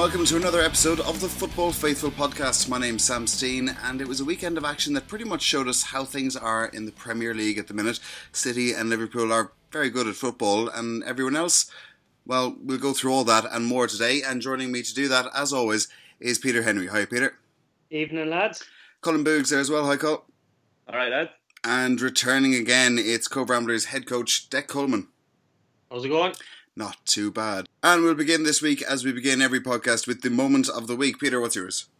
Hello 0.00 0.08
and 0.08 0.14
welcome 0.14 0.26
to 0.26 0.36
another 0.42 0.62
episode 0.62 1.00
of 1.00 1.20
the 1.20 1.28
Football 1.28 1.72
Faithful 1.72 2.10
podcast. 2.10 2.70
My 2.70 2.78
name's 2.78 3.04
Sam 3.04 3.26
Steen, 3.26 3.76
and 3.84 4.00
it 4.00 4.08
was 4.08 4.18
a 4.18 4.24
weekend 4.24 4.56
of 4.56 4.64
action 4.64 4.94
that 4.94 5.08
pretty 5.08 5.26
much 5.26 5.42
showed 5.42 5.68
us 5.68 5.82
how 5.82 6.06
things 6.06 6.34
are 6.34 6.64
in 6.64 6.86
the 6.86 6.92
Premier 6.92 7.34
League 7.34 7.58
at 7.58 7.68
the 7.68 7.74
minute. 7.74 8.00
City 8.32 8.72
and 8.72 8.88
Liverpool 8.88 9.30
are 9.30 9.52
very 9.70 9.90
good 9.90 10.06
at 10.06 10.14
football, 10.14 10.70
and 10.70 11.04
everyone 11.04 11.36
else, 11.36 11.70
well, 12.24 12.56
we'll 12.62 12.78
go 12.78 12.94
through 12.94 13.12
all 13.12 13.24
that 13.24 13.44
and 13.52 13.66
more 13.66 13.86
today. 13.86 14.22
And 14.22 14.40
joining 14.40 14.72
me 14.72 14.80
to 14.80 14.94
do 14.94 15.06
that, 15.08 15.26
as 15.34 15.52
always, 15.52 15.88
is 16.18 16.38
Peter 16.38 16.62
Henry. 16.62 16.86
Hi, 16.86 17.04
Peter. 17.04 17.36
Evening, 17.90 18.30
lads. 18.30 18.64
Colm 19.02 19.22
Boogs 19.22 19.50
there 19.50 19.60
as 19.60 19.68
well. 19.68 19.84
Hi, 19.84 19.98
Cole. 19.98 20.24
All 20.88 20.96
right, 20.96 21.10
lad. 21.10 21.28
And 21.62 22.00
returning 22.00 22.54
again, 22.54 22.96
it's 22.98 23.28
Cove 23.28 23.50
Ramblers 23.50 23.84
head 23.84 24.06
coach 24.06 24.48
Dec 24.48 24.66
Coleman. 24.66 25.08
How's 25.90 26.06
it 26.06 26.08
going? 26.08 26.32
Not 26.80 26.96
too 27.04 27.30
bad. 27.30 27.66
And 27.82 28.02
we'll 28.02 28.14
begin 28.14 28.44
this 28.44 28.62
week, 28.62 28.80
as 28.80 29.04
we 29.04 29.12
begin 29.12 29.42
every 29.42 29.60
podcast, 29.60 30.06
with 30.06 30.22
the 30.22 30.30
moment 30.30 30.66
of 30.70 30.86
the 30.86 30.96
week. 30.96 31.18
Peter, 31.18 31.38
what's 31.38 31.54
yours? 31.54 31.90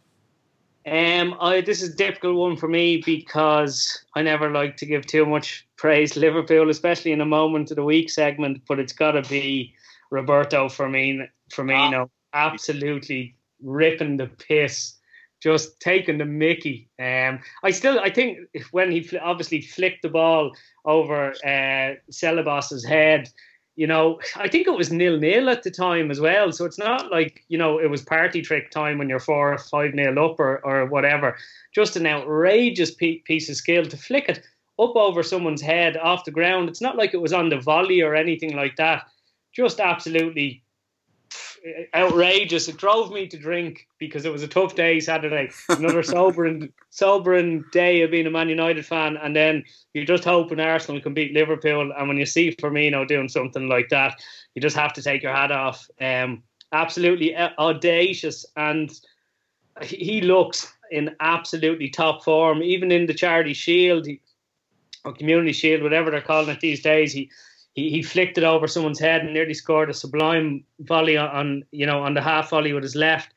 Um, 0.86 1.36
I 1.38 1.60
this 1.60 1.82
is 1.82 1.90
a 1.90 1.96
difficult 1.96 2.36
one 2.36 2.56
for 2.56 2.66
me 2.66 3.02
because 3.04 4.02
I 4.16 4.22
never 4.22 4.48
like 4.50 4.78
to 4.78 4.86
give 4.86 5.04
too 5.04 5.26
much 5.26 5.68
praise 5.76 6.12
to 6.12 6.20
Liverpool, 6.20 6.70
especially 6.70 7.12
in 7.12 7.20
a 7.20 7.26
moment 7.26 7.70
of 7.70 7.76
the 7.76 7.84
week 7.84 8.08
segment. 8.08 8.62
But 8.66 8.78
it's 8.78 8.94
got 8.94 9.12
to 9.12 9.22
be 9.28 9.74
Roberto 10.10 10.68
Firmino. 10.68 11.28
Firmino, 11.52 12.08
ah. 12.32 12.46
absolutely 12.46 13.36
ripping 13.62 14.16
the 14.16 14.28
piss, 14.28 14.94
just 15.42 15.78
taking 15.80 16.16
the 16.16 16.24
Mickey. 16.24 16.88
Um, 16.98 17.40
I 17.62 17.72
still, 17.72 18.00
I 18.00 18.08
think 18.08 18.38
when 18.70 18.90
he 18.90 19.18
obviously 19.18 19.60
flicked 19.60 20.00
the 20.00 20.08
ball 20.08 20.56
over 20.86 21.32
uh, 21.44 21.96
Ceballos' 22.10 22.88
head 22.88 23.28
you 23.76 23.86
know, 23.86 24.20
I 24.36 24.48
think 24.48 24.66
it 24.66 24.76
was 24.76 24.92
nil 24.92 25.18
nil 25.18 25.48
at 25.48 25.62
the 25.62 25.70
time 25.70 26.10
as 26.10 26.20
well. 26.20 26.52
So 26.52 26.64
it's 26.64 26.78
not 26.78 27.10
like, 27.10 27.44
you 27.48 27.56
know, 27.56 27.78
it 27.78 27.88
was 27.88 28.02
party 28.02 28.42
trick 28.42 28.70
time 28.70 28.98
when 28.98 29.08
you're 29.08 29.20
four 29.20 29.52
or 29.52 29.58
five 29.58 29.94
nil 29.94 30.18
up 30.18 30.38
or, 30.38 30.64
or 30.64 30.86
whatever. 30.86 31.36
Just 31.74 31.96
an 31.96 32.06
outrageous 32.06 32.90
piece 32.92 33.48
of 33.48 33.56
skill 33.56 33.84
to 33.84 33.96
flick 33.96 34.28
it 34.28 34.42
up 34.78 34.96
over 34.96 35.22
someone's 35.22 35.62
head 35.62 35.96
off 35.96 36.24
the 36.24 36.30
ground. 36.30 36.68
It's 36.68 36.80
not 36.80 36.96
like 36.96 37.14
it 37.14 37.22
was 37.22 37.32
on 37.32 37.48
the 37.48 37.60
volley 37.60 38.00
or 38.00 38.14
anything 38.14 38.56
like 38.56 38.76
that. 38.76 39.04
Just 39.52 39.80
absolutely 39.80 40.62
outrageous. 41.94 42.68
It 42.68 42.76
drove 42.76 43.12
me 43.12 43.26
to 43.28 43.38
drink 43.38 43.86
because 43.98 44.24
it 44.24 44.32
was 44.32 44.42
a 44.42 44.48
tough 44.48 44.74
day 44.74 45.00
Saturday. 45.00 45.50
Another 45.68 46.02
sobering, 46.02 46.72
sobering 46.90 47.64
day 47.72 48.02
of 48.02 48.10
being 48.10 48.26
a 48.26 48.30
Man 48.30 48.48
United 48.48 48.86
fan, 48.86 49.16
and 49.16 49.34
then 49.34 49.64
you're 49.94 50.04
just 50.04 50.24
hoping 50.24 50.60
Arsenal 50.60 51.00
can 51.00 51.14
beat 51.14 51.32
Liverpool. 51.32 51.92
And 51.96 52.08
when 52.08 52.16
you 52.16 52.26
see 52.26 52.52
Firmino 52.52 53.06
doing 53.06 53.28
something 53.28 53.68
like 53.68 53.88
that, 53.90 54.20
you 54.54 54.62
just 54.62 54.76
have 54.76 54.92
to 54.94 55.02
take 55.02 55.22
your 55.22 55.34
hat 55.34 55.52
off. 55.52 55.88
Um, 56.00 56.42
absolutely 56.72 57.36
audacious, 57.36 58.46
and 58.56 58.90
he 59.82 60.20
looks 60.20 60.72
in 60.90 61.14
absolutely 61.20 61.88
top 61.88 62.24
form. 62.24 62.62
Even 62.62 62.90
in 62.90 63.06
the 63.06 63.14
Charity 63.14 63.54
Shield, 63.54 64.06
or 65.04 65.12
Community 65.12 65.52
Shield, 65.52 65.82
whatever 65.82 66.10
they're 66.10 66.20
calling 66.20 66.50
it 66.50 66.60
these 66.60 66.82
days, 66.82 67.12
he 67.12 67.30
he, 67.74 67.90
he 67.90 68.02
flicked 68.02 68.38
it 68.38 68.44
over 68.44 68.66
someone's 68.66 68.98
head 68.98 69.22
and 69.22 69.32
nearly 69.32 69.54
scored 69.54 69.90
a 69.90 69.94
sublime 69.94 70.64
volley 70.80 71.16
on, 71.16 71.64
you 71.70 71.86
know 71.86 72.02
on 72.02 72.14
the 72.14 72.22
half 72.22 72.50
volley 72.50 72.72
with 72.72 72.82
his 72.82 72.96
left. 72.96 73.32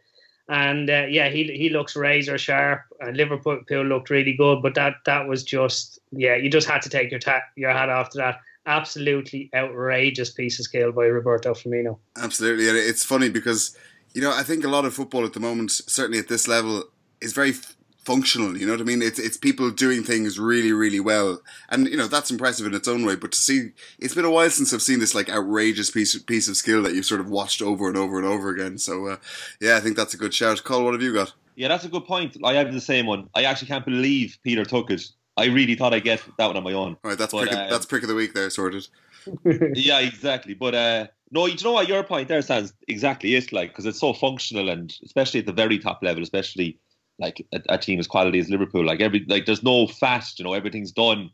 And 0.50 0.89
uh, 0.89 1.06
yeah, 1.09 1.30
he 1.30 1.45
he 1.45 1.70
looks 1.70 1.95
razor 1.95 2.38
sharp. 2.38 2.81
And 3.00 3.16
Liverpool 3.16 3.61
looked 3.70 4.09
really 4.09 4.34
good, 4.34 4.61
but 4.61 4.76
that 4.76 4.95
that 5.06 5.28
was 5.28 5.44
just 5.44 5.99
yeah, 6.11 6.36
you 6.36 6.49
just 6.49 6.67
had 6.67 6.82
to 6.82 6.89
take 6.89 7.11
your 7.11 7.20
ta- 7.20 7.44
your 7.55 7.71
hat 7.71 7.89
off 7.89 8.10
to 8.11 8.17
that. 8.17 8.39
Absolutely 8.66 9.49
outrageous 9.54 10.32
piece 10.32 10.60
of 10.60 10.65
skill 10.65 10.92
by 10.92 11.05
Roberto 11.05 11.54
Firmino. 11.54 11.98
Absolutely, 12.17 12.67
and 12.70 12.77
it's 12.77 13.04
funny 13.04 13.30
because 13.30 13.77
you 14.14 14.21
know 14.21 14.33
I 14.33 14.44
think 14.44 14.65
a 14.65 14.70
lot 14.70 14.83
of 14.83 14.94
football 14.94 15.26
at 15.26 15.33
the 15.33 15.39
moment, 15.39 15.71
certainly 15.71 16.20
at 16.20 16.27
this 16.27 16.48
level, 16.48 16.83
is 17.21 17.32
very 17.32 17.54
functional. 18.03 18.58
You 18.58 18.65
know 18.65 18.73
what 18.73 18.81
I 18.81 18.86
mean? 18.86 19.02
It's 19.02 19.19
it's 19.19 19.37
people 19.37 19.71
doing 19.71 20.03
things 20.03 20.39
really, 20.39 20.71
really 20.71 20.99
well, 20.99 21.41
and 21.69 21.87
you 21.87 21.97
know 21.97 22.08
that's 22.08 22.31
impressive 22.31 22.65
in 22.65 22.73
its 22.73 22.87
own 22.87 23.05
way. 23.05 23.15
But 23.15 23.31
to 23.31 23.39
see, 23.39 23.71
it's 23.99 24.15
been 24.15 24.25
a 24.25 24.31
while 24.31 24.49
since 24.49 24.73
I've 24.73 24.81
seen 24.81 24.99
this 24.99 25.15
like 25.15 25.30
outrageous 25.30 25.91
piece 25.91 26.17
piece 26.23 26.47
of 26.47 26.58
skill 26.58 26.81
that 26.83 26.93
you've 26.93 27.05
sort 27.05 27.21
of 27.21 27.30
watched 27.30 27.61
over 27.61 27.87
and 27.87 27.97
over 27.97 28.17
and 28.17 28.27
over 28.27 28.49
again. 28.49 28.77
So 28.77 29.08
uh, 29.08 29.17
yeah, 29.59 29.77
I 29.77 29.80
think 29.80 29.97
that's 29.97 30.14
a 30.14 30.17
good 30.17 30.33
shout. 30.33 30.64
Cole, 30.64 30.83
what 30.83 30.93
have 30.93 31.02
you 31.02 31.14
got? 31.14 31.33
Yeah, 31.55 31.67
that's 31.67 31.86
a 31.86 31.89
good 31.89 32.05
point. 32.05 32.37
I 32.43 32.53
have 32.53 32.73
the 32.73 32.81
same 32.81 33.05
one. 33.05 33.30
I 33.36 33.43
actually 33.43 33.67
can't 33.67 33.86
believe 33.86 34.37
Peter 34.43 34.65
took 34.65 34.89
it. 34.89 35.03
I 35.37 35.45
really 35.45 35.75
thought 35.75 35.93
I'd 35.93 36.03
get 36.03 36.23
that 36.37 36.47
one 36.47 36.58
on 36.58 36.64
my 36.64 36.73
own. 36.73 36.97
All 37.03 37.09
right, 37.09 37.17
that's 37.17 37.33
but, 37.33 37.43
prick 37.43 37.53
of, 37.53 37.59
uh, 37.59 37.70
that's 37.70 37.85
prick 37.85 38.03
of 38.03 38.09
the 38.09 38.15
week 38.15 38.33
there, 38.33 38.49
sorted. 38.49 38.87
yeah, 39.75 39.99
exactly. 39.99 40.53
But 40.53 40.75
uh, 40.75 41.08
no, 41.31 41.47
you 41.47 41.55
know 41.64 41.71
what? 41.71 41.87
Your 41.87 42.03
point 42.03 42.27
there 42.27 42.41
sounds 42.41 42.73
exactly 42.87 43.35
it. 43.35 43.52
Like 43.52 43.70
because 43.70 43.85
it's 43.85 43.99
so 43.99 44.14
functional, 44.14 44.70
and 44.70 44.93
especially 45.03 45.39
at 45.39 45.45
the 45.45 45.53
very 45.53 45.80
top 45.80 46.03
level, 46.03 46.21
especially 46.21 46.80
like 47.20 47.46
a, 47.54 47.62
a, 47.70 47.78
team 47.78 48.00
as 48.00 48.08
quality 48.08 48.40
as 48.40 48.50
Liverpool. 48.50 48.86
Like 48.86 49.02
every 49.02 49.26
like 49.28 49.46
there's 49.46 49.64
no 49.64 49.88
fast, 49.88 50.40
you 50.40 50.46
know, 50.46 50.54
everything's 50.54 50.92
done 50.92 51.30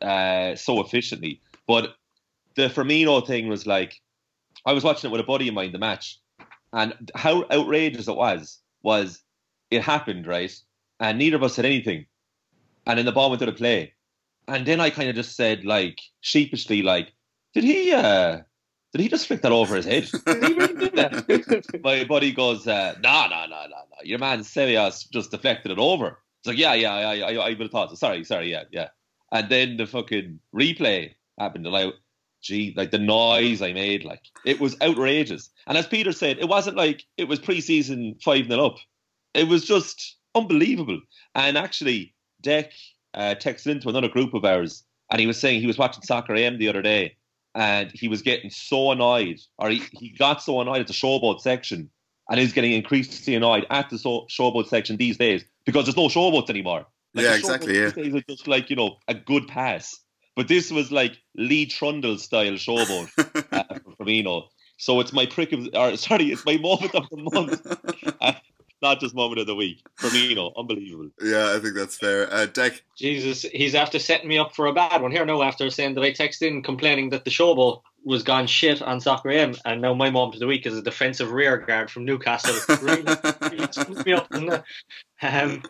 uh, 0.00 0.54
so 0.54 0.80
efficiently. 0.80 1.40
But 1.66 1.94
the 2.56 2.68
Firmino 2.68 3.26
thing 3.26 3.48
was 3.48 3.66
like 3.66 4.00
I 4.66 4.72
was 4.72 4.84
watching 4.84 5.10
it 5.10 5.12
with 5.12 5.20
a 5.20 5.24
buddy 5.24 5.48
of 5.48 5.54
mine, 5.54 5.72
the 5.72 5.78
match, 5.78 6.18
and 6.72 7.10
how 7.14 7.44
outrageous 7.50 8.08
it 8.08 8.16
was 8.16 8.58
was 8.82 9.22
it 9.70 9.82
happened, 9.82 10.26
right? 10.26 10.54
And 11.00 11.18
neither 11.18 11.36
of 11.36 11.42
us 11.42 11.54
said 11.54 11.64
anything. 11.64 12.06
And 12.86 12.98
then 12.98 13.06
the 13.06 13.12
ball 13.12 13.30
went 13.30 13.40
to 13.40 13.46
the 13.46 13.52
play. 13.52 13.94
And 14.48 14.66
then 14.66 14.80
I 14.80 14.90
kind 14.90 15.08
of 15.08 15.14
just 15.14 15.36
said, 15.36 15.64
like, 15.64 16.00
sheepishly, 16.20 16.82
like, 16.82 17.12
did 17.54 17.64
he 17.64 17.92
uh 17.92 18.40
did 18.92 19.00
he 19.00 19.08
just 19.08 19.26
flick 19.26 19.40
that 19.42 19.52
over 19.52 19.76
his 19.76 19.86
head? 19.86 20.10
did 20.26 20.44
he 20.44 20.54
really 20.54 20.74
do 20.74 20.90
that? 20.96 21.80
My 21.82 22.04
buddy 22.04 22.30
goes, 22.30 22.66
uh, 22.66 22.94
no, 23.02 23.26
no, 23.28 23.46
no, 23.46 23.62
no, 23.62 23.66
no. 23.68 23.96
Your 24.04 24.18
man 24.18 24.40
Ceballos 24.40 25.10
just 25.10 25.30
deflected 25.30 25.72
it 25.72 25.78
over. 25.78 26.18
It's 26.40 26.46
like, 26.48 26.58
yeah, 26.58 26.74
yeah, 26.74 26.92
I, 26.94 27.18
I, 27.20 27.32
I 27.34 27.48
would 27.50 27.60
have 27.60 27.70
thought 27.70 27.90
so. 27.90 27.94
Sorry, 27.94 28.24
sorry, 28.24 28.50
yeah, 28.50 28.64
yeah. 28.70 28.88
And 29.30 29.48
then 29.48 29.76
the 29.78 29.86
fucking 29.86 30.40
replay 30.54 31.14
happened, 31.38 31.66
and 31.66 31.74
I, 31.74 31.92
gee, 32.42 32.74
like 32.76 32.90
the 32.90 32.98
noise 32.98 33.62
I 33.62 33.72
made, 33.72 34.04
like 34.04 34.22
it 34.44 34.60
was 34.60 34.76
outrageous. 34.82 35.48
And 35.66 35.78
as 35.78 35.86
Peter 35.86 36.12
said, 36.12 36.38
it 36.38 36.48
wasn't 36.48 36.76
like 36.76 37.04
it 37.16 37.28
was 37.28 37.40
preseason 37.40 38.22
five 38.22 38.48
0 38.48 38.66
up. 38.66 38.76
It 39.32 39.48
was 39.48 39.64
just 39.64 40.16
unbelievable. 40.34 41.00
And 41.34 41.56
actually, 41.56 42.14
Dec 42.42 42.72
uh, 43.14 43.36
texted 43.38 43.68
into 43.68 43.88
another 43.88 44.08
group 44.08 44.34
of 44.34 44.44
ours, 44.44 44.84
and 45.10 45.20
he 45.20 45.26
was 45.26 45.40
saying 45.40 45.60
he 45.60 45.66
was 45.66 45.78
watching 45.78 46.02
Soccer 46.02 46.34
AM 46.34 46.58
the 46.58 46.68
other 46.68 46.82
day, 46.82 47.16
and 47.54 47.90
he 47.92 48.08
was 48.08 48.22
getting 48.22 48.50
so 48.50 48.90
annoyed, 48.92 49.40
or 49.58 49.70
he, 49.70 49.82
he 49.92 50.10
got 50.10 50.42
so 50.42 50.60
annoyed 50.60 50.80
at 50.80 50.86
the 50.86 50.92
showboat 50.92 51.40
section, 51.40 51.90
and 52.30 52.40
is 52.40 52.52
getting 52.52 52.72
increasingly 52.72 53.36
annoyed 53.36 53.66
at 53.70 53.90
the 53.90 53.98
so, 53.98 54.26
showboat 54.30 54.68
section 54.68 54.96
these 54.96 55.16
days 55.16 55.44
because 55.64 55.84
there's 55.84 55.96
no 55.96 56.08
showboats 56.08 56.50
anymore. 56.50 56.86
Like 57.14 57.24
yeah, 57.24 57.34
exactly. 57.34 57.78
Yeah, 57.78 57.90
these 57.90 58.12
days 58.12 58.22
just 58.28 58.48
like 58.48 58.70
you 58.70 58.76
know 58.76 58.96
a 59.08 59.14
good 59.14 59.46
pass, 59.48 59.98
but 60.34 60.48
this 60.48 60.70
was 60.70 60.90
like 60.90 61.18
Lee 61.36 61.66
Trundle 61.66 62.18
style 62.18 62.52
showboat 62.52 63.10
uh, 63.52 63.64
for 63.84 64.04
Firmino. 64.04 64.48
So 64.78 64.98
it's 65.00 65.12
my 65.12 65.26
prick 65.26 65.52
of, 65.52 65.68
or 65.74 65.96
sorry, 66.08 66.32
it's 66.32 66.44
my 66.44 66.56
moment 66.56 66.94
of 66.94 67.08
the 67.10 67.16
month. 67.16 68.16
Uh, 68.20 68.32
not 68.82 69.00
just 69.00 69.14
moment 69.14 69.40
of 69.40 69.46
the 69.46 69.54
week. 69.54 69.82
Firmino, 69.98 70.52
unbelievable. 70.56 71.10
Yeah, 71.22 71.54
I 71.54 71.60
think 71.60 71.74
that's 71.74 71.96
fair. 71.96 72.32
Uh, 72.32 72.46
Dec. 72.46 72.80
Jesus, 72.96 73.42
he's 73.42 73.74
after 73.74 73.98
setting 73.98 74.28
me 74.28 74.38
up 74.38 74.54
for 74.54 74.66
a 74.66 74.72
bad 74.72 75.00
one 75.00 75.12
here 75.12 75.24
No, 75.24 75.42
after 75.42 75.70
saying 75.70 75.94
that 75.94 76.02
I 76.02 76.12
texted 76.12 76.48
in 76.48 76.62
complaining 76.62 77.10
that 77.10 77.24
the 77.24 77.30
showboat 77.30 77.82
was 78.04 78.22
gone 78.22 78.46
shit 78.46 78.82
on 78.82 79.00
Soccer 79.00 79.30
AM, 79.30 79.54
and 79.64 79.80
now 79.80 79.94
my 79.94 80.10
moment 80.10 80.34
of 80.34 80.40
the 80.40 80.46
week 80.46 80.66
is 80.66 80.76
a 80.76 80.82
defensive 80.82 81.30
rear 81.30 81.58
guard 81.58 81.90
from 81.90 82.04
Newcastle. 82.04 82.54
really, 82.82 83.04
really 83.42 84.04
me 84.04 84.12
up, 84.12 84.28
um, 85.22 85.62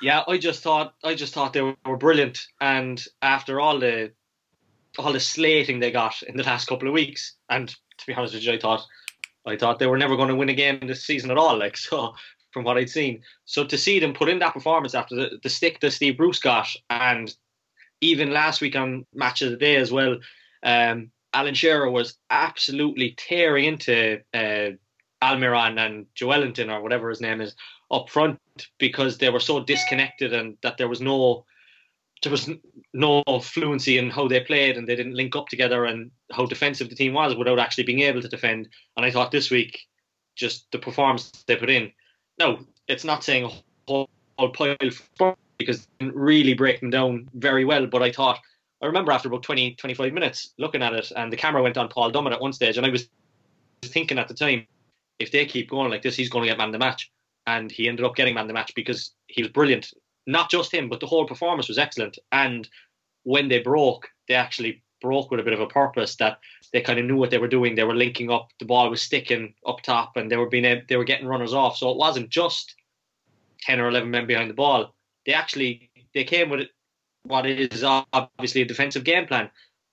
yeah, 0.00 0.22
I 0.26 0.38
just 0.38 0.62
thought 0.62 0.94
I 1.04 1.14
just 1.14 1.34
thought 1.34 1.52
they 1.52 1.62
were 1.62 1.96
brilliant, 1.98 2.46
and 2.60 3.02
after 3.22 3.60
all 3.60 3.78
the 3.78 4.12
all 4.98 5.12
the 5.12 5.20
slating 5.20 5.80
they 5.80 5.90
got 5.90 6.22
in 6.22 6.36
the 6.36 6.44
last 6.44 6.66
couple 6.68 6.88
of 6.88 6.94
weeks, 6.94 7.34
and 7.50 7.68
to 7.68 8.06
be 8.06 8.14
honest 8.14 8.34
with 8.34 8.44
you, 8.44 8.52
I 8.52 8.58
thought 8.58 8.86
I 9.46 9.56
thought 9.56 9.78
they 9.78 9.86
were 9.86 9.98
never 9.98 10.16
going 10.16 10.28
to 10.28 10.34
win 10.34 10.48
a 10.48 10.54
game 10.54 10.80
this 10.82 11.04
season 11.04 11.30
at 11.30 11.38
all. 11.38 11.58
Like 11.58 11.76
so, 11.76 12.14
from 12.54 12.64
what 12.64 12.78
I'd 12.78 12.88
seen. 12.88 13.20
So 13.44 13.64
to 13.66 13.76
see 13.76 13.98
them 13.98 14.14
put 14.14 14.30
in 14.30 14.38
that 14.38 14.54
performance 14.54 14.94
after 14.94 15.14
the, 15.14 15.38
the 15.42 15.50
stick 15.50 15.80
that 15.80 15.90
Steve 15.90 16.16
Bruce 16.16 16.38
got, 16.38 16.68
and 16.88 17.34
even 18.00 18.32
last 18.32 18.62
week 18.62 18.76
on 18.76 19.04
Match 19.12 19.42
of 19.42 19.50
the 19.50 19.56
Day 19.56 19.76
as 19.76 19.92
well, 19.92 20.16
um, 20.62 21.10
Alan 21.34 21.54
Shearer 21.54 21.90
was 21.90 22.16
absolutely 22.30 23.14
tearing 23.18 23.64
into 23.64 24.20
uh, 24.32 24.70
Almiron 25.22 25.78
and 25.78 26.06
Joelinton 26.14 26.72
or 26.72 26.80
whatever 26.80 27.10
his 27.10 27.20
name 27.20 27.40
is 27.40 27.54
up 27.90 28.08
front 28.08 28.38
because 28.78 29.18
they 29.18 29.30
were 29.30 29.40
so 29.40 29.60
disconnected 29.60 30.32
and 30.32 30.56
that 30.62 30.78
there 30.78 30.88
was 30.88 31.00
no 31.00 31.44
there 32.22 32.30
was 32.30 32.48
no 32.94 33.22
fluency 33.42 33.98
in 33.98 34.08
how 34.08 34.26
they 34.26 34.40
played 34.40 34.78
and 34.78 34.88
they 34.88 34.96
didn't 34.96 35.16
link 35.16 35.36
up 35.36 35.48
together 35.48 35.84
and 35.84 36.10
how 36.32 36.46
defensive 36.46 36.88
the 36.88 36.94
team 36.94 37.12
was 37.12 37.34
without 37.34 37.58
actually 37.58 37.84
being 37.84 38.00
able 38.00 38.22
to 38.22 38.28
defend. 38.28 38.66
And 38.96 39.04
I 39.04 39.10
thought 39.10 39.30
this 39.30 39.50
week, 39.50 39.78
just 40.34 40.66
the 40.72 40.78
performance 40.78 41.30
they 41.46 41.56
put 41.56 41.68
in, 41.68 41.92
no, 42.38 42.60
it's 42.88 43.04
not 43.04 43.24
saying 43.24 43.44
a 43.44 43.50
whole, 43.86 44.08
pile 44.36 44.76
because 45.58 45.86
really 46.00 46.54
break 46.54 46.80
them 46.80 46.90
down 46.90 47.28
very 47.34 47.64
well. 47.64 47.86
But 47.86 48.02
I 48.02 48.10
thought, 48.10 48.40
I 48.82 48.86
remember 48.86 49.12
after 49.12 49.28
about 49.28 49.42
20, 49.42 49.76
25 49.76 50.12
minutes 50.12 50.52
looking 50.58 50.82
at 50.82 50.92
it, 50.92 51.12
and 51.16 51.32
the 51.32 51.36
camera 51.36 51.62
went 51.62 51.76
on 51.76 51.88
Paul 51.88 52.12
Dummett 52.12 52.32
at 52.32 52.40
one 52.40 52.52
stage, 52.52 52.76
and 52.76 52.86
I 52.86 52.90
was 52.90 53.08
thinking 53.84 54.18
at 54.18 54.28
the 54.28 54.34
time, 54.34 54.66
if 55.18 55.30
they 55.30 55.46
keep 55.46 55.70
going 55.70 55.90
like 55.90 56.02
this, 56.02 56.16
he's 56.16 56.28
going 56.28 56.44
to 56.44 56.48
get 56.50 56.58
man 56.58 56.72
the 56.72 56.78
match. 56.78 57.10
And 57.46 57.70
he 57.70 57.88
ended 57.88 58.04
up 58.04 58.16
getting 58.16 58.34
man 58.34 58.46
the 58.46 58.54
match 58.54 58.72
because 58.74 59.12
he 59.28 59.42
was 59.42 59.52
brilliant. 59.52 59.92
Not 60.26 60.50
just 60.50 60.72
him, 60.72 60.88
but 60.88 61.00
the 61.00 61.06
whole 61.06 61.26
performance 61.26 61.68
was 61.68 61.78
excellent. 61.78 62.18
And 62.32 62.68
when 63.22 63.48
they 63.48 63.60
broke, 63.60 64.08
they 64.28 64.34
actually 64.34 64.82
broke 65.00 65.30
with 65.30 65.40
a 65.40 65.42
bit 65.42 65.52
of 65.52 65.60
a 65.60 65.66
purpose 65.66 66.16
that 66.16 66.38
they 66.72 66.80
kind 66.80 66.98
of 66.98 67.04
knew 67.04 67.16
what 67.16 67.30
they 67.30 67.38
were 67.38 67.48
doing. 67.48 67.74
They 67.74 67.84
were 67.84 67.94
linking 67.94 68.30
up, 68.30 68.48
the 68.58 68.64
ball 68.64 68.90
was 68.90 69.02
sticking 69.02 69.54
up 69.66 69.82
top, 69.82 70.16
and 70.16 70.30
they 70.30 70.36
were 70.36 70.48
being 70.48 70.82
they 70.88 70.96
were 70.96 71.04
getting 71.04 71.26
runners 71.26 71.54
off. 71.54 71.76
So 71.76 71.90
it 71.90 71.96
wasn't 71.96 72.30
just 72.30 72.74
ten 73.60 73.80
or 73.80 73.88
eleven 73.88 74.10
men 74.10 74.26
behind 74.26 74.50
the 74.50 74.54
ball. 74.54 74.94
They 75.26 75.32
actually 75.32 75.90
they 76.14 76.24
came 76.24 76.50
with 76.50 76.68
what 77.24 77.46
is 77.46 77.84
obviously 77.84 78.62
a 78.62 78.66
defensive 78.66 79.04
game 79.04 79.26
plan, 79.26 79.50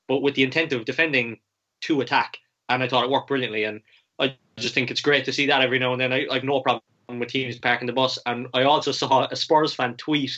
but 0.07 0.21
with 0.21 0.35
the 0.35 0.43
intent 0.43 0.73
of 0.73 0.85
defending 0.85 1.39
to 1.81 2.01
attack. 2.01 2.37
And 2.69 2.83
I 2.83 2.87
thought 2.87 3.03
it 3.03 3.09
worked 3.09 3.27
brilliantly. 3.27 3.63
And 3.63 3.81
I 4.19 4.35
just 4.57 4.73
think 4.73 4.91
it's 4.91 5.01
great 5.01 5.25
to 5.25 5.33
see 5.33 5.47
that 5.47 5.61
every 5.61 5.79
now 5.79 5.93
and 5.93 6.01
then. 6.01 6.13
I, 6.13 6.27
I 6.29 6.35
have 6.35 6.43
no 6.43 6.61
problem 6.61 6.83
with 7.19 7.29
teams 7.29 7.57
parking 7.57 7.87
the 7.87 7.93
bus. 7.93 8.19
And 8.25 8.47
I 8.53 8.63
also 8.63 8.91
saw 8.91 9.27
a 9.29 9.35
Spurs 9.35 9.73
fan 9.73 9.95
tweet 9.95 10.31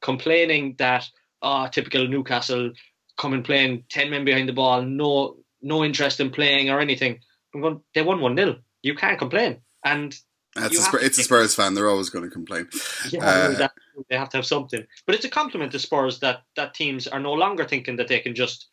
complaining 0.00 0.74
that 0.78 1.08
oh, 1.42 1.68
typical 1.68 2.06
Newcastle 2.06 2.72
coming 3.20 3.42
playing 3.42 3.84
ten 3.88 4.10
men 4.10 4.24
behind 4.24 4.48
the 4.48 4.52
ball, 4.52 4.82
no 4.82 5.36
no 5.62 5.84
interest 5.84 6.20
in 6.20 6.30
playing 6.30 6.70
or 6.70 6.80
anything. 6.80 7.20
I'm 7.54 7.60
going. 7.60 7.80
They 7.94 8.02
won 8.02 8.20
one 8.20 8.36
0 8.36 8.56
You 8.82 8.94
can't 8.94 9.18
complain. 9.18 9.60
And 9.84 10.16
it's 10.56 10.92
a, 10.92 10.96
it's 10.96 11.18
a 11.18 11.22
Spurs 11.22 11.54
fan. 11.54 11.74
They're 11.74 11.88
always 11.88 12.10
going 12.10 12.24
to 12.24 12.30
complain. 12.30 12.68
Yeah, 13.10 13.24
uh, 13.24 13.68
they 14.08 14.16
have 14.16 14.30
to 14.30 14.38
have 14.38 14.46
something. 14.46 14.84
But 15.06 15.14
it's 15.14 15.24
a 15.24 15.30
compliment 15.30 15.72
to 15.72 15.78
Spurs 15.78 16.18
that 16.20 16.42
that 16.56 16.74
teams 16.74 17.06
are 17.06 17.20
no 17.20 17.32
longer 17.32 17.64
thinking 17.64 17.96
that 17.96 18.08
they 18.08 18.20
can 18.20 18.34
just 18.34 18.68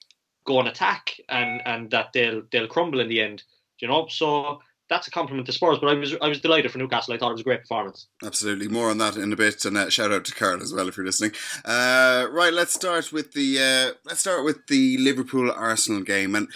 go 0.45 0.59
and 0.59 0.67
attack 0.67 1.13
and 1.29 1.61
and 1.65 1.91
that 1.91 2.13
they'll 2.13 2.43
they'll 2.51 2.67
crumble 2.67 2.99
in 2.99 3.09
the 3.09 3.21
end. 3.21 3.43
You 3.79 3.87
know, 3.87 4.07
so 4.09 4.61
that's 4.89 5.07
a 5.07 5.11
compliment 5.11 5.45
to 5.47 5.51
Spurs. 5.51 5.79
But 5.79 5.89
I 5.89 5.93
was 5.93 6.15
I 6.21 6.27
was 6.27 6.39
delighted 6.39 6.71
for 6.71 6.77
Newcastle. 6.77 7.13
I 7.13 7.17
thought 7.17 7.29
it 7.29 7.33
was 7.33 7.41
a 7.41 7.45
great 7.45 7.61
performance. 7.61 8.07
Absolutely, 8.23 8.67
more 8.67 8.89
on 8.89 8.97
that 8.99 9.17
in 9.17 9.33
a 9.33 9.35
bit. 9.35 9.65
And 9.65 9.77
uh, 9.77 9.89
shout 9.89 10.11
out 10.11 10.25
to 10.25 10.33
Carl 10.33 10.61
as 10.61 10.73
well 10.73 10.87
if 10.87 10.97
you're 10.97 11.05
listening. 11.05 11.31
Uh, 11.65 12.27
right, 12.31 12.53
let's 12.53 12.73
start 12.73 13.11
with 13.11 13.33
the 13.33 13.59
uh, 13.59 13.97
let's 14.05 14.21
start 14.21 14.45
with 14.45 14.67
the 14.67 14.97
Liverpool 14.97 15.51
Arsenal 15.51 16.01
game. 16.01 16.35
And 16.35 16.47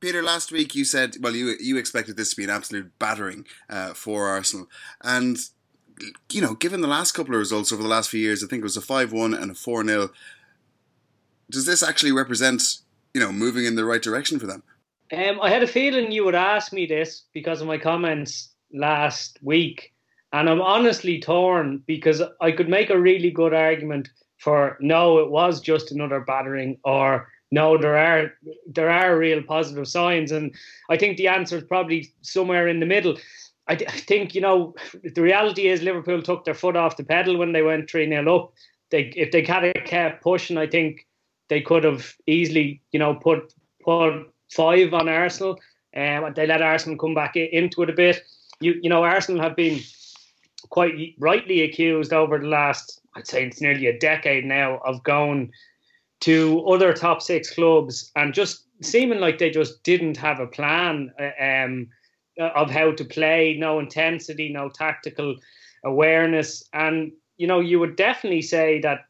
Peter, 0.00 0.22
last 0.22 0.52
week 0.52 0.74
you 0.74 0.84
said 0.84 1.16
well 1.20 1.34
you 1.34 1.54
you 1.60 1.76
expected 1.76 2.16
this 2.16 2.30
to 2.30 2.36
be 2.36 2.44
an 2.44 2.50
absolute 2.50 2.98
battering 2.98 3.46
uh, 3.68 3.94
for 3.94 4.26
Arsenal, 4.26 4.68
and 5.02 5.38
you 6.30 6.40
know 6.40 6.54
given 6.54 6.80
the 6.80 6.88
last 6.88 7.12
couple 7.12 7.34
of 7.34 7.38
results 7.38 7.72
over 7.72 7.82
the 7.82 7.88
last 7.88 8.10
few 8.10 8.20
years, 8.20 8.42
I 8.42 8.48
think 8.48 8.60
it 8.60 8.64
was 8.64 8.76
a 8.76 8.82
five 8.82 9.12
one 9.12 9.34
and 9.34 9.50
a 9.50 9.54
four 9.54 9.84
0 9.84 10.10
Does 11.50 11.66
this 11.66 11.82
actually 11.82 12.12
represent 12.12 12.62
you 13.14 13.20
know 13.20 13.30
moving 13.30 13.64
in 13.64 13.76
the 13.76 13.84
right 13.84 14.02
direction 14.02 14.38
for 14.40 14.46
them? 14.46 14.64
Um, 15.12 15.40
I 15.40 15.50
had 15.50 15.62
a 15.62 15.66
feeling 15.66 16.12
you 16.12 16.24
would 16.24 16.34
ask 16.34 16.72
me 16.72 16.86
this 16.86 17.24
because 17.32 17.60
of 17.60 17.66
my 17.66 17.78
comments 17.78 18.50
last 18.72 19.38
week, 19.42 19.92
and 20.32 20.50
I'm 20.50 20.60
honestly 20.60 21.18
torn 21.18 21.82
because 21.86 22.22
I 22.40 22.52
could 22.52 22.68
make 22.68 22.90
a 22.90 23.00
really 23.00 23.30
good 23.30 23.54
argument 23.54 24.10
for 24.36 24.76
no, 24.80 25.18
it 25.18 25.30
was 25.30 25.60
just 25.60 25.90
another 25.90 26.20
battering, 26.20 26.78
or 26.84 27.28
no, 27.50 27.78
there 27.78 27.96
are 27.96 28.32
there 28.66 28.90
are 28.90 29.18
real 29.18 29.42
positive 29.42 29.88
signs, 29.88 30.30
and 30.30 30.54
I 30.90 30.98
think 30.98 31.16
the 31.16 31.28
answer 31.28 31.56
is 31.56 31.64
probably 31.64 32.12
somewhere 32.20 32.68
in 32.68 32.80
the 32.80 32.86
middle. 32.86 33.16
I, 33.66 33.76
think 33.76 34.34
you 34.34 34.40
know 34.40 34.74
the 35.02 35.22
reality 35.22 35.68
is 35.68 35.82
Liverpool 35.82 36.22
took 36.22 36.44
their 36.44 36.54
foot 36.54 36.76
off 36.76 36.96
the 36.96 37.04
pedal 37.04 37.36
when 37.36 37.52
they 37.52 37.62
went 37.62 37.90
three 37.90 38.08
0 38.08 38.34
up. 38.34 38.52
They 38.90 39.12
if 39.16 39.30
they 39.30 39.42
had 39.42 39.72
kept 39.84 40.22
pushing, 40.22 40.56
I 40.56 40.66
think 40.66 41.06
they 41.48 41.60
could 41.60 41.84
have 41.84 42.14
easily 42.26 42.80
you 42.92 42.98
know 42.98 43.14
put 43.14 43.54
put 43.82 44.26
five 44.50 44.94
on 44.94 45.08
Arsenal. 45.08 45.58
Um, 45.96 46.32
they 46.34 46.46
let 46.46 46.62
Arsenal 46.62 46.98
come 46.98 47.14
back 47.14 47.36
into 47.36 47.82
it 47.82 47.90
a 47.90 47.94
bit. 47.94 48.22
You 48.60 48.78
you 48.82 48.90
know 48.90 49.04
Arsenal 49.04 49.42
have 49.42 49.56
been 49.56 49.80
quite 50.70 51.14
rightly 51.18 51.62
accused 51.62 52.12
over 52.12 52.38
the 52.38 52.48
last 52.48 53.00
I'd 53.14 53.26
say 53.26 53.44
it's 53.44 53.60
nearly 53.60 53.86
a 53.86 53.98
decade 53.98 54.44
now 54.44 54.78
of 54.84 55.02
going 55.02 55.50
to 56.20 56.64
other 56.66 56.92
top 56.92 57.22
six 57.22 57.54
clubs 57.54 58.10
and 58.16 58.34
just 58.34 58.64
seeming 58.82 59.20
like 59.20 59.38
they 59.38 59.50
just 59.50 59.82
didn't 59.82 60.16
have 60.16 60.40
a 60.40 60.46
plan 60.46 61.12
uh, 61.20 61.42
um, 61.42 61.88
of 62.38 62.70
how 62.70 62.92
to 62.92 63.04
play, 63.04 63.56
no 63.58 63.78
intensity, 63.78 64.48
no 64.48 64.68
tactical 64.68 65.36
awareness, 65.84 66.62
and 66.72 67.12
you 67.36 67.46
know 67.46 67.60
you 67.60 67.80
would 67.80 67.96
definitely 67.96 68.42
say 68.42 68.80
that 68.80 69.06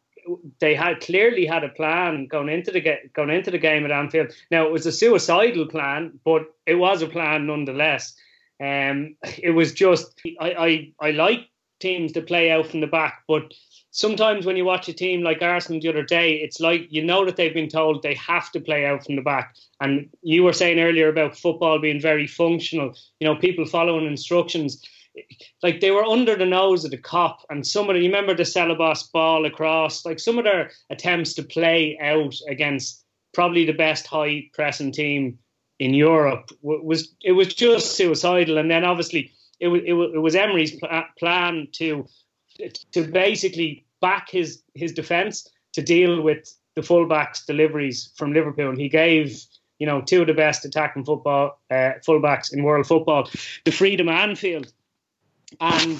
they 0.60 0.74
had 0.74 1.00
clearly 1.00 1.46
had 1.46 1.64
a 1.64 1.68
plan 1.68 2.26
going 2.26 2.48
into 2.48 2.70
the 2.70 2.84
going 3.14 3.30
into 3.30 3.50
the 3.50 3.58
game 3.58 3.84
at 3.84 3.90
Anfield. 3.90 4.32
Now 4.50 4.66
it 4.66 4.72
was 4.72 4.86
a 4.86 4.92
suicidal 4.92 5.66
plan, 5.66 6.18
but 6.24 6.42
it 6.66 6.74
was 6.74 7.02
a 7.02 7.06
plan 7.06 7.46
nonetheless. 7.46 8.14
Um, 8.62 9.16
it 9.38 9.50
was 9.54 9.72
just 9.72 10.20
I, 10.40 10.92
I 11.00 11.08
I 11.08 11.10
like 11.12 11.48
teams 11.80 12.12
to 12.12 12.22
play 12.22 12.50
out 12.50 12.66
from 12.66 12.80
the 12.80 12.86
back, 12.86 13.22
but 13.28 13.52
sometimes 13.90 14.44
when 14.44 14.56
you 14.56 14.64
watch 14.64 14.88
a 14.88 14.92
team 14.92 15.22
like 15.22 15.42
Arsenal 15.42 15.80
the 15.80 15.88
other 15.88 16.02
day, 16.02 16.34
it's 16.34 16.60
like 16.60 16.86
you 16.90 17.04
know 17.04 17.24
that 17.24 17.36
they've 17.36 17.54
been 17.54 17.68
told 17.68 18.02
they 18.02 18.14
have 18.14 18.50
to 18.52 18.60
play 18.60 18.84
out 18.84 19.04
from 19.04 19.16
the 19.16 19.22
back. 19.22 19.54
And 19.80 20.08
you 20.22 20.42
were 20.42 20.52
saying 20.52 20.80
earlier 20.80 21.08
about 21.08 21.36
football 21.36 21.78
being 21.78 22.00
very 22.00 22.26
functional, 22.26 22.94
you 23.20 23.26
know, 23.26 23.36
people 23.36 23.64
following 23.64 24.06
instructions 24.06 24.82
like 25.62 25.80
they 25.80 25.90
were 25.90 26.04
under 26.04 26.36
the 26.36 26.46
nose 26.46 26.84
of 26.84 26.90
the 26.90 26.98
cop, 26.98 27.44
and 27.50 27.66
some 27.66 27.88
of 27.88 27.94
the, 27.94 28.00
you 28.00 28.06
remember 28.06 28.34
the 28.34 28.42
Ceballos 28.42 29.10
ball 29.12 29.46
across, 29.46 30.04
like 30.04 30.18
some 30.18 30.38
of 30.38 30.44
their 30.44 30.70
attempts 30.90 31.34
to 31.34 31.42
play 31.42 31.98
out 32.00 32.34
against 32.48 33.04
probably 33.34 33.64
the 33.64 33.72
best 33.72 34.06
high 34.06 34.44
pressing 34.54 34.92
team 34.92 35.38
in 35.78 35.94
Europe 35.94 36.50
was 36.62 37.14
it 37.22 37.32
was 37.32 37.54
just 37.54 37.96
suicidal, 37.96 38.58
and 38.58 38.70
then 38.70 38.84
obviously 38.84 39.30
it 39.60 39.68
was 39.68 39.82
it 39.84 39.92
was, 39.92 40.10
it 40.14 40.18
was 40.18 40.34
Emery's 40.34 40.76
pl- 40.78 41.04
plan 41.18 41.68
to 41.72 42.06
to 42.92 43.06
basically 43.06 43.84
back 44.00 44.30
his 44.30 44.62
his 44.74 44.92
defence 44.92 45.48
to 45.72 45.82
deal 45.82 46.22
with 46.22 46.52
the 46.74 46.82
fullbacks 46.82 47.46
deliveries 47.46 48.12
from 48.16 48.32
Liverpool. 48.32 48.76
He 48.76 48.88
gave 48.88 49.40
you 49.78 49.86
know 49.86 50.00
two 50.00 50.22
of 50.22 50.26
the 50.26 50.34
best 50.34 50.64
attacking 50.64 51.04
football 51.04 51.60
uh, 51.70 51.92
fullbacks 52.06 52.52
in 52.52 52.62
world 52.62 52.86
football 52.86 53.30
the 53.64 53.70
freedom 53.70 54.08
Anfield 54.08 54.72
and 55.60 55.98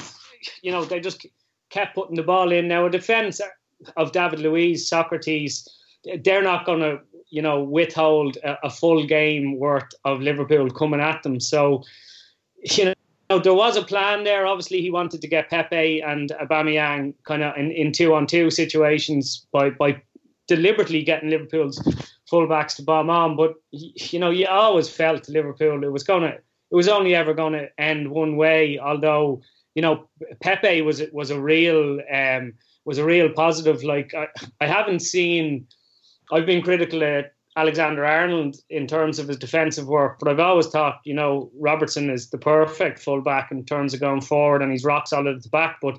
you 0.62 0.72
know 0.72 0.84
they 0.84 1.00
just 1.00 1.26
kept 1.70 1.94
putting 1.94 2.16
the 2.16 2.22
ball 2.22 2.52
in. 2.52 2.68
Now 2.68 2.86
a 2.86 2.90
defence 2.90 3.40
of 3.96 4.12
David 4.12 4.40
Luiz, 4.40 4.88
Sokratis, 4.88 5.68
they're 6.22 6.42
not 6.42 6.66
going 6.66 6.80
to 6.80 7.00
you 7.30 7.42
know 7.42 7.62
withhold 7.62 8.36
a, 8.38 8.66
a, 8.66 8.70
full 8.70 9.04
game 9.06 9.58
worth 9.58 9.90
of 10.04 10.20
Liverpool 10.20 10.70
coming 10.70 11.00
at 11.00 11.22
them. 11.22 11.40
So 11.40 11.82
you 12.62 12.94
know 13.30 13.38
there 13.38 13.54
was 13.54 13.76
a 13.76 13.82
plan 13.82 14.24
there. 14.24 14.46
Obviously 14.46 14.80
he 14.80 14.90
wanted 14.90 15.20
to 15.20 15.28
get 15.28 15.50
Pepe 15.50 16.00
and 16.00 16.32
Aubameyang 16.40 17.14
kind 17.24 17.42
of 17.42 17.56
in, 17.56 17.70
in 17.70 17.92
two 17.92 18.14
on 18.14 18.26
two 18.26 18.50
situations 18.50 19.46
by 19.52 19.70
by 19.70 20.00
deliberately 20.46 21.02
getting 21.02 21.28
Liverpool's 21.28 21.78
fullbacks 22.30 22.76
to 22.76 22.82
bomb 22.82 23.10
on. 23.10 23.36
But 23.36 23.54
you 23.70 24.18
know 24.18 24.30
you 24.30 24.46
always 24.46 24.88
felt 24.88 25.28
Liverpool 25.28 25.84
it 25.84 25.92
was 25.92 26.04
going 26.04 26.22
to 26.22 26.38
it 26.70 26.74
was 26.74 26.88
only 26.88 27.14
ever 27.14 27.34
going 27.34 27.54
to 27.54 27.68
end 27.78 28.10
one 28.10 28.36
way. 28.36 28.78
Although 28.78 29.42
you 29.74 29.82
know 29.82 30.08
Pepe 30.42 30.82
was 30.82 31.02
was 31.12 31.30
a 31.30 31.40
real 31.40 32.00
um, 32.12 32.54
was 32.84 32.98
a 32.98 33.04
real 33.04 33.30
positive. 33.30 33.84
Like 33.84 34.14
I, 34.14 34.28
I 34.60 34.66
haven't 34.66 35.00
seen. 35.00 35.66
I've 36.30 36.46
been 36.46 36.62
critical 36.62 37.02
at 37.02 37.32
Alexander 37.56 38.04
Arnold 38.04 38.56
in 38.68 38.86
terms 38.86 39.18
of 39.18 39.28
his 39.28 39.38
defensive 39.38 39.88
work, 39.88 40.18
but 40.18 40.28
I've 40.28 40.40
always 40.40 40.66
thought 40.66 41.00
you 41.04 41.14
know 41.14 41.50
Robertson 41.58 42.10
is 42.10 42.30
the 42.30 42.38
perfect 42.38 42.98
fullback 42.98 43.50
in 43.50 43.64
terms 43.64 43.94
of 43.94 44.00
going 44.00 44.20
forward, 44.20 44.62
and 44.62 44.72
he's 44.72 44.84
rock 44.84 45.06
solid 45.08 45.36
at 45.36 45.42
the 45.42 45.48
back. 45.48 45.78
But 45.80 45.98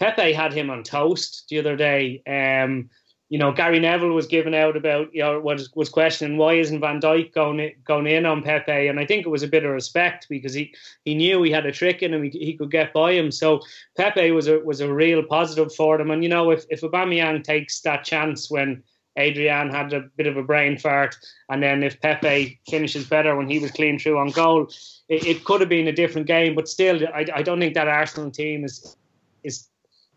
Pepe 0.00 0.32
had 0.32 0.52
him 0.52 0.70
on 0.70 0.82
toast 0.82 1.44
the 1.48 1.58
other 1.58 1.76
day. 1.76 2.22
Um, 2.26 2.90
you 3.32 3.38
know, 3.38 3.50
Gary 3.50 3.80
Neville 3.80 4.12
was 4.12 4.26
given 4.26 4.52
out 4.52 4.76
about, 4.76 5.08
you 5.14 5.22
know, 5.22 5.40
was 5.40 5.74
was 5.74 5.88
questioning 5.88 6.36
why 6.36 6.52
isn't 6.52 6.80
Van 6.80 7.00
Dijk 7.00 7.32
going 7.32 7.60
in, 7.60 7.72
going 7.82 8.06
in 8.06 8.26
on 8.26 8.42
Pepe, 8.42 8.88
and 8.88 9.00
I 9.00 9.06
think 9.06 9.24
it 9.24 9.30
was 9.30 9.42
a 9.42 9.48
bit 9.48 9.64
of 9.64 9.70
respect 9.70 10.26
because 10.28 10.52
he, 10.52 10.74
he 11.06 11.14
knew 11.14 11.42
he 11.42 11.50
had 11.50 11.64
a 11.64 11.72
trick 11.72 12.02
in 12.02 12.12
him, 12.12 12.24
he, 12.24 12.28
he 12.28 12.52
could 12.52 12.70
get 12.70 12.92
by 12.92 13.14
him. 13.14 13.32
So 13.32 13.62
Pepe 13.96 14.32
was 14.32 14.48
a 14.48 14.58
was 14.58 14.82
a 14.82 14.92
real 14.92 15.22
positive 15.22 15.74
for 15.74 15.96
them, 15.96 16.10
and 16.10 16.22
you 16.22 16.28
know, 16.28 16.50
if 16.50 16.66
if 16.68 16.82
Aubameyang 16.82 17.42
takes 17.42 17.80
that 17.80 18.04
chance 18.04 18.50
when 18.50 18.82
Adrian 19.16 19.70
had 19.70 19.94
a 19.94 20.00
bit 20.18 20.26
of 20.26 20.36
a 20.36 20.42
brain 20.42 20.76
fart, 20.76 21.16
and 21.48 21.62
then 21.62 21.82
if 21.82 21.98
Pepe 22.02 22.60
finishes 22.68 23.08
better 23.08 23.34
when 23.34 23.48
he 23.48 23.58
was 23.58 23.70
clean 23.70 23.98
through 23.98 24.18
on 24.18 24.28
goal, 24.28 24.68
it, 25.08 25.24
it 25.24 25.44
could 25.44 25.62
have 25.62 25.70
been 25.70 25.88
a 25.88 25.92
different 25.92 26.26
game. 26.26 26.54
But 26.54 26.68
still, 26.68 27.00
I, 27.14 27.24
I 27.34 27.42
don't 27.42 27.60
think 27.60 27.72
that 27.72 27.88
Arsenal 27.88 28.30
team 28.30 28.62
is 28.62 28.94
is 29.42 29.68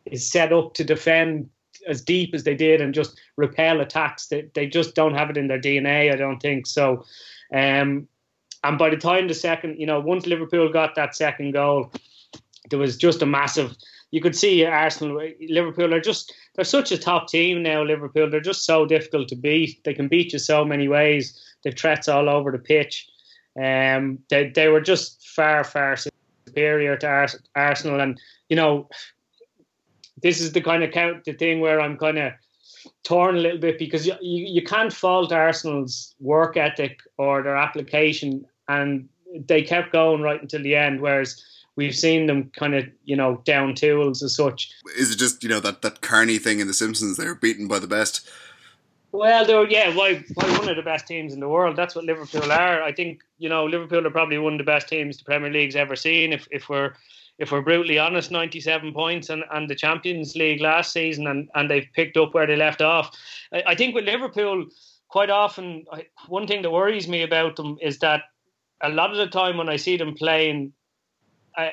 is 0.06 0.30
set 0.30 0.52
up 0.52 0.74
to 0.74 0.84
defend 0.84 1.50
as 1.88 2.02
deep 2.02 2.34
as 2.34 2.44
they 2.44 2.56
did 2.56 2.82
and 2.82 2.94
just 2.94 3.20
repel 3.38 3.82
attacks. 3.82 4.28
They, 4.28 4.50
they 4.54 4.68
just 4.68 4.96
don't 4.96 5.14
have 5.14 5.30
it 5.30 5.38
in 5.38 5.48
their 5.48 5.60
DNA, 5.60 6.12
I 6.12 6.16
don't 6.16 6.40
think. 6.40 6.68
So, 6.68 7.06
um, 7.54 8.08
and 8.64 8.78
by 8.78 8.90
the 8.90 8.98
time 8.98 9.28
the 9.28 9.34
second, 9.34 9.80
you 9.80 9.86
know, 9.86 10.00
once 10.00 10.26
Liverpool 10.26 10.72
got 10.72 10.96
that 10.96 11.16
second 11.16 11.52
goal, 11.52 11.92
there 12.70 12.80
was 12.80 12.98
just 12.98 13.22
a 13.22 13.26
massive. 13.26 13.76
You 14.12 14.22
could 14.22 14.36
see 14.36 14.66
Arsenal, 14.66 15.22
Liverpool 15.50 15.94
are 15.94 16.02
just, 16.02 16.34
they're 16.56 16.66
such 16.66 16.92
a 16.92 16.98
top 16.98 17.28
team 17.28 17.62
now, 17.62 17.84
Liverpool. 17.84 18.30
They're 18.30 18.40
just 18.40 18.66
so 18.66 18.86
difficult 18.86 19.28
to 19.30 19.36
beat. 19.36 19.84
They 19.84 19.94
can 19.94 20.08
beat 20.08 20.34
you 20.34 20.40
so 20.40 20.66
many 20.66 20.88
ways. 20.88 21.40
They've 21.64 21.78
threats 21.78 22.08
all 22.08 22.30
over 22.30 22.52
the 22.52 22.60
pitch. 22.60 23.08
Um, 23.62 24.20
they, 24.30 24.50
they 24.50 24.68
were 24.68 24.82
just 24.82 25.28
far, 25.30 25.64
far 25.64 25.98
superior 26.48 26.98
to 26.98 27.08
Ars- 27.08 27.40
Arsenal, 27.56 28.00
and 28.00 28.20
you 28.50 28.56
know, 28.56 28.90
this 30.22 30.42
is 30.42 30.52
the 30.52 30.62
kind 30.62 30.84
of 30.84 30.92
count 30.92 31.26
the 31.26 31.34
thing 31.34 31.60
where 31.60 31.82
I'm 31.82 31.98
kind 31.98 32.18
of 32.18 32.34
torn 33.04 33.36
a 33.36 33.40
little 33.40 33.58
bit 33.58 33.80
because 33.80 34.06
you, 34.06 34.14
you, 34.22 34.46
you 34.46 34.64
can't 34.64 34.94
fault 34.94 35.32
Arsenal's 35.32 36.16
work 36.20 36.58
ethic 36.58 37.00
or 37.18 37.44
their 37.44 37.58
application, 37.58 38.46
and 38.68 39.08
they 39.48 39.62
kept 39.62 39.92
going 39.92 40.22
right 40.22 40.42
until 40.42 40.64
the 40.64 40.76
end. 40.76 41.02
Whereas 41.02 41.44
we've 41.76 41.96
seen 41.96 42.26
them 42.28 42.50
kind 42.56 42.76
of 42.76 42.86
you 43.04 43.16
know 43.16 43.42
down 43.46 43.76
tools 43.76 44.24
as 44.24 44.36
such. 44.36 44.72
Is 44.98 45.12
it 45.12 45.18
just 45.18 45.44
you 45.44 45.50
know 45.50 45.60
that 45.60 45.82
that 45.82 46.02
Carney 46.02 46.38
thing 46.38 46.60
in 46.60 46.68
The 46.68 46.74
Simpsons? 46.74 47.18
They're 47.18 47.36
beaten 47.36 47.68
by 47.68 47.80
the 47.80 47.88
best. 47.88 48.30
Well, 49.12 49.46
they're 49.46 49.70
yeah, 49.70 49.96
why 49.96 50.24
why 50.34 50.58
one 50.58 50.70
of 50.70 50.76
the 50.76 50.82
best 50.82 51.08
teams 51.08 51.34
in 51.34 51.40
the 51.40 51.50
world? 51.50 51.76
That's 51.76 51.96
what 51.96 52.06
Liverpool 52.06 52.52
are. 52.52 52.84
I 52.84 52.92
think 52.92 53.24
you 53.38 53.50
know 53.50 53.66
Liverpool 53.66 54.06
are 54.06 54.12
probably 54.12 54.38
one 54.38 54.54
of 54.54 54.60
the 54.60 54.66
best 54.66 54.90
teams 54.90 55.18
the 55.18 55.24
Premier 55.24 55.52
League's 55.52 55.76
ever 55.76 55.96
seen. 55.96 56.34
If 56.34 56.48
if 56.52 56.70
we're 56.70 56.94
if 57.38 57.52
we're 57.52 57.62
brutally 57.62 58.00
honest, 58.00 58.32
97 58.32 58.94
points 58.94 59.30
and, 59.30 59.44
and 59.52 59.70
the 59.70 59.76
Champions 59.76 60.36
League 60.36 60.62
last 60.62 60.94
season, 60.94 61.28
and, 61.28 61.50
and 61.56 61.70
they've 61.70 61.88
picked 61.94 62.18
up 62.18 62.34
where 62.34 62.48
they 62.48 62.56
left 62.56 62.82
off. 62.82 63.16
I, 63.54 63.64
I 63.68 63.76
think 63.76 63.94
with 63.94 64.06
Liverpool, 64.06 64.66
quite 65.10 65.30
often, 65.30 65.86
I, 65.92 66.06
one 66.28 66.48
thing 66.48 66.62
that 66.62 66.72
worries 66.72 67.08
me 67.08 67.24
about 67.24 67.56
them 67.56 67.78
is 67.82 68.00
that 68.00 68.24
a 68.82 68.90
lot 68.90 69.12
of 69.12 69.18
the 69.18 69.28
time 69.28 69.58
when 69.58 69.70
I 69.70 69.76
see 69.76 69.98
them 69.98 70.16
playing 70.16 70.74
uh, 71.58 71.70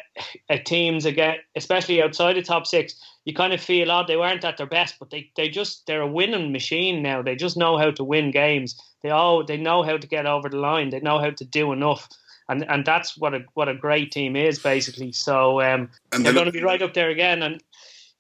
at 0.48 0.66
teams 0.66 1.04
again, 1.04 1.36
especially 1.56 2.02
outside 2.02 2.34
the 2.34 2.42
top 2.42 2.66
six, 2.66 2.94
you 3.24 3.34
kind 3.34 3.52
of 3.52 3.60
feel 3.60 3.90
odd. 3.90 4.08
They 4.08 4.16
weren't 4.16 4.44
at 4.44 4.56
their 4.56 4.66
best, 4.66 4.96
but 4.98 5.10
they, 5.10 5.30
they 5.36 5.48
just 5.48 5.86
they're 5.86 6.02
a 6.02 6.06
winning 6.06 6.52
machine 6.52 7.02
now. 7.02 7.22
They 7.22 7.36
just 7.36 7.56
know 7.56 7.78
how 7.78 7.90
to 7.92 8.04
win 8.04 8.30
games. 8.30 8.80
They 9.02 9.10
all 9.10 9.44
they 9.44 9.56
know 9.56 9.82
how 9.82 9.96
to 9.96 10.06
get 10.06 10.26
over 10.26 10.48
the 10.48 10.58
line. 10.58 10.90
They 10.90 11.00
know 11.00 11.18
how 11.18 11.30
to 11.30 11.44
do 11.44 11.72
enough 11.72 12.08
and 12.52 12.70
and 12.70 12.84
that's 12.84 13.16
what 13.16 13.34
a 13.34 13.44
what 13.54 13.68
a 13.68 13.74
great 13.74 14.12
team 14.12 14.36
is 14.36 14.58
basically. 14.58 15.12
So 15.12 15.60
um, 15.60 15.90
and 16.12 16.24
they're 16.24 16.32
going 16.32 16.46
to 16.46 16.52
be 16.52 16.62
right 16.62 16.82
up 16.82 16.94
there 16.94 17.10
again. 17.10 17.42
And 17.42 17.62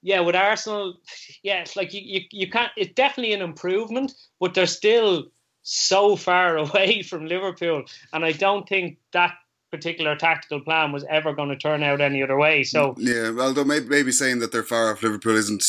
yeah, 0.02 0.20
with 0.20 0.34
Arsenal, 0.34 0.98
yeah, 1.42 1.60
it's 1.60 1.76
like 1.76 1.92
you, 1.92 2.00
you 2.02 2.20
you 2.30 2.50
can't. 2.50 2.72
It's 2.76 2.94
definitely 2.94 3.34
an 3.34 3.42
improvement, 3.42 4.14
but 4.40 4.54
they're 4.54 4.66
still 4.66 5.26
so 5.62 6.16
far 6.16 6.56
away 6.64 7.02
from 7.02 7.26
Liverpool, 7.26 7.84
and 8.12 8.24
I 8.24 8.32
don't 8.32 8.68
think 8.68 8.98
that 9.12 9.34
particular 9.72 10.14
tactical 10.14 10.60
plan 10.60 10.92
was 10.92 11.02
ever 11.08 11.32
going 11.32 11.48
to 11.48 11.56
turn 11.56 11.82
out 11.82 12.02
any 12.02 12.22
other 12.22 12.36
way. 12.36 12.62
So 12.62 12.94
yeah, 12.98 13.32
although 13.40 13.64
maybe, 13.64 13.86
maybe 13.86 14.12
saying 14.12 14.38
that 14.40 14.52
they're 14.52 14.62
far 14.62 14.92
off 14.92 15.02
Liverpool 15.02 15.34
isn't, 15.34 15.64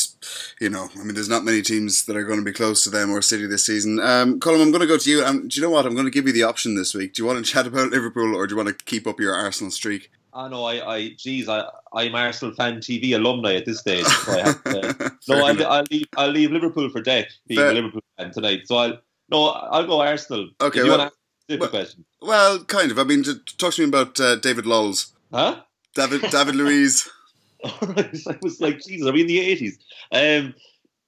you 0.60 0.69
know, 0.69 0.89
I 0.95 1.03
mean, 1.03 1.15
there's 1.15 1.29
not 1.29 1.45
many 1.45 1.62
teams 1.62 2.05
that 2.05 2.17
are 2.17 2.25
going 2.25 2.39
to 2.39 2.45
be 2.45 2.51
close 2.51 2.83
to 2.83 2.89
them 2.89 3.10
or 3.10 3.22
City 3.22 3.48
this 3.48 3.65
season. 3.65 4.00
Um, 4.00 4.39
Colm, 4.41 4.62
I'm 4.62 4.72
going 4.72 4.81
to 4.81 4.88
go 4.88 4.98
to 4.98 5.10
you. 5.10 5.24
Um, 5.24 5.48
do 5.48 5.60
you 5.60 5.65
know 5.65 5.69
what? 5.69 5.86
I'm 5.86 5.93
going 5.93 6.05
to 6.05 6.12
give 6.12 6.27
you 6.27 6.33
the 6.33 6.43
option 6.43 6.75
this 6.75 6.93
week. 6.93 7.13
Do 7.13 7.24
you 7.24 7.27
want 7.27 7.43
to 7.43 7.50
chat 7.50 7.65
about 7.65 7.91
Liverpool 7.91 8.36
or 8.36 8.45
do 8.45 8.53
you 8.53 8.63
want 8.63 8.77
to 8.77 8.86
keep 8.86 9.07
up 9.07 9.22
your 9.22 9.33
Arsenal 9.33 9.72
streak? 9.72 10.12
I 10.33 10.50
know. 10.50 10.65
I, 10.65 10.95
I, 10.95 11.10
geez, 11.17 11.48
I, 11.48 11.63
I'm 11.93 12.13
Arsenal 12.13 12.53
fan 12.55 12.79
TV 12.79 13.15
alumni 13.15 13.55
at 13.55 13.65
this 13.65 13.79
stage. 13.79 14.05
So 14.05 14.33
to, 14.33 15.12
no, 15.29 15.45
I'll, 15.45 15.67
I'll, 15.67 15.83
leave, 15.89 16.07
I'll 16.17 16.29
leave 16.29 16.51
Liverpool 16.51 16.89
for 16.89 17.01
Dec, 17.01 17.27
being 17.48 17.60
Fair. 17.60 17.69
a 17.69 17.74
Liverpool 17.74 18.01
fan 18.17 18.31
tonight. 18.31 18.62
So 18.65 18.75
I'll, 18.75 18.98
no, 19.29 19.45
I'll 19.45 19.88
go 19.88 20.01
Arsenal. 20.01 20.50
Okay. 20.60 20.83
Well, 20.83 21.10
well, 21.50 21.69
question. 21.69 22.05
Well, 22.21 22.63
kind 22.63 22.91
of. 22.91 23.00
I 23.00 23.03
mean, 23.03 23.23
talk 23.57 23.73
to 23.73 23.81
me 23.81 23.88
about 23.88 24.19
uh, 24.19 24.38
David 24.38 24.65
Lawls. 24.65 25.13
Huh? 25.31 25.62
David 25.95 26.21
David 26.31 26.55
Luiz. 26.55 27.09
I 27.63 28.38
was 28.41 28.59
like, 28.59 28.81
Jesus, 28.81 29.07
are 29.07 29.13
we 29.13 29.21
in 29.21 29.27
the 29.27 29.39
eighties? 29.39 29.79
Um, 30.12 30.53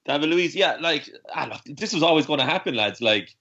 David 0.06 0.30
Luiz, 0.30 0.54
yeah, 0.54 0.76
like 0.80 1.10
ah, 1.34 1.60
this 1.66 1.92
was 1.92 2.02
always 2.02 2.26
going 2.26 2.38
to 2.38 2.46
happen, 2.46 2.74
lads. 2.74 3.00
Like 3.00 3.34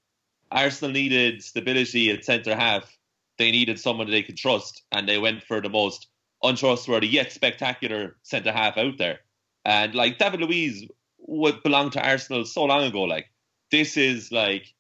Arsenal 0.52 0.92
needed 0.92 1.44
stability 1.44 2.12
at 2.12 2.26
centre 2.26 2.56
half. 2.56 2.92
They 3.38 3.52
needed 3.52 3.80
someone 3.80 4.10
they 4.10 4.24
could 4.24 4.38
trust, 4.38 4.84
and 4.92 5.08
they 5.08 5.18
went 5.18 5.44
for 5.44 5.62
the 5.62 5.70
most 5.70 6.08
untrustworthy 6.44 7.08
yet 7.08 7.32
spectacular 7.32 8.16
centre 8.24 8.52
half 8.52 8.78
out 8.78 8.98
there. 8.98 9.20
And 9.64 9.96
like 9.96 10.18
David 10.18 10.42
Luiz 10.42 10.86
would 11.20 11.64
belong 11.64 11.90
to 11.92 12.06
Arsenal 12.06 12.46
so 12.46 12.66
long 12.66 12.84
ago. 12.84 13.04
Like 13.04 13.30
this 13.72 13.98
is 13.98 14.32
like 14.32 14.74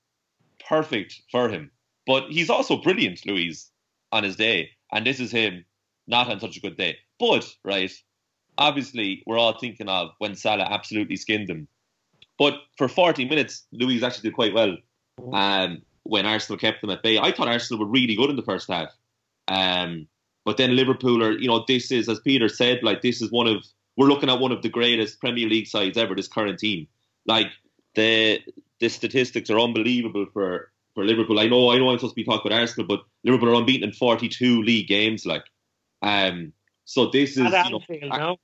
perfect 0.67 1.22
for 1.31 1.50
him. 1.50 1.72
But 2.05 2.29
he's 2.29 2.50
also 2.50 2.77
brilliant, 2.77 3.25
Luiz, 3.25 3.71
on 4.12 4.24
his 4.24 4.35
day. 4.35 4.69
And 4.91 5.05
this 5.05 5.19
is 5.19 5.31
him 5.31 5.65
not 6.07 6.29
on 6.29 6.39
such 6.39 6.57
a 6.57 6.62
good 6.62 6.77
day. 6.77 6.97
But, 7.19 7.45
right, 7.63 7.91
obviously, 8.57 9.24
we're 9.25 9.38
all 9.38 9.57
thinking 9.57 9.89
of 9.89 10.12
when 10.19 10.35
Salah 10.35 10.67
absolutely 10.69 11.15
skinned 11.15 11.50
him. 11.50 11.67
But 12.38 12.55
for 12.77 12.88
40 12.88 13.25
minutes, 13.25 13.65
Luiz 13.71 14.03
actually 14.03 14.29
did 14.29 14.35
quite 14.35 14.53
well 14.53 14.77
um, 15.33 15.81
when 16.03 16.25
Arsenal 16.25 16.59
kept 16.59 16.81
them 16.81 16.89
at 16.89 17.01
bay. 17.01 17.17
I 17.17 17.31
thought 17.31 17.47
Arsenal 17.47 17.83
were 17.83 17.91
really 17.91 18.15
good 18.15 18.29
in 18.29 18.35
the 18.35 18.41
first 18.41 18.69
half. 18.69 18.89
Um, 19.47 20.07
but 20.43 20.57
then 20.57 20.75
Liverpool 20.75 21.24
are, 21.24 21.31
you 21.31 21.47
know, 21.47 21.63
this 21.67 21.91
is, 21.91 22.09
as 22.09 22.19
Peter 22.19 22.50
said, 22.50 22.83
like, 22.83 23.01
this 23.01 23.21
is 23.21 23.31
one 23.31 23.47
of, 23.47 23.65
we're 23.97 24.07
looking 24.07 24.29
at 24.29 24.39
one 24.39 24.51
of 24.51 24.62
the 24.62 24.69
greatest 24.69 25.19
Premier 25.19 25.47
League 25.47 25.67
sides 25.67 25.97
ever, 25.97 26.13
this 26.13 26.27
current 26.27 26.59
team. 26.59 26.88
Like, 27.25 27.47
the 27.95 28.41
the 28.79 28.89
statistics 28.89 29.50
are 29.50 29.59
unbelievable 29.59 30.25
for 30.33 30.71
for 30.96 31.06
Liverpool. 31.06 31.40
I 31.40 31.48
know, 31.48 31.70
I 31.70 31.78
know, 31.78 31.90
I'm 31.90 32.00
supposed 32.00 32.14
to 32.14 32.16
be 32.16 32.24
talking 32.24 32.50
about 32.52 32.60
Arsenal, 32.60 32.88
but 32.88 33.02
Liverpool 33.24 33.50
are 33.50 33.60
unbeaten 33.60 33.88
in 33.88 33.94
42 33.94 34.64
league 34.64 34.88
games. 34.88 35.25
Like, 35.25 35.44
um, 36.02 36.54
so 36.86 37.12
this 37.12 37.38
is 37.38 37.54
at 37.54 37.54
Anfield, 37.54 37.84
you 37.90 38.10
know, 38.10 38.18
no. 38.18 38.38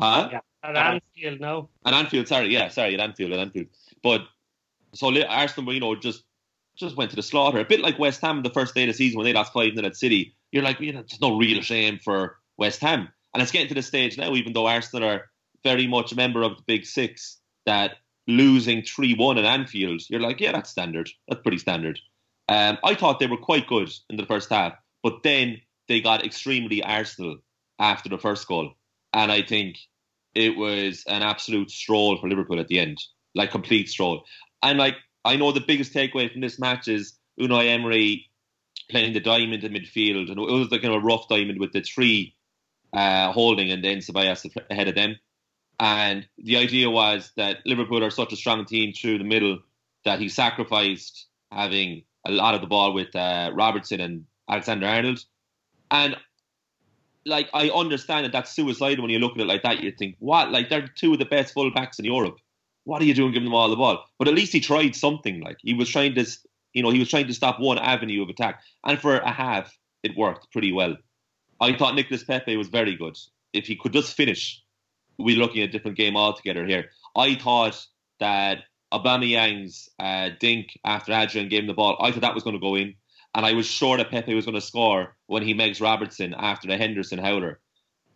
Huh? 0.00 0.28
Yeah, 0.32 0.40
at 0.62 0.76
Anfield, 0.76 1.40
no. 1.40 1.68
At 1.84 1.94
Anfield, 1.94 2.26
sorry, 2.26 2.52
yeah, 2.52 2.68
sorry, 2.68 2.94
at 2.94 3.00
Anfield, 3.00 3.32
at 3.32 3.38
Anfield. 3.38 3.68
But 4.02 4.22
so 4.94 5.14
Arsenal, 5.22 5.72
you 5.72 5.80
know, 5.80 5.94
just 5.94 6.24
just 6.76 6.96
went 6.96 7.10
to 7.10 7.16
the 7.16 7.22
slaughter. 7.22 7.58
A 7.58 7.64
bit 7.64 7.80
like 7.80 7.98
West 7.98 8.20
Ham 8.20 8.42
the 8.42 8.50
first 8.50 8.74
day 8.74 8.84
of 8.84 8.88
the 8.88 8.94
season 8.94 9.18
when 9.18 9.24
they 9.24 9.32
lost 9.32 9.52
five 9.52 9.74
0 9.74 9.86
at 9.86 9.96
City. 9.96 10.34
You're 10.52 10.62
like, 10.62 10.80
you 10.80 10.92
know, 10.92 11.02
there's 11.02 11.20
no 11.20 11.36
real 11.36 11.60
shame 11.60 11.98
for 11.98 12.38
West 12.56 12.80
Ham, 12.80 13.08
and 13.34 13.42
it's 13.42 13.52
getting 13.52 13.68
to 13.68 13.74
the 13.74 13.82
stage 13.82 14.16
now. 14.16 14.34
Even 14.34 14.52
though 14.52 14.66
Arsenal 14.66 15.08
are 15.08 15.26
very 15.62 15.86
much 15.86 16.12
a 16.12 16.16
member 16.16 16.42
of 16.42 16.56
the 16.56 16.62
Big 16.66 16.86
Six, 16.86 17.38
that 17.66 17.96
losing 18.28 18.82
3 18.82 19.14
1 19.14 19.38
at 19.38 19.44
Anfield, 19.44 20.02
you're 20.08 20.20
like, 20.20 20.40
yeah, 20.40 20.52
that's 20.52 20.70
standard. 20.70 21.10
That's 21.26 21.42
pretty 21.42 21.58
standard. 21.58 21.98
Um, 22.48 22.78
I 22.84 22.94
thought 22.94 23.18
they 23.18 23.26
were 23.26 23.38
quite 23.38 23.66
good 23.66 23.90
in 24.08 24.16
the 24.16 24.26
first 24.26 24.50
half, 24.50 24.74
but 25.02 25.22
then 25.24 25.60
they 25.88 26.00
got 26.00 26.24
extremely 26.24 26.82
Arsenal 26.82 27.38
after 27.78 28.08
the 28.08 28.18
first 28.18 28.46
goal. 28.46 28.72
And 29.12 29.32
I 29.32 29.42
think 29.42 29.78
it 30.34 30.56
was 30.56 31.04
an 31.06 31.22
absolute 31.22 31.70
stroll 31.70 32.18
for 32.18 32.28
Liverpool 32.28 32.60
at 32.60 32.68
the 32.68 32.78
end, 32.78 32.98
like 33.34 33.50
complete 33.50 33.88
stroll. 33.88 34.24
And 34.62 34.78
like, 34.78 34.94
I 35.24 35.36
know 35.36 35.52
the 35.52 35.60
biggest 35.60 35.92
takeaway 35.92 36.30
from 36.30 36.40
this 36.42 36.58
match 36.58 36.88
is 36.88 37.18
Unai 37.40 37.68
Emery 37.68 38.26
playing 38.90 39.12
the 39.12 39.20
diamond 39.20 39.64
in 39.64 39.72
midfield, 39.72 40.30
and 40.30 40.38
it 40.38 40.52
was 40.52 40.70
like 40.70 40.82
kind 40.82 40.94
of 40.94 41.02
a 41.02 41.04
rough 41.04 41.28
diamond 41.28 41.58
with 41.58 41.72
the 41.72 41.82
three 41.82 42.34
uh, 42.92 43.32
holding 43.32 43.70
and 43.70 43.84
then 43.84 43.98
Ceballos 43.98 44.46
ahead 44.70 44.88
of 44.88 44.94
them. 44.94 45.16
And 45.80 46.26
the 46.38 46.56
idea 46.56 46.90
was 46.90 47.30
that 47.36 47.58
Liverpool 47.64 48.04
are 48.04 48.10
such 48.10 48.32
a 48.32 48.36
strong 48.36 48.64
team 48.64 48.92
through 48.92 49.18
the 49.18 49.24
middle 49.24 49.60
that 50.04 50.20
he 50.20 50.28
sacrificed 50.28 51.26
having 51.52 52.02
a 52.26 52.30
lot 52.30 52.54
of 52.54 52.60
the 52.60 52.66
ball 52.66 52.92
with 52.92 53.14
uh, 53.14 53.50
Robertson 53.54 54.00
and 54.00 54.24
Alexander 54.48 54.86
Arnold. 54.86 55.24
And 55.90 56.16
like 57.24 57.48
I 57.54 57.68
understand 57.70 58.24
that 58.24 58.32
that's 58.32 58.50
suicidal 58.50 59.02
when 59.02 59.10
you 59.10 59.18
look 59.18 59.32
at 59.32 59.40
it 59.40 59.46
like 59.46 59.62
that. 59.62 59.80
You 59.82 59.92
think, 59.92 60.16
what? 60.18 60.50
Like 60.50 60.68
they're 60.68 60.88
two 60.88 61.12
of 61.12 61.18
the 61.18 61.24
best 61.24 61.54
fullbacks 61.54 61.98
in 61.98 62.04
Europe. 62.04 62.38
What 62.84 63.02
are 63.02 63.04
you 63.04 63.14
doing 63.14 63.32
giving 63.32 63.44
them 63.44 63.54
all 63.54 63.68
the 63.68 63.76
ball? 63.76 64.04
But 64.18 64.28
at 64.28 64.34
least 64.34 64.52
he 64.52 64.60
tried 64.60 64.96
something. 64.96 65.40
Like 65.40 65.58
he 65.60 65.74
was 65.74 65.88
trying 65.88 66.14
to, 66.14 66.26
you 66.72 66.82
know, 66.82 66.90
he 66.90 66.98
was 66.98 67.10
trying 67.10 67.26
to 67.26 67.34
stop 67.34 67.60
one 67.60 67.78
avenue 67.78 68.22
of 68.22 68.28
attack, 68.28 68.62
and 68.84 68.98
for 68.98 69.18
a 69.18 69.30
half, 69.30 69.76
it 70.02 70.16
worked 70.16 70.50
pretty 70.52 70.72
well. 70.72 70.96
I 71.60 71.76
thought 71.76 71.94
Nicolas 71.94 72.24
Pepe 72.24 72.56
was 72.56 72.68
very 72.68 72.96
good. 72.96 73.18
If 73.52 73.66
he 73.66 73.76
could 73.76 73.92
just 73.92 74.14
finish, 74.14 74.62
we're 75.18 75.36
looking 75.36 75.62
at 75.62 75.68
a 75.68 75.72
different 75.72 75.96
game 75.96 76.16
altogether 76.16 76.64
here. 76.64 76.90
I 77.16 77.34
thought 77.34 77.84
that 78.20 78.64
Aubameyang's 78.92 79.88
uh, 79.98 80.30
dink 80.40 80.78
after 80.84 81.12
Adrian 81.12 81.48
gave 81.48 81.60
him 81.60 81.66
the 81.66 81.74
ball, 81.74 81.96
I 82.00 82.10
thought 82.10 82.22
that 82.22 82.34
was 82.34 82.44
going 82.44 82.56
to 82.56 82.60
go 82.60 82.74
in. 82.74 82.94
And 83.34 83.44
I 83.44 83.52
was 83.52 83.66
sure 83.66 83.96
that 83.96 84.10
Pepe 84.10 84.34
was 84.34 84.46
going 84.46 84.54
to 84.54 84.60
score 84.60 85.16
when 85.26 85.42
he 85.42 85.52
makes 85.54 85.80
Robertson 85.80 86.34
after 86.36 86.66
the 86.66 86.78
Henderson 86.78 87.18
howler. 87.18 87.60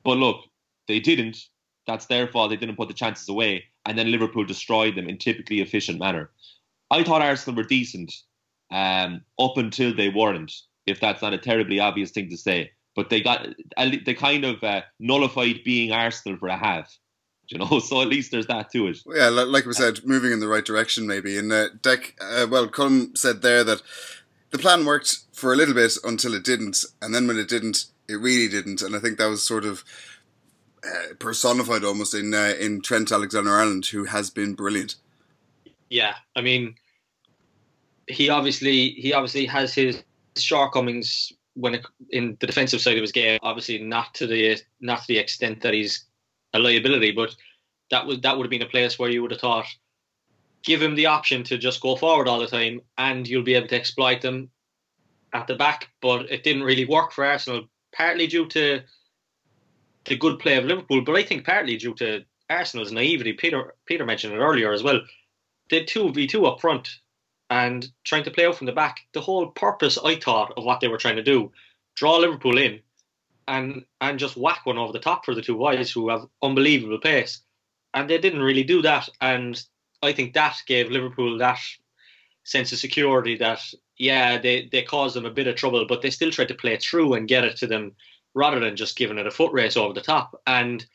But 0.04 0.16
look, 0.16 0.44
they 0.88 1.00
didn't. 1.00 1.38
That's 1.86 2.06
their 2.06 2.26
fault. 2.26 2.50
They 2.50 2.56
didn't 2.56 2.76
put 2.76 2.88
the 2.88 2.94
chances 2.94 3.28
away. 3.28 3.64
And 3.84 3.98
then 3.98 4.10
Liverpool 4.10 4.44
destroyed 4.44 4.96
them 4.96 5.08
in 5.08 5.18
typically 5.18 5.60
efficient 5.60 5.98
manner. 5.98 6.30
I 6.90 7.04
thought 7.04 7.22
Arsenal 7.22 7.56
were 7.56 7.68
decent 7.68 8.12
um, 8.70 9.22
up 9.38 9.56
until 9.58 9.94
they 9.94 10.08
weren't, 10.08 10.52
if 10.86 11.00
that's 11.00 11.22
not 11.22 11.34
a 11.34 11.38
terribly 11.38 11.78
obvious 11.78 12.10
thing 12.10 12.30
to 12.30 12.36
say. 12.36 12.70
But 12.94 13.08
they 13.08 13.22
got 13.22 13.46
they 13.76 14.14
kind 14.14 14.44
of 14.44 14.62
uh, 14.62 14.82
nullified 15.00 15.64
being 15.64 15.92
Arsenal 15.92 16.38
for 16.38 16.48
a 16.48 16.56
half 16.56 16.94
you 17.48 17.58
know. 17.58 17.78
So 17.78 18.00
at 18.00 18.08
least 18.08 18.30
there's 18.30 18.46
that 18.46 18.70
to 18.72 18.86
it. 18.86 18.98
Yeah, 19.06 19.28
like 19.28 19.66
we 19.66 19.72
said, 19.72 20.04
moving 20.04 20.32
in 20.32 20.40
the 20.40 20.48
right 20.48 20.64
direction 20.64 21.06
maybe. 21.06 21.38
And 21.38 21.52
uh, 21.52 21.68
Dec, 21.80 22.12
uh, 22.20 22.46
well, 22.48 22.68
Colm 22.68 23.16
said 23.16 23.42
there 23.42 23.64
that 23.64 23.82
the 24.50 24.58
plan 24.58 24.84
worked 24.84 25.18
for 25.32 25.52
a 25.52 25.56
little 25.56 25.74
bit 25.74 25.96
until 26.04 26.34
it 26.34 26.44
didn't, 26.44 26.84
and 27.00 27.14
then 27.14 27.26
when 27.26 27.38
it 27.38 27.48
didn't, 27.48 27.86
it 28.08 28.14
really 28.14 28.48
didn't. 28.48 28.82
And 28.82 28.94
I 28.94 28.98
think 28.98 29.18
that 29.18 29.26
was 29.26 29.42
sort 29.42 29.64
of 29.64 29.84
uh, 30.84 31.14
personified 31.18 31.84
almost 31.84 32.14
in 32.14 32.34
uh, 32.34 32.54
in 32.58 32.80
Trent 32.80 33.12
Alexander-Arnold, 33.12 33.86
who 33.86 34.04
has 34.04 34.30
been 34.30 34.54
brilliant. 34.54 34.96
Yeah, 35.90 36.14
I 36.34 36.40
mean, 36.40 36.76
he 38.08 38.28
obviously 38.28 38.90
he 38.90 39.12
obviously 39.12 39.46
has 39.46 39.74
his 39.74 40.02
shortcomings 40.36 41.32
when 41.54 41.74
it, 41.74 41.86
in 42.10 42.36
the 42.40 42.46
defensive 42.46 42.80
side 42.80 42.96
of 42.96 43.02
his 43.02 43.12
game. 43.12 43.38
Obviously, 43.42 43.78
not 43.78 44.14
to 44.14 44.26
the 44.26 44.58
not 44.80 45.00
to 45.00 45.08
the 45.08 45.18
extent 45.18 45.60
that 45.62 45.74
he's 45.74 46.04
a 46.54 46.58
liability, 46.58 47.12
but 47.12 47.34
that 47.90 48.06
would 48.06 48.22
that 48.22 48.36
would 48.36 48.44
have 48.44 48.50
been 48.50 48.62
a 48.62 48.66
place 48.66 48.98
where 48.98 49.10
you 49.10 49.22
would 49.22 49.30
have 49.30 49.40
thought, 49.40 49.66
give 50.64 50.82
him 50.82 50.94
the 50.94 51.06
option 51.06 51.42
to 51.44 51.58
just 51.58 51.80
go 51.80 51.96
forward 51.96 52.28
all 52.28 52.40
the 52.40 52.46
time, 52.46 52.80
and 52.98 53.28
you'll 53.28 53.42
be 53.42 53.54
able 53.54 53.68
to 53.68 53.76
exploit 53.76 54.20
them 54.20 54.50
at 55.32 55.46
the 55.46 55.54
back. 55.54 55.88
But 56.00 56.30
it 56.30 56.44
didn't 56.44 56.64
really 56.64 56.86
work 56.86 57.12
for 57.12 57.24
Arsenal, 57.24 57.68
partly 57.94 58.26
due 58.26 58.46
to 58.48 58.80
the 60.04 60.16
good 60.16 60.38
play 60.38 60.56
of 60.56 60.64
Liverpool, 60.64 61.02
but 61.02 61.16
I 61.16 61.22
think 61.22 61.44
partly 61.44 61.76
due 61.76 61.94
to 61.94 62.24
Arsenal's 62.50 62.92
naivety. 62.92 63.32
Peter 63.32 63.74
Peter 63.86 64.04
mentioned 64.04 64.34
it 64.34 64.38
earlier 64.38 64.72
as 64.72 64.82
well. 64.82 65.00
They 65.70 65.84
two 65.84 66.12
v 66.12 66.26
two 66.26 66.46
up 66.46 66.60
front 66.60 66.88
and 67.52 67.86
trying 68.04 68.24
to 68.24 68.30
play 68.30 68.46
out 68.46 68.56
from 68.56 68.66
the 68.66 68.72
back. 68.72 69.00
The 69.12 69.20
whole 69.20 69.48
purpose, 69.48 69.98
I 70.02 70.16
thought, 70.16 70.54
of 70.56 70.64
what 70.64 70.80
they 70.80 70.88
were 70.88 70.96
trying 70.96 71.16
to 71.16 71.22
do, 71.22 71.52
draw 71.94 72.16
Liverpool 72.16 72.56
in, 72.56 72.80
and 73.46 73.84
and 74.00 74.18
just 74.18 74.38
whack 74.38 74.64
one 74.64 74.78
over 74.78 74.92
the 74.92 74.98
top 74.98 75.26
for 75.26 75.34
the 75.34 75.42
two 75.42 75.58
guys 75.58 75.90
who 75.90 76.08
have 76.08 76.26
unbelievable 76.42 76.98
pace, 76.98 77.42
and 77.92 78.08
they 78.08 78.16
didn't 78.16 78.42
really 78.42 78.64
do 78.64 78.80
that. 78.80 79.06
And 79.20 79.62
I 80.02 80.12
think 80.12 80.32
that 80.32 80.56
gave 80.66 80.90
Liverpool 80.90 81.36
that 81.38 81.58
sense 82.44 82.72
of 82.72 82.78
security 82.78 83.36
that 83.36 83.60
yeah, 83.98 84.38
they 84.38 84.70
they 84.72 84.82
caused 84.82 85.14
them 85.14 85.26
a 85.26 85.30
bit 85.30 85.46
of 85.46 85.56
trouble, 85.56 85.84
but 85.86 86.00
they 86.00 86.10
still 86.10 86.30
tried 86.30 86.48
to 86.48 86.54
play 86.54 86.78
through 86.78 87.12
and 87.12 87.28
get 87.28 87.44
it 87.44 87.58
to 87.58 87.66
them 87.66 87.92
rather 88.32 88.60
than 88.60 88.76
just 88.76 88.96
giving 88.96 89.18
it 89.18 89.26
a 89.26 89.30
foot 89.30 89.52
race 89.52 89.76
over 89.76 89.92
the 89.92 90.00
top. 90.00 90.40
And 90.46 90.86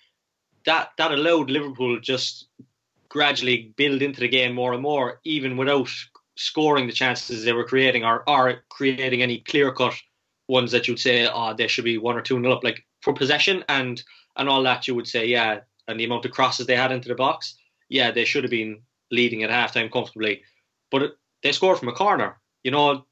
that 0.65 0.89
that 0.97 1.11
allowed 1.11 1.51
Liverpool 1.51 1.99
just 1.99 2.47
gradually 3.09 3.73
build 3.77 4.01
into 4.01 4.21
the 4.21 4.27
game 4.27 4.55
more 4.55 4.73
and 4.73 4.81
more, 4.81 5.21
even 5.23 5.55
without 5.55 5.89
scoring 6.37 6.87
the 6.87 6.93
chances 6.93 7.43
they 7.43 7.53
were 7.53 7.65
creating 7.65 8.03
or, 8.05 8.27
or 8.29 8.63
creating 8.69 9.21
any 9.21 9.39
clear 9.39 9.71
cut 9.71 9.93
ones 10.47 10.71
that 10.71 10.87
you'd 10.87 10.99
say, 10.99 11.27
oh, 11.27 11.53
they 11.53 11.67
should 11.67 11.83
be 11.83 11.97
one 11.97 12.15
or 12.15 12.21
two 12.21 12.39
nil 12.39 12.53
up. 12.53 12.63
Like 12.63 12.85
for 13.01 13.13
possession 13.13 13.63
and 13.69 14.01
and 14.37 14.47
all 14.47 14.63
that, 14.63 14.87
you 14.87 14.95
would 14.95 15.07
say, 15.07 15.25
yeah, 15.25 15.61
and 15.87 15.99
the 15.99 16.05
amount 16.05 16.25
of 16.25 16.31
crosses 16.31 16.67
they 16.67 16.75
had 16.75 16.91
into 16.91 17.09
the 17.09 17.15
box, 17.15 17.57
yeah, 17.89 18.11
they 18.11 18.25
should 18.25 18.43
have 18.43 18.51
been 18.51 18.81
leading 19.11 19.43
at 19.43 19.49
halftime 19.49 19.91
comfortably. 19.91 20.43
But 20.91 21.17
they 21.43 21.51
scored 21.51 21.79
from 21.79 21.89
a 21.89 21.93
corner. 21.93 22.37
You 22.63 22.71
know, 22.71 23.05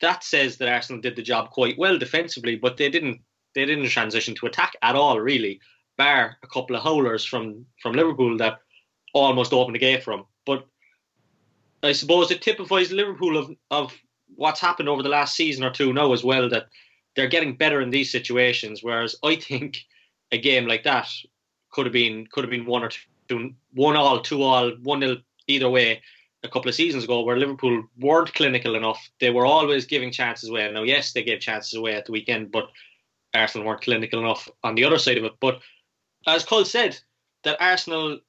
that 0.00 0.24
says 0.24 0.56
that 0.58 0.68
Arsenal 0.68 1.00
did 1.00 1.16
the 1.16 1.22
job 1.22 1.50
quite 1.50 1.78
well 1.78 1.98
defensively, 1.98 2.56
but 2.56 2.76
they 2.76 2.90
didn't 2.90 3.20
they 3.54 3.64
didn't 3.64 3.88
transition 3.88 4.34
to 4.34 4.46
attack 4.46 4.76
at 4.82 4.96
all, 4.96 5.20
really, 5.20 5.60
bar 5.96 6.36
a 6.42 6.46
couple 6.48 6.76
of 6.76 6.82
howlers 6.82 7.24
from 7.24 7.66
from 7.80 7.92
Liverpool 7.94 8.36
that 8.38 8.58
almost 9.12 9.52
opened 9.52 9.76
the 9.76 9.80
gate 9.80 10.02
for 10.02 10.16
them. 10.16 10.26
But 10.44 10.66
I 11.84 11.92
suppose 11.92 12.30
it 12.30 12.42
typifies 12.42 12.92
Liverpool 12.92 13.36
of 13.36 13.50
of 13.70 13.92
what's 14.36 14.60
happened 14.60 14.88
over 14.88 15.02
the 15.02 15.08
last 15.08 15.36
season 15.36 15.64
or 15.64 15.70
two 15.70 15.92
now 15.92 16.12
as 16.12 16.24
well 16.24 16.48
that 16.48 16.66
they're 17.14 17.28
getting 17.28 17.56
better 17.56 17.80
in 17.80 17.90
these 17.90 18.10
situations. 18.10 18.82
Whereas 18.82 19.16
I 19.22 19.36
think 19.36 19.78
a 20.32 20.38
game 20.38 20.66
like 20.66 20.84
that 20.84 21.08
could 21.70 21.86
have 21.86 21.92
been 21.92 22.26
could 22.30 22.44
have 22.44 22.50
been 22.50 22.66
one 22.66 22.82
or 22.82 22.90
two, 23.28 23.54
one 23.72 23.96
all, 23.96 24.20
two 24.20 24.42
all, 24.42 24.70
one 24.82 25.00
nil 25.00 25.18
either 25.46 25.68
way 25.68 26.02
a 26.42 26.48
couple 26.48 26.68
of 26.68 26.74
seasons 26.74 27.04
ago 27.04 27.22
where 27.22 27.38
Liverpool 27.38 27.84
weren't 27.98 28.34
clinical 28.34 28.74
enough. 28.76 29.10
They 29.18 29.30
were 29.30 29.46
always 29.46 29.86
giving 29.86 30.12
chances 30.12 30.50
away. 30.50 30.70
Now, 30.70 30.82
yes, 30.82 31.12
they 31.12 31.22
gave 31.22 31.40
chances 31.40 31.74
away 31.74 31.94
at 31.94 32.04
the 32.04 32.12
weekend, 32.12 32.52
but 32.52 32.70
Arsenal 33.34 33.66
weren't 33.66 33.80
clinical 33.80 34.20
enough 34.20 34.48
on 34.62 34.74
the 34.74 34.84
other 34.84 34.98
side 34.98 35.18
of 35.18 35.24
it. 35.24 35.32
But 35.40 35.60
as 36.26 36.44
Cole 36.44 36.64
said, 36.64 36.98
that 37.44 37.60
Arsenal 37.60 38.20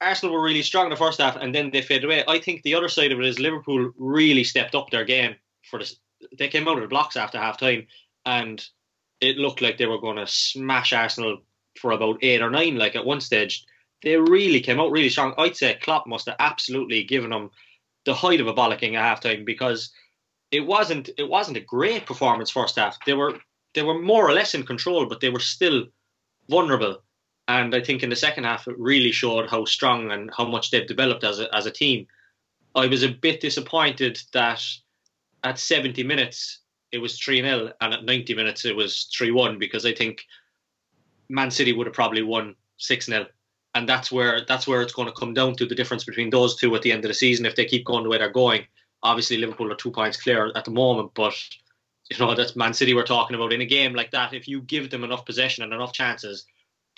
Arsenal 0.00 0.34
were 0.34 0.42
really 0.42 0.62
strong 0.62 0.86
in 0.86 0.90
the 0.90 0.96
first 0.96 1.20
half 1.20 1.36
and 1.36 1.54
then 1.54 1.70
they 1.70 1.82
faded 1.82 2.04
away. 2.04 2.24
I 2.26 2.38
think 2.38 2.62
the 2.62 2.74
other 2.74 2.88
side 2.88 3.12
of 3.12 3.18
it 3.18 3.26
is 3.26 3.38
Liverpool 3.38 3.92
really 3.98 4.44
stepped 4.44 4.74
up 4.74 4.90
their 4.90 5.04
game 5.04 5.34
for 5.70 5.78
this. 5.78 5.96
They 6.38 6.48
came 6.48 6.68
out 6.68 6.76
of 6.76 6.82
the 6.82 6.88
blocks 6.88 7.16
after 7.16 7.38
half 7.38 7.58
time 7.58 7.86
and 8.24 8.64
it 9.20 9.36
looked 9.36 9.60
like 9.60 9.76
they 9.76 9.86
were 9.86 10.00
going 10.00 10.16
to 10.16 10.26
smash 10.26 10.92
Arsenal 10.92 11.38
for 11.78 11.92
about 11.92 12.18
eight 12.22 12.42
or 12.42 12.50
nine. 12.50 12.76
Like 12.76 12.96
at 12.96 13.04
one 13.04 13.20
stage, 13.20 13.64
they 14.02 14.16
really 14.16 14.60
came 14.60 14.80
out 14.80 14.90
really 14.90 15.10
strong. 15.10 15.34
I'd 15.36 15.56
say 15.56 15.78
Klopp 15.82 16.06
must 16.06 16.26
have 16.26 16.36
absolutely 16.38 17.04
given 17.04 17.30
them 17.30 17.50
the 18.04 18.14
height 18.14 18.40
of 18.40 18.46
a 18.46 18.54
bollocking 18.54 18.94
at 18.94 19.02
half 19.02 19.20
time 19.20 19.44
because 19.44 19.92
it 20.50 20.60
wasn't 20.60 21.10
it 21.18 21.28
wasn't 21.28 21.58
a 21.58 21.60
great 21.60 22.06
performance 22.06 22.50
first 22.50 22.76
half. 22.76 22.96
They 23.04 23.12
were 23.12 23.38
they 23.74 23.82
were 23.82 24.00
more 24.00 24.28
or 24.28 24.32
less 24.32 24.54
in 24.54 24.64
control, 24.64 25.06
but 25.06 25.20
they 25.20 25.30
were 25.30 25.40
still 25.40 25.84
vulnerable. 26.48 27.02
And 27.50 27.74
I 27.74 27.80
think 27.80 28.04
in 28.04 28.10
the 28.10 28.16
second 28.16 28.44
half, 28.44 28.68
it 28.68 28.78
really 28.78 29.10
showed 29.10 29.50
how 29.50 29.64
strong 29.64 30.12
and 30.12 30.30
how 30.32 30.44
much 30.44 30.70
they've 30.70 30.86
developed 30.86 31.24
as 31.24 31.40
a, 31.40 31.52
as 31.52 31.66
a 31.66 31.72
team. 31.72 32.06
I 32.76 32.86
was 32.86 33.02
a 33.02 33.08
bit 33.08 33.40
disappointed 33.40 34.20
that 34.32 34.62
at 35.42 35.58
70 35.58 36.04
minutes, 36.04 36.60
it 36.92 36.98
was 36.98 37.18
3 37.18 37.42
0, 37.42 37.72
and 37.80 37.92
at 37.92 38.04
90 38.04 38.34
minutes, 38.36 38.64
it 38.64 38.76
was 38.76 39.10
3 39.12 39.32
1, 39.32 39.58
because 39.58 39.84
I 39.84 39.92
think 39.92 40.22
Man 41.28 41.50
City 41.50 41.72
would 41.72 41.88
have 41.88 41.94
probably 41.94 42.22
won 42.22 42.54
6 42.76 43.06
0. 43.06 43.26
And 43.74 43.88
that's 43.88 44.12
where 44.12 44.44
that's 44.46 44.68
where 44.68 44.82
it's 44.82 44.92
going 44.92 45.08
to 45.08 45.20
come 45.20 45.34
down 45.34 45.56
to 45.56 45.66
the 45.66 45.74
difference 45.74 46.04
between 46.04 46.30
those 46.30 46.54
two 46.54 46.72
at 46.76 46.82
the 46.82 46.92
end 46.92 47.04
of 47.04 47.08
the 47.08 47.14
season 47.14 47.46
if 47.46 47.56
they 47.56 47.64
keep 47.64 47.84
going 47.84 48.04
the 48.04 48.10
way 48.10 48.18
they're 48.18 48.30
going. 48.30 48.64
Obviously, 49.02 49.38
Liverpool 49.38 49.72
are 49.72 49.76
two 49.76 49.90
points 49.90 50.22
clear 50.22 50.52
at 50.54 50.64
the 50.64 50.70
moment, 50.70 51.10
but 51.14 51.34
you 52.10 52.18
know 52.18 52.36
that's 52.36 52.54
Man 52.54 52.74
City 52.74 52.94
we're 52.94 53.02
talking 53.02 53.34
about 53.34 53.52
in 53.52 53.60
a 53.60 53.66
game 53.66 53.94
like 53.94 54.12
that. 54.12 54.34
If 54.34 54.46
you 54.46 54.60
give 54.60 54.90
them 54.90 55.02
enough 55.02 55.26
possession 55.26 55.64
and 55.64 55.72
enough 55.72 55.92
chances, 55.92 56.46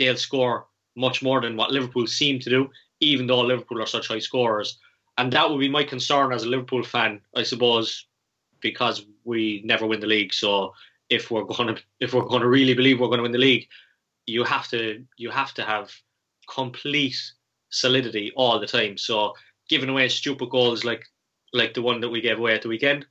they'll 0.03 0.17
score 0.17 0.67
much 0.97 1.23
more 1.23 1.41
than 1.41 1.57
what 1.57 1.71
Liverpool 1.71 2.07
seem 2.07 2.39
to 2.41 2.51
do, 2.51 2.71
even 3.01 3.27
though 3.27 3.41
Liverpool 3.41 3.81
are 3.83 3.87
such 3.87 4.09
high 4.09 4.19
scorers. 4.19 4.79
And 5.19 5.33
that 5.33 5.49
would 5.49 5.61
be 5.61 5.69
my 5.69 5.85
concern 5.85 6.33
as 6.33 6.43
a 6.43 6.49
Liverpool 6.49 6.83
fan, 6.83 7.21
I 7.37 7.43
suppose, 7.43 8.07
because 8.61 9.07
we 9.25 9.63
never 9.65 9.87
win 9.87 10.01
the 10.01 10.07
league. 10.07 10.33
So 10.33 10.75
if 11.11 11.31
we're 11.31 11.45
going 11.45 11.75
to 11.75 11.83
if 12.01 12.15
we're 12.15 12.23
going 12.23 12.43
to 12.43 12.49
really 12.49 12.75
believe 12.75 12.99
we're 12.99 13.09
going 13.09 13.19
to 13.19 13.23
win 13.23 13.33
the 13.33 13.39
league, 13.39 13.69
you 14.27 14.45
have 14.45 14.69
to 14.69 15.05
you 15.17 15.31
have 15.31 15.55
to 15.55 15.63
have 15.63 15.93
complete 16.49 17.21
solidity 17.71 18.33
all 18.37 18.59
the 18.59 18.67
time. 18.67 18.97
So 18.99 19.35
giving 19.69 19.89
away 19.89 20.09
stupid 20.09 20.51
goals 20.51 20.85
like 20.85 21.05
like 21.53 21.75
the 21.75 21.83
one 21.83 22.01
that 22.01 22.09
we 22.09 22.21
gave 22.21 22.39
away 22.39 22.55
at 22.55 22.63
the 22.63 22.69
weekend, 22.69 23.07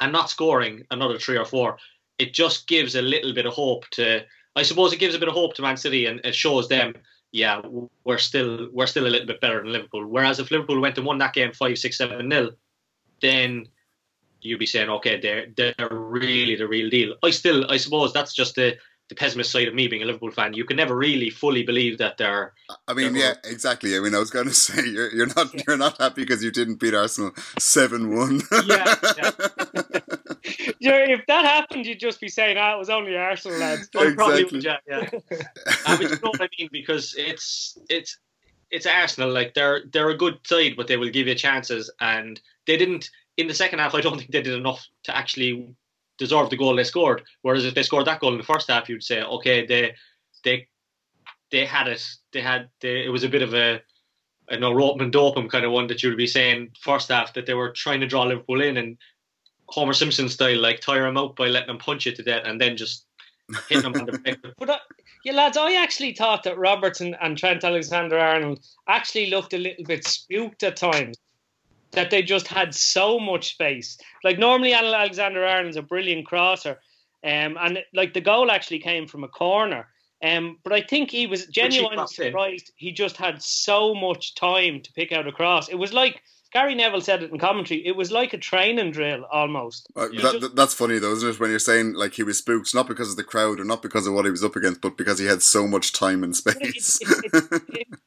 and 0.00 0.12
not 0.12 0.30
scoring 0.30 0.84
another 0.90 1.18
three 1.18 1.36
or 1.36 1.44
four, 1.44 1.76
it 2.18 2.32
just 2.32 2.66
gives 2.66 2.94
a 2.94 3.02
little 3.02 3.34
bit 3.34 3.46
of 3.46 3.52
hope 3.52 3.84
to 3.90 4.24
I 4.56 4.62
suppose 4.62 4.92
it 4.92 4.98
gives 4.98 5.14
a 5.14 5.18
bit 5.18 5.28
of 5.28 5.34
hope 5.34 5.54
to 5.54 5.62
Man 5.62 5.76
City 5.76 6.06
and 6.06 6.20
it 6.24 6.34
shows 6.34 6.68
them, 6.68 6.94
yeah, 7.32 7.60
we're 8.04 8.18
still 8.18 8.68
we're 8.72 8.86
still 8.86 9.06
a 9.06 9.08
little 9.08 9.26
bit 9.26 9.40
better 9.40 9.60
than 9.60 9.72
Liverpool. 9.72 10.06
Whereas 10.06 10.38
if 10.38 10.50
Liverpool 10.50 10.80
went 10.80 10.96
and 10.98 11.06
won 11.06 11.18
that 11.18 11.34
game 11.34 11.52
five, 11.52 11.78
six, 11.78 11.98
seven 11.98 12.28
nil, 12.28 12.52
then 13.20 13.66
you'd 14.40 14.60
be 14.60 14.66
saying, 14.66 14.88
okay, 14.88 15.18
they're 15.20 15.46
they're 15.56 15.88
really 15.90 16.54
the 16.54 16.68
real 16.68 16.88
deal. 16.88 17.14
I 17.24 17.30
still, 17.30 17.68
I 17.70 17.76
suppose 17.78 18.12
that's 18.12 18.32
just 18.32 18.54
the 18.54 18.76
the 19.08 19.14
pessimist 19.14 19.50
side 19.50 19.68
of 19.68 19.74
me 19.74 19.88
being 19.88 20.02
a 20.02 20.06
Liverpool 20.06 20.30
fan. 20.30 20.54
You 20.54 20.64
can 20.64 20.76
never 20.76 20.96
really 20.96 21.28
fully 21.28 21.62
believe 21.62 21.98
that 21.98 22.16
they're. 22.16 22.54
I 22.88 22.94
mean, 22.94 23.12
they're 23.12 23.22
yeah, 23.22 23.50
exactly. 23.50 23.96
I 23.96 24.00
mean, 24.00 24.14
I 24.14 24.18
was 24.18 24.30
going 24.30 24.46
to 24.54 24.54
say 24.54 24.86
you're, 24.86 25.12
you're 25.12 25.26
not 25.26 25.52
yeah. 25.54 25.62
you're 25.66 25.76
not 25.76 26.00
happy 26.00 26.22
because 26.22 26.42
you 26.42 26.50
didn't 26.50 26.76
beat 26.76 26.94
Arsenal 26.94 27.32
seven 27.58 28.14
one. 28.16 28.42
yeah. 28.64 28.94
yeah. 29.16 29.30
if 30.80 31.26
that 31.26 31.44
happened, 31.44 31.86
you'd 31.86 32.00
just 32.00 32.20
be 32.20 32.28
saying, 32.28 32.56
"Ah, 32.58 32.74
it 32.74 32.78
was 32.78 32.90
only 32.90 33.16
Arsenal 33.16 33.58
lads." 33.58 33.82
exactly. 33.94 34.14
Probably 34.14 34.44
would, 34.44 34.64
yeah, 34.64 34.76
yeah. 34.86 35.08
uh, 35.86 35.96
but 35.96 36.00
you 36.00 36.08
know 36.08 36.30
what 36.30 36.42
I 36.42 36.48
mean? 36.58 36.68
Because 36.72 37.14
it's 37.16 37.78
it's 37.88 38.18
it's 38.70 38.86
Arsenal. 38.86 39.32
Like 39.32 39.54
they're 39.54 39.82
they're 39.92 40.10
a 40.10 40.16
good 40.16 40.38
side, 40.44 40.74
but 40.76 40.86
they 40.86 40.96
will 40.96 41.10
give 41.10 41.26
you 41.26 41.34
chances, 41.34 41.90
and 42.00 42.40
they 42.66 42.76
didn't 42.76 43.10
in 43.36 43.48
the 43.48 43.54
second 43.54 43.78
half. 43.78 43.94
I 43.94 44.00
don't 44.00 44.18
think 44.18 44.30
they 44.30 44.42
did 44.42 44.54
enough 44.54 44.86
to 45.04 45.16
actually 45.16 45.74
deserve 46.18 46.50
the 46.50 46.56
goal 46.56 46.76
they 46.76 46.84
scored. 46.84 47.22
Whereas 47.42 47.64
if 47.64 47.74
they 47.74 47.82
scored 47.82 48.06
that 48.06 48.20
goal 48.20 48.32
in 48.32 48.38
the 48.38 48.44
first 48.44 48.70
half, 48.70 48.88
you'd 48.88 49.02
say, 49.02 49.22
okay, 49.22 49.66
they 49.66 49.94
they 50.44 50.68
they 51.50 51.64
had 51.64 51.88
it. 51.88 52.06
They 52.32 52.40
had 52.40 52.68
they, 52.80 53.04
it 53.04 53.10
was 53.10 53.24
a 53.24 53.28
bit 53.28 53.42
of 53.42 53.54
a 53.54 53.80
I 54.50 54.56
know 54.56 54.72
rope 54.72 55.00
and 55.00 55.12
dope 55.12 55.36
kind 55.50 55.64
of 55.64 55.72
one 55.72 55.86
that 55.86 56.02
you'd 56.02 56.16
be 56.16 56.26
saying 56.26 56.70
first 56.80 57.08
half 57.08 57.32
that 57.34 57.46
they 57.46 57.54
were 57.54 57.70
trying 57.70 58.00
to 58.00 58.06
draw 58.06 58.24
Liverpool 58.24 58.60
in 58.60 58.76
and 58.76 58.98
Homer 59.74 59.92
Simpson 59.92 60.28
style, 60.28 60.60
like 60.60 60.80
tire 60.80 61.04
him 61.04 61.16
out 61.16 61.34
by 61.34 61.48
letting 61.48 61.70
him 61.70 61.78
punch 61.78 62.06
it 62.06 62.14
to 62.14 62.22
death 62.22 62.42
and 62.44 62.60
then 62.60 62.76
just 62.76 63.06
hitting 63.68 63.82
him 63.84 64.00
on 64.00 64.06
the 64.06 64.18
back. 64.24 64.38
But 64.56 64.70
uh, 64.70 64.78
yeah, 65.24 65.32
lads, 65.32 65.56
I 65.56 65.74
actually 65.74 66.14
thought 66.14 66.44
that 66.44 66.56
Robertson 66.56 67.16
and 67.20 67.36
Trent 67.36 67.64
Alexander 67.64 68.16
Arnold 68.16 68.64
actually 68.86 69.30
looked 69.30 69.52
a 69.52 69.58
little 69.58 69.84
bit 69.84 70.06
spooked 70.06 70.62
at 70.62 70.76
times. 70.76 71.16
That 71.90 72.10
they 72.10 72.22
just 72.22 72.46
had 72.46 72.72
so 72.74 73.18
much 73.18 73.50
space. 73.50 73.98
Like 74.22 74.38
normally, 74.38 74.72
Alexander 74.72 75.44
Arnold's 75.44 75.76
a 75.76 75.82
brilliant 75.82 76.26
crosser, 76.26 76.80
um, 77.24 77.56
and 77.60 77.80
like 77.92 78.14
the 78.14 78.20
goal 78.20 78.50
actually 78.50 78.80
came 78.80 79.08
from 79.08 79.24
a 79.24 79.28
corner. 79.28 79.88
Um, 80.22 80.58
but 80.62 80.72
I 80.72 80.82
think 80.82 81.10
he 81.10 81.26
was 81.26 81.46
genuinely 81.46 82.06
surprised. 82.06 82.72
He 82.76 82.92
just 82.92 83.16
had 83.16 83.42
so 83.42 83.94
much 83.94 84.34
time 84.36 84.80
to 84.82 84.92
pick 84.92 85.12
out 85.12 85.28
a 85.28 85.32
cross. 85.32 85.68
It 85.68 85.74
was 85.76 85.92
like 85.92 86.22
Gary 86.54 86.76
Neville 86.76 87.00
said 87.00 87.24
it 87.24 87.32
in 87.32 87.38
commentary. 87.38 87.84
It 87.84 87.96
was 87.96 88.12
like 88.12 88.32
a 88.32 88.38
training 88.38 88.92
drill 88.92 89.24
almost. 89.24 89.88
Uh, 89.96 90.06
that, 90.22 90.40
that, 90.40 90.56
that's 90.56 90.72
funny 90.72 91.00
though, 91.00 91.12
isn't 91.12 91.28
it? 91.28 91.40
When 91.40 91.50
you're 91.50 91.58
saying 91.58 91.94
like 91.94 92.14
he 92.14 92.22
was 92.22 92.38
spooked, 92.38 92.72
not 92.72 92.86
because 92.86 93.10
of 93.10 93.16
the 93.16 93.24
crowd 93.24 93.58
or 93.58 93.64
not 93.64 93.82
because 93.82 94.06
of 94.06 94.14
what 94.14 94.24
he 94.24 94.30
was 94.30 94.44
up 94.44 94.54
against, 94.54 94.80
but 94.80 94.96
because 94.96 95.18
he 95.18 95.26
had 95.26 95.42
so 95.42 95.66
much 95.66 95.92
time 95.92 96.22
and 96.22 96.36
space. 96.36 97.00
but 97.32 97.60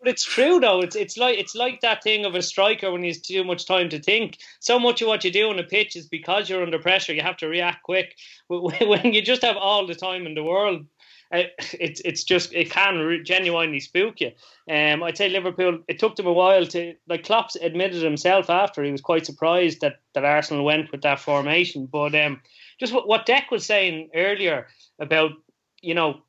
it's 0.05 0.23
true 0.23 0.61
though. 0.61 0.79
It's 0.79 0.95
it's 0.95 1.17
like 1.17 1.37
it's 1.37 1.55
like 1.55 1.81
that 1.81 2.03
thing 2.03 2.23
of 2.23 2.35
a 2.35 2.41
striker 2.41 2.89
when 2.89 3.03
he's 3.03 3.21
too 3.21 3.43
much 3.43 3.65
time 3.65 3.89
to 3.89 3.99
think. 3.99 4.37
So 4.61 4.79
much 4.79 5.01
of 5.01 5.09
what 5.09 5.25
you 5.25 5.31
do 5.31 5.49
on 5.49 5.59
a 5.59 5.63
pitch 5.63 5.97
is 5.97 6.07
because 6.07 6.49
you're 6.49 6.63
under 6.63 6.79
pressure. 6.79 7.13
You 7.13 7.23
have 7.23 7.37
to 7.37 7.49
react 7.49 7.83
quick. 7.83 8.15
When 8.49 9.13
you 9.13 9.21
just 9.21 9.41
have 9.41 9.57
all 9.57 9.85
the 9.85 9.93
time 9.93 10.25
in 10.25 10.33
the 10.33 10.43
world, 10.43 10.85
it's 11.31 12.01
it's 12.05 12.23
just 12.23 12.53
it 12.53 12.71
can 12.71 13.21
genuinely 13.25 13.79
spook 13.79 14.21
you. 14.21 14.31
Um, 14.69 15.03
I'd 15.03 15.17
say 15.17 15.29
Liverpool. 15.29 15.79
It 15.87 15.99
took 15.99 16.15
them 16.15 16.27
a 16.27 16.33
while 16.33 16.65
to 16.67 16.95
like 17.07 17.23
Klopp 17.23 17.49
admitted 17.61 18.01
himself 18.01 18.49
after 18.49 18.83
he 18.83 18.91
was 18.91 19.01
quite 19.01 19.25
surprised 19.25 19.81
that 19.81 19.99
that 20.13 20.25
Arsenal 20.25 20.65
went 20.65 20.91
with 20.91 21.01
that 21.01 21.19
formation. 21.19 21.85
But 21.85 22.15
um, 22.15 22.41
just 22.79 22.93
what 22.93 23.07
what 23.07 23.25
Dec 23.25 23.51
was 23.51 23.65
saying 23.65 24.09
earlier 24.15 24.67
about 24.99 25.31
you 25.81 25.93
know 25.93 26.21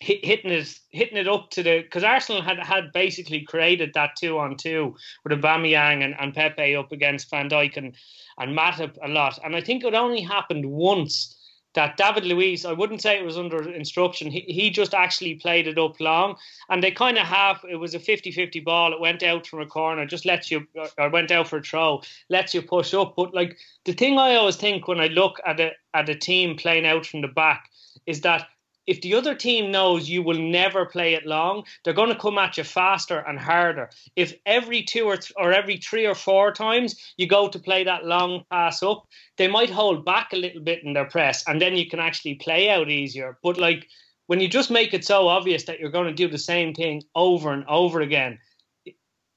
hitting 0.00 0.50
it 0.50 0.78
hitting 0.90 1.18
it 1.18 1.28
up 1.28 1.50
to 1.50 1.62
the 1.62 1.82
because 1.82 2.04
Arsenal 2.04 2.40
had 2.40 2.58
had 2.58 2.92
basically 2.92 3.42
created 3.42 3.92
that 3.94 4.16
two 4.16 4.38
on 4.38 4.56
two 4.56 4.96
with 5.24 5.38
Aubameyang 5.38 6.02
and, 6.02 6.14
and 6.18 6.34
Pepe 6.34 6.74
up 6.74 6.92
against 6.92 7.30
Van 7.30 7.50
Dijk 7.50 7.76
and 7.76 7.94
and 8.38 8.56
Matip 8.56 8.96
a 9.02 9.08
lot, 9.08 9.38
and 9.44 9.54
I 9.54 9.60
think 9.60 9.84
it 9.84 9.94
only 9.94 10.22
happened 10.22 10.64
once 10.64 11.36
that 11.74 11.96
David 11.96 12.24
Luiz, 12.24 12.64
I 12.64 12.72
wouldn't 12.72 13.02
say 13.02 13.18
it 13.18 13.24
was 13.24 13.38
under 13.38 13.70
instruction. 13.70 14.30
He, 14.30 14.40
he 14.40 14.70
just 14.70 14.92
actually 14.92 15.34
played 15.36 15.66
it 15.68 15.78
up 15.78 16.00
long. 16.00 16.36
And 16.68 16.82
they 16.82 16.90
kind 16.90 17.16
of 17.16 17.26
have, 17.26 17.64
it 17.68 17.76
was 17.76 17.94
a 17.94 18.00
50 18.00 18.32
50 18.32 18.60
ball. 18.60 18.92
It 18.92 19.00
went 19.00 19.22
out 19.22 19.46
from 19.46 19.60
a 19.60 19.66
corner, 19.66 20.04
just 20.06 20.26
lets 20.26 20.50
you, 20.50 20.66
or 20.98 21.10
went 21.10 21.30
out 21.30 21.48
for 21.48 21.58
a 21.58 21.62
throw, 21.62 22.02
lets 22.28 22.54
you 22.54 22.62
push 22.62 22.92
up. 22.94 23.14
But 23.16 23.34
like 23.34 23.56
the 23.84 23.92
thing 23.92 24.18
I 24.18 24.34
always 24.34 24.56
think 24.56 24.88
when 24.88 25.00
I 25.00 25.06
look 25.06 25.40
at 25.46 25.60
a, 25.60 25.72
at 25.94 26.08
a 26.08 26.14
team 26.14 26.56
playing 26.56 26.86
out 26.86 27.06
from 27.06 27.20
the 27.20 27.28
back 27.28 27.70
is 28.06 28.22
that 28.22 28.48
if 28.90 29.00
the 29.02 29.14
other 29.14 29.36
team 29.36 29.70
knows 29.70 30.10
you 30.10 30.20
will 30.20 30.36
never 30.36 30.84
play 30.84 31.14
it 31.14 31.24
long, 31.24 31.62
they're 31.84 31.94
going 31.94 32.12
to 32.12 32.18
come 32.18 32.38
at 32.38 32.58
you 32.58 32.64
faster 32.64 33.20
and 33.20 33.38
harder. 33.38 33.88
If 34.16 34.34
every 34.44 34.82
two 34.82 35.04
or, 35.04 35.16
th- 35.16 35.32
or 35.36 35.52
every 35.52 35.76
three 35.76 36.08
or 36.08 36.16
four 36.16 36.50
times 36.50 36.96
you 37.16 37.28
go 37.28 37.48
to 37.48 37.58
play 37.60 37.84
that 37.84 38.04
long 38.04 38.42
pass 38.50 38.82
up, 38.82 39.06
they 39.36 39.46
might 39.46 39.70
hold 39.70 40.04
back 40.04 40.32
a 40.32 40.36
little 40.36 40.60
bit 40.60 40.82
in 40.82 40.92
their 40.92 41.04
press, 41.04 41.46
and 41.46 41.62
then 41.62 41.76
you 41.76 41.88
can 41.88 42.00
actually 42.00 42.34
play 42.34 42.68
out 42.68 42.90
easier. 42.90 43.38
But 43.44 43.58
like 43.58 43.86
when 44.26 44.40
you 44.40 44.48
just 44.48 44.72
make 44.72 44.92
it 44.92 45.04
so 45.04 45.28
obvious 45.28 45.66
that 45.66 45.78
you're 45.78 45.92
going 45.92 46.08
to 46.08 46.12
do 46.12 46.26
the 46.26 46.36
same 46.36 46.74
thing 46.74 47.04
over 47.14 47.52
and 47.52 47.64
over 47.68 48.00
again, 48.00 48.40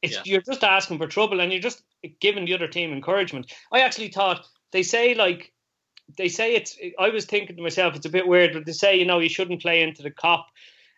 it's 0.02 0.16
yeah. 0.16 0.22
you're 0.26 0.42
just 0.42 0.64
asking 0.64 0.98
for 0.98 1.06
trouble, 1.06 1.42
and 1.42 1.52
you're 1.52 1.62
just 1.62 1.84
giving 2.20 2.46
the 2.46 2.56
other 2.56 2.68
team 2.68 2.92
encouragement. 2.92 3.54
I 3.72 3.82
actually 3.82 4.10
thought 4.10 4.48
they 4.72 4.82
say 4.82 5.14
like 5.14 5.53
they 6.18 6.30
say 6.30 6.56
it's. 6.56 6.78
I 7.00 7.10
was 7.10 7.26
thinking 7.26 7.56
to 7.56 7.62
myself, 7.62 7.96
it's 7.96 8.06
a 8.06 8.10
bit 8.10 8.28
weird, 8.28 8.54
but 8.54 8.66
they 8.66 8.72
say 8.72 8.98
you 8.98 9.06
know 9.06 9.20
you 9.20 9.30
shouldn't 9.30 9.62
play 9.62 9.82
into 9.82 10.04
the 10.04 10.12
Kop. 10.12 10.46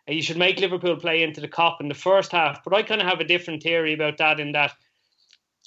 Uh, 0.08 0.12
you 0.12 0.22
should 0.22 0.36
make 0.36 0.60
Liverpool 0.60 0.96
play 0.96 1.22
into 1.22 1.40
the 1.40 1.48
Kop 1.48 1.80
in 1.80 1.88
the 1.88 1.94
first 1.94 2.32
half. 2.32 2.62
But 2.64 2.74
I 2.74 2.82
kind 2.82 3.00
of 3.00 3.08
have 3.08 3.20
a 3.20 3.24
different 3.24 3.62
theory 3.62 3.92
about 3.92 4.18
that. 4.18 4.40
In 4.40 4.52
that 4.52 4.72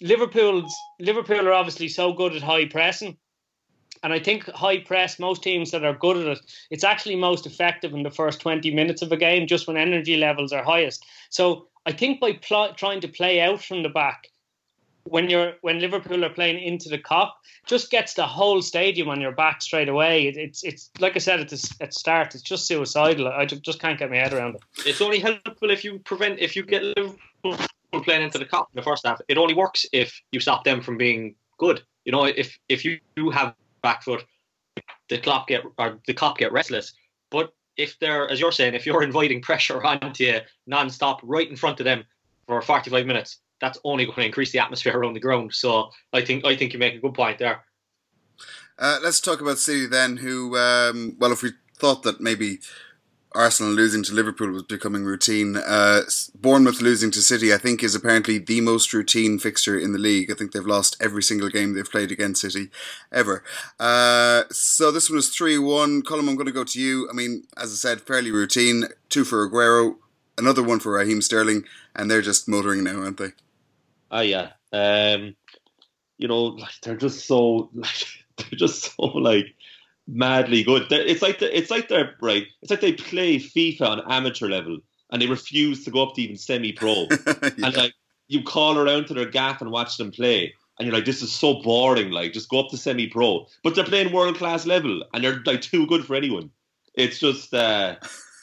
Liverpool's 0.01 0.73
Liverpool 0.99 1.47
are 1.47 1.53
obviously 1.53 1.87
so 1.87 2.13
good 2.13 2.35
at 2.35 2.43
high 2.43 2.65
pressing. 2.65 3.17
And 4.01 4.13
I 4.13 4.19
think 4.19 4.47
high 4.51 4.79
press, 4.79 5.19
most 5.19 5.43
teams 5.43 5.71
that 5.71 5.83
are 5.83 5.93
good 5.93 6.17
at 6.17 6.37
it, 6.37 6.39
it's 6.69 6.85
actually 6.85 7.17
most 7.17 7.45
effective 7.45 7.93
in 7.93 8.03
the 8.03 8.11
first 8.11 8.39
20 8.39 8.73
minutes 8.73 9.01
of 9.01 9.11
a 9.11 9.17
game, 9.17 9.45
just 9.45 9.67
when 9.67 9.75
energy 9.75 10.15
levels 10.15 10.53
are 10.53 10.63
highest. 10.63 11.05
So 11.29 11.67
I 11.85 11.91
think 11.91 12.21
by 12.21 12.33
pl- 12.33 12.73
trying 12.75 13.01
to 13.01 13.09
play 13.09 13.41
out 13.41 13.61
from 13.61 13.83
the 13.83 13.89
back, 13.89 14.28
when 15.09 15.29
you're 15.29 15.53
when 15.61 15.79
Liverpool 15.79 16.23
are 16.23 16.29
playing 16.29 16.59
into 16.63 16.89
the 16.89 16.97
Kop, 16.97 17.31
just 17.65 17.91
gets 17.91 18.13
the 18.13 18.25
whole 18.25 18.61
stadium 18.61 19.09
on 19.09 19.19
your 19.19 19.31
back 19.31 19.61
straight 19.61 19.89
away. 19.89 20.27
It, 20.27 20.37
it's 20.37 20.63
it's 20.63 20.89
like 20.99 21.15
I 21.15 21.19
said 21.19 21.39
at 21.39 21.49
the 21.49 21.75
at 21.81 21.93
start, 21.93 22.35
it's 22.35 22.43
just 22.43 22.67
suicidal. 22.67 23.27
I 23.27 23.45
just 23.45 23.79
can't 23.79 23.99
get 23.99 24.09
my 24.09 24.17
head 24.17 24.33
around 24.33 24.55
it. 24.55 24.61
It's 24.85 25.01
only 25.01 25.19
helpful 25.19 25.71
if 25.71 25.83
you 25.83 25.99
prevent 25.99 26.39
if 26.39 26.55
you 26.55 26.63
get 26.63 26.83
Liverpool 26.83 27.57
playing 28.03 28.23
into 28.23 28.37
the 28.37 28.45
Kop 28.45 28.67
in 28.73 28.75
the 28.75 28.83
first 28.83 29.05
half. 29.05 29.19
It 29.27 29.37
only 29.37 29.53
works 29.53 29.85
if 29.91 30.21
you 30.31 30.39
stop 30.39 30.63
them 30.63 30.81
from 30.81 30.97
being 30.97 31.35
good. 31.57 31.81
You 32.05 32.11
know, 32.11 32.25
if 32.25 32.57
if 32.69 32.85
you 32.85 32.99
have 33.31 33.55
back 33.81 34.03
foot, 34.03 34.23
the 35.09 35.17
Kop 35.17 35.47
get 35.47 35.63
or 35.77 35.99
the 36.05 36.13
Kop 36.13 36.37
get 36.37 36.51
restless. 36.51 36.93
But 37.31 37.53
if 37.77 37.97
they're 37.99 38.29
as 38.29 38.39
you're 38.39 38.51
saying, 38.51 38.75
if 38.75 38.85
you're 38.85 39.03
inviting 39.11 39.41
pressure 39.41 39.83
onto 39.83 40.23
you 40.23 40.39
non-stop 40.67 41.19
right 41.23 41.49
in 41.49 41.55
front 41.55 41.79
of 41.79 41.85
them 41.85 42.03
for 42.47 42.61
45 42.61 43.05
minutes 43.05 43.39
that's 43.61 43.79
only 43.83 44.05
going 44.05 44.15
to 44.15 44.25
increase 44.25 44.51
the 44.51 44.59
atmosphere 44.59 44.97
around 44.97 45.13
the 45.13 45.19
ground. 45.19 45.53
So 45.53 45.89
I 46.13 46.21
think 46.21 46.45
I 46.45 46.55
think 46.55 46.73
you 46.73 46.79
make 46.79 46.95
a 46.95 46.99
good 46.99 47.13
point 47.13 47.39
there. 47.39 47.63
Uh, 48.77 48.99
let's 49.03 49.19
talk 49.19 49.41
about 49.41 49.57
City 49.57 49.85
then. 49.85 50.17
Who, 50.17 50.57
um, 50.57 51.17
well, 51.19 51.33
if 51.33 51.43
we 51.43 51.51
thought 51.77 52.03
that 52.03 52.21
maybe 52.21 52.59
Arsenal 53.33 53.73
losing 53.73 54.03
to 54.03 54.13
Liverpool 54.13 54.49
was 54.51 54.63
becoming 54.63 55.03
routine, 55.03 55.57
uh, 55.57 56.01
Bournemouth 56.33 56.81
losing 56.81 57.11
to 57.11 57.21
City, 57.21 57.53
I 57.53 57.57
think, 57.57 57.83
is 57.83 57.93
apparently 57.93 58.37
the 58.37 58.61
most 58.61 58.93
routine 58.93 59.37
fixture 59.37 59.77
in 59.77 59.91
the 59.91 59.99
league. 59.99 60.31
I 60.31 60.33
think 60.33 60.51
they've 60.51 60.65
lost 60.65 60.95
every 61.01 61.21
single 61.21 61.49
game 61.49 61.73
they've 61.73 61.91
played 61.91 62.11
against 62.11 62.41
City 62.41 62.69
ever. 63.11 63.43
Uh, 63.79 64.43
so 64.49 64.91
this 64.91 65.09
one 65.09 65.17
was 65.17 65.29
three 65.29 65.57
one. 65.57 66.01
Colm, 66.01 66.29
I'm 66.29 66.35
going 66.35 66.45
to 66.45 66.51
go 66.51 66.63
to 66.63 66.79
you. 66.79 67.09
I 67.09 67.13
mean, 67.13 67.43
as 67.57 67.71
I 67.71 67.75
said, 67.75 68.01
fairly 68.01 68.31
routine. 68.31 68.85
Two 69.09 69.25
for 69.25 69.47
Aguero, 69.47 69.97
another 70.37 70.63
one 70.63 70.79
for 70.79 70.93
Raheem 70.93 71.21
Sterling, 71.21 71.65
and 71.95 72.09
they're 72.09 72.21
just 72.21 72.47
motoring 72.47 72.83
now, 72.85 73.01
aren't 73.01 73.17
they? 73.17 73.33
Oh 74.11 74.21
yeah. 74.21 74.51
Um, 74.71 75.35
you 76.17 76.27
know, 76.27 76.45
like 76.45 76.73
they're 76.83 76.97
just 76.97 77.25
so 77.25 77.69
like 77.73 78.05
they're 78.37 78.57
just 78.59 78.95
so 78.95 79.03
like 79.03 79.55
madly 80.07 80.63
good. 80.63 80.87
They're, 80.89 81.01
it's 81.01 81.21
like 81.21 81.39
the, 81.39 81.57
it's 81.57 81.71
like 81.71 81.87
they're 81.87 82.15
right. 82.21 82.45
It's 82.61 82.71
like 82.71 82.81
they 82.81 82.93
play 82.93 83.37
FIFA 83.37 83.81
on 83.81 84.11
amateur 84.11 84.47
level 84.47 84.79
and 85.11 85.21
they 85.21 85.27
refuse 85.27 85.85
to 85.85 85.91
go 85.91 86.03
up 86.03 86.15
to 86.15 86.21
even 86.21 86.37
semi-pro. 86.37 87.07
yeah. 87.27 87.49
And 87.63 87.75
like 87.75 87.93
you 88.27 88.43
call 88.43 88.77
around 88.77 89.07
to 89.07 89.13
their 89.13 89.29
gaff 89.29 89.61
and 89.61 89.71
watch 89.71 89.97
them 89.97 90.11
play, 90.11 90.53
and 90.77 90.85
you're 90.85 90.95
like, 90.95 91.05
this 91.05 91.21
is 91.21 91.31
so 91.31 91.61
boring. 91.61 92.11
Like 92.11 92.33
just 92.33 92.49
go 92.49 92.59
up 92.59 92.69
to 92.69 92.77
semi-pro, 92.77 93.47
but 93.63 93.75
they're 93.75 93.83
playing 93.83 94.13
world 94.13 94.37
class 94.37 94.65
level 94.65 95.03
and 95.13 95.23
they're 95.23 95.41
like 95.45 95.61
too 95.61 95.87
good 95.87 96.05
for 96.05 96.15
anyone. 96.15 96.51
It's 96.95 97.19
just. 97.19 97.53
Uh, 97.53 97.95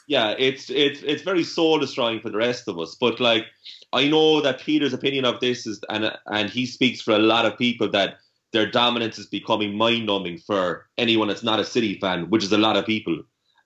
yeah, 0.06 0.34
it's 0.38 0.70
it's 0.70 1.02
it's 1.02 1.22
very 1.22 1.42
soul 1.42 1.78
destroying 1.78 2.20
for 2.20 2.30
the 2.30 2.38
rest 2.38 2.68
of 2.68 2.78
us. 2.78 2.94
But 2.94 3.18
like, 3.20 3.46
I 3.92 4.08
know 4.08 4.40
that 4.40 4.60
Peter's 4.60 4.92
opinion 4.92 5.24
of 5.24 5.40
this 5.40 5.66
is, 5.66 5.80
and 5.88 6.12
and 6.26 6.48
he 6.48 6.66
speaks 6.66 7.00
for 7.00 7.12
a 7.12 7.18
lot 7.18 7.44
of 7.44 7.58
people 7.58 7.90
that 7.90 8.18
their 8.52 8.70
dominance 8.70 9.18
is 9.18 9.26
becoming 9.26 9.76
mind 9.76 10.06
numbing 10.06 10.38
for 10.38 10.86
anyone 10.96 11.28
that's 11.28 11.42
not 11.42 11.60
a 11.60 11.64
City 11.64 11.98
fan, 11.98 12.30
which 12.30 12.44
is 12.44 12.52
a 12.52 12.58
lot 12.58 12.76
of 12.76 12.86
people. 12.86 13.20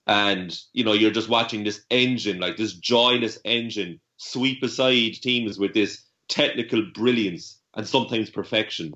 And 0.07 0.57
you 0.73 0.83
know, 0.83 0.93
you're 0.93 1.11
just 1.11 1.29
watching 1.29 1.63
this 1.63 1.81
engine, 1.91 2.39
like 2.39 2.57
this 2.57 2.73
joyless 2.73 3.37
engine, 3.45 3.99
sweep 4.17 4.63
aside 4.63 5.13
teams 5.13 5.59
with 5.59 5.73
this 5.75 6.01
technical 6.27 6.83
brilliance 6.93 7.59
and 7.75 7.87
sometimes 7.87 8.31
perfection. 8.31 8.93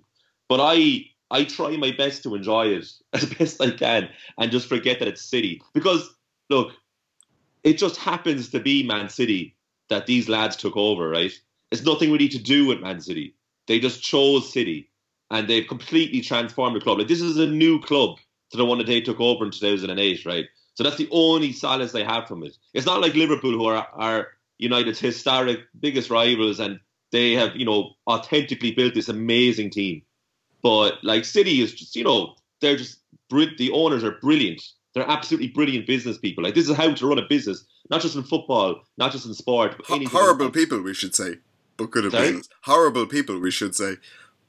But 0.50 0.62
I 0.62 1.06
I 1.30 1.44
try 1.44 1.78
my 1.78 1.92
best 1.92 2.24
to 2.24 2.34
enjoy 2.34 2.70
it 2.70 2.88
as 3.14 3.26
best 3.26 3.62
I 3.62 3.70
can 3.70 4.10
and 4.40 4.52
just 4.52 4.68
forget 4.68 4.98
that 4.98 5.08
it's 5.08 5.30
City 5.30 5.62
because 5.76 6.10
look 6.50 6.72
it 7.66 7.80
just 7.80 7.98
happens 7.98 8.50
to 8.50 8.60
be 8.60 8.84
Man 8.84 9.10
City 9.10 9.56
that 9.90 10.06
these 10.06 10.30
lads 10.30 10.56
took 10.56 10.78
over, 10.78 11.10
right? 11.10 11.34
It's 11.72 11.84
nothing 11.84 12.12
really 12.12 12.30
to 12.30 12.38
do 12.38 12.68
with 12.68 12.80
Man 12.80 13.02
City. 13.02 13.36
They 13.68 13.80
just 13.80 14.02
chose 14.04 14.54
City 14.54 14.90
and 15.32 15.48
they've 15.48 15.68
completely 15.68 16.22
transformed 16.22 16.76
the 16.76 16.80
club. 16.80 17.00
Like 17.00 17.08
this 17.08 17.22
is 17.22 17.38
a 17.38 17.48
new 17.48 17.82
club 17.82 18.18
to 18.52 18.58
the 18.58 18.66
one 18.66 18.78
that 18.78 18.88
they 18.88 19.02
took 19.02 19.20
over 19.20 19.44
in 19.44 19.52
2008, 19.52 20.26
right? 20.26 20.46
So 20.76 20.84
that's 20.84 20.98
the 20.98 21.10
only 21.12 21.52
solace 21.52 21.92
they 21.92 22.04
have 22.04 22.28
from 22.28 22.44
it. 22.44 22.56
It's 22.74 22.86
not 22.86 23.02
like 23.02 23.16
Liverpool, 23.16 23.52
who 23.52 23.66
are, 23.66 23.88
are 23.94 24.28
United's 24.60 25.00
historic 25.00 25.62
biggest 25.80 26.12
rivals, 26.12 26.60
and 26.60 26.80
they 27.12 27.34
have, 27.34 27.56
you 27.56 27.66
know, 27.66 27.94
authentically 28.08 28.74
built 28.74 28.94
this 28.94 29.10
amazing 29.10 29.72
team. 29.72 30.04
But 30.62 31.04
like 31.04 31.26
City 31.26 31.62
is 31.62 31.74
just, 31.74 31.96
you 31.96 32.04
know, 32.04 32.36
they're 32.62 32.78
just 32.78 33.00
the 33.30 33.72
owners 33.74 34.04
are 34.04 34.20
brilliant. 34.22 34.62
They're 34.96 35.10
absolutely 35.10 35.50
brilliant 35.50 35.86
business 35.86 36.18
people. 36.18 36.44
Like 36.44 36.56
this 36.56 36.70
is 36.70 36.76
how 36.76 36.94
to 36.94 37.08
run 37.08 37.20
a 37.20 37.28
business, 37.28 37.66
not 37.90 38.02
just 38.02 38.16
in 38.16 38.24
football, 38.24 38.82
not 38.98 39.12
just 39.12 39.26
in 39.26 39.34
sport. 39.34 39.76
But 39.78 40.02
H- 40.02 40.08
horrible 40.08 40.50
people, 40.50 40.82
we 40.82 40.94
should 40.94 41.14
say, 41.14 41.36
but 41.76 41.92
good 41.92 42.06
at 42.06 42.14
business. 42.14 42.50
Horrible 42.62 43.06
people, 43.06 43.38
we 43.38 43.52
should 43.52 43.76
say. 43.76 43.98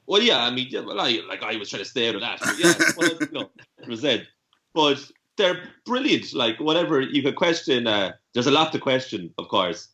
Well, 0.05 0.21
yeah, 0.21 0.41
I 0.41 0.49
mean, 0.51 0.67
yeah, 0.69 0.79
well, 0.79 1.01
I, 1.01 1.19
like 1.27 1.43
I 1.43 1.57
was 1.57 1.69
trying 1.69 1.83
to 1.83 1.89
stay 1.89 2.07
out 2.07 2.15
of 2.15 2.21
that. 2.21 2.39
But 2.39 2.57
yeah, 2.57 2.73
well, 2.97 3.17
you 3.19 3.27
know, 3.31 3.49
it 3.79 3.89
was 3.89 4.01
said. 4.01 4.25
But 4.73 5.11
they're 5.35 5.61
brilliant. 5.85 6.33
Like 6.33 6.61
whatever 6.61 7.01
you 7.01 7.21
could 7.21 7.35
question. 7.35 7.85
Uh, 7.85 8.13
there's 8.33 8.47
a 8.47 8.51
lot 8.51 8.71
to 8.71 8.79
question, 8.79 9.33
of 9.37 9.49
course. 9.49 9.89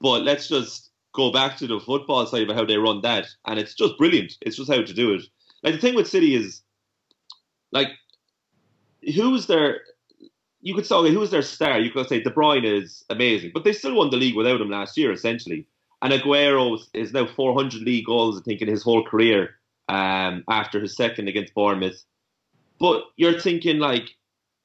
But 0.00 0.22
let's 0.22 0.48
just 0.48 0.90
go 1.14 1.32
back 1.32 1.56
to 1.56 1.66
the 1.66 1.80
football 1.80 2.26
side 2.26 2.50
of 2.50 2.54
how 2.54 2.66
they 2.66 2.76
run 2.76 3.00
that, 3.02 3.26
and 3.46 3.58
it's 3.58 3.74
just 3.74 3.96
brilliant. 3.96 4.34
It's 4.42 4.56
just 4.56 4.70
how 4.70 4.82
to 4.82 4.92
do 4.92 5.14
it. 5.14 5.22
Like 5.62 5.74
the 5.74 5.80
thing 5.80 5.94
with 5.94 6.08
City 6.08 6.34
is, 6.34 6.60
like, 7.72 7.88
who's 9.14 9.46
their 9.46 9.80
you 10.64 10.74
could 10.74 10.86
say, 10.86 11.12
who's 11.12 11.30
their 11.30 11.42
star? 11.42 11.78
You 11.78 11.90
could 11.90 12.08
say 12.08 12.22
De 12.22 12.30
Bruyne 12.30 12.64
is 12.64 13.04
amazing, 13.10 13.50
but 13.52 13.64
they 13.64 13.72
still 13.74 13.94
won 13.94 14.08
the 14.08 14.16
league 14.16 14.34
without 14.34 14.62
him 14.62 14.70
last 14.70 14.96
year, 14.96 15.12
essentially. 15.12 15.66
And 16.00 16.10
Aguero 16.10 16.78
is 16.94 17.12
now 17.12 17.26
400 17.26 17.82
league 17.82 18.06
goals, 18.06 18.40
I 18.40 18.42
think, 18.42 18.62
in 18.62 18.68
his 18.68 18.82
whole 18.82 19.04
career 19.04 19.56
um, 19.90 20.42
after 20.48 20.80
his 20.80 20.96
second 20.96 21.28
against 21.28 21.52
Bournemouth. 21.52 22.02
But 22.80 23.04
you're 23.16 23.38
thinking, 23.38 23.78
like, 23.78 24.08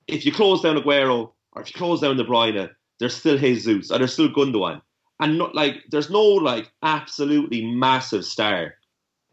if 0.07 0.25
you 0.25 0.31
close 0.31 0.61
down 0.61 0.77
Aguero 0.77 1.31
or 1.51 1.61
if 1.61 1.67
you 1.67 1.77
close 1.77 1.99
down 1.99 2.15
De 2.15 2.23
Bruyne, 2.23 2.69
there's 2.99 3.15
still 3.15 3.37
Jesus 3.37 3.91
or 3.91 3.97
there's 3.97 4.13
still 4.13 4.29
Gundogan. 4.29 4.81
And 5.19 5.37
not 5.37 5.53
like 5.53 5.83
there's 5.89 6.09
no 6.09 6.21
like 6.23 6.71
absolutely 6.81 7.65
massive 7.65 8.23
star, 8.23 8.75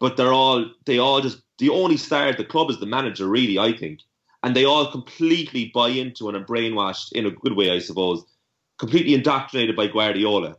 but 0.00 0.16
they're 0.16 0.32
all 0.32 0.66
they 0.84 0.98
all 0.98 1.20
just 1.20 1.42
the 1.58 1.70
only 1.70 1.96
star 1.96 2.26
at 2.26 2.38
the 2.38 2.44
club 2.44 2.70
is 2.70 2.80
the 2.80 2.86
manager, 2.86 3.28
really, 3.28 3.56
I 3.56 3.72
think. 3.72 4.00
And 4.42 4.54
they 4.54 4.64
all 4.64 4.90
completely 4.90 5.70
buy 5.74 5.88
into 5.88 6.28
and 6.28 6.36
are 6.36 6.44
brainwashed 6.44 7.12
in 7.12 7.26
a 7.26 7.30
good 7.30 7.56
way, 7.56 7.70
I 7.70 7.78
suppose, 7.78 8.24
completely 8.78 9.14
indoctrinated 9.14 9.76
by 9.76 9.88
Guardiola. 9.88 10.56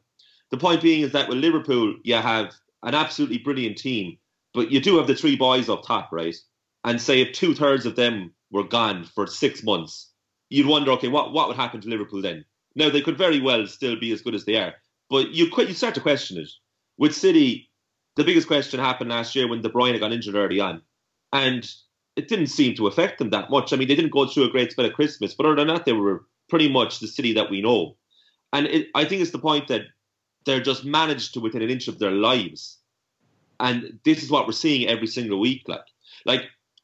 The 0.52 0.58
point 0.58 0.82
being 0.82 1.02
is 1.02 1.12
that 1.12 1.30
with 1.30 1.38
Liverpool, 1.38 1.96
you 2.04 2.16
have 2.16 2.54
an 2.84 2.96
absolutely 2.96 3.38
brilliant 3.38 3.78
team, 3.78 4.18
but 4.54 4.72
you 4.72 4.80
do 4.80 4.98
have 4.98 5.08
the 5.08 5.16
three 5.16 5.36
boys 5.36 5.70
up 5.70 5.84
top, 5.84 6.10
right? 6.12 6.36
And 6.84 7.02
say 7.02 7.22
if 7.22 7.34
two 7.34 7.54
thirds 7.54 7.86
of 7.86 7.96
them 7.96 8.34
were 8.52 8.63
gone 8.63 9.04
for 9.04 9.28
six 9.28 9.63
months, 9.63 10.12
you'd 10.50 10.68
wonder, 10.68 10.92
okay, 10.92 11.10
what, 11.10 11.34
what 11.34 11.48
would 11.48 11.58
happen 11.58 11.82
to 11.82 11.90
Liverpool 11.90 12.22
then? 12.22 12.46
Now 12.76 12.90
they 12.90 13.02
could 13.02 13.18
very 13.18 13.42
well 13.42 13.66
still 13.68 14.00
be 14.00 14.12
as 14.12 14.22
good 14.22 14.36
as 14.36 14.46
they 14.46 14.56
are, 14.56 14.76
but 15.10 15.32
you 15.32 15.50
you 15.58 15.74
start 15.74 15.96
to 15.96 16.02
question 16.02 16.38
it. 16.38 16.50
With 16.98 17.16
City, 17.16 17.70
the 18.16 18.24
biggest 18.24 18.48
question 18.48 18.80
happened 18.80 19.10
last 19.10 19.36
year 19.36 19.48
when 19.48 19.62
De 19.62 19.70
Bruyne 19.70 20.00
got 20.00 20.12
injured 20.12 20.36
early 20.36 20.60
on, 20.60 20.82
and 21.34 21.70
it 22.18 22.28
didn't 22.28 22.48
seem 22.48 22.76
to 22.76 22.88
affect 22.88 23.20
them 23.20 23.30
that 23.30 23.50
much. 23.50 23.72
I 23.72 23.78
mean, 23.78 23.88
they 23.88 23.96
didn't 23.96 24.12
go 24.12 24.28
through 24.28 24.46
a 24.46 24.50
great 24.50 24.72
spell 24.72 24.86
at 24.86 24.94
Christmas, 24.94 25.34
but 25.34 25.46
other 25.46 25.56
than 25.56 25.68
that, 25.68 25.86
they 25.86 25.94
were 25.94 26.26
pretty 26.50 26.70
much 26.70 27.00
the 27.00 27.08
City 27.08 27.34
that 27.34 27.50
we 27.50 27.62
know. 27.62 27.96
And 28.54 28.68
it, 28.68 28.88
I 28.96 29.06
think 29.06 29.22
it's 29.22 29.32
the 29.32 29.40
point 29.40 29.68
that 29.68 29.82
they're 30.46 30.62
just 30.62 30.86
managed 30.86 31.34
to 31.34 31.40
within 31.40 31.62
an 31.62 31.70
inch 31.70 31.88
of 31.88 32.00
their 32.00 32.12
lives, 32.12 32.80
and 33.60 34.00
this 34.06 34.24
is 34.24 34.30
what 34.30 34.46
we're 34.46 34.54
seeing 34.54 34.88
every 34.88 35.08
single 35.08 35.40
week. 35.40 35.64
Like, 35.68 35.86
like 36.26 36.42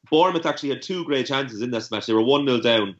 Bournemouth 0.09 0.45
actually 0.45 0.69
had 0.69 0.81
two 0.81 1.05
great 1.05 1.27
chances 1.27 1.61
in 1.61 1.71
this 1.71 1.91
match. 1.91 2.05
They 2.05 2.13
were 2.13 2.21
one 2.21 2.45
0 2.45 2.61
down 2.61 2.95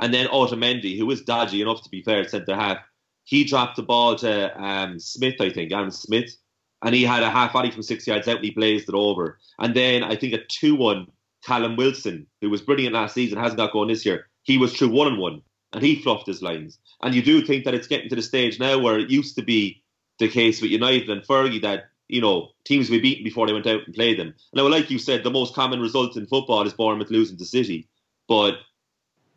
and 0.00 0.12
then 0.12 0.26
Otamendi, 0.28 0.98
who 0.98 1.06
was 1.06 1.22
dodgy 1.22 1.62
enough 1.62 1.82
to 1.82 1.90
be 1.90 2.02
fair 2.02 2.26
centre 2.28 2.54
half, 2.54 2.78
he 3.24 3.44
dropped 3.44 3.76
the 3.76 3.82
ball 3.82 4.14
to 4.16 4.62
um, 4.62 5.00
Smith, 5.00 5.40
I 5.40 5.50
think, 5.50 5.72
Aaron 5.72 5.90
Smith, 5.90 6.36
and 6.82 6.94
he 6.94 7.02
had 7.02 7.22
a 7.22 7.30
half 7.30 7.52
volley 7.52 7.70
from 7.70 7.82
six 7.82 8.06
yards 8.06 8.28
out 8.28 8.36
and 8.36 8.44
he 8.44 8.50
blazed 8.50 8.88
it 8.88 8.94
over. 8.94 9.38
And 9.58 9.74
then 9.74 10.02
I 10.02 10.14
think 10.16 10.34
a 10.34 10.44
2 10.48 10.76
1, 10.76 11.06
Callum 11.46 11.76
Wilson, 11.76 12.26
who 12.40 12.50
was 12.50 12.60
brilliant 12.60 12.94
last 12.94 13.14
season, 13.14 13.38
hasn't 13.38 13.58
got 13.58 13.72
going 13.72 13.88
this 13.88 14.04
year, 14.04 14.26
he 14.42 14.58
was 14.58 14.74
through 14.74 14.88
1 14.88 15.06
and 15.06 15.18
1 15.18 15.42
and 15.72 15.82
he 15.82 16.02
fluffed 16.02 16.26
his 16.26 16.42
lines. 16.42 16.78
And 17.02 17.14
you 17.14 17.22
do 17.22 17.40
think 17.40 17.64
that 17.64 17.74
it's 17.74 17.86
getting 17.86 18.08
to 18.08 18.16
the 18.16 18.22
stage 18.22 18.58
now 18.58 18.78
where 18.78 18.98
it 18.98 19.10
used 19.10 19.36
to 19.36 19.42
be 19.42 19.82
the 20.18 20.28
case 20.28 20.60
with 20.60 20.72
United 20.72 21.08
and 21.08 21.22
Fergie 21.22 21.62
that, 21.62 21.84
you 22.08 22.20
know, 22.20 22.48
teams 22.64 22.90
be 22.90 22.98
beaten 22.98 23.22
before 23.22 23.46
they 23.46 23.52
went 23.52 23.66
out 23.66 23.82
and 23.86 23.94
played 23.94 24.18
them. 24.18 24.34
Now, 24.54 24.68
like 24.68 24.90
you 24.90 24.98
said, 24.98 25.22
the 25.22 25.30
most 25.30 25.54
common 25.54 25.80
result 25.80 26.16
in 26.16 26.26
football 26.26 26.66
is 26.66 26.74
Bournemouth 26.74 27.10
losing 27.10 27.36
to 27.38 27.44
City. 27.44 27.88
But 28.26 28.54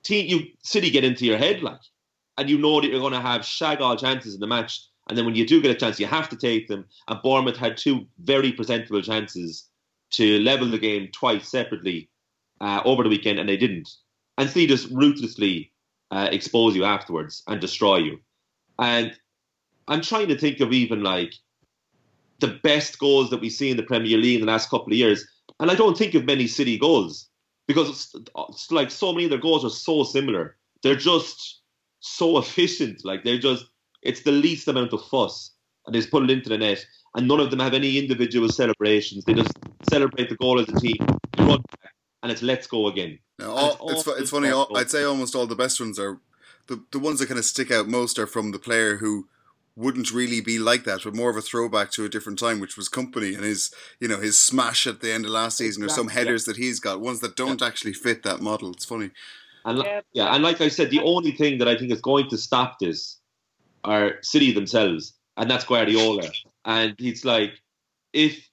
team, 0.02 0.28
you 0.28 0.48
City 0.64 0.90
get 0.90 1.04
into 1.04 1.26
your 1.26 1.38
head 1.38 1.62
like, 1.62 1.82
and 2.40 2.50
you 2.50 2.58
know 2.58 2.82
that 2.82 2.90
you're 2.90 3.02
going 3.02 3.14
to 3.14 3.22
have 3.22 3.46
shag 3.46 3.82
all 3.82 3.96
chances 3.96 4.34
in 4.34 4.40
the 4.40 4.48
match. 4.48 4.84
And 5.10 5.18
then 5.18 5.26
when 5.26 5.36
you 5.36 5.46
do 5.46 5.62
get 5.62 5.72
a 5.72 5.76
chance, 5.76 6.00
you 6.00 6.08
have 6.08 6.30
to 6.30 6.38
take 6.38 6.68
them. 6.68 6.86
And 7.08 7.22
Bournemouth 7.22 7.58
had 7.58 7.78
two 7.78 8.08
very 8.20 8.52
presentable 8.52 9.02
chances 9.02 9.69
to 10.12 10.40
level 10.40 10.68
the 10.68 10.78
game 10.78 11.10
twice 11.14 11.48
separately 11.48 12.10
uh, 12.62 12.82
over 12.86 13.04
the 13.04 13.10
weekend, 13.10 13.40
and 13.40 13.48
they 13.48 13.58
didn't. 13.58 13.90
And 14.38 14.50
City 14.50 14.68
just 14.68 14.90
ruthlessly 14.90 15.72
uh, 16.12 16.30
expose 16.32 16.76
you 16.76 16.84
afterwards 16.84 17.44
and 17.48 17.60
destroy 17.60 17.98
you. 17.98 18.20
And 18.80 19.14
I'm 19.88 20.02
trying 20.02 20.28
to 20.30 20.38
think 20.38 20.60
of 20.60 20.72
even 20.72 21.04
like 21.04 21.34
the 22.40 22.60
best 22.64 23.00
goals 23.00 23.30
that 23.30 23.42
we 23.42 23.50
see 23.50 23.70
in 23.70 23.78
the 23.78 23.84
Premier 23.84 24.18
League 24.18 24.40
in 24.40 24.46
the 24.46 24.52
last 24.52 24.70
couple 24.70 24.94
of 24.94 24.98
years. 24.98 25.26
And 25.60 25.70
I 25.70 25.76
don't 25.76 25.98
think 25.98 26.14
of 26.14 26.26
many 26.26 26.48
City 26.48 26.78
goals 26.78 27.30
because 27.68 27.90
it's, 27.90 28.16
it's 28.50 28.72
like 28.72 28.92
so 28.92 29.12
many 29.12 29.26
of 29.26 29.30
their 29.30 29.40
goals 29.40 29.66
are 29.66 29.70
so 29.70 30.04
similar. 30.04 30.56
They're 30.82 30.96
just 30.96 31.62
so 32.00 32.38
efficient. 32.40 33.04
Like 33.04 33.24
they're 33.24 33.38
just 33.38 33.66
it's 34.02 34.22
the 34.22 34.32
least 34.32 34.68
amount 34.68 34.94
of 34.94 35.06
fuss, 35.06 35.52
and 35.86 35.94
they 35.94 36.00
just 36.00 36.12
put 36.12 36.24
it 36.24 36.30
into 36.30 36.50
the 36.50 36.58
net. 36.58 36.86
And 37.16 37.28
none 37.28 37.40
of 37.40 37.50
them 37.50 37.60
have 37.60 37.74
any 37.74 37.98
individual 37.98 38.50
celebrations. 38.50 39.26
They 39.26 39.34
just 39.34 39.52
celebrate 39.90 40.30
the 40.30 40.36
goal 40.36 40.60
as 40.60 40.70
a 40.70 40.80
team, 40.80 40.98
run 41.40 41.64
back, 41.82 41.94
and 42.22 42.32
it's 42.32 42.44
let's 42.44 42.68
go 42.68 42.88
again. 42.88 43.18
Now, 43.40 43.52
all, 43.52 43.90
it's, 43.90 44.06
it's, 44.06 44.20
it's 44.20 44.30
funny. 44.30 44.50
All, 44.50 44.76
I'd 44.78 44.92
say 44.92 45.04
almost 45.04 45.36
all 45.36 45.48
the 45.48 45.56
best 45.56 45.80
ones 45.80 45.98
are 45.98 46.20
the 46.68 46.84
the 46.92 47.00
ones 47.00 47.20
that 47.20 47.28
kind 47.28 47.40
of 47.40 47.46
stick 47.46 47.72
out 47.72 47.88
most 47.88 48.20
are 48.20 48.28
from 48.28 48.52
the 48.52 48.60
player 48.60 48.98
who 48.98 49.28
wouldn't 49.76 50.12
really 50.12 50.42
be 50.42 50.60
like 50.60 50.84
that, 50.84 51.02
but 51.04 51.16
more 51.16 51.30
of 51.30 51.38
a 51.38 51.42
throwback 51.42 51.90
to 51.90 52.04
a 52.04 52.10
different 52.10 52.38
time, 52.38 52.60
which 52.60 52.76
was 52.76 52.90
Kompany 52.90 53.34
and 53.34 53.46
his, 53.46 53.74
you 54.00 54.10
know, 54.10 54.20
his 54.20 54.38
smash 54.38 54.86
at 54.86 55.00
the 55.00 55.12
end 55.12 55.24
of 55.24 55.32
last 55.32 55.58
season, 55.58 55.84
exactly, 55.84 56.04
or 56.04 56.10
some 56.10 56.16
headers 56.16 56.46
yeah. 56.46 56.52
that 56.52 56.62
he's 56.62 56.82
got, 56.82 57.00
ones 57.00 57.22
that 57.22 57.38
don't 57.38 57.62
yeah. 57.62 57.68
actually 57.68 57.94
fit 57.94 58.24
that 58.24 58.42
model. 58.42 58.72
It's 58.72 58.84
funny. 58.84 59.12
And 59.64 59.78
yeah. 59.80 60.02
yeah, 60.12 60.36
and 60.36 60.44
like 60.44 60.60
I 60.60 60.68
said, 60.68 60.90
the 60.90 61.00
only 61.00 61.32
thing 61.32 61.60
that 61.60 61.70
I 61.70 61.78
think 61.78 61.92
is 61.92 62.02
going 62.02 62.30
to 62.30 62.38
stop 62.38 62.80
this 62.80 63.20
are 63.86 64.16
City 64.22 64.52
themselves, 64.52 65.14
and 65.40 65.50
that's 65.50 65.66
Guardiola. 65.66 66.30
And 66.66 66.96
it's 67.00 67.26
like, 67.26 67.54
if, 68.14 68.48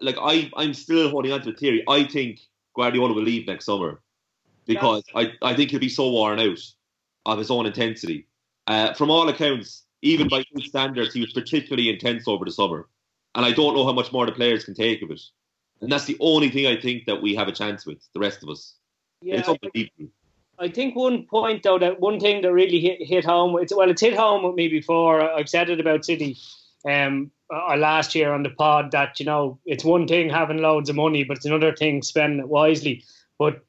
like, 0.00 0.16
I, 0.18 0.50
I'm 0.56 0.72
still 0.72 1.10
holding 1.10 1.32
on 1.32 1.42
to 1.42 1.52
the 1.52 1.58
theory. 1.58 1.84
I 1.88 2.04
think 2.04 2.40
Guardiola 2.74 3.12
will 3.12 3.22
leave 3.22 3.46
next 3.46 3.66
summer 3.66 4.00
because 4.64 5.02
I, 5.14 5.32
I 5.42 5.54
think 5.54 5.70
he'll 5.70 5.80
be 5.80 5.88
so 5.88 6.10
worn 6.10 6.38
out 6.38 6.60
of 7.26 7.38
his 7.38 7.50
own 7.50 7.66
intensity. 7.66 8.26
Uh, 8.68 8.94
from 8.94 9.10
all 9.10 9.28
accounts, 9.28 9.84
even 10.02 10.28
by 10.28 10.44
good 10.54 10.64
standards, 10.64 11.12
he 11.12 11.20
was 11.20 11.32
particularly 11.32 11.90
intense 11.90 12.28
over 12.28 12.44
the 12.44 12.52
summer. 12.52 12.88
And 13.34 13.44
I 13.44 13.52
don't 13.52 13.74
know 13.74 13.84
how 13.84 13.92
much 13.92 14.12
more 14.12 14.24
the 14.24 14.32
players 14.32 14.64
can 14.64 14.74
take 14.74 15.02
of 15.02 15.10
it. 15.10 15.20
And 15.80 15.90
that's 15.90 16.04
the 16.04 16.16
only 16.20 16.50
thing 16.50 16.66
I 16.66 16.80
think 16.80 17.06
that 17.06 17.20
we 17.20 17.34
have 17.34 17.48
a 17.48 17.52
chance 17.52 17.84
with, 17.84 17.98
the 18.14 18.20
rest 18.20 18.42
of 18.44 18.48
us. 18.48 18.76
Yeah, 19.22 19.38
it's 19.38 19.48
unbelievable. 19.48 20.12
I 20.60 20.68
think 20.68 20.96
one 20.96 21.24
point 21.24 21.62
though 21.62 21.78
that 21.78 22.00
one 22.00 22.18
thing 22.18 22.42
that 22.42 22.52
really 22.52 22.80
hit, 22.80 23.02
hit 23.06 23.24
home 23.24 23.56
it's 23.60 23.74
well 23.74 23.90
it's 23.90 24.02
hit 24.02 24.16
home 24.16 24.44
with 24.44 24.54
me 24.54 24.68
before. 24.68 25.20
I've 25.20 25.48
said 25.48 25.70
it 25.70 25.80
about 25.80 26.04
City 26.04 26.36
um 26.88 27.30
uh, 27.52 27.76
last 27.76 28.14
year 28.14 28.32
on 28.32 28.42
the 28.42 28.50
pod 28.50 28.90
that 28.92 29.18
you 29.18 29.26
know 29.26 29.58
it's 29.64 29.84
one 29.84 30.06
thing 30.06 30.28
having 30.28 30.58
loads 30.58 30.90
of 30.90 30.96
money 30.96 31.24
but 31.24 31.38
it's 31.38 31.46
another 31.46 31.74
thing 31.74 32.02
spending 32.02 32.40
it 32.40 32.48
wisely. 32.48 33.04
But 33.38 33.64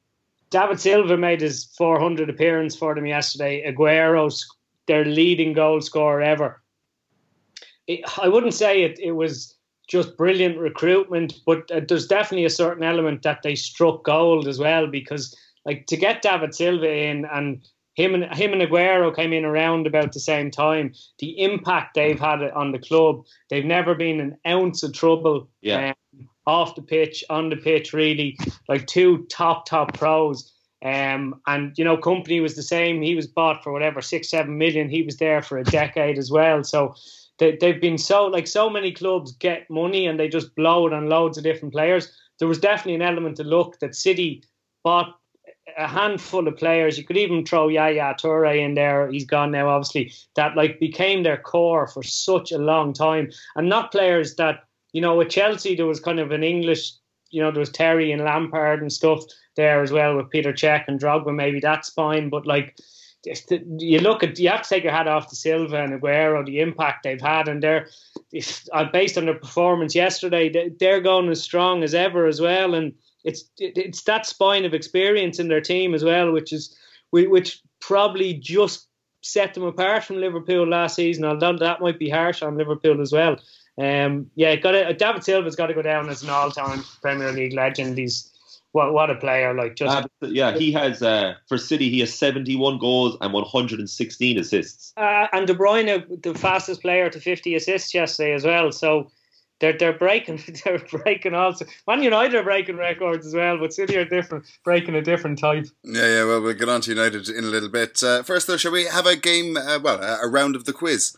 David 0.50 0.80
Silva 0.80 1.16
made 1.16 1.40
his 1.40 1.66
400 1.78 2.28
appearance 2.28 2.74
for 2.74 2.94
them 2.94 3.06
yesterday. 3.06 3.64
Aguero 3.72 4.30
their 4.86 5.04
leading 5.04 5.52
goal 5.52 5.80
scorer 5.80 6.20
ever. 6.20 6.60
It, 7.86 8.00
I 8.20 8.26
wouldn't 8.26 8.54
say 8.54 8.82
it, 8.82 8.98
it 8.98 9.12
was 9.12 9.56
just 9.86 10.16
brilliant 10.16 10.58
recruitment, 10.58 11.34
but 11.46 11.70
uh, 11.70 11.80
there's 11.86 12.08
definitely 12.08 12.44
a 12.44 12.50
certain 12.50 12.82
element 12.82 13.22
that 13.22 13.42
they 13.42 13.54
struck 13.54 14.04
gold 14.04 14.48
as 14.48 14.58
well 14.58 14.88
because, 14.88 15.36
like, 15.64 15.86
to 15.86 15.96
get 15.96 16.22
David 16.22 16.54
Silva 16.54 16.90
in 16.90 17.24
and 17.26 17.62
him 17.94 18.14
and 18.14 18.32
him 18.34 18.52
and 18.52 18.62
Aguero 18.62 19.14
came 19.14 19.32
in 19.32 19.44
around 19.44 19.86
about 19.86 20.12
the 20.12 20.20
same 20.20 20.50
time. 20.50 20.92
The 21.18 21.38
impact 21.42 21.94
they've 21.94 22.18
had 22.18 22.42
on 22.42 22.72
the 22.72 22.78
club, 22.78 23.24
they've 23.48 23.64
never 23.64 23.94
been 23.94 24.20
an 24.20 24.36
ounce 24.46 24.82
of 24.82 24.92
trouble. 24.92 25.48
Yeah. 25.60 25.92
Um, 26.14 26.28
off 26.46 26.74
the 26.74 26.82
pitch, 26.82 27.22
on 27.30 27.50
the 27.50 27.56
pitch, 27.56 27.92
really, 27.92 28.36
like 28.68 28.86
two 28.86 29.26
top 29.30 29.66
top 29.66 29.94
pros. 29.94 30.52
Um, 30.82 31.40
and 31.46 31.76
you 31.76 31.84
know, 31.84 31.96
Kompany 31.96 32.40
was 32.40 32.56
the 32.56 32.62
same. 32.62 33.02
He 33.02 33.14
was 33.14 33.26
bought 33.26 33.62
for 33.62 33.72
whatever 33.72 34.00
six, 34.00 34.30
seven 34.30 34.56
million. 34.56 34.88
He 34.88 35.02
was 35.02 35.18
there 35.18 35.42
for 35.42 35.58
a 35.58 35.64
decade 35.64 36.18
as 36.18 36.30
well. 36.30 36.64
So 36.64 36.94
they, 37.38 37.56
they've 37.60 37.80
been 37.80 37.98
so 37.98 38.26
like 38.26 38.46
so 38.46 38.70
many 38.70 38.92
clubs 38.92 39.32
get 39.32 39.68
money 39.68 40.06
and 40.06 40.18
they 40.18 40.28
just 40.28 40.54
blow 40.54 40.86
it 40.86 40.92
on 40.92 41.08
loads 41.08 41.36
of 41.36 41.44
different 41.44 41.74
players. 41.74 42.12
There 42.38 42.48
was 42.48 42.58
definitely 42.58 42.94
an 42.94 43.02
element 43.02 43.36
to 43.36 43.44
look 43.44 43.78
that 43.80 43.94
City 43.94 44.42
bought 44.82 45.19
a 45.76 45.86
handful 45.86 46.46
of 46.46 46.56
players. 46.56 46.98
You 46.98 47.04
could 47.04 47.16
even 47.16 47.44
throw 47.44 47.68
Yaya 47.68 48.14
Toure 48.14 48.58
in 48.58 48.74
there. 48.74 49.10
He's 49.10 49.24
gone 49.24 49.50
now, 49.50 49.68
obviously. 49.68 50.12
That 50.34 50.56
like 50.56 50.80
became 50.80 51.22
their 51.22 51.36
core 51.36 51.86
for 51.86 52.02
such 52.02 52.52
a 52.52 52.58
long 52.58 52.92
time, 52.92 53.30
and 53.56 53.68
not 53.68 53.92
players 53.92 54.36
that 54.36 54.64
you 54.92 55.00
know. 55.00 55.16
With 55.16 55.30
Chelsea, 55.30 55.74
there 55.74 55.86
was 55.86 56.00
kind 56.00 56.20
of 56.20 56.30
an 56.30 56.44
English. 56.44 56.92
You 57.30 57.42
know, 57.42 57.50
there 57.50 57.60
was 57.60 57.70
Terry 57.70 58.10
and 58.10 58.24
Lampard 58.24 58.80
and 58.80 58.92
stuff 58.92 59.22
there 59.56 59.82
as 59.82 59.92
well 59.92 60.16
with 60.16 60.30
Peter 60.30 60.52
Cech 60.52 60.84
and 60.88 60.98
Drogba. 60.98 61.34
Maybe 61.34 61.60
that's 61.60 61.90
fine, 61.90 62.28
but 62.28 62.46
like 62.46 62.76
you 63.24 63.98
look 63.98 64.22
at 64.22 64.38
you 64.38 64.48
have 64.48 64.62
to 64.62 64.68
take 64.68 64.84
your 64.84 64.92
hat 64.92 65.06
off 65.06 65.28
to 65.28 65.36
Silva 65.36 65.82
and 65.82 66.00
Aguero, 66.00 66.44
the 66.44 66.60
impact 66.60 67.02
they've 67.02 67.20
had, 67.20 67.48
and 67.48 67.62
they're 67.62 67.88
uh, 68.72 68.84
based 68.92 69.18
on 69.18 69.26
their 69.26 69.34
performance 69.34 69.94
yesterday. 69.94 70.70
They're 70.78 71.00
going 71.00 71.28
as 71.28 71.42
strong 71.42 71.82
as 71.82 71.94
ever 71.94 72.26
as 72.26 72.40
well, 72.40 72.74
and 72.74 72.94
it's 73.24 73.44
it's 73.58 74.02
that 74.04 74.26
spine 74.26 74.64
of 74.64 74.74
experience 74.74 75.38
in 75.38 75.48
their 75.48 75.60
team 75.60 75.94
as 75.94 76.04
well, 76.04 76.32
which 76.32 76.52
is 76.52 76.76
which 77.10 77.60
probably 77.80 78.34
just 78.34 78.86
set 79.22 79.54
them 79.54 79.64
apart 79.64 80.04
from 80.04 80.16
Liverpool 80.20 80.66
last 80.66 80.96
season. 80.96 81.24
Although 81.24 81.58
that 81.58 81.80
might 81.80 81.98
be 81.98 82.08
harsh 82.10 82.42
on 82.42 82.56
Liverpool 82.56 83.00
as 83.00 83.12
well. 83.12 83.36
Um, 83.78 84.30
yeah, 84.34 84.56
got 84.56 84.72
David 84.98 85.24
Silva's 85.24 85.56
got 85.56 85.68
to 85.68 85.74
go 85.74 85.82
down 85.82 86.08
as 86.08 86.22
an 86.22 86.30
all-time 86.30 86.84
Premier 87.00 87.32
League 87.32 87.54
legend. 87.54 87.96
He's 87.96 88.30
what 88.72 88.92
what 88.92 89.10
a 89.10 89.14
player! 89.14 89.54
Like 89.54 89.74
just 89.74 89.96
Uh, 89.96 90.26
yeah, 90.26 90.56
he 90.56 90.70
has 90.72 91.02
uh, 91.02 91.34
for 91.48 91.58
City. 91.58 91.88
He 91.90 92.00
has 92.00 92.12
71 92.12 92.78
goals 92.78 93.16
and 93.20 93.32
116 93.32 94.38
assists. 94.38 94.92
uh, 94.96 95.26
and 95.32 95.46
De 95.46 95.54
Bruyne, 95.54 96.22
the 96.22 96.34
fastest 96.34 96.82
player 96.82 97.10
to 97.10 97.20
50 97.20 97.54
assists 97.54 97.94
yesterday 97.94 98.32
as 98.32 98.44
well. 98.44 98.70
So 98.70 99.10
they're 99.60 99.76
they're 99.78 99.92
breaking 99.92 100.42
they're 100.64 100.78
breaking 100.78 101.34
also. 101.34 101.64
Man 101.86 102.02
United 102.02 102.34
are 102.36 102.42
breaking 102.42 102.76
records 102.76 103.26
as 103.26 103.34
well, 103.34 103.58
but 103.58 103.72
City 103.72 103.96
are 103.96 104.04
different, 104.04 104.44
breaking 104.64 104.94
a 104.94 105.02
different 105.02 105.38
type. 105.38 105.66
Yeah, 105.84 106.06
yeah. 106.06 106.24
Well, 106.24 106.42
we'll 106.42 106.54
get 106.54 106.68
on 106.68 106.80
to 106.82 106.90
United 106.90 107.28
in 107.28 107.44
a 107.44 107.48
little 107.48 107.68
bit. 107.68 108.02
Uh, 108.02 108.22
first, 108.22 108.46
though, 108.46 108.56
shall 108.56 108.72
we 108.72 108.86
have 108.86 109.06
a 109.06 109.16
game? 109.16 109.56
Uh, 109.56 109.78
well, 109.82 110.02
a, 110.02 110.26
a 110.26 110.28
round 110.28 110.56
of 110.56 110.64
the 110.64 110.72
quiz. 110.72 111.16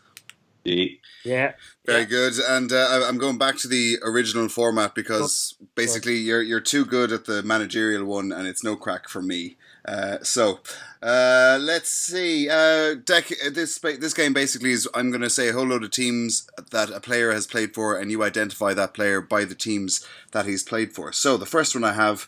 Yeah. 0.63 0.85
Yeah, 1.25 1.51
Very 1.85 2.01
Yeah. 2.01 2.05
good. 2.05 2.33
And 2.39 2.71
uh, 2.73 2.75
I- 2.89 3.07
I'm 3.07 3.17
going 3.17 3.37
back 3.37 3.57
to 3.59 3.67
the 3.69 3.97
original 4.03 4.49
format 4.49 4.93
because 4.93 5.55
basically 5.75 6.15
you're 6.17 6.41
you're 6.41 6.59
too 6.59 6.83
good 6.85 7.11
at 7.13 7.25
the 7.25 7.41
managerial 7.43 8.03
one, 8.05 8.31
and 8.33 8.45
it's 8.47 8.63
no 8.63 8.75
crack 8.75 9.07
for 9.07 9.21
me. 9.21 9.55
Uh, 9.85 10.17
so 10.21 10.59
uh, 11.01 11.57
let's 11.61 11.89
see. 11.89 12.49
Uh, 12.49 12.95
Dec 12.95 13.53
this 13.53 13.77
this 13.79 14.13
game 14.13 14.33
basically 14.33 14.71
is 14.71 14.87
I'm 14.93 15.09
going 15.09 15.21
to 15.21 15.29
say 15.29 15.49
a 15.49 15.53
whole 15.53 15.65
load 15.65 15.83
of 15.83 15.91
teams 15.91 16.47
that 16.71 16.89
a 16.89 16.99
player 16.99 17.31
has 17.31 17.47
played 17.47 17.73
for, 17.73 17.97
and 17.97 18.09
you 18.09 18.23
identify 18.23 18.73
that 18.73 18.93
player 18.93 19.19
by 19.21 19.43
the 19.45 19.55
teams 19.55 20.05
that 20.31 20.45
he's 20.45 20.63
played 20.63 20.93
for. 20.93 21.11
So 21.11 21.37
the 21.37 21.45
first 21.45 21.75
one 21.75 21.83
I 21.83 21.93
have. 21.93 22.27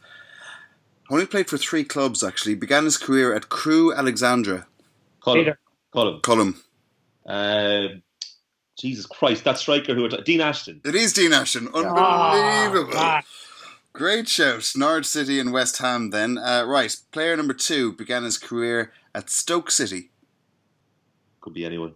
Only 1.08 1.28
played 1.28 1.48
for 1.48 1.58
three 1.58 1.84
clubs 1.84 2.24
actually. 2.24 2.56
Began 2.56 2.84
his 2.84 2.98
career 2.98 3.36
at 3.36 3.48
Crewe 3.48 3.94
Alexandra. 3.94 4.66
Colm. 5.22 5.36
Peter. 5.36 5.60
Colm. 5.94 6.56
Uh, 7.26 8.00
Jesus 8.78 9.06
Christ, 9.06 9.44
that 9.46 9.58
striker 9.58 9.96
who 9.96 10.10
Dean 10.10 10.42
Ashton. 10.42 10.82
It 10.84 10.96
is 10.96 11.14
Dean 11.14 11.32
Ashton. 11.32 11.70
Ah, 11.74 12.64
Unbelievable. 12.64 12.94
man. 12.94 13.24
Great 13.96 14.28
shout. 14.28 14.74
Norwich 14.76 15.06
City 15.06 15.40
and 15.40 15.54
West 15.54 15.78
Ham 15.78 16.10
then. 16.10 16.38
Uh, 16.38 16.66
right, 16.68 16.94
player 17.14 17.38
number 17.38 17.54
two 17.54 17.94
began 17.94 18.24
his 18.24 18.38
career 18.38 18.92
at 19.14 19.30
Stoke 19.30 19.72
City. 19.72 20.12
Could 21.40 21.54
be 21.54 21.66
anyone. 21.66 21.94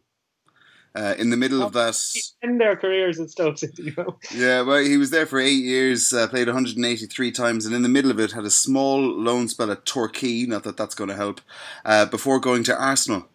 Uh, 0.96 1.14
in 1.18 1.30
the 1.30 1.36
middle 1.36 1.62
of 1.62 1.74
that, 1.74 2.00
end 2.42 2.62
their 2.62 2.78
careers 2.78 3.20
at 3.20 3.30
Stoke 3.30 3.58
City. 3.58 3.84
You 3.84 3.94
know? 3.98 4.18
yeah, 4.34 4.62
well, 4.62 4.82
he 4.82 4.96
was 4.96 5.10
there 5.10 5.26
for 5.26 5.42
eight 5.42 5.62
years, 5.62 6.14
uh, 6.14 6.26
played 6.30 6.48
183 6.48 7.32
times, 7.34 7.66
and 7.66 7.76
in 7.76 7.82
the 7.82 7.90
middle 7.90 8.12
of 8.12 8.20
it 8.20 8.32
had 8.32 8.46
a 8.46 8.50
small 8.50 9.02
loan 9.02 9.50
spell 9.50 9.70
at 9.70 9.86
Torquay, 9.86 10.46
not 10.46 10.64
that 10.64 10.78
that's 10.78 10.96
going 10.96 11.10
to 11.10 11.18
help, 11.18 11.42
uh, 11.84 12.06
before 12.06 12.40
going 12.40 12.64
to 12.64 12.82
Arsenal. 12.82 13.28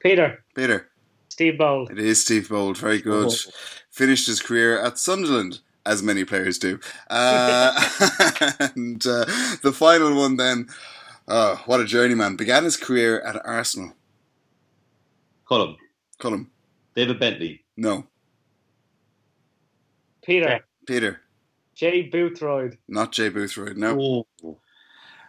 Peter, 0.00 0.42
Peter, 0.56 0.90
Steve 1.28 1.58
Bould. 1.58 1.92
it 1.92 1.98
is 2.00 2.24
Steve 2.24 2.48
Bould, 2.48 2.76
very 2.76 3.00
good. 3.00 3.32
Finished 3.92 4.26
his 4.26 4.42
career 4.42 4.80
at 4.80 4.98
Sunderland, 4.98 5.60
as 5.86 6.02
many 6.02 6.24
players 6.24 6.58
do. 6.58 6.78
Uh, 7.08 7.72
and 8.76 9.04
uh, 9.06 9.24
the 9.62 9.72
final 9.74 10.16
one 10.16 10.36
then, 10.36 10.68
oh, 11.28 11.62
what 11.66 11.80
a 11.80 11.84
journeyman, 11.84 12.36
began 12.36 12.64
his 12.64 12.76
career 12.76 13.20
at 13.20 13.44
Arsenal. 13.44 13.92
Colm. 15.48 15.76
Colm, 16.20 16.46
David 16.94 17.18
Bentley. 17.18 17.64
no. 17.76 18.06
Peter, 20.22 20.60
Peter, 20.86 21.22
Jay 21.74 22.02
Bothroyd. 22.02 22.76
not 22.86 23.10
Jay 23.10 23.30
Bothroyd, 23.30 23.76
no. 23.76 24.26
Oh. 24.44 24.58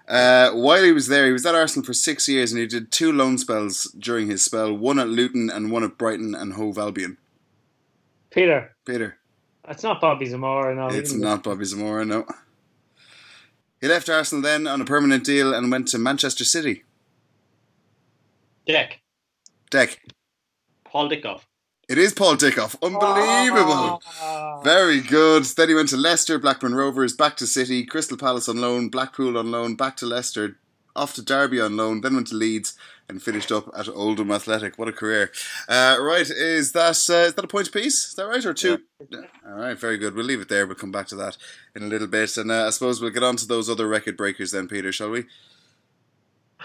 Uh, 0.08 0.52
while 0.52 0.84
he 0.84 0.92
was 0.92 1.08
there, 1.08 1.28
he 1.28 1.32
was 1.32 1.46
at 1.46 1.56
Arsenal 1.56 1.86
for 1.86 1.94
six 1.94 2.28
years 2.28 2.52
and 2.52 2.60
he 2.60 2.68
did 2.68 2.92
two 2.92 3.12
loan 3.14 3.38
spells 3.38 3.86
during 3.98 4.30
his 4.30 4.44
spell, 4.44 4.74
one 4.74 5.00
at 5.00 5.08
Luton 5.08 5.50
and 5.50 5.72
one 5.72 5.84
at 5.84 5.98
Brighton 5.98 6.36
and 6.36 6.54
Hove 6.54 6.78
Albion. 6.78 7.18
Peter, 8.30 8.76
Peter, 8.86 9.18
it's 9.72 9.84
not 9.84 10.00
Bobby 10.02 10.26
Zamora. 10.26 10.76
No, 10.76 10.88
it's 10.90 11.14
not 11.14 11.44
Bobby 11.44 11.66
Zamora, 11.66 12.06
no. 12.06 12.26
He 13.80 13.88
left 13.88 14.10
Arsenal 14.10 14.44
then 14.44 14.68
on 14.68 14.80
a 14.82 14.86
permanent 14.86 15.24
deal 15.24 15.54
and 15.54 15.72
went 15.72 15.88
to 15.90 15.98
Manchester 15.98 16.46
City. 16.46 16.84
Dec. 18.68 18.94
Dec, 19.72 19.98
Paul 20.84 21.10
Dickov. 21.10 21.42
it 21.90 21.98
is 21.98 22.14
Paul 22.14 22.36
Dickov. 22.36 22.76
Unbelievable. 22.84 24.02
Ah. 24.22 24.60
Very 24.64 25.00
good. 25.00 25.46
Then 25.46 25.70
he 25.70 25.76
went 25.76 25.90
to 25.90 25.98
Leicester, 25.98 26.38
Blackburn 26.38 26.76
Rovers, 26.76 27.14
back 27.16 27.38
to 27.38 27.48
City, 27.48 27.86
Crystal 27.86 28.18
Palace 28.18 28.48
on 28.50 28.58
loan, 28.58 28.90
Blackpool 28.90 29.38
on 29.38 29.50
loan, 29.50 29.76
back 29.76 29.98
to 29.98 30.06
Leicester, 30.06 30.58
off 30.96 31.14
to 31.16 31.22
Derby 31.22 31.60
on 31.60 31.78
loan, 31.78 32.02
then 32.02 32.16
went 32.16 32.28
to 32.28 32.36
Leeds 32.36 32.76
and 33.08 33.22
finished 33.22 33.52
up 33.52 33.70
at 33.78 33.90
Oldham 33.90 34.32
Athletic. 34.32 34.78
What 34.78 34.88
a 34.88 34.94
career! 34.94 35.32
Uh, 35.68 35.98
right, 36.00 36.30
is 36.30 36.72
that 36.74 37.10
uh, 37.10 37.28
is 37.28 37.34
that 37.34 37.46
a 37.46 37.48
point 37.48 37.72
piece? 37.72 38.08
Is 38.10 38.16
that 38.16 38.28
right 38.28 38.46
or 38.46 38.54
two? 38.54 38.80
All 39.46 39.54
right, 39.54 39.78
very 39.78 39.98
good. 39.98 40.16
We'll 40.16 40.26
leave 40.26 40.42
it 40.42 40.50
there. 40.50 40.66
We'll 40.66 40.76
come 40.76 40.92
back 40.92 41.08
to 41.08 41.16
that 41.16 41.38
in 41.76 41.84
a 41.84 41.88
little 41.88 42.08
bit, 42.08 42.38
and 42.38 42.52
uh, 42.52 42.68
I 42.68 42.70
suppose 42.70 43.02
we'll 43.02 43.12
get 43.12 43.24
on 43.24 43.36
to 43.38 43.48
those 43.48 43.70
other 43.70 43.88
record 43.88 44.18
breakers 44.18 44.52
then, 44.52 44.68
Peter. 44.68 44.92
Shall 44.92 45.10
we? 45.10 45.26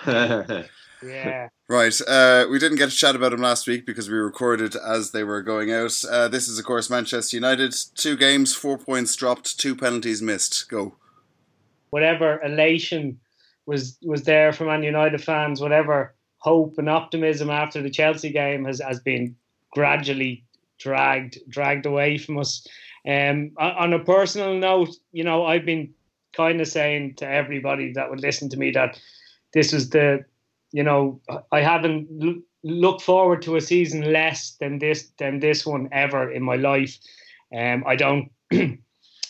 Yeah. 1.03 1.49
Right. 1.69 1.99
Uh, 2.07 2.47
we 2.51 2.59
didn't 2.59 2.79
get 2.79 2.91
to 2.91 2.97
chat 2.97 3.17
about 3.17 3.33
them 3.33 3.41
last 3.41 3.67
week 3.67 3.87
because 3.87 4.09
we 4.09 4.17
recorded 4.17 4.77
as 4.77 5.11
they 5.11 5.25
were 5.25 5.43
going 5.43 5.73
out. 5.73 5.93
Uh, 6.09 6.29
this 6.29 6.49
is, 6.49 6.59
of 6.59 6.65
course, 6.65 6.89
Manchester 6.89 7.37
United. 7.37 7.75
Two 7.95 8.17
games, 8.17 8.55
four 8.55 8.79
points 8.79 9.15
dropped, 9.15 9.59
two 9.59 9.77
penalties 9.77 10.23
missed. 10.23 10.69
Go. 10.69 10.97
Whatever 11.91 12.43
elation 12.43 13.21
was 13.67 13.99
was 14.03 14.23
there 14.23 14.53
for 14.53 14.65
Man 14.65 14.83
United 14.83 15.23
fans, 15.23 15.61
whatever 15.61 16.15
hope 16.39 16.79
and 16.79 16.89
optimism 16.89 17.51
after 17.51 17.83
the 17.83 17.91
Chelsea 17.91 18.31
game 18.31 18.65
has, 18.65 18.81
has 18.81 19.01
been 19.01 19.35
gradually 19.73 20.45
dragged 20.79 21.39
dragged 21.49 21.87
away 21.87 22.19
from 22.19 22.39
us. 22.39 22.67
Um, 23.07 23.53
on 23.59 23.93
a 23.93 24.05
personal 24.05 24.55
note, 24.55 24.91
you 25.13 25.25
know, 25.25 25.45
I've 25.47 25.65
been 25.65 25.95
kind 26.33 26.61
of 26.61 26.69
saying 26.69 27.15
to 27.17 27.29
everybody 27.29 27.93
that 27.93 28.11
would 28.11 28.21
listen 28.21 28.49
to 28.51 28.57
me 28.57 28.71
that 28.73 29.01
this 29.55 29.73
was 29.73 29.91
the, 29.91 30.25
you 30.73 30.83
know, 30.83 31.21
I 31.53 31.61
haven't 31.61 32.09
l- 32.23 32.43
looked 32.65 33.03
forward 33.03 33.43
to 33.43 33.57
a 33.57 33.61
season 33.61 34.13
less 34.13 34.57
than 34.61 34.79
this 34.79 35.11
than 35.19 35.41
this 35.41 35.65
one 35.65 35.89
ever 35.93 36.31
in 36.31 36.43
my 36.43 36.57
life. 36.57 36.99
Um, 37.57 37.85
I 37.87 37.97
don't. 37.97 38.31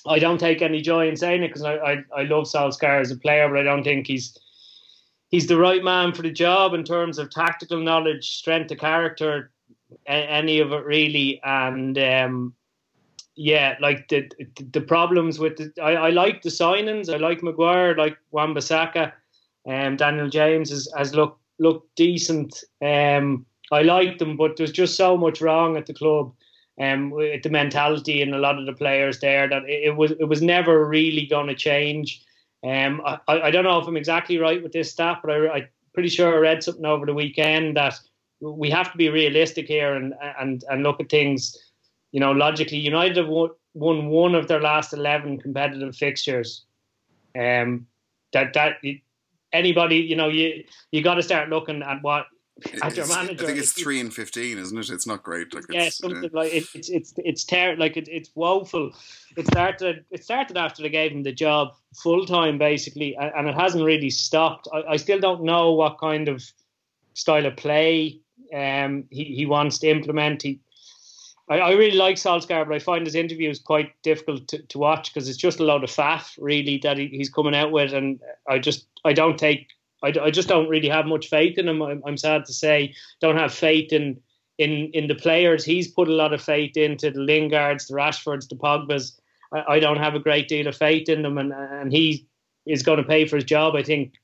I 0.08 0.18
don't 0.18 0.38
take 0.38 0.62
any 0.62 0.80
joy 0.80 1.08
in 1.08 1.16
saying 1.16 1.42
it 1.42 1.48
because 1.48 1.62
I, 1.64 1.74
I, 1.76 2.04
I 2.16 2.22
love 2.22 2.44
Solskjaer 2.44 3.00
as 3.00 3.10
a 3.10 3.16
player, 3.16 3.48
but 3.48 3.58
I 3.58 3.62
don't 3.62 3.84
think 3.84 4.06
he's 4.06 4.36
he's 5.28 5.46
the 5.46 5.58
right 5.58 5.82
man 5.82 6.12
for 6.12 6.22
the 6.22 6.30
job 6.30 6.74
in 6.74 6.84
terms 6.84 7.18
of 7.18 7.30
tactical 7.30 7.80
knowledge, 7.80 8.36
strength 8.36 8.70
of 8.70 8.78
character, 8.78 9.50
a- 10.06 10.10
any 10.10 10.60
of 10.60 10.72
it 10.72 10.84
really. 10.84 11.40
And 11.44 11.98
um, 11.98 12.54
yeah, 13.34 13.76
like 13.80 14.08
the 14.08 14.28
the 14.72 14.80
problems 14.80 15.38
with 15.38 15.56
the, 15.56 15.72
I, 15.82 15.92
I 15.92 16.10
like 16.10 16.42
the 16.42 16.50
signings. 16.50 17.12
I 17.12 17.16
like 17.18 17.42
Maguire, 17.42 17.94
I 17.98 18.02
like 18.02 18.16
Wan-Bissaka. 18.30 19.12
Um, 19.68 19.96
Daniel 19.96 20.28
James 20.28 20.70
has, 20.70 20.88
has 20.96 21.14
looked 21.14 21.40
looked 21.58 21.94
decent. 21.96 22.62
Um, 22.82 23.46
I 23.72 23.82
like 23.82 24.18
them, 24.18 24.36
but 24.36 24.56
there's 24.56 24.72
just 24.72 24.96
so 24.96 25.16
much 25.16 25.40
wrong 25.40 25.76
at 25.76 25.86
the 25.86 25.94
club. 25.94 26.32
Um, 26.78 27.10
the 27.10 27.48
mentality 27.48 28.20
and 28.20 28.34
a 28.34 28.38
lot 28.38 28.58
of 28.58 28.66
the 28.66 28.74
players 28.74 29.18
there 29.20 29.48
that 29.48 29.64
it, 29.64 29.84
it 29.84 29.96
was 29.96 30.10
it 30.10 30.28
was 30.28 30.42
never 30.42 30.86
really 30.86 31.24
going 31.26 31.46
to 31.46 31.54
change. 31.54 32.22
Um, 32.62 33.00
I, 33.04 33.18
I 33.28 33.50
don't 33.50 33.64
know 33.64 33.78
if 33.78 33.86
I'm 33.86 33.96
exactly 33.96 34.38
right 34.38 34.62
with 34.62 34.72
this 34.72 34.90
stat, 34.90 35.20
but 35.22 35.30
I, 35.30 35.48
I'm 35.48 35.68
pretty 35.94 36.10
sure 36.10 36.34
I 36.34 36.38
read 36.38 36.62
something 36.62 36.84
over 36.84 37.06
the 37.06 37.14
weekend 37.14 37.78
that 37.78 37.98
we 38.40 38.68
have 38.70 38.92
to 38.92 38.98
be 38.98 39.08
realistic 39.08 39.66
here 39.66 39.94
and 39.94 40.14
and 40.38 40.64
and 40.68 40.82
look 40.82 41.00
at 41.00 41.08
things. 41.08 41.56
You 42.12 42.20
know, 42.20 42.32
logically, 42.32 42.78
United 42.78 43.16
have 43.16 43.28
won, 43.28 43.50
won 43.74 44.06
one 44.08 44.34
of 44.34 44.48
their 44.48 44.60
last 44.60 44.92
eleven 44.92 45.38
competitive 45.38 45.96
fixtures. 45.96 46.66
Um, 47.38 47.86
that 48.32 48.52
that 48.54 48.76
anybody, 49.52 49.96
you 49.96 50.16
know, 50.16 50.28
you 50.28 50.64
you 50.92 51.02
got 51.02 51.14
to 51.14 51.22
start 51.22 51.48
looking 51.48 51.82
at 51.82 52.02
what 52.02 52.26
manager. 52.74 53.02
I 53.02 53.26
think 53.26 53.58
it's 53.58 53.76
It- 53.76 53.82
three 53.82 54.00
and 54.00 54.12
fifteen, 54.12 54.58
isn't 54.58 54.78
it? 54.78 54.90
It's 54.90 55.06
not 55.06 55.22
great. 55.22 55.54
Like 55.54 55.64
yeah, 55.70 55.84
it's, 55.84 56.02
uh, 56.02 56.08
something 56.08 56.30
like 56.32 56.52
it, 56.52 56.64
it's 56.74 56.88
it's 56.88 57.14
it's 57.18 57.44
ter- 57.44 57.76
like 57.76 57.96
it, 57.96 58.08
it's 58.08 58.30
woeful. 58.34 58.92
It 59.36 59.46
started 59.46 60.04
it 60.10 60.24
started 60.24 60.56
after 60.56 60.82
they 60.82 60.88
gave 60.88 61.12
him 61.12 61.22
the 61.22 61.32
job 61.32 61.74
full 61.94 62.24
time 62.26 62.58
basically, 62.58 63.16
and, 63.16 63.32
and 63.36 63.48
it 63.48 63.54
hasn't 63.54 63.84
really 63.84 64.10
stopped. 64.10 64.68
I, 64.72 64.82
I 64.92 64.96
still 64.96 65.20
don't 65.20 65.44
know 65.44 65.72
what 65.72 65.98
kind 65.98 66.28
of 66.28 66.42
style 67.14 67.46
of 67.46 67.56
play 67.56 68.20
um 68.54 69.04
he, 69.10 69.24
he 69.24 69.46
wants 69.46 69.78
to 69.78 69.88
implement. 69.88 70.42
He 70.42 70.60
I, 71.48 71.58
I 71.58 71.70
really 71.72 71.96
like 71.96 72.16
Solskjaer, 72.16 72.66
but 72.66 72.74
I 72.74 72.78
find 72.78 73.06
his 73.06 73.14
interviews 73.14 73.58
quite 73.58 73.92
difficult 74.02 74.48
to, 74.48 74.62
to 74.62 74.78
watch 74.78 75.12
because 75.12 75.28
it's 75.28 75.38
just 75.38 75.60
a 75.60 75.64
load 75.64 75.84
of 75.84 75.90
faff 75.90 76.36
really 76.38 76.78
that 76.78 76.98
he, 76.98 77.06
he's 77.08 77.30
coming 77.30 77.54
out 77.54 77.70
with, 77.70 77.92
and 77.92 78.20
I 78.48 78.58
just 78.58 78.86
I 79.04 79.12
don't 79.12 79.38
take 79.38 79.68
I, 80.02 80.12
I 80.22 80.30
just 80.30 80.48
don't 80.48 80.68
really 80.68 80.88
have 80.88 81.06
much 81.06 81.28
faith 81.28 81.58
in 81.58 81.68
him. 81.68 81.82
I'm, 81.82 82.02
I'm 82.06 82.16
sad 82.16 82.44
to 82.46 82.52
say, 82.52 82.94
don't 83.20 83.36
have 83.36 83.52
faith 83.52 83.92
in 83.92 84.20
in 84.58 84.90
in 84.92 85.06
the 85.06 85.14
players. 85.14 85.64
He's 85.64 85.88
put 85.88 86.08
a 86.08 86.12
lot 86.12 86.32
of 86.32 86.42
faith 86.42 86.76
into 86.76 87.10
the 87.10 87.20
Lingards, 87.20 87.86
the 87.88 87.94
Rashfords, 87.94 88.48
the 88.48 88.56
Pogbas. 88.56 89.18
I, 89.52 89.74
I 89.74 89.80
don't 89.80 89.98
have 89.98 90.14
a 90.14 90.20
great 90.20 90.48
deal 90.48 90.66
of 90.66 90.76
faith 90.76 91.08
in 91.08 91.22
them, 91.22 91.38
and 91.38 91.52
and 91.52 91.92
he 91.92 92.26
is 92.66 92.82
going 92.82 92.98
to 92.98 93.04
pay 93.04 93.26
for 93.26 93.36
his 93.36 93.44
job. 93.44 93.74
I 93.74 93.82
think 93.82 94.14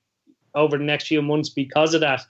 over 0.55 0.77
the 0.77 0.85
next 0.85 1.07
few 1.07 1.23
months 1.23 1.49
because 1.49 1.95
of 1.95 2.01
that. 2.01 2.25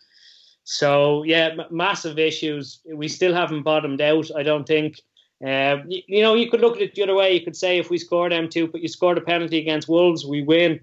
So 0.65 1.25
yeah, 1.25 1.55
massive 1.71 2.19
issues. 2.19 2.81
We 2.87 3.09
still 3.09 3.35
haven't 3.35 3.63
bottomed 3.63 4.01
out. 4.01 4.31
I 4.37 4.43
don't 4.43 4.67
think. 4.67 5.01
Uh, 5.45 5.79
you, 5.89 6.03
you 6.07 6.23
know, 6.23 6.35
you 6.35 6.49
could 6.49 6.61
look 6.61 6.77
at 6.77 6.83
it 6.83 6.95
the 6.95 7.03
other 7.03 7.17
way. 7.17 7.35
You 7.35 7.41
could 7.41 7.57
say 7.57 7.79
if 7.79 7.91
we 7.91 7.99
score 7.99 8.31
them 8.31 8.49
two, 8.49 8.69
but 8.69 8.81
you 8.81 8.87
scored 8.87 9.19
a 9.19 9.23
penalty 9.23 9.59
against 9.59 9.89
Wolves, 9.89 10.25
we 10.25 10.43
win. 10.43 10.79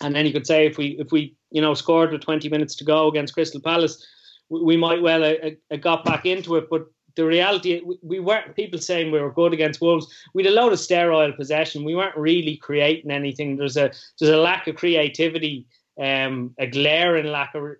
And 0.00 0.14
then 0.14 0.26
you 0.26 0.32
could 0.32 0.46
say 0.46 0.66
if 0.66 0.78
we 0.78 0.96
if 0.98 1.10
we 1.12 1.34
you 1.50 1.60
know 1.60 1.74
scored 1.74 2.12
with 2.12 2.22
20 2.22 2.48
minutes 2.48 2.74
to 2.76 2.84
go 2.84 3.08
against 3.08 3.34
Crystal 3.34 3.60
Palace, 3.60 4.04
we, 4.48 4.62
we 4.62 4.76
might 4.76 5.02
well 5.02 5.22
have 5.70 5.80
got 5.80 6.04
back 6.04 6.26
into 6.26 6.56
it. 6.56 6.68
But 6.70 6.86
the 7.16 7.24
reality, 7.24 7.80
we, 7.84 7.98
we 8.02 8.20
weren't 8.20 8.54
people 8.54 8.78
saying 8.78 9.10
we 9.10 9.20
were 9.20 9.32
good 9.32 9.52
against 9.52 9.80
Wolves. 9.80 10.06
We 10.34 10.44
had 10.44 10.52
a 10.52 10.54
load 10.54 10.72
of 10.72 10.78
sterile 10.78 11.32
possession. 11.32 11.84
We 11.84 11.96
weren't 11.96 12.16
really 12.16 12.56
creating 12.56 13.10
anything. 13.10 13.56
There's 13.56 13.76
a 13.76 13.90
there's 14.18 14.32
a 14.32 14.36
lack 14.36 14.66
of 14.66 14.76
creativity, 14.76 15.66
um, 16.00 16.54
a 16.58 16.66
glaring 16.66 17.26
lack 17.26 17.54
of 17.54 17.76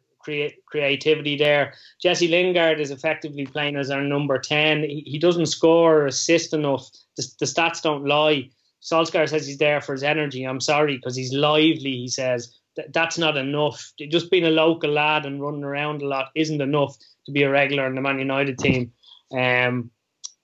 creativity 0.66 1.36
there. 1.36 1.74
Jesse 2.02 2.28
Lingard 2.28 2.80
is 2.80 2.90
effectively 2.90 3.46
playing 3.46 3.76
as 3.76 3.90
our 3.90 4.02
number 4.02 4.38
10. 4.38 4.82
He, 4.82 5.04
he 5.06 5.18
doesn't 5.18 5.46
score 5.46 5.98
or 5.98 6.06
assist 6.06 6.52
enough. 6.52 6.90
The, 7.16 7.26
the 7.40 7.46
stats 7.46 7.82
don't 7.82 8.04
lie. 8.04 8.50
Solskjaer 8.90 9.28
says 9.28 9.46
he's 9.46 9.58
there 9.58 9.80
for 9.80 9.92
his 9.92 10.02
energy. 10.02 10.44
I'm 10.44 10.60
sorry 10.60 10.96
because 10.96 11.16
he's 11.16 11.32
lively, 11.32 11.92
he 11.92 12.08
says. 12.08 12.54
Th- 12.76 12.88
that's 12.92 13.18
not 13.18 13.36
enough. 13.36 13.92
Just 13.98 14.30
being 14.30 14.44
a 14.44 14.50
local 14.50 14.90
lad 14.90 15.26
and 15.26 15.42
running 15.42 15.64
around 15.64 16.02
a 16.02 16.06
lot 16.06 16.30
isn't 16.34 16.60
enough 16.60 16.96
to 17.26 17.32
be 17.32 17.42
a 17.42 17.50
regular 17.50 17.86
in 17.86 17.94
the 17.94 18.00
Man 18.00 18.18
United 18.18 18.58
team. 18.58 18.92
Um, 19.32 19.90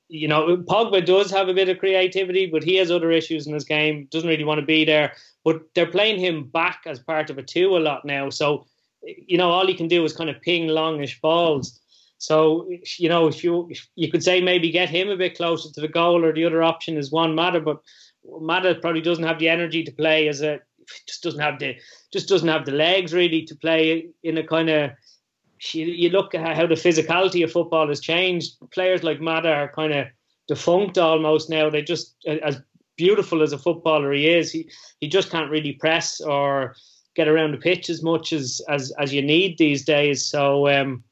you 0.08 0.28
know, 0.28 0.56
Pogba 0.56 1.06
does 1.06 1.30
have 1.30 1.48
a 1.48 1.54
bit 1.54 1.68
of 1.68 1.78
creativity, 1.78 2.46
but 2.46 2.64
he 2.64 2.76
has 2.76 2.90
other 2.90 3.10
issues 3.10 3.46
in 3.46 3.54
his 3.54 3.64
game. 3.64 4.08
Doesn't 4.10 4.28
really 4.28 4.44
want 4.44 4.60
to 4.60 4.66
be 4.66 4.84
there. 4.84 5.14
But 5.44 5.62
they're 5.74 5.86
playing 5.86 6.20
him 6.20 6.44
back 6.44 6.82
as 6.86 6.98
part 6.98 7.30
of 7.30 7.38
a 7.38 7.42
two 7.42 7.76
a 7.76 7.78
lot 7.78 8.04
now. 8.04 8.28
So 8.30 8.66
you 9.02 9.38
know, 9.38 9.50
all 9.50 9.66
he 9.66 9.74
can 9.74 9.88
do 9.88 10.04
is 10.04 10.12
kind 10.12 10.30
of 10.30 10.40
ping 10.40 10.68
longish 10.68 11.20
balls. 11.20 11.78
So, 12.18 12.68
you 12.98 13.08
know, 13.08 13.26
if 13.26 13.42
you 13.42 13.70
you 13.96 14.10
could 14.10 14.22
say 14.22 14.40
maybe 14.40 14.70
get 14.70 14.88
him 14.88 15.08
a 15.08 15.16
bit 15.16 15.36
closer 15.36 15.72
to 15.72 15.80
the 15.80 15.88
goal, 15.88 16.24
or 16.24 16.32
the 16.32 16.44
other 16.44 16.62
option 16.62 16.96
is 16.96 17.10
Juan 17.10 17.34
Mata, 17.34 17.60
but 17.60 17.78
Mata 18.24 18.74
probably 18.76 19.00
doesn't 19.00 19.24
have 19.24 19.38
the 19.38 19.48
energy 19.48 19.82
to 19.84 19.92
play 19.92 20.28
as 20.28 20.42
a 20.42 20.60
just 21.06 21.22
doesn't 21.22 21.40
have 21.40 21.58
the 21.58 21.76
just 22.12 22.28
doesn't 22.28 22.48
have 22.48 22.64
the 22.66 22.72
legs 22.72 23.12
really 23.12 23.42
to 23.42 23.54
play 23.56 24.08
in 24.22 24.38
a 24.38 24.46
kind 24.46 24.70
of. 24.70 24.90
You, 25.74 26.10
look 26.10 26.34
at 26.34 26.56
how 26.56 26.66
the 26.66 26.74
physicality 26.74 27.44
of 27.44 27.52
football 27.52 27.86
has 27.86 28.00
changed. 28.00 28.56
Players 28.72 29.04
like 29.04 29.20
Mata 29.20 29.48
are 29.48 29.72
kind 29.72 29.92
of 29.92 30.08
defunct 30.48 30.98
almost 30.98 31.48
now. 31.48 31.70
They 31.70 31.82
just 31.82 32.16
as 32.26 32.60
beautiful 32.96 33.42
as 33.42 33.52
a 33.52 33.58
footballer 33.58 34.12
he 34.12 34.28
is, 34.28 34.50
he 34.50 34.68
he 35.00 35.08
just 35.08 35.30
can't 35.30 35.50
really 35.50 35.72
press 35.74 36.20
or 36.20 36.74
get 37.14 37.28
around 37.28 37.52
the 37.52 37.58
pitch 37.58 37.90
as 37.90 38.02
much 38.02 38.32
as 38.32 38.60
as 38.68 38.92
as 38.98 39.12
you 39.12 39.22
need 39.22 39.58
these 39.58 39.84
days. 39.84 40.26
So 40.26 40.68
um, 40.68 41.04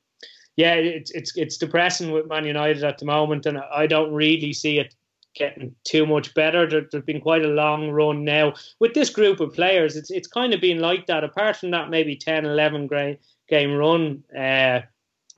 yeah, 0.56 0.74
it's 0.74 1.11
it's 1.12 1.36
it's 1.36 1.56
depressing 1.56 2.11
with 2.11 2.28
Man 2.28 2.44
United 2.44 2.84
at 2.84 2.98
the 2.98 3.06
moment, 3.06 3.46
and 3.46 3.58
I 3.58 3.86
don't 3.86 4.12
really 4.12 4.52
see 4.52 4.78
it 4.78 4.94
getting 5.35 5.74
too 5.85 6.07
much 6.07 6.35
better. 6.35 6.68
There, 6.68 6.87
has 6.93 7.03
been 7.05 7.20
quite 7.20 7.45
a 7.45 7.49
long 7.49 7.91
run 7.91 8.24
now 8.24 8.55
with 8.78 8.95
this 8.95 9.11
group 9.11 9.41
of 9.41 9.55
players. 9.55 9.97
It's 9.97 10.11
it's 10.11 10.28
kind 10.28 10.53
of 10.55 10.61
been 10.61 10.81
like 10.81 11.07
that. 11.07 11.24
Apart 11.24 11.57
from 11.57 11.70
that, 11.72 11.91
maybe 11.91 12.16
10, 12.16 12.45
11 12.45 12.87
game 12.89 13.16
game 13.49 13.74
run. 13.74 14.22
Uh, 14.37 14.81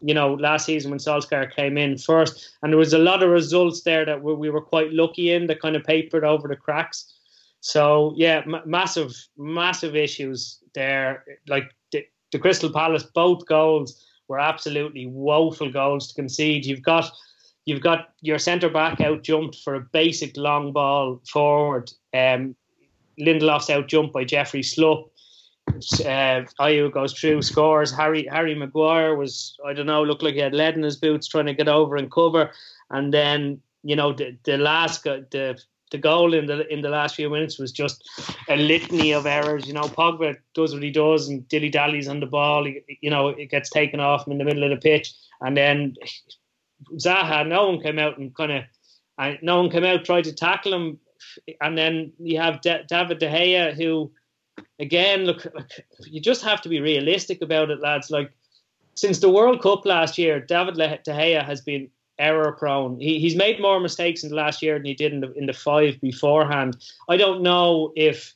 you 0.05 0.15
know, 0.15 0.35
last 0.35 0.67
season 0.67 0.91
when 0.91 0.99
Solskjaer 0.99 1.55
came 1.55 1.79
in 1.79 1.97
first, 1.97 2.57
and 2.63 2.73
there 2.73 2.79
was 2.79 2.93
a 2.93 2.99
lot 2.99 3.23
of 3.23 3.31
results 3.31 3.83
there 3.83 4.05
that 4.05 4.23
we, 4.23 4.35
we 4.35 4.51
were 4.51 4.61
quite 4.61 4.93
lucky 4.93 5.31
in 5.31 5.47
that 5.47 5.61
kind 5.61 5.77
of 5.77 5.85
papered 5.85 6.25
over 6.25 6.49
the 6.49 6.57
cracks. 6.57 7.13
So 7.61 8.13
yeah, 8.17 8.43
m- 8.45 8.63
massive, 8.67 9.15
massive 9.39 9.95
issues 9.95 10.59
there. 10.75 11.25
Like 11.49 11.71
the, 11.93 12.05
the 12.33 12.41
Crystal 12.41 12.73
Palace, 12.73 13.05
both 13.05 13.47
goals 13.47 14.05
were 14.27 14.41
absolutely 14.41 15.07
woeful 15.07 15.71
goals 15.71 16.09
to 16.09 16.15
concede. 16.15 16.67
You've 16.67 16.83
got 16.83 17.11
you've 17.65 17.81
got 17.81 18.11
your 18.21 18.39
centre 18.39 18.69
back 18.69 19.01
out 19.01 19.23
jumped 19.23 19.57
for 19.57 19.75
a 19.75 19.81
basic 19.93 20.37
long 20.37 20.73
ball 20.73 21.21
forward. 21.29 21.93
Um, 22.15 22.57
Lindelof's 23.21 23.71
out 23.71 23.89
jumped 23.89 24.13
by 24.13 24.25
Jeffrey 24.25 24.63
Schlupp. 24.63 25.09
Uh, 25.69 26.45
Ayew 26.61 26.93
goes 26.93 27.13
through, 27.13 27.43
scores. 27.43 27.93
Harry 27.93 28.27
Harry 28.31 28.55
Maguire 28.55 29.15
was 29.15 29.57
I 29.65 29.73
don't 29.73 29.87
know, 29.87 30.03
looked 30.03 30.23
like 30.23 30.35
he 30.35 30.41
had 30.41 30.55
lead 30.55 30.77
in 30.77 30.83
his 30.83 30.97
boots 30.97 31.29
trying 31.29 31.47
to 31.47 31.55
get 31.55 31.69
over 31.69 31.97
and 31.97 32.11
cover. 32.11 32.51
And 32.91 33.15
then 33.15 33.61
you 33.83 33.97
know 33.97 34.13
the 34.13 34.37
the 34.45 34.59
last 34.59 35.05
the 35.05 35.59
the 35.93 35.99
goal 35.99 36.35
in 36.35 36.47
the 36.47 36.67
in 36.73 36.81
the 36.81 36.89
last 36.89 37.15
few 37.15 37.31
minutes 37.31 37.59
was 37.59 37.71
just 37.71 38.09
a 38.49 38.57
litany 38.57 39.13
of 39.13 39.27
errors. 39.27 39.67
You 39.67 39.75
know, 39.75 39.83
Pogba 39.83 40.37
does 40.55 40.73
what 40.73 40.83
he 40.83 40.91
does 40.91 41.29
and 41.29 41.47
dilly 41.49 41.69
dallies 41.69 42.09
on 42.09 42.21
the 42.21 42.27
ball. 42.27 42.65
He, 42.65 42.81
you 43.01 43.11
know, 43.11 43.29
it 43.29 43.51
gets 43.51 43.71
taken 43.71 44.01
off 44.01 44.27
him 44.27 44.33
in 44.33 44.39
the 44.39 44.45
middle 44.45 44.65
of 44.65 44.71
the 44.71 44.77
pitch, 44.77 45.15
and 45.41 45.57
then 45.57 45.95
Zaha, 46.97 47.47
no 47.47 47.69
one 47.69 47.81
came 47.81 47.99
out 47.99 48.19
and 48.19 48.35
kind 48.35 48.53
of, 48.53 49.35
no 49.43 49.61
one 49.61 49.71
came 49.71 49.85
out 49.85 50.05
tried 50.05 50.25
to 50.25 50.33
tackle 50.33 50.75
him, 50.75 50.99
and 51.61 51.77
then 51.77 52.13
you 52.19 52.39
have 52.39 52.61
D- 52.61 52.83
David 52.89 53.19
De 53.19 53.29
Gea 53.29 53.75
who, 53.75 54.11
again, 54.79 55.25
look, 55.25 55.45
look, 55.45 55.71
you 56.01 56.21
just 56.21 56.43
have 56.43 56.61
to 56.63 56.69
be 56.69 56.81
realistic 56.81 57.43
about 57.43 57.71
it, 57.71 57.81
lads. 57.81 58.11
Like 58.11 58.33
since 58.95 59.21
the 59.21 59.31
World 59.31 59.63
Cup 59.63 59.87
last 59.87 60.19
year, 60.19 60.41
David 60.41 60.75
De 60.75 61.13
Gea 61.13 61.45
has 61.45 61.61
been 61.61 61.89
error 62.19 62.53
prone. 62.53 63.01
He, 63.01 63.19
he's 63.19 63.37
made 63.37 63.61
more 63.61 63.81
mistakes 63.81 64.23
in 64.23 64.31
the 64.31 64.37
last 64.37 64.63
year 64.63 64.79
than 64.79 64.85
he 64.85 64.95
did 64.95 65.13
in 65.13 65.21
the 65.21 65.33
in 65.33 65.47
the 65.47 65.53
five 65.53 66.01
beforehand. 66.01 66.77
I 67.09 67.17
don't 67.17 67.43
know 67.43 67.93
if 67.97 68.35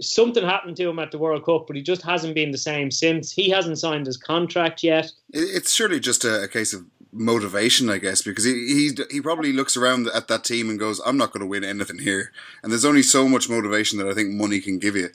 something 0.00 0.44
happened 0.44 0.76
to 0.76 0.88
him 0.88 0.98
at 0.98 1.10
the 1.10 1.18
World 1.18 1.44
Cup, 1.44 1.66
but 1.66 1.76
he 1.76 1.82
just 1.82 2.02
hasn't 2.02 2.34
been 2.34 2.50
the 2.50 2.58
same 2.58 2.90
since. 2.90 3.32
He 3.32 3.48
hasn't 3.48 3.78
signed 3.78 4.06
his 4.06 4.16
contract 4.16 4.82
yet. 4.82 5.10
It's 5.32 5.72
surely 5.72 6.00
just 6.00 6.24
a, 6.24 6.44
a 6.44 6.48
case 6.48 6.72
of 6.72 6.84
motivation, 7.12 7.88
I 7.90 7.98
guess, 7.98 8.22
because 8.22 8.44
he, 8.44 8.52
he 8.52 8.90
he 9.10 9.20
probably 9.20 9.52
looks 9.52 9.76
around 9.76 10.08
at 10.08 10.28
that 10.28 10.44
team 10.44 10.70
and 10.70 10.78
goes, 10.78 11.00
"I'm 11.04 11.16
not 11.16 11.32
going 11.32 11.40
to 11.40 11.46
win 11.46 11.64
anything 11.64 11.98
here." 11.98 12.32
And 12.62 12.70
there's 12.70 12.84
only 12.84 13.02
so 13.02 13.28
much 13.28 13.48
motivation 13.48 13.98
that 13.98 14.08
I 14.08 14.14
think 14.14 14.30
money 14.30 14.60
can 14.60 14.78
give 14.78 14.96
you. 14.96 15.10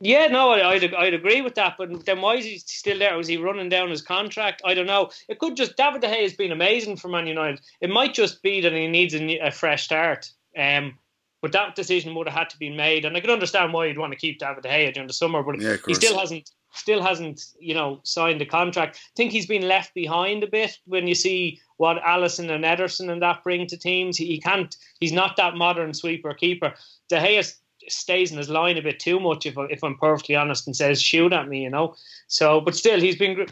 Yeah, 0.00 0.28
no, 0.28 0.52
I'd, 0.52 0.94
I'd 0.94 1.14
agree 1.14 1.40
with 1.40 1.56
that. 1.56 1.74
But 1.76 2.04
then 2.06 2.20
why 2.20 2.36
is 2.36 2.44
he 2.44 2.58
still 2.58 2.98
there? 2.98 3.16
Was 3.16 3.26
he 3.26 3.36
running 3.36 3.68
down 3.68 3.90
his 3.90 4.02
contract? 4.02 4.62
I 4.64 4.74
don't 4.74 4.86
know. 4.86 5.10
It 5.28 5.38
could 5.38 5.56
just 5.56 5.76
David 5.76 6.02
De 6.02 6.08
Gea 6.08 6.22
has 6.22 6.34
been 6.34 6.52
amazing 6.52 6.96
for 6.96 7.08
Man 7.08 7.26
United. 7.26 7.60
It 7.80 7.90
might 7.90 8.14
just 8.14 8.42
be 8.42 8.60
that 8.60 8.72
he 8.72 8.86
needs 8.86 9.14
a, 9.14 9.38
a 9.38 9.50
fresh 9.50 9.84
start. 9.84 10.30
Um, 10.56 10.98
but 11.40 11.52
that 11.52 11.76
decision 11.76 12.14
would 12.14 12.28
have 12.28 12.36
had 12.36 12.50
to 12.50 12.58
be 12.58 12.70
made, 12.70 13.04
and 13.04 13.16
I 13.16 13.20
can 13.20 13.30
understand 13.30 13.72
why 13.72 13.86
you'd 13.86 13.98
want 13.98 14.12
to 14.12 14.18
keep 14.18 14.38
David 14.38 14.62
De 14.62 14.68
Gea 14.68 14.92
during 14.92 15.06
the 15.06 15.14
summer. 15.14 15.42
But 15.42 15.60
yeah, 15.60 15.76
he 15.86 15.94
still 15.94 16.18
hasn't 16.18 16.50
still 16.72 17.02
hasn't 17.02 17.42
you 17.58 17.74
know 17.74 18.00
signed 18.04 18.42
a 18.42 18.46
contract. 18.46 18.96
I 18.96 19.12
think 19.16 19.32
he's 19.32 19.46
been 19.46 19.66
left 19.66 19.94
behind 19.94 20.42
a 20.42 20.46
bit 20.46 20.78
when 20.86 21.06
you 21.06 21.14
see 21.14 21.60
what 21.76 22.02
Alisson 22.02 22.50
and 22.50 22.64
Ederson 22.64 23.10
and 23.10 23.22
that 23.22 23.42
bring 23.42 23.66
to 23.68 23.76
teams. 23.76 24.16
He, 24.16 24.38
can't. 24.40 24.76
He's 25.00 25.12
not 25.12 25.36
that 25.36 25.54
modern 25.54 25.94
sweeper 25.94 26.34
keeper. 26.34 26.74
De 27.08 27.16
Gea 27.16 27.54
stays 27.88 28.30
in 28.30 28.38
his 28.38 28.48
line 28.48 28.76
a 28.76 28.82
bit 28.82 28.98
too 28.98 29.20
much, 29.20 29.46
if, 29.46 29.54
if 29.70 29.82
I'm 29.82 29.96
perfectly 29.96 30.36
honest, 30.36 30.66
and 30.66 30.76
says, 30.76 31.00
shoot 31.00 31.32
at 31.32 31.48
me, 31.48 31.62
you 31.62 31.70
know. 31.70 31.94
So, 32.26 32.60
but 32.60 32.74
still, 32.74 33.00
he's 33.00 33.16
been. 33.16 33.46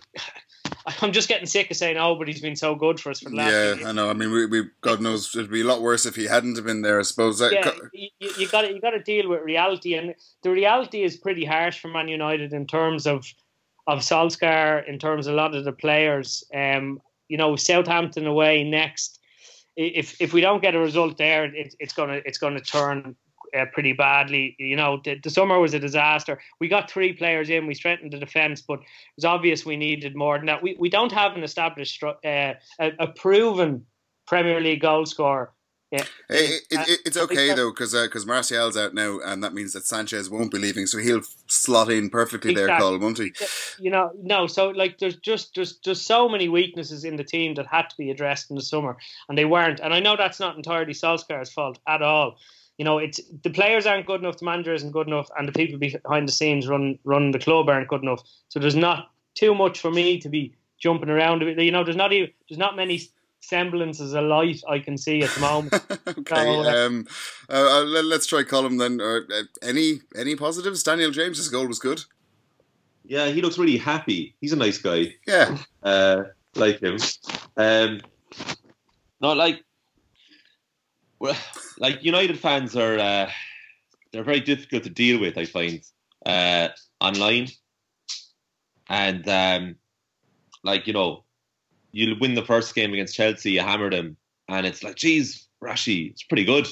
I'm 1.02 1.12
just 1.12 1.28
getting 1.28 1.46
sick 1.46 1.70
of 1.70 1.76
saying, 1.76 1.96
oh, 1.96 2.14
but 2.14 2.28
he's 2.28 2.40
been 2.40 2.56
so 2.56 2.74
good 2.74 3.00
for 3.00 3.10
us 3.10 3.20
for 3.20 3.30
the 3.30 3.36
last. 3.36 3.80
Yeah, 3.80 3.88
I 3.88 3.92
know. 3.92 4.08
I 4.08 4.12
mean, 4.12 4.30
we, 4.30 4.46
we 4.46 4.64
God 4.80 5.00
knows 5.00 5.34
it'd 5.34 5.50
be 5.50 5.62
a 5.62 5.64
lot 5.64 5.82
worse 5.82 6.06
if 6.06 6.14
he 6.14 6.24
hadn't 6.24 6.62
been 6.64 6.82
there. 6.82 7.00
I 7.00 7.02
suppose. 7.02 7.40
Yeah, 7.40 7.72
you, 7.92 8.08
you 8.18 8.48
got 8.48 8.72
you 8.72 8.80
got 8.80 8.90
to 8.90 9.02
deal 9.02 9.28
with 9.28 9.42
reality, 9.42 9.94
and 9.94 10.14
the 10.42 10.50
reality 10.50 11.02
is 11.02 11.16
pretty 11.16 11.44
harsh 11.44 11.80
for 11.80 11.88
Man 11.88 12.08
United 12.08 12.52
in 12.52 12.66
terms 12.66 13.06
of 13.06 13.26
of 13.86 14.00
Solskjaer, 14.00 14.86
in 14.88 14.98
terms 14.98 15.26
of 15.26 15.34
a 15.34 15.36
lot 15.36 15.54
of 15.54 15.64
the 15.64 15.72
players. 15.72 16.44
Um, 16.54 17.00
you 17.28 17.36
know, 17.36 17.56
Southampton 17.56 18.26
away 18.26 18.62
next. 18.62 19.18
If 19.76 20.20
if 20.20 20.32
we 20.32 20.40
don't 20.40 20.62
get 20.62 20.74
a 20.74 20.78
result 20.78 21.18
there, 21.18 21.44
it, 21.46 21.74
it's 21.80 21.92
gonna 21.92 22.20
it's 22.24 22.38
gonna 22.38 22.60
turn 22.60 23.16
uh, 23.56 23.66
pretty 23.72 23.92
badly. 23.92 24.56
You 24.58 24.76
know, 24.76 25.00
the, 25.04 25.18
the, 25.22 25.30
summer 25.30 25.58
was 25.58 25.74
a 25.74 25.78
disaster. 25.78 26.40
We 26.60 26.68
got 26.68 26.90
three 26.90 27.12
players 27.12 27.50
in, 27.50 27.66
we 27.66 27.74
strengthened 27.74 28.12
the 28.12 28.18
defence, 28.18 28.60
but 28.60 28.80
it 28.80 28.86
was 29.16 29.24
obvious 29.24 29.64
we 29.64 29.76
needed 29.76 30.14
more 30.14 30.38
than 30.38 30.46
that. 30.46 30.62
We, 30.62 30.76
we 30.78 30.88
don't 30.88 31.12
have 31.12 31.32
an 31.36 31.44
established, 31.44 32.02
uh, 32.02 32.14
a, 32.24 32.54
a, 32.80 33.08
proven 33.08 33.86
Premier 34.26 34.60
League 34.60 34.80
goal 34.80 35.06
scorer. 35.06 35.52
Yeah. 35.92 36.04
It, 36.28 36.62
it, 36.68 36.88
it, 36.88 37.00
it's 37.06 37.16
okay 37.16 37.54
though 37.54 37.70
because 37.70 37.92
because 37.92 38.24
uh, 38.24 38.26
Martial's 38.26 38.76
out 38.76 38.92
now 38.92 39.20
and 39.24 39.44
that 39.44 39.54
means 39.54 39.72
that 39.72 39.86
Sanchez 39.86 40.28
won't 40.28 40.50
be 40.50 40.58
leaving 40.58 40.84
so 40.84 40.98
he'll 40.98 41.22
slot 41.46 41.92
in 41.92 42.10
perfectly 42.10 42.50
exactly. 42.50 42.72
there, 42.72 42.80
Colm, 42.80 43.00
won't 43.00 43.18
he? 43.18 43.32
You 43.78 43.92
know, 43.92 44.10
no. 44.20 44.48
So 44.48 44.70
like, 44.70 44.98
there's 44.98 45.14
just 45.16 45.54
there's 45.54 45.76
just 45.76 46.04
so 46.04 46.28
many 46.28 46.48
weaknesses 46.48 47.04
in 47.04 47.14
the 47.14 47.22
team 47.22 47.54
that 47.54 47.68
had 47.68 47.88
to 47.90 47.96
be 47.96 48.10
addressed 48.10 48.50
in 48.50 48.56
the 48.56 48.62
summer 48.62 48.96
and 49.28 49.38
they 49.38 49.44
weren't. 49.44 49.78
And 49.78 49.94
I 49.94 50.00
know 50.00 50.16
that's 50.16 50.40
not 50.40 50.56
entirely 50.56 50.92
Solskjaer's 50.92 51.52
fault 51.52 51.78
at 51.86 52.02
all 52.02 52.36
you 52.78 52.84
know, 52.84 52.98
it's 52.98 53.20
the 53.42 53.50
players 53.50 53.86
aren't 53.86 54.06
good 54.06 54.20
enough, 54.20 54.38
the 54.38 54.44
manager 54.44 54.74
isn't 54.74 54.90
good 54.90 55.06
enough, 55.06 55.28
and 55.38 55.48
the 55.48 55.52
people 55.52 55.78
behind 55.78 56.28
the 56.28 56.32
scenes 56.32 56.68
run 56.68 56.98
run 57.04 57.30
the 57.30 57.38
club 57.38 57.68
aren't 57.68 57.88
good 57.88 58.02
enough. 58.02 58.22
So 58.48 58.60
there's 58.60 58.76
not 58.76 59.10
too 59.34 59.54
much 59.54 59.80
for 59.80 59.90
me 59.90 60.18
to 60.20 60.28
be 60.28 60.54
jumping 60.78 61.08
around. 61.08 61.42
You 61.42 61.70
know, 61.70 61.84
there's 61.84 61.96
not 61.96 62.12
even 62.12 62.30
there's 62.48 62.58
not 62.58 62.76
many 62.76 63.00
semblances 63.40 64.12
of 64.12 64.24
light 64.24 64.62
I 64.68 64.78
can 64.78 64.98
see 64.98 65.22
at 65.22 65.30
the 65.30 65.40
moment. 65.40 65.74
okay, 66.08 66.34
so, 66.34 66.86
um, 66.86 67.06
uh, 67.48 67.52
uh 67.52 67.84
let's 67.84 68.26
try 68.26 68.42
Colm 68.42 68.78
then. 68.78 69.00
Uh, 69.00 69.44
any 69.62 70.00
any 70.14 70.36
positives? 70.36 70.82
Daniel 70.82 71.10
James's 71.10 71.48
goal 71.48 71.66
was 71.66 71.78
good. 71.78 72.02
Yeah, 73.04 73.28
he 73.28 73.40
looks 73.40 73.56
really 73.56 73.78
happy. 73.78 74.34
He's 74.40 74.52
a 74.52 74.56
nice 74.56 74.78
guy. 74.78 75.14
Yeah, 75.26 75.56
uh, 75.82 76.24
like 76.54 76.82
him. 76.82 76.98
Um, 77.56 78.00
not 79.20 79.38
like 79.38 79.62
well, 81.18 81.36
like 81.78 82.04
United 82.04 82.38
fans 82.38 82.76
are 82.76 82.98
uh, 82.98 83.30
they're 84.12 84.24
very 84.24 84.40
difficult 84.40 84.84
to 84.84 84.90
deal 84.90 85.20
with. 85.20 85.36
I 85.36 85.44
find 85.44 85.82
uh, 86.24 86.68
online, 87.00 87.48
and 88.88 89.28
um, 89.28 89.76
like 90.62 90.86
you 90.86 90.92
know, 90.92 91.24
you'll 91.92 92.18
win 92.18 92.34
the 92.34 92.44
first 92.44 92.74
game 92.74 92.92
against 92.92 93.14
Chelsea, 93.14 93.52
you 93.52 93.60
hammer 93.60 93.90
them, 93.90 94.16
and 94.48 94.66
it's 94.66 94.82
like, 94.82 94.96
geez, 94.96 95.46
Rashi, 95.62 96.10
it's 96.10 96.22
pretty 96.22 96.44
good. 96.44 96.66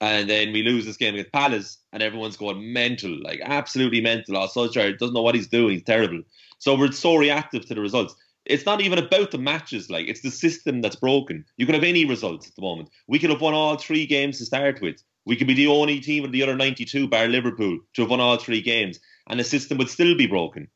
And 0.00 0.30
then 0.30 0.52
we 0.52 0.62
lose 0.62 0.86
this 0.86 0.96
game 0.96 1.14
against 1.14 1.32
Palace, 1.32 1.78
and 1.92 2.02
everyone's 2.02 2.36
going 2.36 2.72
mental, 2.72 3.20
like 3.22 3.40
absolutely 3.42 4.00
mental. 4.00 4.36
Oh, 4.36 4.46
Solskjaer 4.46 4.96
doesn't 4.96 5.14
know 5.14 5.22
what 5.22 5.34
he's 5.34 5.48
doing; 5.48 5.74
he's 5.74 5.82
terrible. 5.82 6.22
So 6.58 6.76
we're 6.76 6.92
so 6.92 7.16
reactive 7.16 7.66
to 7.66 7.74
the 7.74 7.80
results. 7.80 8.14
It's 8.48 8.64
not 8.64 8.80
even 8.80 8.98
about 8.98 9.30
the 9.30 9.38
matches, 9.38 9.90
like 9.90 10.08
it's 10.08 10.22
the 10.22 10.30
system 10.30 10.80
that's 10.80 10.96
broken. 10.96 11.44
You 11.58 11.66
could 11.66 11.74
have 11.74 11.84
any 11.84 12.06
results 12.06 12.48
at 12.48 12.54
the 12.54 12.62
moment. 12.62 12.88
We 13.06 13.18
could 13.18 13.30
have 13.30 13.42
won 13.42 13.54
all 13.54 13.76
three 13.76 14.06
games 14.06 14.38
to 14.38 14.46
start 14.46 14.80
with. 14.80 15.02
We 15.26 15.36
could 15.36 15.46
be 15.46 15.54
the 15.54 15.66
only 15.66 16.00
team 16.00 16.24
of 16.24 16.32
the 16.32 16.42
other 16.42 16.56
92, 16.56 17.06
bar 17.08 17.28
Liverpool, 17.28 17.78
to 17.94 18.02
have 18.02 18.10
won 18.10 18.20
all 18.20 18.38
three 18.38 18.62
games, 18.62 18.98
and 19.28 19.38
the 19.38 19.44
system 19.44 19.76
would 19.76 19.90
still 19.90 20.16
be 20.16 20.26
broken. 20.26 20.68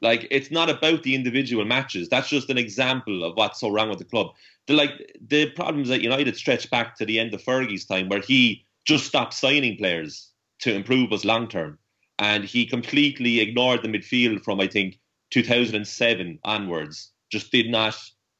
Like 0.00 0.26
it's 0.30 0.50
not 0.50 0.70
about 0.70 1.04
the 1.04 1.14
individual 1.14 1.64
matches. 1.64 2.08
That's 2.08 2.28
just 2.28 2.50
an 2.50 2.58
example 2.58 3.22
of 3.22 3.36
what's 3.36 3.60
so 3.60 3.68
wrong 3.68 3.90
with 3.90 3.98
the 3.98 4.04
club. 4.04 4.28
The 4.66 4.74
like 4.74 5.16
the 5.20 5.50
problems 5.50 5.90
at 5.90 6.00
United 6.00 6.36
stretch 6.36 6.68
back 6.70 6.96
to 6.96 7.04
the 7.04 7.20
end 7.20 7.34
of 7.34 7.42
Fergie's 7.42 7.84
time, 7.84 8.08
where 8.08 8.20
he 8.20 8.64
just 8.84 9.06
stopped 9.06 9.34
signing 9.34 9.76
players 9.76 10.30
to 10.60 10.74
improve 10.74 11.12
us 11.12 11.24
long 11.24 11.48
term, 11.48 11.78
and 12.18 12.44
he 12.44 12.66
completely 12.66 13.40
ignored 13.40 13.82
the 13.82 13.88
midfield 13.88 14.42
from 14.42 14.60
I 14.60 14.66
think 14.66 14.98
2007 15.30 16.38
onwards. 16.42 17.12
Just 17.30 17.52
did 17.52 17.70
not 17.70 17.96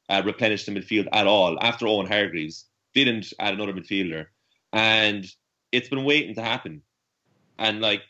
uh, 0.09 0.21
replenish 0.25 0.65
the 0.65 0.71
midfield 0.71 1.07
at 1.11 1.27
all 1.27 1.57
after 1.61 1.87
Owen 1.87 2.07
Hargreaves. 2.07 2.65
Didn't 2.93 3.33
add 3.39 3.53
another 3.53 3.73
midfielder, 3.73 4.27
and 4.73 5.25
it's 5.71 5.89
been 5.89 6.03
waiting 6.03 6.35
to 6.35 6.41
happen. 6.41 6.81
And 7.57 7.79
like 7.79 8.01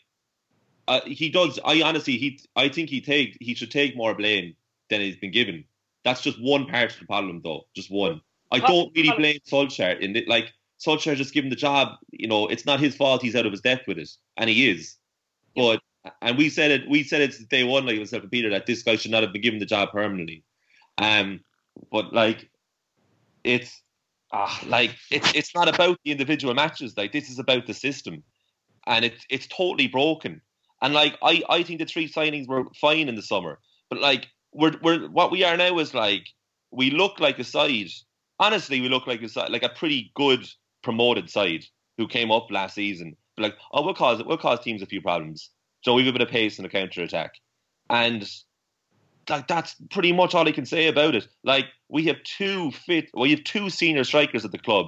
uh, 0.88 1.00
he 1.06 1.30
does. 1.30 1.58
I 1.64 1.82
honestly, 1.82 2.16
he, 2.18 2.40
I 2.56 2.68
think 2.68 2.90
he 2.90 3.00
take 3.00 3.36
he 3.40 3.54
should 3.54 3.70
take 3.70 3.96
more 3.96 4.14
blame 4.14 4.54
than 4.90 5.00
he's 5.00 5.16
been 5.16 5.30
given. 5.30 5.64
That's 6.04 6.22
just 6.22 6.42
one 6.42 6.66
part 6.66 6.92
of 6.92 6.98
the 6.98 7.06
problem, 7.06 7.40
though. 7.44 7.66
Just 7.74 7.90
one. 7.90 8.20
I 8.50 8.58
don't 8.58 8.92
really 8.94 9.16
blame 9.16 9.38
Solskjaer 9.50 9.98
in 10.00 10.14
it. 10.16 10.28
Like 10.28 10.52
Solskjaer 10.84 11.16
just 11.16 11.32
given 11.32 11.50
the 11.50 11.56
job. 11.56 11.96
You 12.10 12.28
know, 12.28 12.48
it's 12.48 12.66
not 12.66 12.80
his 12.80 12.96
fault. 12.96 13.22
He's 13.22 13.36
out 13.36 13.46
of 13.46 13.52
his 13.52 13.60
depth 13.60 13.86
with 13.86 13.98
it, 13.98 14.10
and 14.36 14.50
he 14.50 14.68
is. 14.68 14.96
But 15.54 15.80
and 16.20 16.36
we 16.36 16.50
said 16.50 16.70
it. 16.70 16.88
We 16.88 17.04
said 17.04 17.22
it 17.22 17.48
day 17.48 17.64
one, 17.64 17.86
like 17.86 17.98
myself 17.98 18.22
and 18.22 18.32
Peter, 18.32 18.50
that 18.50 18.66
this 18.66 18.82
guy 18.82 18.96
should 18.96 19.12
not 19.12 19.22
have 19.22 19.32
been 19.32 19.42
given 19.42 19.60
the 19.60 19.66
job 19.66 19.90
permanently. 19.92 20.42
Um, 20.98 21.40
but 21.90 22.12
like, 22.12 22.50
it's 23.44 23.82
ah, 24.32 24.60
like 24.66 24.94
it's 25.10 25.34
it's 25.34 25.54
not 25.54 25.68
about 25.68 25.98
the 26.04 26.12
individual 26.12 26.54
matches. 26.54 26.96
Like 26.96 27.12
this 27.12 27.30
is 27.30 27.38
about 27.38 27.66
the 27.66 27.74
system, 27.74 28.22
and 28.86 29.04
it's 29.04 29.24
it's 29.30 29.46
totally 29.46 29.88
broken. 29.88 30.40
And 30.80 30.94
like 30.94 31.16
I, 31.22 31.42
I 31.48 31.62
think 31.62 31.78
the 31.78 31.86
three 31.86 32.08
signings 32.08 32.48
were 32.48 32.64
fine 32.80 33.08
in 33.08 33.14
the 33.14 33.22
summer, 33.22 33.58
but 33.88 34.00
like 34.00 34.26
we're 34.52 34.74
we're 34.82 35.08
what 35.08 35.30
we 35.30 35.44
are 35.44 35.56
now 35.56 35.78
is 35.78 35.94
like 35.94 36.26
we 36.70 36.90
look 36.90 37.20
like 37.20 37.38
a 37.38 37.44
side. 37.44 37.90
Honestly, 38.38 38.80
we 38.80 38.88
look 38.88 39.06
like 39.06 39.22
a 39.22 39.28
side, 39.28 39.50
like 39.50 39.62
a 39.62 39.68
pretty 39.68 40.10
good 40.14 40.48
promoted 40.82 41.30
side 41.30 41.64
who 41.96 42.08
came 42.08 42.32
up 42.32 42.50
last 42.50 42.74
season. 42.74 43.16
But 43.36 43.42
like, 43.44 43.56
oh, 43.72 43.84
we'll 43.84 43.94
cause 43.94 44.22
we'll 44.24 44.38
cause 44.38 44.60
teams 44.60 44.82
a 44.82 44.86
few 44.86 45.00
problems. 45.00 45.50
So 45.82 45.94
we 45.94 46.04
have 46.04 46.14
a 46.14 46.18
bit 46.18 46.26
of 46.26 46.32
pace 46.32 46.58
in 46.58 46.64
the 46.64 46.68
counter 46.68 47.02
attack, 47.02 47.34
and 47.88 48.28
like 49.28 49.48
that's 49.48 49.74
pretty 49.90 50.12
much 50.12 50.34
all 50.34 50.46
I 50.48 50.52
can 50.52 50.66
say 50.66 50.88
about 50.88 51.14
it. 51.14 51.28
Like 51.44 51.66
we 51.88 52.04
have 52.06 52.22
two 52.24 52.70
fit, 52.72 53.10
well, 53.14 53.22
we 53.22 53.30
have 53.30 53.44
two 53.44 53.70
senior 53.70 54.04
strikers 54.04 54.44
at 54.44 54.52
the 54.52 54.58
club 54.58 54.86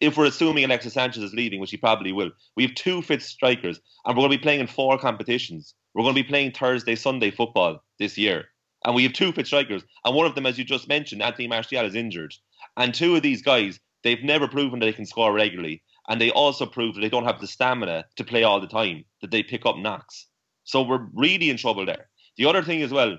if 0.00 0.16
we're 0.16 0.26
assuming 0.26 0.64
Alexis 0.64 0.94
Sanchez 0.94 1.22
is 1.22 1.34
leaving, 1.34 1.60
which 1.60 1.70
he 1.70 1.76
probably 1.76 2.12
will, 2.12 2.30
we 2.56 2.62
have 2.64 2.74
two 2.74 3.02
fit 3.02 3.22
strikers, 3.22 3.80
and 4.04 4.16
we're 4.16 4.22
going 4.22 4.30
to 4.30 4.38
be 4.38 4.42
playing 4.42 4.60
in 4.60 4.66
four 4.66 4.98
competitions. 4.98 5.74
We're 5.94 6.02
going 6.04 6.14
to 6.14 6.22
be 6.22 6.28
playing 6.28 6.52
Thursday, 6.52 6.94
Sunday 6.94 7.30
football 7.30 7.82
this 7.98 8.16
year, 8.16 8.46
and 8.84 8.94
we 8.94 9.02
have 9.02 9.12
two 9.12 9.32
fit 9.32 9.46
strikers, 9.46 9.82
and 10.04 10.14
one 10.14 10.26
of 10.26 10.34
them, 10.34 10.46
as 10.46 10.58
you 10.58 10.64
just 10.64 10.88
mentioned, 10.88 11.22
Anthony 11.22 11.48
Martial 11.48 11.84
is 11.84 11.94
injured, 11.94 12.34
and 12.76 12.94
two 12.94 13.16
of 13.16 13.22
these 13.22 13.42
guys, 13.42 13.80
they've 14.04 14.22
never 14.22 14.46
proven 14.46 14.78
that 14.78 14.86
they 14.86 14.92
can 14.92 15.06
score 15.06 15.32
regularly, 15.32 15.82
and 16.08 16.20
they 16.20 16.30
also 16.30 16.64
prove 16.64 16.94
that 16.94 17.00
they 17.00 17.08
don't 17.08 17.26
have 17.26 17.40
the 17.40 17.46
stamina 17.46 18.04
to 18.16 18.24
play 18.24 18.44
all 18.44 18.60
the 18.60 18.68
time, 18.68 19.04
that 19.20 19.30
they 19.30 19.42
pick 19.42 19.66
up 19.66 19.76
knocks. 19.76 20.26
So 20.62 20.82
we're 20.82 21.08
really 21.12 21.50
in 21.50 21.56
trouble 21.56 21.86
there. 21.86 22.08
The 22.36 22.46
other 22.46 22.62
thing 22.62 22.82
as 22.82 22.92
well 22.92 23.18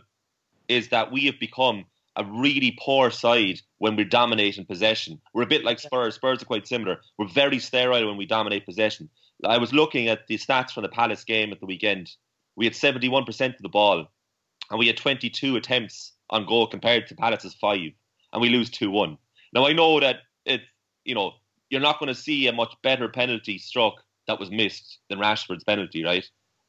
is 0.70 0.90
that 0.90 1.12
we 1.12 1.26
have 1.26 1.40
become 1.40 1.86
a 2.16 2.24
really 2.24 2.78
poor 2.80 3.12
side 3.12 3.62
when 3.80 3.96
we 3.96 4.04
dominate 4.04 4.58
in 4.58 4.66
possession. 4.66 5.20
We're 5.34 5.44
a 5.44 5.48
bit 5.48 5.64
like 5.64 5.80
Spurs. 5.80 6.16
Spurs 6.16 6.42
are 6.42 6.46
quite 6.46 6.68
similar. 6.68 7.00
We're 7.18 7.28
very 7.28 7.60
sterile 7.60 8.08
when 8.08 8.18
we 8.18 8.26
dominate 8.26 8.66
possession. 8.66 9.10
I 9.46 9.58
was 9.58 9.74
looking 9.74 10.10
at 10.10 10.28
the 10.28 10.38
stats 10.38 10.72
from 10.72 10.84
the 10.84 10.90
Palace 10.90 11.24
game 11.24 11.52
at 11.52 11.60
the 11.60 11.66
weekend. 11.66 12.12
We 12.56 12.66
had 12.66 12.74
71% 12.74 13.56
of 13.56 13.62
the 13.62 13.70
ball, 13.70 14.06
and 14.70 14.80
we 14.80 14.88
had 14.88 14.98
22 14.98 15.56
attempts 15.56 16.14
on 16.30 16.46
goal 16.46 16.68
compared 16.68 17.08
to 17.08 17.16
Palace's 17.16 17.56
five, 17.56 17.92
and 18.34 18.42
we 18.42 18.50
lose 18.50 18.70
2 18.70 18.92
1. 18.92 19.18
Now, 19.54 19.66
I 19.66 19.74
know 19.74 20.00
that 20.00 20.18
it's, 20.46 20.64
you 21.06 21.16
know, 21.16 21.34
you're 21.70 21.82
not 21.82 22.00
going 22.00 22.14
to 22.14 22.20
see 22.20 22.48
a 22.48 22.54
much 22.54 22.74
better 22.84 23.08
penalty 23.08 23.58
struck 23.58 24.04
that 24.28 24.40
was 24.40 24.52
missed 24.52 25.00
than 25.10 25.20
Rashford's 25.20 25.64
penalty, 25.64 26.04
right? 26.04 26.26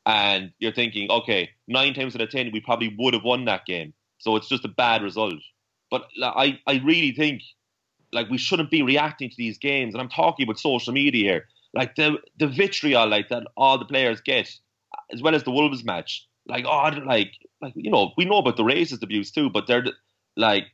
And 0.06 0.52
you're 0.58 0.72
thinking, 0.72 1.10
okay, 1.10 1.50
nine 1.68 1.94
times 1.94 2.14
out 2.14 2.22
of 2.22 2.30
ten, 2.30 2.50
we 2.52 2.60
probably 2.60 2.94
would 2.98 3.14
have 3.14 3.24
won 3.24 3.44
that 3.44 3.66
game. 3.66 3.92
So 4.18 4.36
it's 4.36 4.48
just 4.48 4.64
a 4.64 4.68
bad 4.68 5.02
result. 5.02 5.34
But 5.90 6.06
I, 6.22 6.58
I 6.66 6.80
really 6.84 7.12
think 7.12 7.42
like 8.12 8.28
we 8.28 8.38
shouldn't 8.38 8.70
be 8.70 8.82
reacting 8.82 9.30
to 9.30 9.36
these 9.36 9.58
games. 9.58 9.94
And 9.94 10.00
I'm 10.00 10.08
talking 10.08 10.44
about 10.44 10.58
social 10.58 10.92
media 10.92 11.30
here. 11.30 11.46
Like 11.74 11.94
the 11.96 12.18
the 12.38 12.48
vitriol 12.48 13.08
like 13.08 13.28
that 13.28 13.44
all 13.56 13.78
the 13.78 13.84
players 13.84 14.20
get, 14.20 14.50
as 15.12 15.22
well 15.22 15.34
as 15.34 15.44
the 15.44 15.52
Wolves 15.52 15.84
match. 15.84 16.26
Like 16.46 16.64
oh 16.66 16.90
like 17.04 17.32
like 17.60 17.74
you 17.76 17.90
know, 17.90 18.12
we 18.16 18.24
know 18.24 18.38
about 18.38 18.56
the 18.56 18.64
racist 18.64 19.02
abuse 19.02 19.30
too, 19.30 19.50
but 19.50 19.66
they're 19.66 19.84
like 20.36 20.64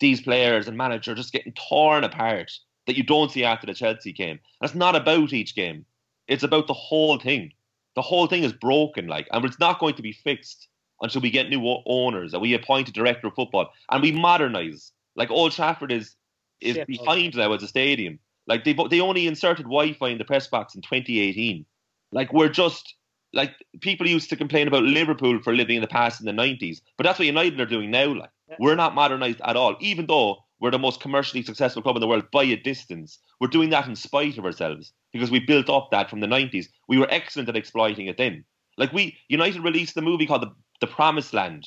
these 0.00 0.20
players 0.20 0.68
and 0.68 0.76
managers 0.76 1.16
just 1.16 1.32
getting 1.32 1.52
torn 1.52 2.04
apart 2.04 2.52
that 2.86 2.96
you 2.96 3.02
don't 3.02 3.30
see 3.30 3.44
after 3.44 3.66
the 3.66 3.74
Chelsea 3.74 4.12
game. 4.12 4.38
That's 4.60 4.74
not 4.74 4.96
about 4.96 5.32
each 5.32 5.54
game. 5.54 5.84
It's 6.28 6.42
about 6.42 6.66
the 6.66 6.74
whole 6.74 7.18
thing. 7.18 7.52
The 7.96 8.02
whole 8.02 8.26
thing 8.26 8.44
is 8.44 8.52
broken, 8.52 9.08
like, 9.08 9.26
and 9.32 9.44
it's 9.44 9.58
not 9.58 9.80
going 9.80 9.94
to 9.94 10.02
be 10.02 10.12
fixed 10.12 10.68
until 11.00 11.20
we 11.20 11.30
get 11.30 11.48
new 11.48 11.78
owners 11.86 12.32
and 12.32 12.42
we 12.42 12.54
appoint 12.54 12.88
a 12.88 12.92
director 12.92 13.26
of 13.26 13.34
football 13.34 13.70
and 13.90 14.02
we 14.02 14.12
modernise. 14.12 14.92
Like 15.14 15.30
Old 15.30 15.52
Trafford 15.52 15.92
is 15.92 16.14
is 16.60 16.78
behind 16.86 17.36
now 17.36 17.52
as 17.52 17.62
a 17.62 17.68
stadium. 17.68 18.18
Like 18.46 18.64
they 18.64 18.74
they 18.90 19.00
only 19.00 19.26
inserted 19.26 19.64
Wi-Fi 19.64 20.08
in 20.08 20.18
the 20.18 20.24
press 20.24 20.46
box 20.46 20.74
in 20.74 20.82
2018. 20.82 21.64
Like 22.12 22.32
we're 22.32 22.48
just 22.48 22.94
like 23.32 23.52
people 23.80 24.06
used 24.06 24.30
to 24.30 24.36
complain 24.36 24.68
about 24.68 24.84
Liverpool 24.84 25.40
for 25.42 25.54
living 25.54 25.76
in 25.76 25.82
the 25.82 25.88
past 25.88 26.20
in 26.20 26.26
the 26.26 26.42
90s, 26.42 26.80
but 26.96 27.04
that's 27.04 27.18
what 27.18 27.26
United 27.26 27.60
are 27.60 27.66
doing 27.66 27.90
now. 27.90 28.14
Like 28.14 28.30
yeah. 28.48 28.56
we're 28.58 28.76
not 28.76 28.94
modernised 28.94 29.40
at 29.44 29.56
all, 29.56 29.76
even 29.80 30.06
though 30.06 30.38
we're 30.60 30.70
the 30.70 30.78
most 30.78 31.00
commercially 31.00 31.42
successful 31.42 31.82
club 31.82 31.96
in 31.96 32.00
the 32.00 32.06
world 32.06 32.30
by 32.32 32.44
a 32.44 32.56
distance. 32.56 33.18
We're 33.40 33.48
doing 33.48 33.70
that 33.70 33.86
in 33.86 33.96
spite 33.96 34.38
of 34.38 34.44
ourselves 34.46 34.92
because 35.16 35.30
we 35.30 35.40
built 35.40 35.68
up 35.68 35.90
that 35.90 36.10
from 36.10 36.20
the 36.20 36.26
90s. 36.26 36.66
We 36.88 36.98
were 36.98 37.10
excellent 37.10 37.48
at 37.48 37.56
exploiting 37.56 38.06
it 38.06 38.16
then. 38.16 38.44
Like 38.78 38.92
we 38.92 39.16
United 39.28 39.62
released 39.62 39.94
the 39.94 40.02
movie 40.02 40.26
called 40.26 40.42
the 40.42 40.52
the 40.80 40.86
promised 40.86 41.32
land 41.32 41.66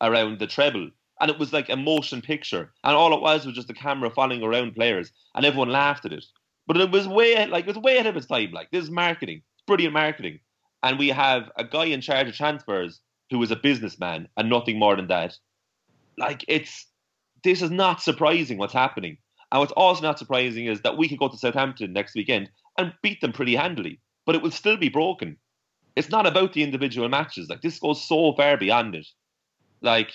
around 0.00 0.38
the 0.38 0.46
treble. 0.46 0.90
And 1.20 1.30
it 1.30 1.38
was 1.38 1.52
like 1.52 1.68
a 1.68 1.76
motion 1.76 2.22
picture. 2.22 2.72
And 2.84 2.94
all 2.94 3.12
it 3.12 3.20
was 3.20 3.44
was 3.44 3.54
just 3.54 3.68
the 3.68 3.74
camera 3.74 4.10
following 4.10 4.42
around 4.42 4.74
players. 4.74 5.12
And 5.34 5.44
everyone 5.44 5.70
laughed 5.70 6.04
at 6.04 6.12
it. 6.12 6.24
But 6.66 6.76
it 6.76 6.90
was 6.90 7.08
way 7.08 7.46
like 7.46 7.66
it 7.66 7.74
was 7.74 7.82
way 7.82 7.94
ahead 7.94 8.06
of 8.06 8.16
its 8.16 8.26
time. 8.26 8.52
Like 8.52 8.70
this 8.70 8.84
is 8.84 8.90
marketing. 8.90 9.42
It's 9.54 9.64
brilliant 9.66 9.94
marketing. 9.94 10.40
And 10.82 10.98
we 10.98 11.08
have 11.08 11.50
a 11.56 11.64
guy 11.64 11.86
in 11.86 12.00
charge 12.00 12.28
of 12.28 12.36
transfers 12.36 13.00
who 13.30 13.42
is 13.42 13.50
a 13.50 13.56
businessman 13.56 14.28
and 14.36 14.48
nothing 14.48 14.78
more 14.78 14.94
than 14.96 15.08
that. 15.08 15.36
Like 16.16 16.44
it's 16.46 16.86
this 17.42 17.62
is 17.62 17.70
not 17.70 18.02
surprising 18.02 18.58
what's 18.58 18.72
happening. 18.72 19.18
And 19.50 19.60
what's 19.60 19.72
also 19.72 20.02
not 20.02 20.18
surprising 20.18 20.66
is 20.66 20.82
that 20.82 20.98
we 20.98 21.08
could 21.08 21.18
go 21.18 21.28
to 21.28 21.38
Southampton 21.38 21.92
next 21.92 22.14
weekend 22.14 22.50
and 22.78 22.94
beat 23.02 23.20
them 23.20 23.32
pretty 23.32 23.56
handily, 23.56 24.00
but 24.24 24.34
it 24.34 24.42
will 24.42 24.50
still 24.50 24.76
be 24.76 24.88
broken 24.88 25.36
it's 25.98 26.10
not 26.10 26.26
about 26.26 26.52
the 26.52 26.62
individual 26.62 27.08
matches. 27.08 27.48
Like 27.50 27.60
this 27.60 27.80
goes 27.80 28.06
so 28.06 28.32
far 28.34 28.56
beyond 28.56 28.94
it. 28.94 29.06
Like 29.82 30.12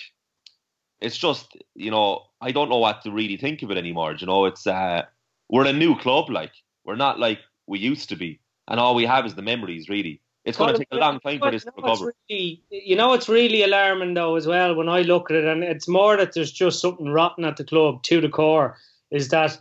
it's 1.00 1.18
just 1.18 1.56
you 1.74 1.90
know 1.90 2.22
I 2.40 2.52
don't 2.52 2.70
know 2.70 2.78
what 2.78 3.02
to 3.02 3.10
really 3.10 3.36
think 3.36 3.62
of 3.62 3.70
it 3.70 3.76
anymore. 3.76 4.14
You 4.18 4.26
know, 4.26 4.46
it's 4.46 4.66
uh, 4.66 5.02
we're 5.50 5.66
a 5.66 5.72
new 5.72 5.96
club. 5.98 6.30
Like 6.30 6.52
we're 6.84 6.96
not 6.96 7.20
like 7.20 7.40
we 7.66 7.78
used 7.78 8.08
to 8.08 8.16
be, 8.16 8.40
and 8.66 8.80
all 8.80 8.94
we 8.94 9.04
have 9.04 9.26
is 9.26 9.34
the 9.34 9.42
memories. 9.42 9.90
Really, 9.90 10.22
it's 10.46 10.56
going 10.56 10.72
to 10.72 10.78
take 10.78 10.88
a 10.90 10.96
long 10.96 11.20
time 11.20 11.38
for 11.38 11.50
this 11.50 11.64
to 11.64 11.72
recover. 11.76 12.14
Really, 12.30 12.62
you 12.70 12.96
know, 12.96 13.12
it's 13.12 13.28
really 13.28 13.62
alarming 13.62 14.14
though 14.14 14.36
as 14.36 14.46
well 14.46 14.74
when 14.74 14.88
I 14.88 15.02
look 15.02 15.30
at 15.30 15.36
it, 15.36 15.44
and 15.44 15.62
it's 15.62 15.86
more 15.86 16.16
that 16.16 16.32
there's 16.32 16.52
just 16.52 16.80
something 16.80 17.10
rotten 17.10 17.44
at 17.44 17.58
the 17.58 17.64
club 17.64 18.02
to 18.04 18.22
the 18.22 18.30
core. 18.30 18.78
Is 19.10 19.28
that 19.28 19.60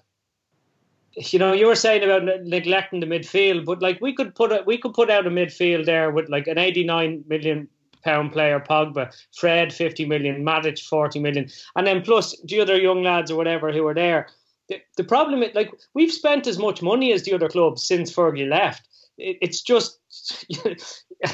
you 1.16 1.40
know, 1.40 1.54
you 1.54 1.68
were 1.68 1.76
saying 1.76 2.04
about 2.04 2.24
neglecting 2.44 3.00
the 3.00 3.06
midfield, 3.06 3.66
but 3.66 3.82
like 3.82 4.00
we 4.02 4.14
could 4.14 4.34
put 4.36 4.52
a, 4.52 4.64
we 4.66 4.78
could 4.78 4.94
put 4.94 5.10
out 5.10 5.28
a 5.28 5.30
midfield 5.30 5.86
there 5.86 6.12
with 6.12 6.30
like 6.30 6.48
an 6.48 6.58
89 6.58 7.24
million 7.28 7.68
pound 8.04 8.32
player, 8.32 8.60
Pogba, 8.60 9.14
Fred 9.38 9.72
50 9.74 10.06
million, 10.06 10.44
Matic 10.44 10.80
40 10.80 11.20
million, 11.20 11.50
and 11.76 11.88
then 11.88 12.02
plus 12.02 12.40
the 12.44 12.60
other 12.60 12.78
young 12.78 13.04
lads 13.04 13.32
or 13.32 13.38
whatever 13.38 13.72
who 13.72 13.86
are 13.88 13.94
there. 13.94 14.28
the, 14.70 14.82
the 14.98 15.04
problem 15.04 15.44
is 15.44 15.54
like 15.56 15.72
we've 15.94 16.12
spent 16.12 16.48
as 16.48 16.58
much 16.58 16.82
money 16.82 17.14
as 17.14 17.24
the 17.24 17.34
other 17.34 17.50
clubs 17.50 17.84
since 17.84 18.12
Fergie 18.12 18.50
left. 18.50 18.88
It, 19.18 19.38
it's 19.42 19.62
just 19.62 20.00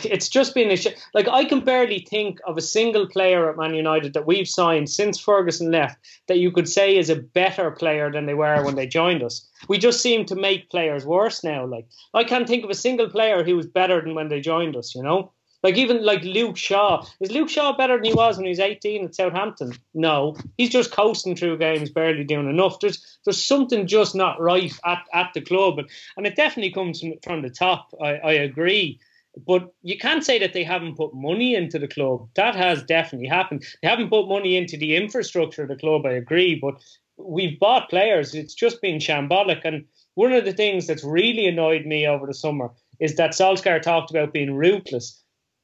it's 0.03 0.29
just 0.29 0.53
been 0.53 0.71
a 0.71 0.75
sh- 0.75 0.95
like 1.13 1.27
I 1.27 1.45
can 1.45 1.61
barely 1.61 1.99
think 1.99 2.39
of 2.45 2.57
a 2.57 2.61
single 2.61 3.07
player 3.07 3.49
at 3.49 3.57
Man 3.57 3.73
United 3.73 4.13
that 4.13 4.27
we've 4.27 4.47
signed 4.47 4.89
since 4.89 5.19
Ferguson 5.19 5.71
left 5.71 5.97
that 6.27 6.39
you 6.39 6.51
could 6.51 6.69
say 6.69 6.97
is 6.97 7.09
a 7.09 7.15
better 7.15 7.71
player 7.71 8.11
than 8.11 8.25
they 8.25 8.33
were 8.33 8.63
when 8.63 8.75
they 8.75 8.87
joined 8.87 9.23
us. 9.23 9.47
We 9.67 9.77
just 9.77 10.01
seem 10.01 10.25
to 10.25 10.35
make 10.35 10.69
players 10.69 11.05
worse 11.05 11.43
now. 11.43 11.65
Like 11.65 11.87
I 12.13 12.23
can't 12.23 12.47
think 12.47 12.63
of 12.63 12.69
a 12.69 12.75
single 12.75 13.09
player 13.09 13.43
who 13.43 13.55
was 13.55 13.67
better 13.67 14.01
than 14.01 14.15
when 14.15 14.29
they 14.29 14.41
joined 14.41 14.75
us. 14.75 14.93
You 14.95 15.03
know. 15.03 15.31
Like 15.61 15.77
even 15.77 16.05
like 16.05 16.23
Luke 16.23 16.55
Shaw. 16.55 17.05
Is 17.19 17.31
Luke 17.31 17.49
Shaw 17.49 17.75
better 17.75 17.97
than 17.97 18.05
he 18.05 18.13
was 18.13 18.37
when 18.37 18.45
he 18.45 18.51
was 18.51 18.59
18 18.59 19.05
at 19.05 19.15
Southampton? 19.15 19.73
No. 19.93 20.37
He's 20.57 20.69
just 20.69 20.91
coasting 20.91 21.35
through 21.35 21.57
games, 21.57 21.89
barely 21.89 22.23
doing 22.23 22.49
enough. 22.49 22.79
There's 22.79 23.19
there's 23.25 23.43
something 23.43 23.85
just 23.85 24.15
not 24.15 24.39
right 24.39 24.73
at, 24.85 25.03
at 25.13 25.31
the 25.33 25.41
club. 25.41 25.79
And, 25.79 25.89
and 26.15 26.25
it 26.25 26.35
definitely 26.35 26.71
comes 26.71 27.01
from, 27.01 27.13
from 27.23 27.41
the 27.41 27.49
top. 27.49 27.93
I, 28.01 28.15
I 28.15 28.31
agree. 28.33 28.99
But 29.45 29.73
you 29.83 29.97
can't 29.97 30.23
say 30.23 30.39
that 30.39 30.53
they 30.53 30.63
haven't 30.63 30.95
put 30.95 31.13
money 31.13 31.55
into 31.55 31.77
the 31.77 31.87
club. 31.87 32.29
That 32.35 32.55
has 32.55 32.83
definitely 32.83 33.27
happened. 33.27 33.65
They 33.81 33.89
haven't 33.89 34.09
put 34.09 34.27
money 34.27 34.55
into 34.55 34.77
the 34.77 34.95
infrastructure 34.95 35.63
of 35.63 35.69
the 35.69 35.75
club, 35.75 36.05
I 36.05 36.11
agree. 36.11 36.55
But 36.55 36.75
we've 37.17 37.59
bought 37.59 37.89
players. 37.89 38.33
It's 38.33 38.53
just 38.53 38.81
been 38.81 38.97
shambolic. 38.97 39.61
And 39.65 39.85
one 40.15 40.31
of 40.31 40.45
the 40.45 40.53
things 40.53 40.87
that's 40.87 41.03
really 41.03 41.47
annoyed 41.47 41.85
me 41.85 42.07
over 42.07 42.25
the 42.25 42.33
summer 42.33 42.71
is 42.99 43.15
that 43.15 43.31
Solskjaer 43.31 43.81
talked 43.81 44.09
about 44.09 44.33
being 44.33 44.55
ruthless 44.55 45.21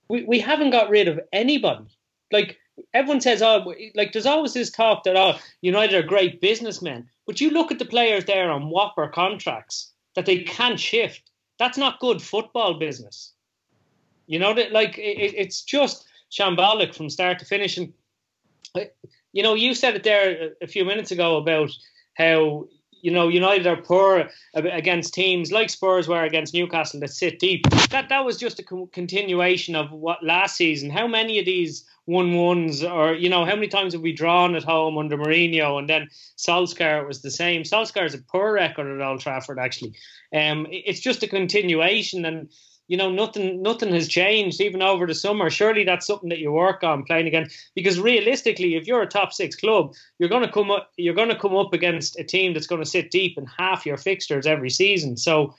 we, 0.07 0.23
we 0.23 0.39
haven't 0.39 0.71
got 0.71 0.89
rid 0.89 1.07
of 1.07 1.19
anybody. 1.33 1.85
Like 2.31 2.57
everyone 2.93 3.21
says, 3.21 3.41
oh, 3.41 3.73
like 3.95 4.11
there's 4.11 4.25
always 4.25 4.53
this 4.53 4.69
talk 4.69 5.03
that 5.03 5.15
oh, 5.15 5.37
United 5.61 5.95
are 5.95 6.07
great 6.07 6.41
businessmen, 6.41 7.07
but 7.25 7.41
you 7.41 7.49
look 7.49 7.71
at 7.71 7.79
the 7.79 7.85
players 7.85 8.25
there 8.25 8.51
on 8.51 8.69
whopper 8.69 9.07
contracts 9.07 9.91
that 10.15 10.25
they 10.25 10.39
can't 10.39 10.79
shift. 10.79 11.31
That's 11.59 11.77
not 11.77 11.99
good 11.99 12.21
football 12.21 12.79
business. 12.79 13.33
You 14.27 14.39
know 14.39 14.53
that 14.55 14.71
like 14.71 14.97
it, 14.97 15.33
it's 15.35 15.61
just 15.61 16.05
shambolic 16.31 16.95
from 16.95 17.09
start 17.09 17.39
to 17.39 17.45
finish. 17.45 17.77
And 17.77 17.93
uh, 18.75 18.81
you 19.33 19.43
know, 19.43 19.53
you 19.53 19.73
said 19.73 19.95
it 19.95 20.03
there 20.03 20.51
a 20.61 20.67
few 20.67 20.85
minutes 20.85 21.11
ago 21.11 21.37
about 21.37 21.69
how 22.15 22.67
you 23.05 23.11
know, 23.11 23.27
United 23.27 23.67
are 23.67 23.77
poor 23.77 24.27
against 24.55 25.13
teams 25.13 25.51
like 25.51 25.69
Spurs 25.69 26.07
were 26.07 26.23
against 26.23 26.55
Newcastle 26.55 26.99
that 27.01 27.11
sit 27.11 27.37
deep. 27.37 27.69
That 27.91 28.09
that 28.09 28.25
was 28.25 28.35
just 28.35 28.59
a 28.59 28.63
continuation 28.63 29.75
of 29.75 29.91
what 29.91 30.23
last 30.23 30.55
season. 30.55 30.89
How 30.89 31.05
many 31.05 31.37
of 31.37 31.45
these 31.45 31.85
one 32.05 32.33
ones, 32.33 32.83
or 32.83 33.13
you 33.13 33.29
know, 33.29 33.45
how 33.45 33.53
many 33.53 33.67
times 33.67 33.93
have 33.93 34.01
we 34.01 34.11
drawn 34.11 34.55
at 34.55 34.63
home 34.63 34.97
under 34.97 35.17
Mourinho, 35.17 35.77
and 35.77 35.87
then 35.87 36.09
Solskjaer 36.37 37.07
was 37.07 37.21
the 37.21 37.29
same. 37.29 37.61
Solskjaer 37.61 38.01
has 38.01 38.15
a 38.15 38.19
poor 38.19 38.53
record 38.53 38.99
at 38.99 39.07
Old 39.07 39.19
Trafford, 39.19 39.59
actually. 39.59 39.93
Um, 40.33 40.65
it's 40.71 40.99
just 40.99 41.21
a 41.21 41.27
continuation, 41.27 42.25
and 42.25 42.49
you 42.88 42.97
know 42.97 43.09
nothing 43.09 43.61
nothing 43.61 43.93
has 43.93 44.07
changed 44.07 44.61
even 44.61 44.81
over 44.81 45.07
the 45.07 45.15
summer. 45.15 45.49
Surely 45.49 45.83
that's 45.83 46.05
something 46.05 46.29
that 46.29 46.39
you 46.39 46.51
work 46.51 46.83
on 46.83 47.03
playing 47.03 47.27
again. 47.27 47.49
Because 47.73 47.99
realistically 47.99 48.75
if 48.75 48.86
you're 48.88 49.01
a 49.01 49.07
top 49.07 49.33
6 49.33 49.55
club 49.55 49.93
you're 50.19 50.29
going 50.29 50.45
to 50.45 50.51
come 50.51 50.71
up 50.71 50.91
you're 50.97 51.15
going 51.15 51.29
to 51.29 51.39
come 51.39 51.55
up 51.55 51.73
against 51.73 52.19
a 52.19 52.23
team 52.23 52.53
that's 52.53 52.67
going 52.67 52.83
to 52.83 52.89
sit 52.89 53.11
deep 53.11 53.38
in 53.38 53.45
half 53.45 53.86
your 53.86 53.97
fixtures 53.97 54.45
every 54.45 54.69
season. 54.69 55.17
So 55.17 55.55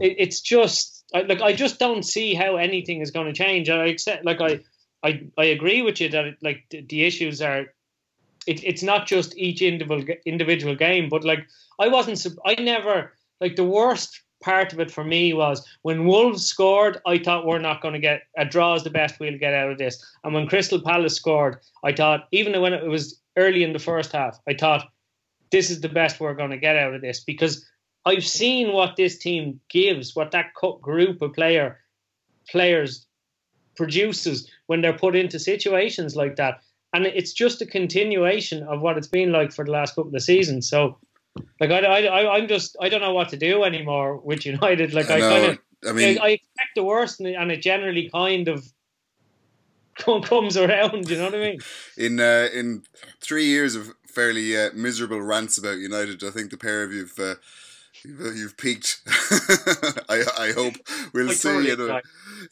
it, 0.00 0.16
it's 0.18 0.40
just 0.40 1.04
like 1.12 1.40
I 1.40 1.52
just 1.52 1.78
don't 1.78 2.02
see 2.02 2.34
how 2.34 2.56
anything 2.56 3.00
is 3.00 3.10
going 3.10 3.26
to 3.26 3.32
change. 3.32 3.70
I 3.70 3.86
accept 3.86 4.24
like 4.24 4.40
I 4.40 4.60
I, 5.04 5.22
I 5.38 5.44
agree 5.44 5.82
with 5.82 6.00
you 6.00 6.08
that 6.08 6.36
like 6.42 6.64
the, 6.70 6.80
the 6.82 7.04
issues 7.04 7.40
are 7.40 7.66
it, 8.46 8.64
it's 8.64 8.82
not 8.82 9.06
just 9.06 9.36
each 9.36 9.62
individual 9.62 10.16
individual 10.26 10.74
game 10.74 11.08
but 11.08 11.24
like 11.24 11.46
I 11.78 11.88
wasn't 11.88 12.26
I 12.44 12.54
never 12.54 13.12
like 13.40 13.54
the 13.54 13.64
worst 13.64 14.20
part 14.44 14.74
of 14.74 14.78
it 14.78 14.90
for 14.90 15.02
me 15.02 15.32
was 15.32 15.66
when 15.82 16.06
Wolves 16.06 16.44
scored, 16.44 17.00
I 17.06 17.18
thought 17.18 17.46
we're 17.46 17.58
not 17.58 17.80
going 17.80 17.94
to 17.94 18.00
get 18.00 18.24
a 18.36 18.44
draw 18.44 18.74
is 18.74 18.84
the 18.84 18.90
best 18.90 19.18
we'll 19.18 19.38
get 19.38 19.54
out 19.54 19.70
of 19.70 19.78
this. 19.78 20.04
And 20.22 20.34
when 20.34 20.46
Crystal 20.46 20.80
Palace 20.80 21.16
scored, 21.16 21.58
I 21.82 21.92
thought 21.92 22.28
even 22.30 22.60
when 22.60 22.74
it 22.74 22.84
was 22.84 23.20
early 23.36 23.64
in 23.64 23.72
the 23.72 23.78
first 23.78 24.12
half, 24.12 24.38
I 24.46 24.54
thought 24.54 24.92
this 25.50 25.70
is 25.70 25.80
the 25.80 25.88
best 25.88 26.20
we're 26.20 26.34
going 26.34 26.50
to 26.50 26.58
get 26.58 26.76
out 26.76 26.94
of 26.94 27.00
this 27.00 27.24
because 27.24 27.64
I've 28.04 28.26
seen 28.26 28.72
what 28.72 28.96
this 28.96 29.16
team 29.16 29.60
gives, 29.70 30.14
what 30.14 30.30
that 30.32 30.52
group 30.52 31.22
of 31.22 31.32
player 31.32 31.80
players 32.50 33.06
produces 33.76 34.50
when 34.66 34.82
they're 34.82 34.98
put 34.98 35.16
into 35.16 35.38
situations 35.38 36.14
like 36.14 36.36
that. 36.36 36.60
And 36.92 37.06
it's 37.06 37.32
just 37.32 37.62
a 37.62 37.66
continuation 37.66 38.62
of 38.64 38.82
what 38.82 38.98
it's 38.98 39.08
been 39.08 39.32
like 39.32 39.52
for 39.52 39.64
the 39.64 39.72
last 39.72 39.94
couple 39.94 40.14
of 40.14 40.22
seasons. 40.22 40.68
So 40.68 40.98
like 41.60 41.70
I, 41.70 42.06
I, 42.06 42.36
I'm 42.36 42.48
just 42.48 42.76
I 42.80 42.88
don't 42.88 43.00
know 43.00 43.14
what 43.14 43.30
to 43.30 43.36
do 43.36 43.64
anymore 43.64 44.16
with 44.18 44.46
United. 44.46 44.94
Like 44.94 45.10
I, 45.10 45.16
I 45.16 45.20
kind 45.20 45.44
of 45.44 45.58
I 45.88 45.92
mean 45.92 46.18
I, 46.18 46.24
I, 46.24 46.28
expect 46.30 46.70
the 46.76 46.84
worst, 46.84 47.20
and, 47.20 47.28
and 47.28 47.50
it 47.50 47.62
generally 47.62 48.10
kind 48.10 48.48
of 48.48 48.64
comes 49.96 50.56
around. 50.56 51.08
You 51.08 51.18
know 51.18 51.24
what 51.24 51.34
I 51.34 51.38
mean? 51.38 51.58
In 51.96 52.20
uh, 52.20 52.48
in 52.52 52.82
three 53.20 53.46
years 53.46 53.74
of 53.74 53.92
fairly 54.06 54.56
uh, 54.56 54.70
miserable 54.74 55.20
rants 55.20 55.58
about 55.58 55.78
United, 55.78 56.22
I 56.24 56.30
think 56.30 56.50
the 56.50 56.56
pair 56.56 56.82
of 56.84 56.92
you've. 56.92 57.18
Uh, 57.18 57.34
You've, 58.06 58.36
you've 58.36 58.56
peaked. 58.58 59.00
I 60.10 60.24
I 60.38 60.52
hope 60.52 60.74
we'll 61.14 61.30
see. 61.30 61.48
Totally 61.48 61.68
you 61.70 61.76
know. 61.76 62.00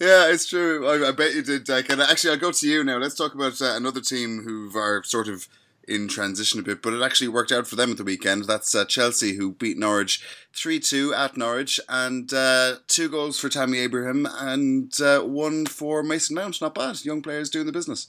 Yeah, 0.00 0.32
it's 0.32 0.46
true. 0.46 0.88
I, 0.88 1.08
I, 1.08 1.12
bet 1.12 1.34
you 1.34 1.42
did, 1.42 1.66
Jack. 1.66 1.90
And 1.90 2.00
actually, 2.00 2.30
I'll 2.30 2.38
go 2.38 2.52
to 2.52 2.66
you 2.66 2.82
now. 2.82 2.96
Let's 2.96 3.16
talk 3.16 3.34
about 3.34 3.60
uh, 3.60 3.74
another 3.76 4.00
team 4.00 4.44
who 4.44 4.70
are 4.78 5.02
sort 5.02 5.28
of 5.28 5.48
in 5.88 6.08
transition 6.08 6.60
a 6.60 6.62
bit, 6.62 6.82
but 6.82 6.92
it 6.92 7.02
actually 7.02 7.28
worked 7.28 7.52
out 7.52 7.66
for 7.66 7.76
them 7.76 7.90
at 7.90 7.96
the 7.96 8.04
weekend. 8.04 8.44
That's 8.44 8.74
uh, 8.74 8.84
Chelsea 8.84 9.34
who 9.34 9.52
beat 9.52 9.78
Norwich 9.78 10.24
3 10.54 10.78
2 10.78 11.14
at 11.14 11.36
Norwich, 11.36 11.80
and 11.88 12.32
uh, 12.32 12.76
two 12.86 13.08
goals 13.08 13.38
for 13.38 13.48
Tammy 13.48 13.78
Abraham 13.78 14.26
and 14.26 14.92
uh, 15.00 15.20
one 15.20 15.66
for 15.66 16.02
Mason 16.02 16.36
Mount. 16.36 16.60
Not 16.60 16.74
bad. 16.74 17.04
Young 17.04 17.22
players 17.22 17.50
doing 17.50 17.66
the 17.66 17.72
business. 17.72 18.08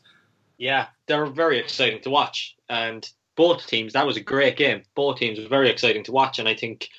Yeah, 0.58 0.88
they're 1.08 1.26
very 1.26 1.60
exciting 1.60 2.02
to 2.02 2.10
watch. 2.10 2.56
And 2.70 3.08
both 3.36 3.66
teams, 3.68 3.94
that 3.94 4.06
was 4.06 4.18
a 4.18 4.22
great 4.22 4.58
game. 4.58 4.84
Both 4.96 5.18
teams 5.18 5.40
were 5.40 5.48
very 5.48 5.70
exciting 5.70 6.04
to 6.04 6.12
watch. 6.12 6.40
And 6.40 6.48
I 6.48 6.56
think 6.56 6.90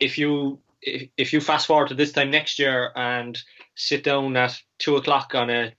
if 0.00 0.16
you 0.18 0.60
if, 0.82 1.08
if 1.16 1.32
you 1.32 1.40
fast 1.40 1.66
forward 1.66 1.88
to 1.88 1.94
this 1.94 2.12
time 2.12 2.30
next 2.30 2.58
year 2.58 2.92
and 2.94 3.38
sit 3.74 4.04
down 4.04 4.36
at 4.36 4.60
two 4.78 4.96
o'clock 4.96 5.34
on 5.34 5.50
a 5.50 5.72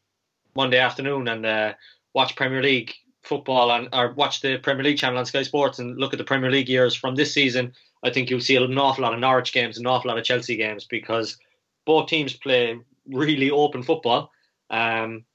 Monday 0.56 0.80
afternoon 0.80 1.28
and 1.28 1.46
uh, 1.46 1.74
watch 2.14 2.36
Premier 2.36 2.62
League, 2.62 2.94
football 3.30 3.72
and 3.72 3.88
or 3.94 4.12
watch 4.14 4.42
the 4.42 4.58
Premier 4.58 4.84
League 4.84 4.98
channel 4.98 5.20
on 5.20 5.26
Sky 5.26 5.44
Sports 5.44 5.80
and 5.80 5.98
look 5.98 6.14
at 6.14 6.18
the 6.18 6.26
Premier 6.26 6.52
League 6.52 6.68
years 6.68 6.96
from 6.96 7.16
this 7.16 7.34
season, 7.34 7.74
I 8.04 8.10
think 8.10 8.30
you'll 8.30 8.42
see 8.42 8.56
an 8.56 8.78
awful 8.78 9.04
lot 9.04 9.14
of 9.14 9.20
Norwich 9.20 9.54
games, 9.54 9.78
an 9.78 9.86
awful 9.86 10.10
lot 10.10 10.18
of 10.18 10.26
Chelsea 10.26 10.58
games 10.58 10.86
because 10.86 11.38
both 11.86 12.10
teams 12.10 12.34
play 12.34 12.78
really 13.08 13.52
open 13.52 13.84
football. 13.84 14.32
Um, 14.70 15.26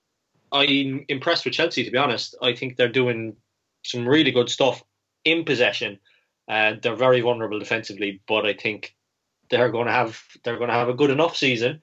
I'm 0.53 1.05
impressed 1.09 1.45
with 1.45 1.55
Chelsea 1.55 1.85
to 1.85 1.91
be 1.91 1.99
honest. 1.99 2.35
I 2.43 2.55
think 2.55 2.77
they're 2.77 2.89
doing 2.89 3.37
some 3.85 4.07
really 4.07 4.33
good 4.33 4.51
stuff 4.51 4.83
in 5.25 5.45
possession. 5.45 5.99
Uh, 6.49 6.75
they're 6.83 6.97
very 6.97 7.21
vulnerable 7.21 7.59
defensively, 7.59 8.21
but 8.27 8.45
I 8.45 8.53
think 8.53 8.95
they're 9.51 9.71
going 9.71 9.87
to 9.87 9.93
have 9.93 10.21
they're 10.43 10.59
going 10.59 10.69
to 10.69 10.75
have 10.75 10.89
a 10.89 10.95
good 10.95 11.11
enough 11.11 11.37
season. 11.37 11.81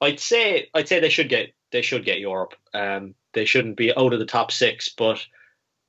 I'd 0.00 0.20
say 0.20 0.68
I'd 0.74 0.88
say 0.88 0.98
they 0.98 1.08
should 1.08 1.28
get 1.28 1.54
they 1.70 1.82
should 1.82 2.04
get 2.04 2.20
Europe. 2.20 2.54
Um, 2.74 3.14
they 3.32 3.44
shouldn't 3.44 3.76
be 3.76 3.96
out 3.96 4.12
of 4.12 4.18
the 4.18 4.26
top 4.26 4.52
six, 4.52 4.88
but 4.88 5.24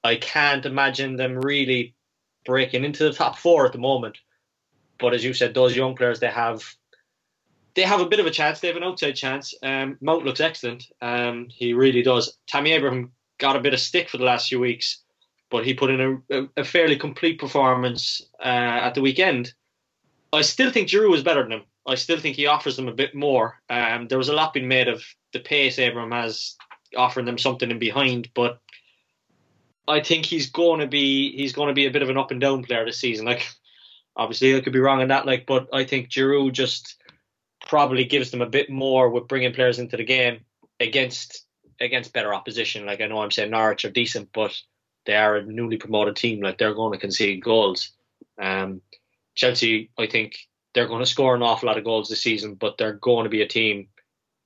I 0.03 0.15
can't 0.15 0.65
imagine 0.65 1.15
them 1.15 1.37
really 1.37 1.95
breaking 2.45 2.83
into 2.83 3.03
the 3.03 3.13
top 3.13 3.37
four 3.37 3.65
at 3.65 3.71
the 3.71 3.77
moment. 3.77 4.17
But 4.99 5.13
as 5.13 5.23
you 5.23 5.33
said, 5.33 5.53
those 5.53 5.75
young 5.75 5.95
players 5.95 6.19
they 6.19 6.27
have 6.27 6.63
they 7.75 7.83
have 7.83 8.01
a 8.01 8.05
bit 8.05 8.19
of 8.19 8.25
a 8.25 8.31
chance. 8.31 8.59
They 8.59 8.67
have 8.67 8.77
an 8.77 8.83
outside 8.83 9.13
chance. 9.13 9.53
Um, 9.63 9.97
Mount 9.99 10.25
looks 10.25 10.39
excellent. 10.39 10.85
Um, 11.01 11.47
he 11.49 11.73
really 11.73 12.03
does. 12.03 12.37
Tammy 12.47 12.71
Abraham 12.71 13.11
got 13.39 13.55
a 13.55 13.61
bit 13.61 13.73
of 13.73 13.79
stick 13.79 14.09
for 14.09 14.17
the 14.17 14.25
last 14.25 14.49
few 14.49 14.59
weeks, 14.59 15.01
but 15.49 15.65
he 15.65 15.73
put 15.73 15.89
in 15.89 16.21
a, 16.29 16.43
a 16.57 16.63
fairly 16.63 16.95
complete 16.95 17.39
performance 17.39 18.21
uh, 18.39 18.43
at 18.87 18.93
the 18.93 19.01
weekend. 19.01 19.53
I 20.31 20.41
still 20.41 20.71
think 20.71 20.87
Giroud 20.87 21.15
is 21.15 21.23
better 21.23 21.43
than 21.43 21.51
him. 21.51 21.63
I 21.87 21.95
still 21.95 22.19
think 22.19 22.35
he 22.35 22.47
offers 22.47 22.75
them 22.75 22.87
a 22.87 22.93
bit 22.93 23.13
more. 23.13 23.59
Um, 23.69 24.07
there 24.07 24.17
was 24.17 24.29
a 24.29 24.33
lot 24.33 24.53
being 24.53 24.67
made 24.67 24.87
of 24.87 25.03
the 25.33 25.39
pace 25.39 25.79
Abraham 25.79 26.11
has 26.11 26.55
offering 26.95 27.25
them 27.25 27.37
something 27.37 27.71
in 27.71 27.79
behind, 27.79 28.29
but 28.33 28.61
I 29.87 30.01
think 30.01 30.25
he's 30.25 30.49
going 30.49 30.79
to 30.79 30.87
be 30.87 31.35
he's 31.35 31.53
going 31.53 31.67
to 31.67 31.73
be 31.73 31.85
a 31.85 31.91
bit 31.91 32.01
of 32.01 32.09
an 32.09 32.17
up 32.17 32.31
and 32.31 32.39
down 32.39 32.63
player 32.63 32.85
this 32.85 32.99
season. 32.99 33.25
Like, 33.25 33.47
obviously, 34.15 34.55
I 34.55 34.61
could 34.61 34.73
be 34.73 34.79
wrong 34.79 35.01
on 35.01 35.09
that. 35.09 35.25
Like, 35.25 35.45
but 35.45 35.67
I 35.73 35.83
think 35.83 36.09
Giroud 36.09 36.53
just 36.53 37.01
probably 37.67 38.05
gives 38.05 38.31
them 38.31 38.41
a 38.41 38.49
bit 38.49 38.69
more 38.69 39.09
with 39.09 39.27
bringing 39.27 39.53
players 39.53 39.79
into 39.79 39.97
the 39.97 40.03
game 40.03 40.41
against 40.79 41.45
against 41.79 42.13
better 42.13 42.33
opposition. 42.33 42.85
Like, 42.85 43.01
I 43.01 43.07
know 43.07 43.21
I'm 43.21 43.31
saying 43.31 43.51
Norwich 43.51 43.85
are 43.85 43.91
decent, 43.91 44.29
but 44.33 44.55
they 45.05 45.15
are 45.15 45.37
a 45.37 45.45
newly 45.45 45.77
promoted 45.77 46.15
team. 46.15 46.41
Like, 46.41 46.57
they're 46.57 46.73
going 46.73 46.93
to 46.93 46.99
concede 46.99 47.43
goals. 47.43 47.91
Um, 48.41 48.81
Chelsea, 49.35 49.89
I 49.97 50.07
think 50.07 50.37
they're 50.73 50.87
going 50.87 51.01
to 51.01 51.05
score 51.05 51.35
an 51.35 51.43
awful 51.43 51.67
lot 51.67 51.77
of 51.77 51.83
goals 51.83 52.09
this 52.09 52.21
season, 52.21 52.55
but 52.55 52.77
they're 52.77 52.93
going 52.93 53.25
to 53.25 53.29
be 53.29 53.41
a 53.41 53.47
team. 53.47 53.89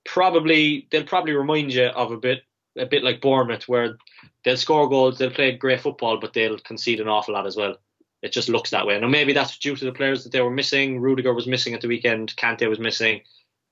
Probably 0.06 0.88
they'll 0.90 1.04
probably 1.04 1.34
remind 1.34 1.74
you 1.74 1.86
of 1.86 2.12
a 2.12 2.18
bit 2.18 2.44
a 2.78 2.86
bit 2.86 3.04
like 3.04 3.22
Bournemouth, 3.22 3.68
where 3.68 3.98
they'll 4.44 4.58
score 4.58 4.90
goals, 4.90 5.18
they'll 5.18 5.32
play 5.32 5.52
great 5.56 5.82
football, 5.82 6.20
but 6.20 6.34
they'll 6.34 6.60
concede 6.60 7.00
an 7.00 7.08
awful 7.08 7.34
lot 7.34 7.48
as 7.48 7.56
well. 7.56 7.78
it 8.22 8.32
just 8.32 8.50
looks 8.50 8.72
that 8.72 8.86
way. 8.86 9.00
Now 9.00 9.08
maybe 9.08 9.34
that's 9.34 9.58
due 9.58 9.76
to 9.76 9.86
the 9.86 9.92
players 9.92 10.24
that 10.24 10.32
they 10.32 10.42
were 10.42 10.52
missing. 10.52 11.00
Rudiger 11.00 11.34
was 11.34 11.48
missing 11.48 11.74
at 11.74 11.82
the 11.82 11.88
weekend. 11.88 12.36
Kante 12.36 12.68
was 12.70 12.80
missing, 12.80 13.22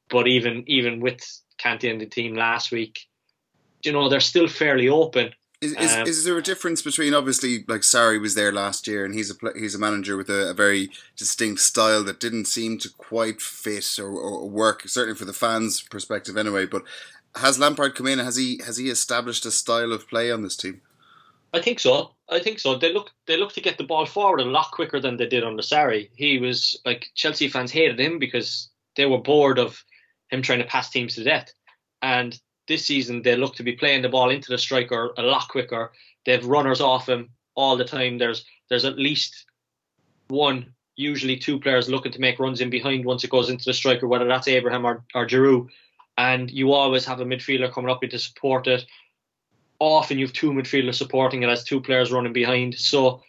but 0.09 0.27
even 0.27 0.63
even 0.67 0.99
with 0.99 1.19
Kante 1.59 1.85
in 1.85 1.97
the 1.97 2.05
team 2.05 2.35
last 2.35 2.71
week, 2.71 3.07
you 3.83 3.91
know 3.91 4.09
they're 4.09 4.19
still 4.19 4.47
fairly 4.47 4.89
open. 4.89 5.33
Is, 5.61 5.71
is, 5.73 5.93
um, 5.93 6.07
is, 6.07 6.23
there 6.25 6.37
a 6.37 6.43
difference 6.43 6.81
between 6.81 7.13
obviously 7.13 7.63
like 7.67 7.81
Sarri 7.81 8.19
was 8.19 8.35
there 8.35 8.51
last 8.51 8.87
year 8.87 9.05
and 9.05 9.15
he's 9.15 9.31
a 9.31 9.35
he's 9.57 9.73
a 9.73 9.79
manager 9.79 10.17
with 10.17 10.29
a, 10.29 10.49
a 10.49 10.53
very 10.53 10.89
distinct 11.15 11.61
style 11.61 12.03
that 12.03 12.19
didn't 12.19 12.45
seem 12.45 12.77
to 12.79 12.89
quite 12.89 13.41
fit 13.41 13.97
or, 13.97 14.09
or, 14.09 14.49
work 14.49 14.81
certainly 14.85 15.17
for 15.17 15.23
the 15.23 15.33
fans 15.33 15.81
perspective 15.81 16.35
anyway 16.35 16.65
but 16.65 16.83
has 17.37 17.59
Lampard 17.59 17.95
come 17.95 18.07
in 18.07 18.19
has 18.19 18.35
he 18.35 18.59
has 18.65 18.77
he 18.77 18.89
established 18.89 19.45
a 19.45 19.51
style 19.51 19.91
of 19.91 20.07
play 20.07 20.31
on 20.31 20.41
this 20.41 20.55
team 20.55 20.81
I 21.53 21.61
think 21.61 21.79
so 21.79 22.11
I 22.29 22.39
think 22.39 22.59
so 22.59 22.75
they 22.75 22.93
look 22.93 23.11
they 23.27 23.37
look 23.37 23.53
to 23.53 23.61
get 23.61 23.77
the 23.77 23.83
ball 23.83 24.05
forward 24.05 24.41
a 24.41 24.45
lot 24.45 24.71
quicker 24.71 24.99
than 24.99 25.17
they 25.17 25.27
did 25.27 25.43
under 25.43 25.61
Sarri 25.61 26.09
he 26.15 26.39
was 26.39 26.79
like 26.85 27.09
Chelsea 27.15 27.47
fans 27.47 27.71
hated 27.71 27.99
him 27.99 28.19
because 28.19 28.69
they 28.95 29.05
were 29.05 29.19
bored 29.19 29.59
of 29.59 29.83
him 30.29 30.41
trying 30.41 30.59
to 30.59 30.65
pass 30.65 30.89
teams 30.89 31.15
to 31.15 31.23
death 31.23 31.53
and 32.01 32.39
this 32.67 32.85
season 32.85 33.21
they 33.21 33.35
look 33.35 33.55
to 33.55 33.63
be 33.63 33.73
playing 33.73 34.01
the 34.01 34.09
ball 34.09 34.29
into 34.29 34.51
the 34.51 34.57
striker 34.57 35.13
a 35.17 35.21
lot 35.21 35.47
quicker. 35.49 35.91
They 36.25 36.31
have 36.31 36.45
runners 36.45 36.81
off 36.81 37.07
him 37.07 37.29
all 37.55 37.77
the 37.77 37.85
time. 37.85 38.17
There's 38.17 38.45
there's 38.69 38.85
at 38.85 38.97
least 38.97 39.45
one, 40.27 40.73
usually 40.95 41.37
two 41.37 41.59
players 41.59 41.89
looking 41.89 42.11
to 42.11 42.21
make 42.21 42.39
runs 42.39 42.61
in 42.61 42.69
behind 42.69 43.05
once 43.05 43.23
it 43.23 43.29
goes 43.29 43.49
into 43.49 43.65
the 43.65 43.73
striker, 43.73 44.07
whether 44.07 44.27
that's 44.27 44.47
Abraham 44.47 44.85
or, 44.85 45.03
or 45.13 45.27
Giroud. 45.27 45.67
And 46.17 46.49
you 46.49 46.71
always 46.71 47.05
have 47.05 47.19
a 47.19 47.25
midfielder 47.25 47.71
coming 47.71 47.91
up 47.91 48.01
to 48.01 48.19
support 48.19 48.67
it. 48.67 48.85
Often 49.79 50.19
you 50.19 50.25
have 50.25 50.33
two 50.33 50.51
midfielders 50.51 50.95
supporting 50.95 51.43
it 51.43 51.49
as 51.49 51.63
two 51.63 51.81
players 51.81 52.11
running 52.11 52.33
behind. 52.33 52.75
So 52.75 53.21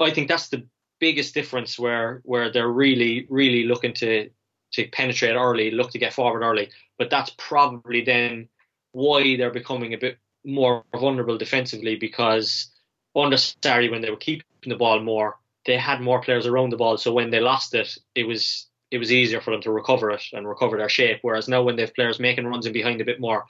I 0.00 0.10
think 0.10 0.28
that's 0.28 0.48
the 0.48 0.66
biggest 1.00 1.34
difference 1.34 1.78
where 1.78 2.22
where 2.24 2.50
they're 2.50 2.68
really, 2.68 3.26
really 3.28 3.64
looking 3.64 3.92
to 3.94 4.30
to 4.72 4.88
penetrate 4.88 5.36
early, 5.36 5.70
look 5.70 5.90
to 5.92 5.98
get 5.98 6.12
forward 6.12 6.42
early. 6.42 6.70
But 6.98 7.10
that's 7.10 7.30
probably 7.36 8.02
then 8.02 8.48
why 8.92 9.36
they're 9.36 9.52
becoming 9.52 9.94
a 9.94 9.98
bit 9.98 10.18
more 10.44 10.84
vulnerable 10.96 11.38
defensively 11.38 11.96
because 11.96 12.70
under 13.16 13.36
Sarri, 13.36 13.90
when 13.90 14.02
they 14.02 14.10
were 14.10 14.16
keeping 14.16 14.44
the 14.66 14.76
ball 14.76 15.00
more, 15.00 15.38
they 15.66 15.76
had 15.76 16.00
more 16.00 16.20
players 16.20 16.46
around 16.46 16.70
the 16.70 16.76
ball. 16.76 16.96
So 16.98 17.12
when 17.12 17.30
they 17.30 17.40
lost 17.40 17.74
it, 17.74 17.96
it 18.14 18.24
was 18.24 18.68
it 18.94 18.98
was 18.98 19.12
easier 19.12 19.40
for 19.40 19.50
them 19.50 19.60
to 19.62 19.72
recover 19.72 20.10
it 20.10 20.22
and 20.32 20.48
recover 20.48 20.76
their 20.78 20.88
shape. 20.88 21.18
Whereas 21.22 21.48
now, 21.48 21.62
when 21.62 21.76
they 21.76 21.82
have 21.82 21.94
players 21.94 22.20
making 22.20 22.46
runs 22.46 22.66
in 22.66 22.72
behind 22.72 23.00
a 23.00 23.04
bit 23.04 23.20
more, 23.20 23.44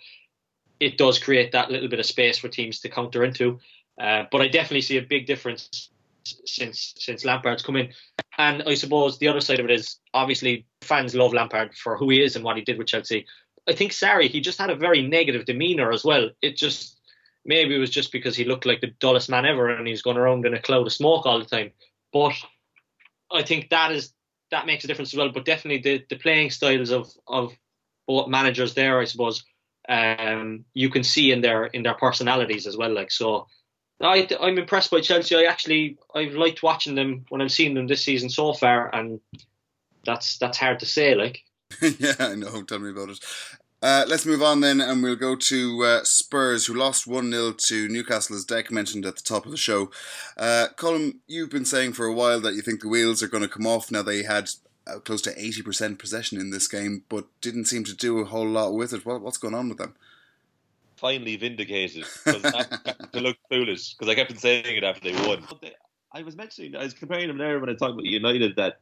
it 0.80 0.99
does 0.99 1.18
create 1.18 1.53
that 1.53 1.70
little 1.70 1.88
bit 1.88 2.01
of 2.01 2.07
space 2.07 2.38
for 2.38 2.49
teams 2.49 2.80
to 2.80 2.88
counter 2.88 3.24
into. 3.24 3.61
Uh, 4.01 4.24
but 4.32 4.40
I 4.40 4.49
definitely 4.49 4.80
see 4.80 4.97
a 4.97 5.03
big 5.03 5.26
difference 5.26 5.90
since 6.47 6.95
since 6.99 7.24
Lampard's 7.24 7.62
come 7.62 7.76
in. 7.76 7.90
And 8.38 8.62
I 8.66 8.74
suppose 8.74 9.18
the 9.18 9.28
other 9.28 9.40
side 9.40 9.61
of 9.61 9.66
it 9.66 9.70
is 9.70 9.99
obviously 10.14 10.66
fans 10.80 11.14
love 11.14 11.32
Lampard 11.32 11.74
for 11.74 11.97
who 11.97 12.11
he 12.11 12.22
is 12.22 12.34
and 12.34 12.45
what 12.45 12.57
he 12.57 12.62
did 12.62 12.78
with 12.78 12.88
Chelsea. 12.88 13.26
I 13.68 13.74
think 13.74 13.92
Sarri 13.92 14.28
he 14.28 14.40
just 14.40 14.59
had 14.59 14.70
a 14.70 14.76
very 14.76 15.03
negative 15.03 15.45
demeanour 15.45 15.92
as 15.92 16.05
well. 16.05 16.30
It 16.42 16.57
just 16.57 16.99
maybe 17.45 17.74
it 17.74 17.78
was 17.78 17.90
just 17.90 18.11
because 18.11 18.34
he 18.34 18.45
looked 18.45 18.66
like 18.66 18.80
the 18.80 18.95
dullest 18.99 19.28
man 19.28 19.45
ever 19.45 19.68
and 19.68 19.86
he's 19.86 20.03
going 20.03 20.16
around 20.16 20.47
in 20.47 20.55
a 20.55 20.62
cloud 20.62 20.86
of 20.86 20.92
smoke 20.92 21.26
all 21.26 21.38
the 21.38 21.45
time. 21.45 21.70
But 22.12 22.34
I 23.30 23.42
think 23.42 23.70
that 23.70 23.92
is 23.92 24.12
that 24.55 24.66
makes 24.66 24.84
a 24.84 24.86
difference 24.86 25.12
as 25.12 25.18
well. 25.18 25.30
But 25.30 25.44
definitely 25.44 25.82
the, 25.82 26.05
the 26.09 26.16
playing 26.16 26.50
styles 26.50 26.90
of 26.90 27.11
of 27.26 27.52
both 28.07 28.28
managers 28.28 28.74
there, 28.74 29.00
I 29.00 29.05
suppose, 29.05 29.44
um, 29.88 30.64
you 30.74 30.90
can 30.90 31.02
see 31.02 31.32
in 31.32 31.40
their 31.40 31.66
in 31.66 31.82
their 31.82 31.94
personalities 31.94 32.66
as 32.66 32.76
well. 32.76 32.94
Like 32.94 33.11
so, 33.11 33.48
I 34.00 34.28
I'm 34.40 34.59
impressed 34.59 34.92
by 34.92 35.00
Chelsea. 35.00 35.34
I 35.34 35.50
actually 35.50 35.98
I've 36.14 36.34
liked 36.34 36.62
watching 36.62 36.94
them 36.94 37.24
when 37.30 37.42
I've 37.42 37.52
seen 37.52 37.74
them 37.74 37.88
this 37.88 38.05
season 38.05 38.30
so 38.30 38.52
far, 38.52 38.94
and 38.94 39.20
that's 40.07 40.38
that's 40.38 40.59
hard 40.59 40.78
to 40.80 40.86
say. 40.86 41.16
Like 41.16 41.40
yeah, 41.98 42.14
I 42.20 42.36
know. 42.36 42.62
Tell 42.62 42.78
me 42.78 42.90
about 42.90 43.11
it. 43.11 43.18
Uh, 43.83 44.05
let's 44.09 44.25
move 44.25 44.43
on 44.43 44.61
then, 44.61 44.81
and 44.81 45.03
we'll 45.03 45.14
go 45.14 45.37
to 45.37 45.85
uh, 45.85 46.05
Spurs, 46.05 46.66
who 46.66 46.75
lost 46.75 47.07
1 47.07 47.31
0 47.31 47.55
to 47.66 47.89
Newcastle, 47.89 48.35
as 48.35 48.47
Dec 48.47 48.70
mentioned 48.70 49.05
at 49.05 49.16
the 49.16 49.22
top 49.22 49.45
of 49.45 49.51
the 49.51 49.59
show. 49.59 49.91
Uh, 50.39 50.68
Colm, 50.77 51.16
you've 51.27 51.51
been 51.51 51.66
saying 51.66 51.93
for 51.93 52.07
a 52.07 52.12
while 52.14 52.41
that 52.41 52.55
you 52.55 52.62
think 52.62 52.81
the 52.81 52.89
wheels 52.89 53.22
are 53.22 53.29
going 53.29 53.43
to 53.43 53.49
come 53.49 53.66
off. 53.66 53.91
Now, 53.91 54.03
they 54.03 54.22
had 54.22 54.49
uh, 54.87 55.01
close 55.01 55.20
to 55.22 55.35
80% 55.35 55.99
possession 55.99 56.41
in 56.41 56.51
this 56.51 56.68
game, 56.68 57.05
but 57.09 57.27
didn't 57.41 57.66
seem 57.66 57.85
to 57.85 57.95
do 57.95 58.18
a 58.18 58.25
whole 58.25 58.49
lot 58.49 58.72
with 58.72 58.93
it. 58.93 59.05
What, 59.05 59.20
what's 59.20 59.39
going 59.39 59.55
on 59.55 59.68
with 59.68 59.79
them? 59.79 59.95
Finally 60.97 61.37
vindicated. 61.37 62.05
to 62.25 63.20
look 63.20 63.37
foolish, 63.51 63.95
because 63.95 64.11
I 64.11 64.14
kept 64.14 64.31
on 64.31 64.39
saying 64.39 64.64
it 64.64 64.85
after 64.85 65.12
they 65.12 65.27
won. 65.27 65.45
I 66.12 66.22
was 66.22 66.37
mentioning, 66.37 66.77
I 66.77 66.85
was 66.85 66.95
comparing 66.95 67.29
them 67.29 67.39
there 67.39 67.59
when 67.61 67.68
I 67.68 67.75
talked 67.75 67.93
about 67.93 68.05
United, 68.05 68.57
that 68.57 68.81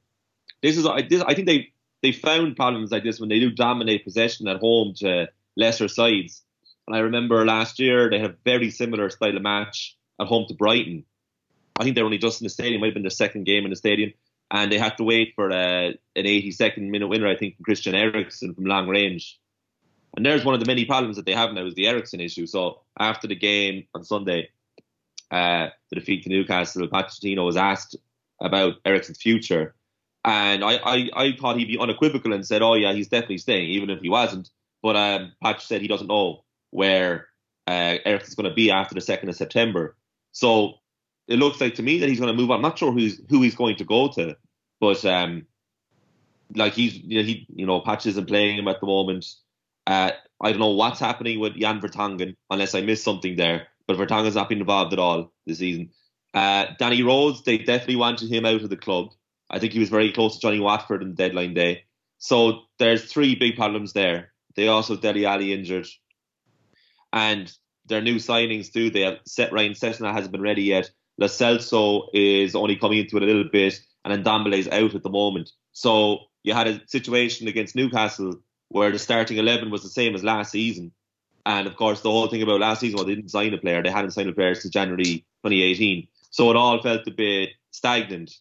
this 0.62 0.76
is, 0.76 0.86
I, 0.86 1.02
this, 1.02 1.22
I 1.22 1.34
think 1.34 1.46
they 1.46 1.72
they 2.02 2.12
found 2.12 2.56
problems 2.56 2.90
like 2.90 3.04
this 3.04 3.20
when 3.20 3.28
they 3.28 3.38
do 3.38 3.50
dominate 3.50 4.04
possession 4.04 4.48
at 4.48 4.60
home 4.60 4.94
to 4.96 5.28
lesser 5.56 5.88
sides. 5.88 6.42
And 6.86 6.96
I 6.96 7.00
remember 7.00 7.44
last 7.46 7.78
year 7.78 8.10
they 8.10 8.18
had 8.18 8.30
a 8.30 8.36
very 8.44 8.70
similar 8.70 9.08
style 9.10 9.36
of 9.36 9.42
match 9.42 9.96
at 10.20 10.26
home 10.26 10.46
to 10.48 10.54
Brighton. 10.54 11.04
I 11.78 11.84
think 11.84 11.94
they 11.94 12.02
were 12.02 12.06
only 12.06 12.18
just 12.18 12.40
in 12.40 12.44
the 12.44 12.50
stadium, 12.50 12.80
might 12.80 12.88
have 12.88 12.94
been 12.94 13.02
their 13.02 13.10
second 13.10 13.44
game 13.44 13.64
in 13.64 13.70
the 13.70 13.76
stadium, 13.76 14.12
and 14.50 14.70
they 14.70 14.78
had 14.78 14.96
to 14.98 15.04
wait 15.04 15.32
for 15.34 15.50
uh, 15.50 15.90
an 16.16 16.24
82nd 16.24 16.90
minute 16.90 17.08
winner, 17.08 17.28
I 17.28 17.36
think, 17.36 17.56
from 17.56 17.64
Christian 17.64 17.94
Eriksen 17.94 18.54
from 18.54 18.64
long 18.64 18.88
range. 18.88 19.38
And 20.14 20.26
there's 20.26 20.44
one 20.44 20.54
of 20.54 20.60
the 20.60 20.66
many 20.66 20.84
problems 20.84 21.16
that 21.16 21.24
they 21.24 21.32
have 21.32 21.52
now 21.52 21.64
is 21.64 21.74
the 21.74 21.86
Eriksen 21.86 22.20
issue. 22.20 22.46
So 22.46 22.82
after 22.98 23.26
the 23.26 23.34
game 23.34 23.86
on 23.94 24.04
Sunday, 24.04 24.50
uh, 25.30 25.68
the 25.88 25.96
defeat 25.96 26.24
to 26.24 26.28
Newcastle, 26.28 26.86
Pochettino 26.88 27.46
was 27.46 27.56
asked 27.56 27.96
about 28.38 28.74
Eriksen's 28.84 29.22
future, 29.22 29.74
and 30.24 30.64
I, 30.64 30.74
I, 30.76 31.10
I 31.16 31.36
thought 31.38 31.56
he'd 31.56 31.66
be 31.66 31.78
unequivocal 31.78 32.32
and 32.32 32.46
said, 32.46 32.62
oh, 32.62 32.74
yeah, 32.74 32.92
he's 32.92 33.08
definitely 33.08 33.38
staying, 33.38 33.70
even 33.70 33.90
if 33.90 34.00
he 34.00 34.08
wasn't. 34.08 34.50
But 34.82 34.96
um, 34.96 35.32
Poch 35.42 35.60
said 35.60 35.80
he 35.80 35.88
doesn't 35.88 36.06
know 36.06 36.44
where 36.70 37.28
uh, 37.66 37.98
Eriksen's 38.04 38.34
going 38.34 38.48
to 38.48 38.54
be 38.54 38.70
after 38.70 38.94
the 38.94 39.00
2nd 39.00 39.28
of 39.28 39.36
September. 39.36 39.96
So 40.32 40.74
it 41.28 41.38
looks 41.38 41.60
like 41.60 41.74
to 41.76 41.82
me 41.82 41.98
that 41.98 42.08
he's 42.08 42.20
going 42.20 42.34
to 42.34 42.40
move 42.40 42.50
on. 42.50 42.56
I'm 42.56 42.62
not 42.62 42.78
sure 42.78 42.92
who's, 42.92 43.20
who 43.28 43.42
he's 43.42 43.54
going 43.54 43.76
to 43.76 43.84
go 43.84 44.08
to, 44.12 44.36
but 44.80 45.04
um, 45.04 45.46
like 46.54 46.74
he's, 46.74 46.96
you 46.96 47.18
know, 47.18 47.24
he, 47.24 47.46
you 47.54 47.66
know, 47.66 47.80
Poch 47.80 48.06
isn't 48.06 48.26
playing 48.26 48.58
him 48.58 48.68
at 48.68 48.80
the 48.80 48.86
moment. 48.86 49.26
Uh, 49.86 50.12
I 50.40 50.50
don't 50.50 50.60
know 50.60 50.70
what's 50.70 51.00
happening 51.00 51.40
with 51.40 51.56
Jan 51.56 51.80
Vertonghen, 51.80 52.36
unless 52.50 52.74
I 52.74 52.80
missed 52.80 53.04
something 53.04 53.36
there. 53.36 53.68
But 53.88 53.96
Vertonghen's 53.96 54.36
not 54.36 54.48
been 54.48 54.60
involved 54.60 54.92
at 54.92 54.98
all 55.00 55.32
this 55.46 55.58
season. 55.58 55.90
Uh, 56.34 56.66
Danny 56.78 57.02
Rose, 57.02 57.42
they 57.42 57.58
definitely 57.58 57.96
wanted 57.96 58.30
him 58.30 58.46
out 58.46 58.62
of 58.62 58.70
the 58.70 58.76
club. 58.76 59.10
I 59.52 59.58
think 59.58 59.72
he 59.72 59.78
was 59.78 59.90
very 59.90 60.10
close 60.12 60.34
to 60.34 60.40
Johnny 60.40 60.60
Watford 60.60 61.02
on 61.02 61.10
the 61.10 61.14
deadline 61.14 61.54
day. 61.54 61.84
So 62.18 62.62
there's 62.78 63.04
three 63.04 63.34
big 63.34 63.56
problems 63.56 63.92
there. 63.92 64.32
They 64.56 64.68
also 64.68 64.96
Dele 64.96 65.26
Alli 65.26 65.52
injured, 65.52 65.88
and 67.12 67.52
their 67.86 68.00
new 68.00 68.16
signings 68.16 68.72
too. 68.72 68.90
They 68.90 69.00
have 69.00 69.18
set 69.26 69.52
Ryan 69.52 69.72
Sessegnon 69.72 70.12
hasn't 70.12 70.32
been 70.32 70.42
ready 70.42 70.62
yet. 70.62 70.90
Lo 71.18 71.26
Celso 71.26 72.08
is 72.14 72.54
only 72.54 72.76
coming 72.76 72.98
into 72.98 73.16
it 73.16 73.22
a 73.22 73.26
little 73.26 73.48
bit, 73.50 73.78
and 74.04 74.24
then 74.24 74.52
is 74.52 74.68
out 74.68 74.94
at 74.94 75.02
the 75.02 75.10
moment. 75.10 75.50
So 75.72 76.20
you 76.42 76.54
had 76.54 76.68
a 76.68 76.80
situation 76.86 77.48
against 77.48 77.76
Newcastle 77.76 78.36
where 78.68 78.90
the 78.90 78.98
starting 78.98 79.38
eleven 79.38 79.70
was 79.70 79.82
the 79.82 79.88
same 79.88 80.14
as 80.14 80.24
last 80.24 80.52
season. 80.52 80.92
And 81.44 81.66
of 81.66 81.76
course, 81.76 82.00
the 82.00 82.10
whole 82.10 82.28
thing 82.28 82.42
about 82.42 82.60
last 82.60 82.80
season 82.80 82.96
was 82.96 83.06
they 83.06 83.14
didn't 83.14 83.30
sign 83.30 83.52
a 83.52 83.58
player. 83.58 83.82
They 83.82 83.90
hadn't 83.90 84.12
signed 84.12 84.28
a 84.28 84.32
player 84.32 84.54
since 84.54 84.72
January 84.72 85.24
2018. 85.44 86.06
So 86.30 86.50
it 86.50 86.56
all 86.56 86.80
felt 86.80 87.06
a 87.06 87.10
bit 87.10 87.50
stagnant. 87.72 88.32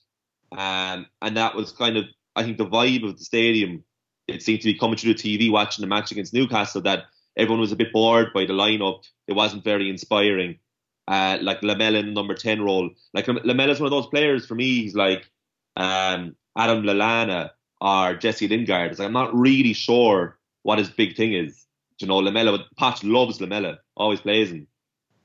Um, 0.51 1.05
and 1.21 1.37
that 1.37 1.55
was 1.55 1.71
kind 1.71 1.97
of, 1.97 2.05
I 2.35 2.43
think, 2.43 2.57
the 2.57 2.65
vibe 2.65 3.07
of 3.07 3.17
the 3.17 3.23
stadium. 3.23 3.83
It 4.27 4.41
seemed 4.41 4.61
to 4.61 4.71
be 4.71 4.77
coming 4.77 4.97
through 4.97 5.15
the 5.15 5.37
TV 5.37 5.51
watching 5.51 5.81
the 5.81 5.87
match 5.87 6.11
against 6.11 6.33
Newcastle 6.33 6.81
that 6.81 7.05
everyone 7.37 7.61
was 7.61 7.71
a 7.71 7.75
bit 7.75 7.93
bored 7.93 8.33
by 8.33 8.45
the 8.45 8.53
lineup. 8.53 9.03
It 9.27 9.33
wasn't 9.33 9.63
very 9.63 9.89
inspiring. 9.89 10.59
Uh, 11.07 11.37
like 11.41 11.61
Lamela 11.63 11.99
in 11.99 12.13
number 12.13 12.33
10 12.33 12.61
role. 12.61 12.89
Like 13.13 13.27
Lamela's 13.27 13.79
one 13.79 13.87
of 13.87 13.91
those 13.91 14.07
players 14.07 14.45
for 14.45 14.55
me, 14.55 14.81
he's 14.81 14.95
like 14.95 15.29
um, 15.75 16.35
Adam 16.57 16.83
Lallana 16.83 17.51
or 17.81 18.15
Jesse 18.15 18.47
Lingard. 18.47 18.97
Like, 18.97 19.05
I'm 19.05 19.13
not 19.13 19.35
really 19.35 19.73
sure 19.73 20.37
what 20.63 20.79
his 20.79 20.89
big 20.89 21.15
thing 21.15 21.33
is. 21.33 21.65
You 21.99 22.07
know, 22.07 22.17
Lamela, 22.17 22.65
Poch 22.79 23.01
loves 23.03 23.41
Lamela, 23.41 23.79
always 23.95 24.21
plays 24.21 24.51
him. 24.51 24.67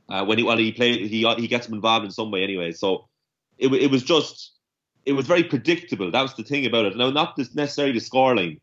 Uh, 0.08 0.24
when 0.24 0.38
he 0.38 0.44
when 0.44 0.58
he 0.58 0.72
play, 0.72 1.08
he 1.08 1.26
he 1.36 1.48
gets 1.48 1.66
him 1.66 1.74
involved 1.74 2.04
in 2.04 2.10
some 2.10 2.30
way 2.30 2.42
anyway. 2.42 2.72
So 2.72 3.08
it 3.58 3.72
it 3.72 3.90
was 3.90 4.02
just 4.02 4.52
it 5.06 5.12
was 5.12 5.26
very 5.26 5.44
predictable. 5.44 6.10
That 6.10 6.22
was 6.22 6.34
the 6.34 6.42
thing 6.42 6.66
about 6.66 6.86
it. 6.86 6.96
Now, 6.96 7.10
not 7.10 7.38
necessarily 7.38 7.94
the 7.94 8.04
scoreline. 8.04 8.60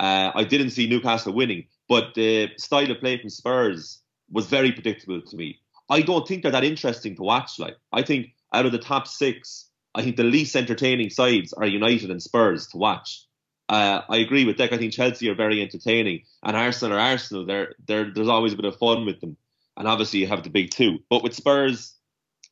Uh, 0.00 0.32
I 0.34 0.42
didn't 0.42 0.70
see 0.70 0.88
Newcastle 0.88 1.32
winning, 1.32 1.66
but 1.88 2.14
the 2.14 2.50
style 2.58 2.90
of 2.90 2.98
play 2.98 3.18
from 3.18 3.30
Spurs 3.30 4.00
was 4.30 4.46
very 4.46 4.72
predictable 4.72 5.22
to 5.22 5.36
me. 5.36 5.60
I 5.88 6.02
don't 6.02 6.26
think 6.26 6.42
they're 6.42 6.50
that 6.50 6.64
interesting 6.64 7.14
to 7.16 7.22
watch. 7.22 7.58
Like 7.58 7.76
I 7.92 8.02
think 8.02 8.34
out 8.52 8.66
of 8.66 8.72
the 8.72 8.78
top 8.78 9.06
six, 9.06 9.68
I 9.94 10.02
think 10.02 10.16
the 10.16 10.24
least 10.24 10.56
entertaining 10.56 11.10
sides 11.10 11.52
are 11.52 11.66
United 11.66 12.10
and 12.10 12.22
Spurs 12.22 12.66
to 12.68 12.78
watch. 12.78 13.24
Uh, 13.68 14.02
I 14.08 14.16
agree 14.16 14.44
with 14.44 14.56
Dec. 14.56 14.72
I 14.72 14.78
think 14.78 14.92
Chelsea 14.92 15.28
are 15.30 15.34
very 15.34 15.62
entertaining, 15.62 16.24
and 16.42 16.56
Arsenal 16.56 16.98
are 16.98 17.00
Arsenal. 17.00 17.46
They're, 17.46 17.74
they're, 17.86 18.10
there's 18.12 18.28
always 18.28 18.52
a 18.52 18.56
bit 18.56 18.66
of 18.66 18.76
fun 18.76 19.06
with 19.06 19.20
them, 19.20 19.36
and 19.76 19.88
obviously 19.88 20.20
you 20.20 20.26
have 20.26 20.42
the 20.42 20.50
big 20.50 20.70
two. 20.70 20.98
But 21.08 21.22
with 21.22 21.34
Spurs, 21.34 21.94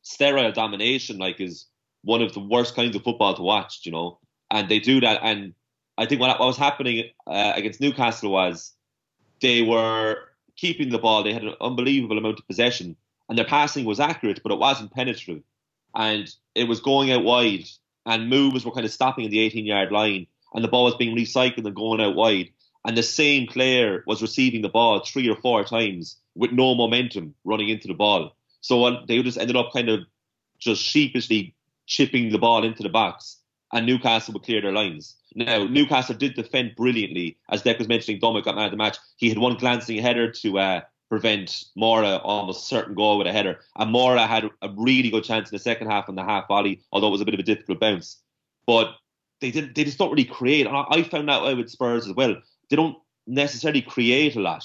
sterile 0.01 0.51
domination 0.51 1.17
like 1.17 1.39
is 1.39 1.67
one 2.03 2.21
of 2.21 2.33
the 2.33 2.39
worst 2.39 2.75
kinds 2.75 2.95
of 2.95 3.03
football 3.03 3.33
to 3.35 3.41
watch, 3.41 3.81
you 3.83 3.91
know. 3.91 4.19
And 4.51 4.69
they 4.69 4.79
do 4.79 4.99
that. 5.01 5.19
And 5.23 5.53
I 5.97 6.05
think 6.05 6.21
what, 6.21 6.39
what 6.39 6.47
was 6.47 6.57
happening 6.57 7.09
uh, 7.27 7.53
against 7.55 7.81
Newcastle 7.81 8.31
was 8.31 8.73
they 9.41 9.61
were 9.61 10.17
keeping 10.55 10.89
the 10.89 10.99
ball. 10.99 11.23
They 11.23 11.33
had 11.33 11.43
an 11.43 11.55
unbelievable 11.61 12.17
amount 12.17 12.39
of 12.39 12.47
possession, 12.47 12.95
and 13.29 13.37
their 13.37 13.45
passing 13.45 13.85
was 13.85 13.99
accurate, 13.99 14.41
but 14.43 14.51
it 14.51 14.59
wasn't 14.59 14.93
penetrative. 14.93 15.43
And 15.95 16.33
it 16.55 16.67
was 16.67 16.79
going 16.79 17.11
out 17.11 17.23
wide, 17.23 17.65
and 18.05 18.29
moves 18.29 18.65
were 18.65 18.71
kind 18.71 18.85
of 18.85 18.91
stopping 18.91 19.25
in 19.25 19.31
the 19.31 19.39
18 19.39 19.65
yard 19.65 19.91
line, 19.91 20.27
and 20.53 20.63
the 20.63 20.69
ball 20.69 20.85
was 20.85 20.95
being 20.95 21.15
recycled 21.15 21.65
and 21.65 21.75
going 21.75 22.01
out 22.01 22.15
wide. 22.15 22.49
And 22.85 22.97
the 22.97 23.03
same 23.03 23.47
player 23.47 24.03
was 24.05 24.21
receiving 24.21 24.61
the 24.61 24.69
ball 24.69 24.99
three 24.99 25.29
or 25.29 25.37
four 25.37 25.63
times 25.63 26.17
with 26.35 26.51
no 26.51 26.75
momentum 26.75 27.33
running 27.45 27.69
into 27.69 27.87
the 27.87 27.93
ball. 27.93 28.35
So 28.59 29.05
they 29.07 29.21
just 29.23 29.37
ended 29.37 29.55
up 29.55 29.71
kind 29.73 29.89
of 29.89 30.01
just 30.59 30.81
sheepishly 30.81 31.55
chipping 31.85 32.31
the 32.31 32.37
ball 32.37 32.63
into 32.63 32.83
the 32.83 32.89
box, 32.89 33.39
and 33.71 33.85
Newcastle 33.85 34.33
would 34.33 34.43
clear 34.43 34.61
their 34.61 34.71
lines. 34.71 35.15
Now, 35.35 35.65
Newcastle 35.65 36.15
did 36.15 36.35
defend 36.35 36.75
brilliantly, 36.75 37.37
as 37.49 37.63
Dec 37.63 37.79
was 37.79 37.87
mentioning. 37.87 38.19
Dominic 38.19 38.45
got 38.45 38.55
man 38.55 38.65
of 38.65 38.71
the 38.71 38.77
match. 38.77 38.97
He 39.17 39.29
had 39.29 39.37
one 39.37 39.57
glancing 39.57 39.97
header 39.97 40.31
to 40.31 40.59
uh, 40.59 40.81
prevent 41.09 41.65
Moura 41.77 42.21
almost 42.23 42.67
certain 42.67 42.95
goal 42.95 43.17
with 43.17 43.27
a 43.27 43.31
header, 43.31 43.59
and 43.75 43.93
Moura 43.93 44.27
had 44.27 44.49
a 44.61 44.69
really 44.75 45.09
good 45.09 45.23
chance 45.23 45.49
in 45.49 45.55
the 45.55 45.61
second 45.61 45.89
half 45.89 46.09
on 46.09 46.15
the 46.15 46.23
half 46.23 46.47
volley, 46.47 46.81
although 46.91 47.07
it 47.07 47.11
was 47.11 47.21
a 47.21 47.25
bit 47.25 47.33
of 47.33 47.39
a 47.39 47.43
difficult 47.43 47.79
bounce. 47.79 48.21
But 48.65 48.95
they 49.41 49.51
didn't. 49.51 49.75
they 49.75 49.83
just 49.83 49.97
don't 49.97 50.11
really 50.11 50.25
create. 50.25 50.67
And 50.67 50.75
I 50.75 51.03
found 51.03 51.27
that 51.29 51.41
out 51.43 51.57
with 51.57 51.69
Spurs 51.69 52.07
as 52.07 52.15
well. 52.15 52.35
They 52.69 52.75
don't 52.75 52.97
necessarily 53.27 53.81
create 53.81 54.35
a 54.35 54.39
lot, 54.39 54.63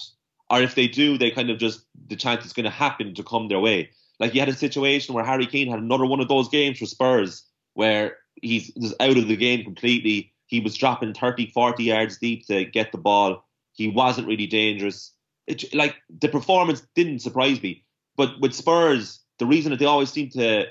or 0.50 0.62
if 0.62 0.74
they 0.74 0.88
do, 0.88 1.18
they 1.18 1.30
kind 1.30 1.50
of 1.50 1.58
just 1.58 1.84
the 2.06 2.16
chance 2.16 2.46
is 2.46 2.52
going 2.52 2.64
to 2.64 2.70
happen 2.70 3.14
to 3.14 3.22
come 3.22 3.48
their 3.48 3.60
way. 3.60 3.90
Like 4.20 4.34
you 4.34 4.40
had 4.40 4.48
a 4.48 4.54
situation 4.54 5.14
where 5.14 5.24
Harry 5.24 5.46
Kane 5.46 5.70
had 5.70 5.78
another 5.78 6.06
one 6.06 6.20
of 6.20 6.28
those 6.28 6.48
games 6.48 6.78
for 6.78 6.86
Spurs 6.86 7.44
where 7.74 8.16
he's 8.42 8.72
just 8.74 8.94
out 9.00 9.16
of 9.16 9.28
the 9.28 9.36
game 9.36 9.64
completely. 9.64 10.32
He 10.46 10.60
was 10.60 10.76
dropping 10.76 11.14
30, 11.14 11.50
40 11.50 11.84
yards 11.84 12.18
deep 12.18 12.46
to 12.46 12.64
get 12.64 12.92
the 12.92 12.98
ball. 12.98 13.46
He 13.72 13.88
wasn't 13.88 14.26
really 14.26 14.46
dangerous. 14.46 15.12
It, 15.46 15.72
like 15.74 15.96
the 16.08 16.28
performance 16.28 16.82
didn't 16.94 17.20
surprise 17.20 17.62
me, 17.62 17.84
but 18.16 18.40
with 18.40 18.54
Spurs, 18.54 19.20
the 19.38 19.46
reason 19.46 19.70
that 19.70 19.78
they 19.78 19.86
always 19.86 20.10
seem 20.10 20.30
to 20.30 20.66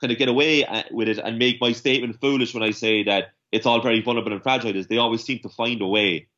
kind 0.00 0.12
of 0.12 0.18
get 0.18 0.28
away 0.28 0.64
uh, 0.64 0.82
with 0.90 1.08
it 1.08 1.18
and 1.18 1.38
make 1.38 1.60
my 1.60 1.72
statement 1.72 2.20
foolish 2.20 2.54
when 2.54 2.62
I 2.62 2.70
say 2.70 3.02
that 3.04 3.32
it's 3.52 3.66
all 3.66 3.80
very 3.80 4.00
vulnerable 4.00 4.32
and 4.32 4.42
fragile 4.42 4.76
is 4.76 4.86
they 4.86 4.98
always 4.98 5.24
seem 5.24 5.40
to 5.40 5.48
find 5.48 5.80
a 5.82 5.86
way. 5.86 6.28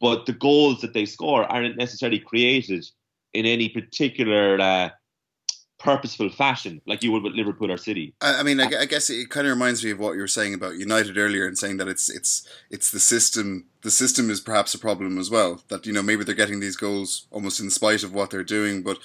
But 0.00 0.26
the 0.26 0.32
goals 0.32 0.80
that 0.80 0.92
they 0.92 1.06
score 1.06 1.44
aren't 1.44 1.76
necessarily 1.76 2.18
created 2.18 2.86
in 3.32 3.46
any 3.46 3.68
particular 3.68 4.60
uh, 4.60 4.90
purposeful 5.78 6.30
fashion, 6.30 6.80
like 6.86 7.02
you 7.02 7.12
would 7.12 7.22
with 7.22 7.34
Liverpool 7.34 7.70
or 7.70 7.76
City. 7.76 8.14
I, 8.20 8.42
mean, 8.42 8.60
I, 8.60 8.64
uh, 8.64 8.80
I, 8.80 8.86
guess 8.86 9.10
it 9.10 9.30
kind 9.30 9.46
of 9.46 9.52
reminds 9.52 9.84
me 9.84 9.90
of 9.90 9.98
what 9.98 10.14
you 10.14 10.20
were 10.20 10.28
saying 10.28 10.54
about 10.54 10.76
United 10.76 11.18
earlier, 11.18 11.46
and 11.46 11.58
saying 11.58 11.76
that 11.78 11.88
it's 11.88 12.08
it's 12.08 12.48
it's 12.70 12.90
the 12.90 13.00
system. 13.00 13.66
The 13.82 13.90
system 13.90 14.30
is 14.30 14.40
perhaps 14.40 14.74
a 14.74 14.78
problem 14.78 15.18
as 15.18 15.30
well. 15.30 15.62
That 15.68 15.86
you 15.86 15.92
know 15.92 16.02
maybe 16.02 16.24
they're 16.24 16.34
getting 16.34 16.60
these 16.60 16.76
goals 16.76 17.26
almost 17.30 17.60
in 17.60 17.70
spite 17.70 18.02
of 18.02 18.12
what 18.12 18.30
they're 18.30 18.44
doing, 18.44 18.82
but. 18.82 18.98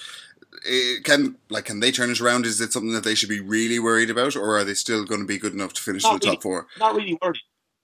It 0.64 1.02
can 1.02 1.36
like 1.48 1.64
can 1.64 1.80
they 1.80 1.90
turn 1.90 2.10
it 2.10 2.20
around? 2.20 2.46
Is 2.46 2.60
it 2.60 2.72
something 2.72 2.92
that 2.92 3.02
they 3.02 3.16
should 3.16 3.30
be 3.30 3.40
really 3.40 3.80
worried 3.80 4.10
about, 4.10 4.36
or 4.36 4.58
are 4.58 4.62
they 4.62 4.74
still 4.74 5.04
going 5.04 5.20
to 5.20 5.26
be 5.26 5.38
good 5.38 5.54
enough 5.54 5.72
to 5.72 5.82
finish 5.82 6.04
not 6.04 6.12
in 6.12 6.18
the 6.20 6.26
really, 6.26 6.36
top 6.36 6.42
four? 6.42 6.66
Not 6.78 6.94
really 6.94 7.18
worried, 7.20 7.40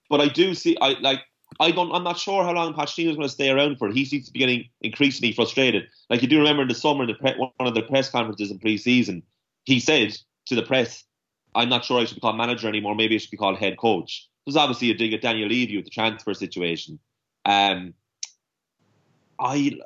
but 0.08 0.20
I 0.20 0.28
do 0.28 0.54
see. 0.54 0.76
I 0.80 0.90
like 1.00 1.22
I 1.60 1.70
don't. 1.70 1.92
I'm 1.92 2.04
not 2.04 2.18
sure 2.18 2.44
how 2.44 2.52
long 2.52 2.74
Pochettino 2.74 3.10
is 3.10 3.16
going 3.16 3.28
to 3.28 3.32
stay 3.32 3.50
around 3.50 3.78
for. 3.78 3.90
He 3.90 4.04
seems 4.04 4.26
to 4.26 4.32
be 4.32 4.38
getting 4.38 4.68
increasingly 4.80 5.32
frustrated. 5.32 5.88
Like 6.08 6.22
you 6.22 6.28
do 6.28 6.38
remember 6.38 6.62
in 6.62 6.68
the 6.68 6.74
summer, 6.74 7.06
the 7.06 7.14
pre- 7.14 7.36
one 7.36 7.50
of 7.58 7.74
the 7.74 7.82
press 7.82 8.10
conferences 8.10 8.50
in 8.50 8.58
pre-season, 8.58 9.22
he 9.64 9.80
said 9.80 10.16
to 10.46 10.54
the 10.54 10.62
press, 10.62 11.04
"I'm 11.54 11.68
not 11.68 11.84
sure 11.84 12.00
I 12.00 12.04
should 12.04 12.16
be 12.16 12.20
called 12.20 12.36
manager 12.36 12.68
anymore. 12.68 12.94
Maybe 12.94 13.14
I 13.14 13.18
should 13.18 13.30
be 13.30 13.36
called 13.36 13.58
head 13.58 13.78
coach." 13.78 14.28
There's 14.46 14.56
obviously 14.56 14.90
a 14.90 14.94
dig 14.94 15.12
at 15.12 15.22
Daniel 15.22 15.48
Levy 15.48 15.76
with 15.76 15.84
the 15.84 15.90
transfer 15.90 16.32
situation. 16.32 16.98
Um, 17.44 17.94
I, 19.38 19.78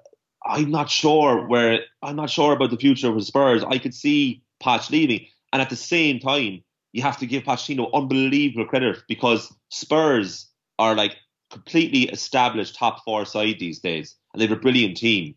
I'm 0.45 0.71
not 0.71 0.91
sure 0.91 1.47
where. 1.47 1.81
I'm 2.03 2.17
not 2.17 2.31
sure 2.31 2.53
about 2.53 2.71
the 2.71 2.77
future 2.77 3.09
of 3.09 3.15
the 3.15 3.23
Spurs. 3.23 3.65
I 3.65 3.79
could 3.79 3.95
see 3.95 4.43
Poch 4.63 4.91
leaving, 4.91 5.27
and 5.53 5.63
at 5.63 5.71
the 5.71 5.77
same 5.77 6.19
time, 6.19 6.63
you 6.93 7.03
have 7.03 7.19
to 7.19 7.27
give 7.27 7.45
Pochettino 7.45 7.91
unbelievable 7.95 8.67
credit 8.67 9.03
because 9.09 9.53
Spurs 9.71 10.49
are 10.79 10.95
like 10.95 11.17
completely 11.53 12.05
established 12.05 12.75
top 12.75 13.05
four 13.05 13.25
side 13.25 13.57
these 13.59 13.79
days, 13.79 14.17
and 14.33 14.41
they 14.41 14.47
have 14.47 14.57
a 14.57 14.61
brilliant 14.61 14.97
team. 14.97 15.35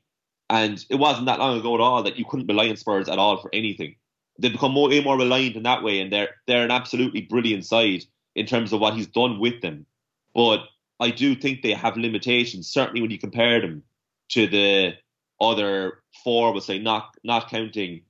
And 0.49 0.83
it 0.89 0.95
wasn't 0.95 1.25
that 1.25 1.39
long 1.39 1.59
ago 1.59 1.75
at 1.75 1.81
all 1.81 2.03
that 2.03 2.17
you 2.17 2.25
couldn't 2.25 2.47
rely 2.47 2.69
on 2.69 2.77
Spurs 2.77 3.09
at 3.09 3.19
all 3.19 3.37
for 3.37 3.49
anything. 3.53 3.95
They've 4.39 4.51
become 4.51 4.73
more, 4.73 4.89
way 4.89 5.01
more 5.01 5.17
reliant 5.17 5.55
in 5.55 5.63
that 5.63 5.83
way, 5.83 5.99
and 5.99 6.11
they're 6.11 6.29
they're 6.47 6.63
an 6.63 6.71
absolutely 6.71 7.21
brilliant 7.21 7.65
side 7.65 8.03
in 8.35 8.45
terms 8.45 8.73
of 8.73 8.79
what 8.79 8.95
he's 8.95 9.07
done 9.07 9.39
with 9.39 9.61
them. 9.61 9.85
But 10.33 10.61
I 10.99 11.09
do 11.09 11.35
think 11.35 11.61
they 11.61 11.73
have 11.73 11.97
limitations, 11.97 12.67
certainly 12.67 13.01
when 13.01 13.11
you 13.11 13.17
compare 13.17 13.61
them 13.61 13.83
to 14.29 14.47
the 14.47 14.93
other 15.41 15.99
four, 16.23 16.51
we'll 16.51 16.61
say, 16.61 16.79
not 16.79 17.15
not 17.23 17.49
counting 17.49 18.01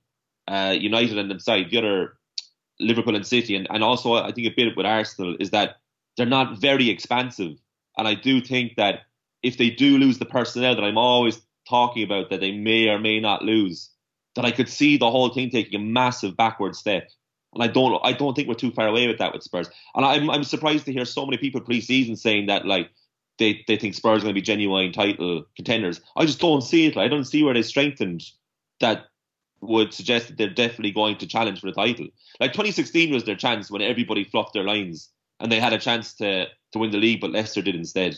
uh, 0.48 0.74
United 0.78 1.18
and 1.18 1.30
inside 1.30 1.70
the 1.70 1.78
other 1.78 2.16
Liverpool 2.78 3.16
and 3.16 3.26
City, 3.26 3.56
and, 3.56 3.66
and 3.70 3.82
also 3.82 4.14
I 4.14 4.32
think 4.32 4.46
a 4.46 4.54
bit 4.54 4.76
with 4.76 4.86
Arsenal 4.86 5.36
is 5.40 5.50
that 5.50 5.76
they're 6.16 6.26
not 6.26 6.58
very 6.58 6.90
expansive 6.90 7.56
and 7.96 8.06
I 8.06 8.14
do 8.14 8.40
think 8.40 8.76
that 8.76 9.00
if 9.42 9.58
they 9.58 9.70
do 9.70 9.98
lose 9.98 10.18
the 10.18 10.26
personnel 10.26 10.74
that 10.74 10.84
I'm 10.84 10.98
always 10.98 11.40
talking 11.68 12.02
about 12.02 12.30
that 12.30 12.40
they 12.40 12.52
may 12.52 12.88
or 12.88 12.98
may 12.98 13.20
not 13.20 13.42
lose, 13.42 13.90
that 14.34 14.44
I 14.44 14.50
could 14.50 14.68
see 14.68 14.96
the 14.96 15.10
whole 15.10 15.30
thing 15.30 15.50
taking 15.50 15.80
a 15.80 15.84
massive 15.84 16.36
backward 16.36 16.76
step. 16.76 17.08
And 17.54 17.62
I 17.62 17.68
don't 17.68 17.98
I 18.04 18.12
don't 18.12 18.34
think 18.34 18.48
we're 18.48 18.54
too 18.54 18.72
far 18.72 18.86
away 18.86 19.06
with 19.06 19.18
that 19.18 19.32
with 19.32 19.42
Spurs. 19.42 19.70
And 19.94 20.04
I'm 20.04 20.30
I'm 20.30 20.44
surprised 20.44 20.84
to 20.86 20.92
hear 20.92 21.04
so 21.04 21.24
many 21.24 21.38
people 21.38 21.60
pre-season 21.60 22.16
saying 22.16 22.46
that 22.46 22.66
like 22.66 22.90
they, 23.38 23.64
they 23.66 23.76
think 23.76 23.94
Spurs 23.94 24.22
are 24.22 24.26
going 24.26 24.34
to 24.34 24.40
be 24.40 24.42
genuine 24.42 24.92
title 24.92 25.44
contenders. 25.56 26.00
I 26.16 26.24
just 26.24 26.40
don't 26.40 26.62
see 26.62 26.86
it. 26.86 26.96
I 26.96 27.08
don't 27.08 27.24
see 27.24 27.42
where 27.42 27.54
they 27.54 27.62
strengthened 27.62 28.24
that 28.80 29.06
would 29.60 29.92
suggest 29.92 30.28
that 30.28 30.36
they're 30.36 30.48
definitely 30.48 30.92
going 30.92 31.18
to 31.18 31.26
challenge 31.26 31.60
for 31.60 31.66
the 31.66 31.72
title. 31.72 32.06
Like 32.40 32.52
2016 32.52 33.12
was 33.12 33.24
their 33.24 33.36
chance 33.36 33.70
when 33.70 33.82
everybody 33.82 34.24
fluffed 34.24 34.52
their 34.54 34.64
lines 34.64 35.10
and 35.40 35.50
they 35.50 35.60
had 35.60 35.72
a 35.72 35.78
chance 35.78 36.14
to 36.14 36.46
to 36.72 36.78
win 36.78 36.90
the 36.90 36.98
league, 36.98 37.20
but 37.20 37.30
Leicester 37.30 37.62
did 37.62 37.74
instead. 37.74 38.16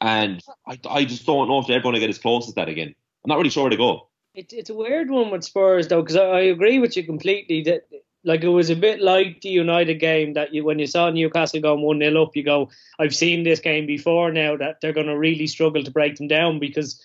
And 0.00 0.42
I, 0.66 0.78
I 0.88 1.04
just 1.04 1.26
don't 1.26 1.48
know 1.48 1.58
if 1.58 1.66
they're 1.66 1.82
going 1.82 1.94
to 1.94 2.00
get 2.00 2.08
as 2.08 2.18
close 2.18 2.48
as 2.48 2.54
that 2.54 2.68
again. 2.68 2.94
I'm 3.24 3.28
not 3.28 3.36
really 3.36 3.50
sure 3.50 3.64
where 3.64 3.70
to 3.70 3.76
go. 3.76 4.08
It, 4.34 4.52
it's 4.52 4.70
a 4.70 4.74
weird 4.74 5.10
one 5.10 5.30
with 5.30 5.44
Spurs 5.44 5.88
though, 5.88 6.02
because 6.02 6.16
I, 6.16 6.24
I, 6.24 6.40
agree 6.40 6.78
with 6.78 6.96
you 6.96 7.04
completely 7.04 7.62
that 7.64 7.88
like 8.24 8.42
it 8.42 8.48
was 8.48 8.70
a 8.70 8.76
bit 8.76 9.00
like 9.00 9.40
the 9.40 9.48
United 9.48 9.94
game 9.94 10.34
that 10.34 10.54
you 10.54 10.64
when 10.64 10.78
you 10.78 10.86
saw 10.86 11.10
Newcastle 11.10 11.60
going 11.60 11.82
one 11.82 11.98
0 11.98 12.22
up, 12.22 12.36
you 12.36 12.44
go, 12.44 12.70
I've 12.98 13.14
seen 13.14 13.42
this 13.42 13.60
game 13.60 13.86
before 13.86 14.30
now 14.30 14.56
that 14.56 14.80
they're 14.80 14.92
going 14.92 15.08
to 15.08 15.18
really 15.18 15.46
struggle 15.46 15.82
to 15.84 15.90
break 15.90 16.16
them 16.16 16.28
down 16.28 16.58
because. 16.58 17.04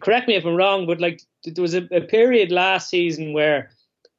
Correct 0.00 0.26
me 0.26 0.34
if 0.34 0.44
I'm 0.44 0.56
wrong, 0.56 0.88
but 0.88 1.00
like 1.00 1.22
there 1.44 1.62
was 1.62 1.74
a, 1.74 1.86
a 1.92 2.00
period 2.00 2.50
last 2.50 2.90
season 2.90 3.32
where 3.32 3.70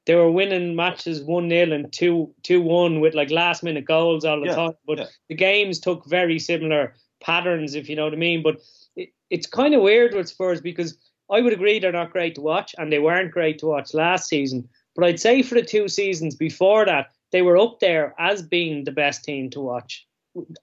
they 0.05 0.15
were 0.15 0.31
winning 0.31 0.75
matches 0.75 1.21
1 1.21 1.49
0 1.49 1.71
and 1.71 1.91
2 1.91 2.33
2 2.43 2.61
1 2.61 2.99
with 2.99 3.13
like 3.13 3.31
last 3.31 3.63
minute 3.63 3.85
goals 3.85 4.25
all 4.25 4.39
the 4.39 4.47
yeah, 4.47 4.55
time. 4.55 4.73
But 4.85 4.99
yeah. 4.99 5.05
the 5.29 5.35
games 5.35 5.79
took 5.79 6.05
very 6.05 6.39
similar 6.39 6.93
patterns, 7.21 7.75
if 7.75 7.89
you 7.89 7.95
know 7.95 8.05
what 8.05 8.13
I 8.13 8.17
mean. 8.17 8.43
But 8.43 8.61
it, 8.95 9.09
it's 9.29 9.47
kind 9.47 9.73
of 9.73 9.81
weird 9.81 10.13
with 10.13 10.29
Spurs 10.29 10.61
because 10.61 10.97
I 11.31 11.41
would 11.41 11.53
agree 11.53 11.79
they're 11.79 11.91
not 11.91 12.11
great 12.11 12.35
to 12.35 12.41
watch 12.41 12.75
and 12.77 12.91
they 12.91 12.99
weren't 12.99 13.31
great 13.31 13.59
to 13.59 13.67
watch 13.67 13.93
last 13.93 14.27
season. 14.27 14.67
But 14.95 15.05
I'd 15.05 15.19
say 15.19 15.41
for 15.41 15.55
the 15.55 15.63
two 15.63 15.87
seasons 15.87 16.35
before 16.35 16.85
that, 16.85 17.07
they 17.31 17.41
were 17.41 17.57
up 17.57 17.79
there 17.79 18.13
as 18.19 18.41
being 18.41 18.83
the 18.83 18.91
best 18.91 19.23
team 19.23 19.49
to 19.51 19.61
watch. 19.61 20.05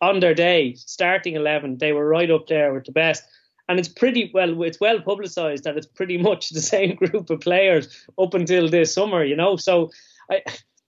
On 0.01 0.21
their 0.21 0.35
day, 0.35 0.75
starting 0.75 1.35
11, 1.35 1.79
they 1.79 1.93
were 1.93 2.09
right 2.09 2.31
up 2.31 2.47
there 2.47 2.75
with 2.75 2.85
the 2.85 2.93
best 2.93 3.25
and 3.71 3.79
it's 3.79 3.89
pretty 3.89 4.31
well 4.35 4.63
it's 4.63 4.81
well 4.81 5.01
publicized 5.01 5.65
that 5.65 5.77
it's 5.77 5.87
pretty 5.87 6.19
much 6.29 6.51
the 6.51 6.61
same 6.61 6.97
group 6.97 7.31
of 7.31 7.41
players 7.41 8.07
up 8.19 8.35
until 8.35 8.69
this 8.69 8.93
summer 8.93 9.25
you 9.25 9.37
know? 9.37 9.57
So 9.57 9.91
I, 10.31 10.43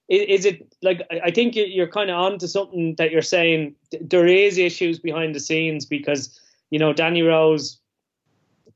is 0.08 0.44
it 0.44 0.74
like 0.82 1.00
I 1.24 1.30
think 1.30 1.54
you're 1.56 1.88
kind 1.88 2.10
of 2.10 2.16
on 2.16 2.38
to 2.40 2.48
something 2.48 2.96
that 2.96 3.12
you're 3.12 3.22
saying 3.22 3.76
there 4.00 4.26
is 4.26 4.58
issues 4.58 4.98
behind 4.98 5.34
the 5.34 5.40
scenes 5.40 5.86
because 5.86 6.38
you 6.70 6.78
know 6.78 6.92
Danny 6.92 7.22
Rose 7.22 7.80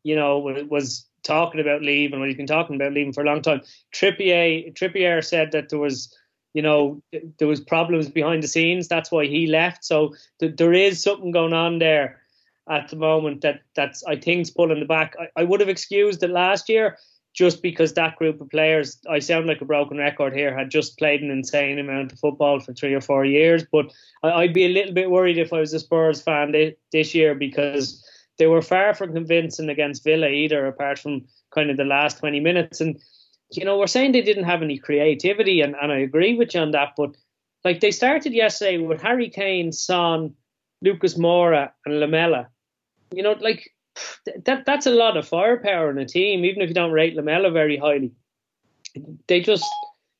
you 0.02 0.16
know 0.16 0.38
was 0.70 1.04
talking 1.24 1.60
about 1.60 1.82
leaving 1.82 2.20
when 2.20 2.28
he's 2.28 2.38
been 2.38 2.46
talking 2.46 2.76
about 2.76 2.92
leaving 2.92 3.12
for 3.12 3.22
a 3.22 3.26
long 3.26 3.42
time. 3.42 3.60
Trippier 3.92 4.72
Trippier 4.72 5.22
said 5.22 5.52
that 5.52 5.68
there 5.68 5.78
was 5.78 6.16
you 6.54 6.62
know 6.62 7.02
there 7.38 7.48
was 7.48 7.60
problems 7.60 8.08
behind 8.08 8.42
the 8.42 8.48
scenes 8.48 8.88
that's 8.88 9.10
why 9.10 9.26
he 9.26 9.46
left. 9.46 9.84
So 9.84 10.14
th- 10.40 10.56
there 10.56 10.72
is 10.72 11.02
something 11.02 11.32
going 11.32 11.52
on 11.52 11.80
there 11.80 12.20
at 12.68 12.88
the 12.88 12.96
moment 12.96 13.42
that 13.42 13.60
that's 13.74 14.02
I 14.04 14.16
think's 14.16 14.50
pulling 14.50 14.80
the 14.80 14.86
back. 14.86 15.14
I, 15.18 15.40
I 15.40 15.44
would 15.44 15.60
have 15.60 15.68
excused 15.68 16.22
it 16.22 16.30
last 16.30 16.68
year 16.68 16.98
just 17.36 17.62
because 17.62 17.92
that 17.92 18.16
group 18.16 18.40
of 18.40 18.48
players, 18.48 18.98
I 19.10 19.18
sound 19.18 19.46
like 19.46 19.60
a 19.60 19.66
broken 19.66 19.98
record 19.98 20.32
here, 20.32 20.56
had 20.56 20.70
just 20.70 20.98
played 20.98 21.20
an 21.20 21.30
insane 21.30 21.78
amount 21.78 22.12
of 22.12 22.18
football 22.18 22.60
for 22.60 22.72
three 22.72 22.94
or 22.94 23.02
four 23.02 23.26
years. 23.26 23.62
But 23.70 23.92
I, 24.22 24.38
would 24.38 24.54
be 24.54 24.64
a 24.64 24.70
little 24.70 24.94
bit 24.94 25.10
worried 25.10 25.36
if 25.36 25.52
I 25.52 25.60
was 25.60 25.74
a 25.74 25.78
Spurs 25.78 26.22
fan 26.22 26.54
this 26.92 27.14
year 27.14 27.34
because 27.34 28.02
they 28.38 28.46
were 28.46 28.62
far 28.62 28.94
from 28.94 29.12
convincing 29.12 29.68
against 29.68 30.02
Villa 30.02 30.28
either, 30.28 30.66
apart 30.66 30.98
from 30.98 31.26
kind 31.54 31.70
of 31.70 31.76
the 31.76 31.84
last 31.84 32.18
20 32.20 32.40
minutes. 32.40 32.80
And, 32.80 32.98
you 33.50 33.66
know, 33.66 33.78
we're 33.78 33.86
saying 33.86 34.12
they 34.12 34.22
didn't 34.22 34.44
have 34.44 34.62
any 34.62 34.78
creativity, 34.78 35.60
and, 35.60 35.76
and 35.80 35.92
I 35.92 35.98
agree 35.98 36.36
with 36.36 36.54
you 36.54 36.60
on 36.60 36.70
that. 36.70 36.94
But 36.96 37.16
like 37.64 37.80
they 37.80 37.90
started 37.90 38.32
yesterday 38.32 38.78
with 38.78 39.02
Harry 39.02 39.28
Kane, 39.28 39.72
Son, 39.72 40.32
Lucas 40.80 41.18
Moura, 41.18 41.70
and 41.84 42.00
Lamela. 42.00 42.48
You 43.12 43.22
know, 43.22 43.36
like 43.40 43.70
that 44.44 44.64
that's 44.66 44.86
a 44.86 44.90
lot 44.90 45.16
of 45.16 45.28
firepower 45.28 45.90
in 45.90 45.98
a 45.98 46.06
team, 46.06 46.44
even 46.44 46.62
if 46.62 46.68
you 46.68 46.74
don't 46.74 46.92
rate 46.92 47.14
Lamela 47.14 47.50
very 47.50 47.76
highly. 47.76 48.12
They 49.26 49.40
just, 49.40 49.64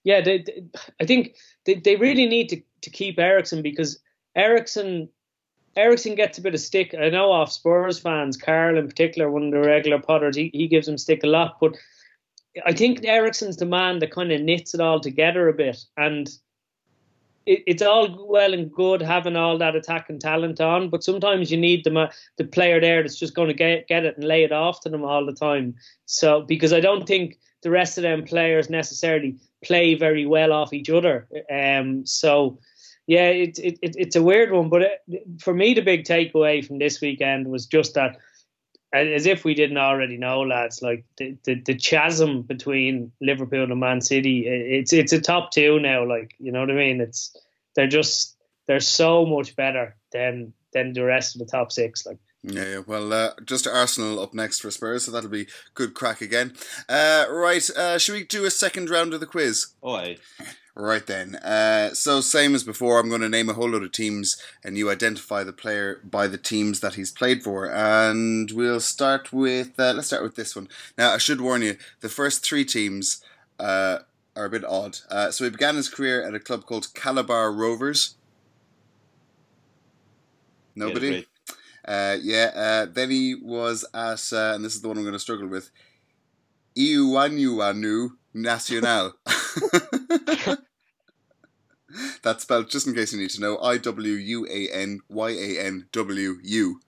yeah, 0.04 0.20
they, 0.20 0.38
they 0.38 0.64
I 1.00 1.06
think 1.06 1.36
they, 1.64 1.74
they 1.74 1.96
really 1.96 2.26
need 2.26 2.48
to, 2.50 2.62
to 2.82 2.90
keep 2.90 3.18
Eriksen 3.18 3.62
because 3.62 3.98
Eriksen 4.34 5.08
Eriksen 5.76 6.14
gets 6.14 6.38
a 6.38 6.42
bit 6.42 6.54
of 6.54 6.60
stick. 6.60 6.94
I 6.98 7.10
know 7.10 7.30
off 7.30 7.52
Spurs 7.52 7.98
fans, 7.98 8.36
Carl 8.36 8.78
in 8.78 8.88
particular, 8.88 9.30
one 9.30 9.44
of 9.44 9.52
the 9.52 9.68
regular 9.68 10.00
potters, 10.00 10.36
he, 10.36 10.50
he 10.54 10.68
gives 10.68 10.88
him 10.88 10.96
stick 10.96 11.22
a 11.22 11.26
lot. 11.26 11.58
But 11.60 11.76
I 12.64 12.72
think 12.72 13.04
Eriksen's 13.04 13.58
the 13.58 13.66
man 13.66 13.98
that 13.98 14.10
kind 14.10 14.32
of 14.32 14.40
knits 14.40 14.74
it 14.74 14.80
all 14.80 15.00
together 15.00 15.48
a 15.48 15.52
bit. 15.52 15.84
And 15.98 16.30
it, 17.46 17.62
it's 17.66 17.82
all 17.82 18.26
well 18.28 18.52
and 18.52 18.72
good 18.72 19.00
having 19.00 19.36
all 19.36 19.58
that 19.58 19.76
attacking 19.76 20.18
talent 20.18 20.60
on, 20.60 20.90
but 20.90 21.04
sometimes 21.04 21.50
you 21.50 21.56
need 21.56 21.84
the 21.84 22.10
the 22.36 22.44
player 22.44 22.80
there 22.80 23.02
that's 23.02 23.18
just 23.18 23.34
going 23.34 23.48
to 23.48 23.54
get 23.54 23.88
get 23.88 24.04
it 24.04 24.16
and 24.16 24.24
lay 24.24 24.44
it 24.44 24.52
off 24.52 24.80
to 24.80 24.88
them 24.88 25.04
all 25.04 25.24
the 25.24 25.32
time. 25.32 25.74
So 26.04 26.42
because 26.42 26.72
I 26.72 26.80
don't 26.80 27.06
think 27.06 27.38
the 27.62 27.70
rest 27.70 27.98
of 27.98 28.02
them 28.02 28.24
players 28.24 28.70
necessarily 28.70 29.36
play 29.64 29.94
very 29.94 30.26
well 30.26 30.52
off 30.52 30.72
each 30.72 30.90
other. 30.90 31.26
Um, 31.50 32.06
so 32.06 32.58
yeah, 33.06 33.28
it, 33.28 33.58
it, 33.58 33.78
it's 33.82 34.16
a 34.16 34.22
weird 34.22 34.52
one, 34.52 34.68
but 34.68 34.82
it, 34.82 35.22
for 35.40 35.54
me, 35.54 35.74
the 35.74 35.80
big 35.80 36.04
takeaway 36.04 36.64
from 36.64 36.78
this 36.78 37.00
weekend 37.00 37.48
was 37.48 37.66
just 37.66 37.94
that, 37.94 38.18
as 38.92 39.26
if 39.26 39.44
we 39.44 39.54
didn't 39.54 39.78
already 39.78 40.16
know, 40.16 40.42
lads, 40.42 40.80
like 40.82 41.04
the, 41.18 41.36
the, 41.44 41.54
the 41.54 41.74
chasm 41.74 42.42
between 42.42 43.12
Liverpool 43.20 43.70
and 43.70 43.80
Man 43.80 44.00
City, 44.00 44.46
it's 44.46 44.92
it's 44.92 45.12
a 45.12 45.20
top 45.20 45.50
two 45.50 45.78
now. 45.80 46.04
Like 46.04 46.34
you 46.38 46.52
know 46.52 46.60
what 46.60 46.70
I 46.70 46.74
mean? 46.74 47.00
It's 47.00 47.36
they're 47.74 47.86
just 47.86 48.36
they're 48.66 48.80
so 48.80 49.26
much 49.26 49.56
better 49.56 49.96
than 50.12 50.52
than 50.72 50.92
the 50.92 51.04
rest 51.04 51.34
of 51.34 51.40
the 51.40 51.46
top 51.46 51.72
six. 51.72 52.06
Like 52.06 52.18
yeah, 52.42 52.64
yeah. 52.64 52.82
Well, 52.86 53.12
uh, 53.12 53.32
just 53.44 53.66
Arsenal 53.66 54.20
up 54.20 54.32
next 54.32 54.60
for 54.60 54.70
Spurs, 54.70 55.04
so 55.04 55.10
that'll 55.10 55.30
be 55.30 55.48
good 55.74 55.94
crack 55.94 56.20
again. 56.20 56.54
Uh, 56.88 57.26
right, 57.28 57.68
uh, 57.70 57.98
should 57.98 58.14
we 58.14 58.24
do 58.24 58.44
a 58.44 58.50
second 58.50 58.88
round 58.88 59.12
of 59.12 59.20
the 59.20 59.26
quiz? 59.26 59.66
Oh, 59.82 59.96
aye. 59.96 60.18
Right 60.78 61.06
then. 61.06 61.36
Uh, 61.36 61.94
so 61.94 62.20
same 62.20 62.54
as 62.54 62.62
before, 62.62 63.00
I'm 63.00 63.08
going 63.08 63.22
to 63.22 63.30
name 63.30 63.48
a 63.48 63.54
whole 63.54 63.70
lot 63.70 63.82
of 63.82 63.92
teams, 63.92 64.36
and 64.62 64.76
you 64.76 64.90
identify 64.90 65.42
the 65.42 65.54
player 65.54 66.02
by 66.04 66.26
the 66.26 66.36
teams 66.36 66.80
that 66.80 66.96
he's 66.96 67.10
played 67.10 67.42
for. 67.42 67.64
And 67.64 68.50
we'll 68.50 68.80
start 68.80 69.32
with 69.32 69.80
uh, 69.80 69.94
let's 69.94 70.08
start 70.08 70.22
with 70.22 70.34
this 70.34 70.54
one. 70.54 70.68
Now 70.98 71.14
I 71.14 71.16
should 71.16 71.40
warn 71.40 71.62
you, 71.62 71.78
the 72.02 72.10
first 72.10 72.44
three 72.44 72.66
teams 72.66 73.24
uh, 73.58 74.00
are 74.36 74.44
a 74.44 74.50
bit 74.50 74.66
odd. 74.66 74.98
Uh, 75.10 75.30
so 75.30 75.44
he 75.44 75.50
began 75.50 75.76
his 75.76 75.88
career 75.88 76.22
at 76.22 76.34
a 76.34 76.40
club 76.40 76.66
called 76.66 76.92
Calabar 76.92 77.50
Rovers. 77.52 78.16
Nobody. 80.74 81.26
Uh, 81.88 82.18
yeah. 82.20 82.50
Uh, 82.54 82.92
then 82.92 83.10
he 83.10 83.34
was 83.34 83.86
at, 83.94 84.30
and 84.30 84.62
this 84.62 84.74
is 84.74 84.82
the 84.82 84.88
one 84.88 84.98
I'm 84.98 85.04
going 85.04 85.14
to 85.14 85.18
struggle 85.18 85.48
with. 85.48 85.70
Iwuanyanwu 86.76 88.10
Nacional. 88.34 89.14
That's 92.22 92.42
spelled, 92.42 92.70
just 92.70 92.86
in 92.86 92.94
case 92.94 93.12
you 93.12 93.20
need 93.20 93.30
to 93.30 93.40
know, 93.40 93.58
I 93.58 93.78
W 93.78 94.12
U 94.12 94.46
A 94.50 94.68
N 94.72 95.00
Y 95.08 95.30
A 95.30 95.60
N 95.60 95.86
W 95.92 96.38
U. 96.42 96.80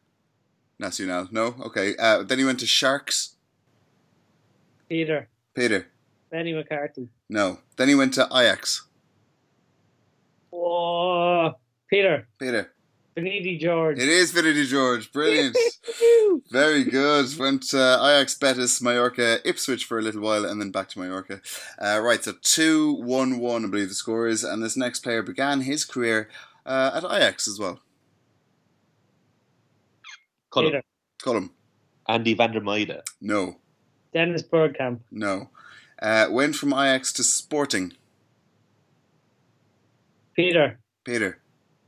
Nacional. 0.79 1.29
No? 1.31 1.57
Okay. 1.67 1.97
Uh, 1.97 2.23
then 2.23 2.39
he 2.39 2.45
went 2.45 2.61
to 2.61 2.67
Sharks. 2.67 3.35
Peter. 4.89 5.29
Peter. 5.55 5.89
Benni 6.33 6.55
McCarthy. 6.55 7.09
No. 7.29 7.59
Then 7.77 7.89
he 7.89 7.95
went 7.95 8.15
to 8.15 8.27
Ajax. 8.27 8.87
Oh, 10.53 11.53
Peter. 11.91 12.29
Peter. 12.39 12.73
Finidi 13.19 13.59
George. 13.59 13.99
It 13.99 14.09
is 14.09 14.33
Finidi 14.33 14.64
George. 14.66 15.12
Brilliant. 15.12 15.57
Very 16.51 16.85
good. 16.85 17.27
Went 17.39 17.64
to 17.71 17.81
uh, 17.81 18.09
Ajax, 18.09 18.35
Betis, 18.35 18.81
Mallorca, 18.81 19.41
Ipswich 19.49 19.85
for 19.85 19.99
a 19.99 20.03
little 20.03 20.21
while, 20.21 20.45
and 20.45 20.61
then 20.61 20.71
back 20.71 20.89
to 20.91 21.01
Mallorca. 21.01 21.41
Uh, 21.79 22.01
right, 22.01 22.23
so 22.23 22.33
2 22.41 22.93
1 22.93 23.41
1, 23.41 23.64
I 23.64 23.69
believe 23.69 23.89
the 23.89 23.95
score 23.95 24.29
is. 24.29 24.45
And 24.45 24.62
this 24.62 24.77
next 24.77 25.01
player 25.01 25.23
began 25.23 25.62
his 25.62 25.85
career 25.85 26.29
uh, 26.64 26.93
at 26.95 27.05
Ajax 27.05 27.49
as 27.49 27.59
well. 27.59 27.81
Colm. 30.53 30.66
Peter. 30.66 30.83
Colm. 31.23 31.51
Andy 32.07 32.35
van 32.35 32.53
der 32.53 32.61
Meyde. 32.61 33.03
No. 33.21 33.57
Dennis 34.14 34.43
Bergkamp. 34.43 35.01
No. 35.11 35.51
Uh, 36.01 36.29
went 36.31 36.55
from 36.55 36.73
Ajax 36.73 37.12
to 37.14 37.25
Sporting. 37.25 37.95
Peter. 40.35 40.79
Peter. 41.05 41.41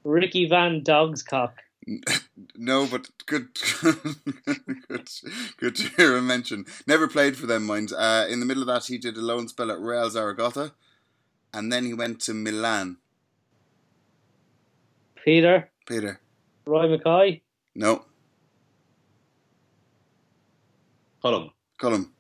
Ricky 0.05 0.49
Van 0.49 0.83
Dogscock. 0.83 1.53
No, 2.57 2.87
but 2.87 3.09
good, 3.27 3.49
good, 3.81 5.09
good 5.57 5.77
to 5.77 5.89
hear 5.97 6.17
him 6.17 6.27
mention. 6.27 6.67
Never 6.87 7.09
played 7.09 7.37
for 7.37 7.47
them, 7.47 7.65
mind. 7.65 7.91
Uh, 7.97 8.27
in 8.29 8.39
the 8.39 8.47
middle 8.47 8.63
of 8.63 8.67
that, 8.67 8.85
he 8.85 8.99
did 8.99 9.17
a 9.17 9.23
loan 9.23 9.49
spell 9.49 9.71
at 9.71 9.81
Real 9.81 10.11
Zaragoza, 10.11 10.73
and 11.55 11.73
then 11.73 11.85
he 11.85 11.95
went 11.95 12.21
to 12.21 12.35
Milan. 12.35 12.99
Peter. 15.25 15.71
Peter. 15.87 16.21
Roy 16.67 16.87
Makaay. 16.87 17.41
No. 17.75 18.05
Colm. 21.25 21.51
Colm. 21.81 22.11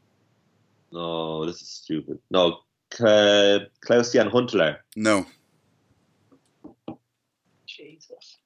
No, 0.92 1.44
this 1.46 1.60
is 1.60 1.68
stupid. 1.68 2.18
No, 2.30 2.60
uh, 3.00 3.58
Klaas-Jan 3.82 4.30
Huntelaar. 4.30 4.78
No. 4.96 5.26
Jesus. 7.80 8.38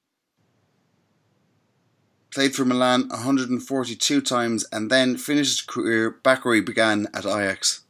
Played 2.33 2.55
for 2.55 2.65
Milan 2.65 3.07
142 3.09 4.21
times 4.21 4.65
and 4.71 4.89
then 4.89 5.17
finished 5.17 5.59
his 5.59 5.61
career 5.61 6.11
back 6.11 6.43
where 6.43 6.55
he 6.55 6.61
began 6.61 7.07
at 7.13 7.25
Ajax. 7.25 7.83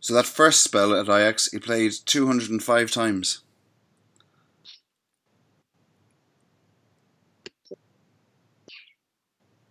So 0.00 0.14
that 0.14 0.26
first 0.26 0.62
spell 0.62 0.94
at 0.94 1.08
Ajax, 1.08 1.50
he 1.50 1.58
played 1.58 1.92
205 2.04 2.90
times. 2.90 3.42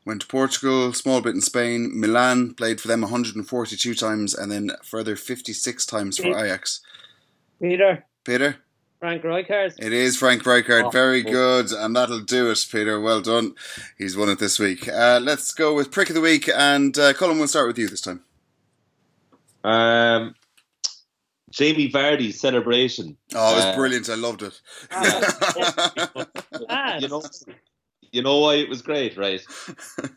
Went 0.06 0.22
to 0.22 0.28
Portugal, 0.28 0.92
small 0.94 1.22
bit 1.22 1.36
in 1.36 1.42
Spain, 1.42 1.92
Milan, 1.94 2.56
played 2.56 2.82
for 2.82 2.88
them 2.88 3.02
142 3.02 3.94
times 3.94 4.34
and 4.34 4.52
then 4.52 4.72
a 4.72 4.84
further 4.84 5.16
56 5.16 5.86
times 5.86 6.18
for 6.18 6.30
Ajax. 6.30 6.82
Peter. 7.62 8.06
Peter? 8.30 8.58
Frank 9.00 9.24
Rijkaard. 9.24 9.74
It 9.80 9.92
is 9.92 10.16
Frank 10.16 10.44
Rijkaard. 10.44 10.84
Oh, 10.84 10.90
Very 10.92 11.26
oh. 11.26 11.32
good. 11.32 11.72
And 11.72 11.96
that'll 11.96 12.20
do 12.20 12.52
it, 12.52 12.64
Peter. 12.72 13.02
Well 13.02 13.22
done. 13.22 13.56
He's 13.98 14.16
won 14.16 14.30
it 14.30 14.38
this 14.38 14.60
week. 14.60 14.88
Uh, 14.88 15.20
let's 15.20 15.52
go 15.52 15.74
with 15.74 15.90
Prick 15.90 16.10
of 16.10 16.16
the 16.16 16.22
Week. 16.22 16.48
And 16.56 16.96
uh, 17.00 17.14
Colm, 17.14 17.40
we'll 17.40 17.48
start 17.48 17.66
with 17.66 17.80
you 17.80 17.88
this 17.88 18.02
time. 18.02 18.22
Um, 19.64 20.36
Jamie 21.50 21.90
Vardy's 21.90 22.40
celebration. 22.40 23.18
Oh, 23.34 23.54
it 23.54 23.56
was 23.56 23.66
Uh, 23.66 23.76
brilliant. 23.76 24.10
I 24.10 24.16
loved 24.16 24.44
it. 24.44 24.62
Lads. 26.68 27.02
You 27.02 27.08
know, 27.08 27.24
you 28.12 28.22
know 28.22 28.40
why 28.40 28.56
it 28.56 28.70
was 28.70 28.84
great, 28.84 29.18
right? 29.18 29.42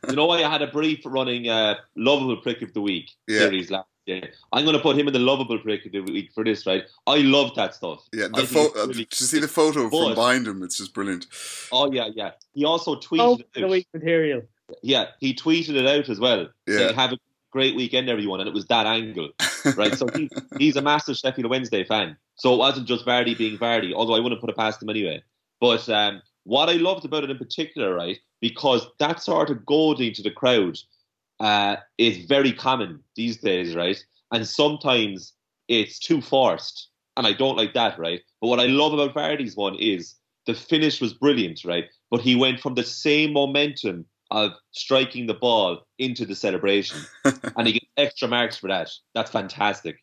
You 0.08 0.16
know 0.16 0.26
why 0.26 0.42
I 0.44 0.50
had 0.50 0.60
a 0.60 0.66
brief 0.66 1.00
running 1.06 1.48
uh, 1.48 1.76
lovable 1.96 2.36
prick 2.42 2.60
of 2.60 2.74
the 2.74 2.82
week 2.82 3.10
Yeah. 3.26 3.38
series 3.40 3.70
last 3.70 3.86
year. 4.14 4.30
I'm 4.52 4.64
going 4.64 4.76
to 4.76 4.82
put 4.82 4.98
him 4.98 5.06
in 5.06 5.12
the 5.12 5.18
lovable 5.18 5.58
prick 5.58 5.86
of 5.86 5.92
the 5.92 6.00
week 6.00 6.32
for 6.32 6.44
this, 6.44 6.66
right? 6.66 6.84
I 7.06 7.18
love 7.18 7.54
that 7.56 7.74
stuff. 7.74 8.06
yeah, 8.12 8.28
the 8.28 8.46
think 8.46 8.48
pho- 8.48 8.66
it's 8.66 8.76
uh, 8.78 8.86
really 8.88 9.04
to 9.06 9.24
see 9.24 9.38
the 9.38 9.48
photo 9.48 9.88
from 9.88 9.90
But- 9.90 10.14
behind 10.14 10.46
him, 10.46 10.62
it's 10.62 10.78
just 10.78 10.94
brilliant. 10.94 11.26
Oh 11.72 11.92
yeah, 11.92 12.08
yeah. 12.14 12.30
He 12.54 12.64
also 12.64 12.92
Oh, 12.92 12.96
tweeted 12.98 13.44
the 13.54 13.66
week 13.68 13.86
material. 13.94 14.42
Yeah, 14.82 15.06
he 15.20 15.34
tweeted 15.34 15.74
it 15.74 15.86
out 15.86 16.08
as 16.08 16.18
well. 16.20 16.48
Yeah. 16.66 16.76
Saying, 16.78 16.94
"Have 16.94 17.12
a 17.12 17.18
great 17.50 17.76
weekend, 17.76 18.08
everyone," 18.08 18.40
and 18.40 18.48
it 18.48 18.54
was 18.54 18.66
that 18.66 18.86
angle, 18.86 19.30
right? 19.76 19.94
So 19.94 20.06
he, 20.14 20.30
he's 20.58 20.76
a 20.76 20.82
massive 20.82 21.16
Sheffield 21.16 21.50
Wednesday 21.50 21.84
fan. 21.84 22.16
So 22.36 22.54
it 22.54 22.58
wasn't 22.58 22.88
just 22.88 23.04
Vardy 23.04 23.36
being 23.36 23.58
Vardy, 23.58 23.92
although 23.92 24.14
I 24.14 24.20
wouldn't 24.20 24.40
put 24.40 24.48
it 24.50 24.56
past 24.56 24.82
him 24.82 24.88
anyway. 24.88 25.22
But 25.60 25.86
um, 25.90 26.22
what 26.44 26.68
I 26.70 26.72
loved 26.74 27.04
about 27.04 27.22
it 27.24 27.30
in 27.30 27.36
particular, 27.38 27.94
right, 27.94 28.18
because 28.40 28.86
that 28.98 29.22
sort 29.22 29.50
of 29.50 29.64
goading 29.66 30.12
to 30.14 30.22
the 30.22 30.30
crowd 30.30 30.78
uh, 31.42 31.76
is 31.98 32.24
very 32.26 32.52
common 32.52 33.00
these 33.16 33.36
days, 33.38 33.74
right? 33.74 34.02
And 34.30 34.46
sometimes 34.46 35.34
it's 35.68 35.98
too 35.98 36.22
forced, 36.22 36.88
and 37.16 37.26
I 37.26 37.32
don't 37.32 37.56
like 37.56 37.74
that, 37.74 37.98
right? 37.98 38.20
But 38.40 38.46
what 38.46 38.60
I 38.60 38.66
love 38.66 38.92
about 38.92 39.14
Vardy's 39.14 39.56
one 39.56 39.74
is 39.74 40.14
the 40.46 40.54
finish 40.54 41.00
was 41.00 41.12
brilliant, 41.12 41.64
right? 41.64 41.86
But 42.10 42.20
he 42.20 42.36
went 42.36 42.60
from 42.60 42.74
the 42.74 42.84
same 42.84 43.32
momentum 43.32 44.06
of 44.30 44.52
striking 44.70 45.26
the 45.26 45.34
ball 45.34 45.84
into 45.98 46.24
the 46.24 46.36
celebration, 46.36 47.00
and 47.24 47.66
he 47.66 47.74
gets 47.74 47.86
extra 47.96 48.28
marks 48.28 48.56
for 48.56 48.68
that. 48.68 48.90
That's 49.14 49.30
fantastic. 49.30 49.96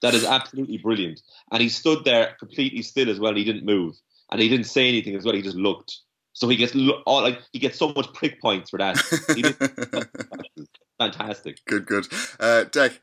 That 0.00 0.14
is 0.14 0.24
absolutely 0.24 0.78
brilliant. 0.78 1.20
And 1.50 1.60
he 1.60 1.68
stood 1.68 2.04
there 2.04 2.36
completely 2.38 2.82
still 2.82 3.10
as 3.10 3.18
well. 3.18 3.34
He 3.34 3.44
didn't 3.44 3.66
move, 3.66 3.96
and 4.30 4.40
he 4.40 4.48
didn't 4.48 4.66
say 4.66 4.88
anything 4.88 5.16
as 5.16 5.24
well. 5.24 5.34
He 5.34 5.42
just 5.42 5.56
looked. 5.56 5.98
So 6.34 6.48
he 6.48 6.56
gets 6.56 6.76
all 7.06 7.22
like 7.22 7.40
he 7.52 7.58
gets 7.60 7.78
so 7.78 7.92
much 7.94 8.12
prick 8.12 8.40
points 8.40 8.70
for 8.70 8.78
that. 8.78 8.96
Did 9.28 9.56
fantastic. 10.98 11.64
good, 11.64 11.86
good. 11.86 12.06
Uh, 12.38 12.64
Dec. 12.68 12.98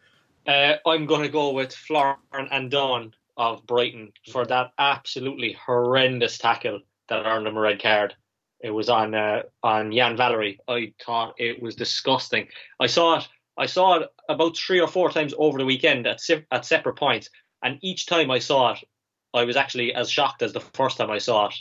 Uh, 0.46 0.76
I'm 0.86 1.06
going 1.06 1.22
to 1.22 1.30
go 1.30 1.52
with 1.52 1.74
Florin 1.74 2.18
Andone. 2.34 3.14
of 3.38 3.66
Brighton 3.66 4.12
for 4.32 4.46
that 4.46 4.72
absolutely 4.78 5.54
horrendous 5.54 6.38
tackle 6.38 6.82
that 7.08 7.26
earned 7.26 7.48
him 7.48 7.58
a 7.58 7.62
red 7.62 7.82
card. 7.82 8.14
It 8.60 8.72
was 8.72 8.90
on 8.90 9.16
uh, 9.16 9.44
on 9.64 9.92
Yan 9.92 10.18
Valery. 10.18 10.60
I 10.68 10.94
thought 11.04 11.36
it 11.38 11.62
was 11.62 11.76
disgusting. 11.76 12.48
I 12.80 12.88
saw 12.88 13.20
it. 13.20 13.28
I 13.58 13.66
saw 13.66 14.00
it 14.00 14.10
about 14.30 14.58
three 14.58 14.80
or 14.82 14.88
four 14.88 15.10
times 15.10 15.34
over 15.38 15.58
the 15.58 15.66
weekend 15.66 16.06
at 16.06 16.20
at 16.52 16.66
separate 16.66 16.98
points, 16.98 17.30
and 17.64 17.80
each 17.82 18.06
time 18.06 18.30
I 18.30 18.40
saw 18.40 18.74
it, 18.74 18.80
I 19.34 19.46
was 19.46 19.56
actually 19.56 19.94
as 19.94 20.12
shocked 20.12 20.42
as 20.42 20.54
the 20.54 20.60
first 20.60 20.98
time 20.98 21.10
I 21.10 21.18
saw 21.18 21.48
it. 21.48 21.56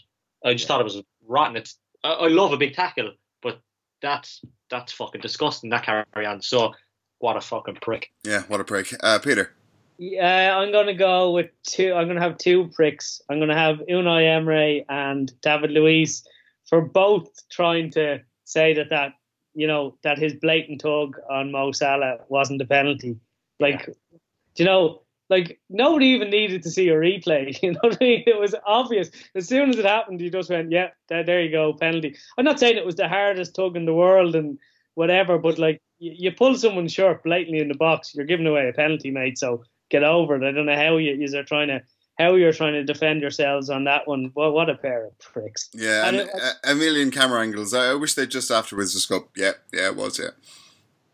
I 0.45 0.53
just 0.53 0.64
yeah. 0.64 0.68
thought 0.68 0.81
it 0.81 0.85
was 0.85 1.03
rotten. 1.31 1.57
It's 1.57 1.76
I, 2.05 2.12
I 2.12 2.28
love 2.28 2.53
a 2.53 2.57
big 2.57 2.74
tackle, 2.74 3.12
but 3.43 3.61
that's 4.03 4.43
that's 4.70 4.93
fucking 4.93 5.20
disgusting. 5.20 5.70
That 5.70 5.85
carry 5.85 6.26
on. 6.26 6.43
So 6.43 6.74
what 7.18 7.37
a 7.37 7.41
fucking 7.41 7.78
prick. 7.81 8.11
Yeah, 8.24 8.43
what 8.49 8.61
a 8.61 8.64
prick. 8.64 8.95
Uh, 9.03 9.18
Peter. 9.18 9.53
Yeah, 9.99 10.57
I'm 10.57 10.72
gonna 10.72 10.95
go 10.95 11.31
with 11.33 11.51
two. 11.62 11.93
I'm 11.93 12.09
gonna 12.09 12.22
have 12.22 12.39
two 12.39 12.68
pricks. 12.68 13.20
I'm 13.28 13.39
gonna 13.39 13.57
have 13.57 13.78
Unai 13.89 14.24
Emery 14.35 14.85
and 14.89 15.33
David 15.43 15.70
Luiz 15.70 16.26
for 16.68 16.81
both 16.81 17.28
trying 17.51 17.91
to 17.93 18.20
say 18.45 18.72
that 18.74 18.91
that 18.91 19.12
you 19.55 19.66
know 19.66 19.97
that 20.03 20.18
his 20.18 20.35
blatant 20.35 20.81
tug 20.81 21.16
on 21.28 21.53
Mo 21.53 21.72
Salah 21.72 22.18
wasn't 22.28 22.62
a 22.62 22.66
penalty. 22.66 23.18
Like, 23.59 23.87
yeah. 23.87 24.18
you 24.57 24.64
know, 24.64 25.03
like 25.31 25.61
nobody 25.70 26.07
even 26.07 26.28
needed 26.28 26.62
to 26.64 26.70
see 26.70 26.89
a 26.89 26.95
replay. 26.95 27.57
You 27.62 27.72
know 27.72 27.81
what 27.83 27.99
I 28.01 28.05
mean? 28.05 28.24
It 28.26 28.39
was 28.39 28.55
obvious 28.66 29.11
as 29.35 29.49
soon 29.49 29.70
as 29.70 29.78
it 29.78 29.85
happened. 29.85 30.20
You 30.20 30.31
just 30.31 30.51
went, 30.51 30.70
"Yeah, 30.70 30.89
there, 31.09 31.24
there 31.24 31.41
you 31.41 31.51
go, 31.51 31.72
penalty." 31.72 32.16
I'm 32.37 32.45
not 32.45 32.61
saying 32.61 32.76
it 32.76 32.87
was 32.87 32.97
the 32.97 33.09
hardest 33.09 33.55
tug 33.55 33.76
in 33.76 33.87
the 33.87 33.95
world 33.95 34.35
and 34.35 34.59
whatever, 34.95 35.39
but 35.39 35.59
like 35.59 35.81
you, 35.99 36.12
you 36.16 36.33
pull 36.33 36.57
someone 36.57 36.89
shirt 36.89 37.22
blatantly 37.22 37.61
in 37.61 37.68
the 37.68 37.74
box, 37.74 38.14
you're 38.14 38.26
giving 38.26 38.47
away 38.47 38.68
a 38.68 38.72
penalty, 38.72 39.11
mate. 39.11 39.39
So 39.39 39.64
get 39.89 40.05
over 40.05 40.37
it. 40.37 40.47
I 40.47 40.53
don't 40.53 40.66
know 40.66 40.76
how 40.76 40.97
you 40.97 41.12
you 41.12 41.39
are 41.39 41.45
trying 41.45 41.68
to 41.68 41.81
how 42.20 42.35
you're 42.35 42.53
trying 42.53 42.74
to 42.74 42.85
defend 42.85 43.22
yourselves 43.22 43.70
on 43.70 43.85
that 43.85 44.07
one. 44.07 44.31
Well, 44.35 44.53
what 44.53 44.68
a 44.68 44.74
pair 44.74 45.07
of 45.07 45.18
pricks. 45.18 45.70
Yeah, 45.72 46.07
and, 46.07 46.18
and 46.18 46.28
it, 46.28 46.55
a 46.64 46.74
million 46.74 47.11
camera 47.11 47.41
angles. 47.41 47.72
I 47.72 47.95
wish 47.95 48.14
they 48.14 48.26
just 48.26 48.51
afterwards 48.51 48.93
just 48.93 49.09
go, 49.09 49.28
yeah, 49.37 49.53
yeah, 49.72 49.87
it 49.87 49.97
was, 49.97 50.18
yeah. 50.18 50.31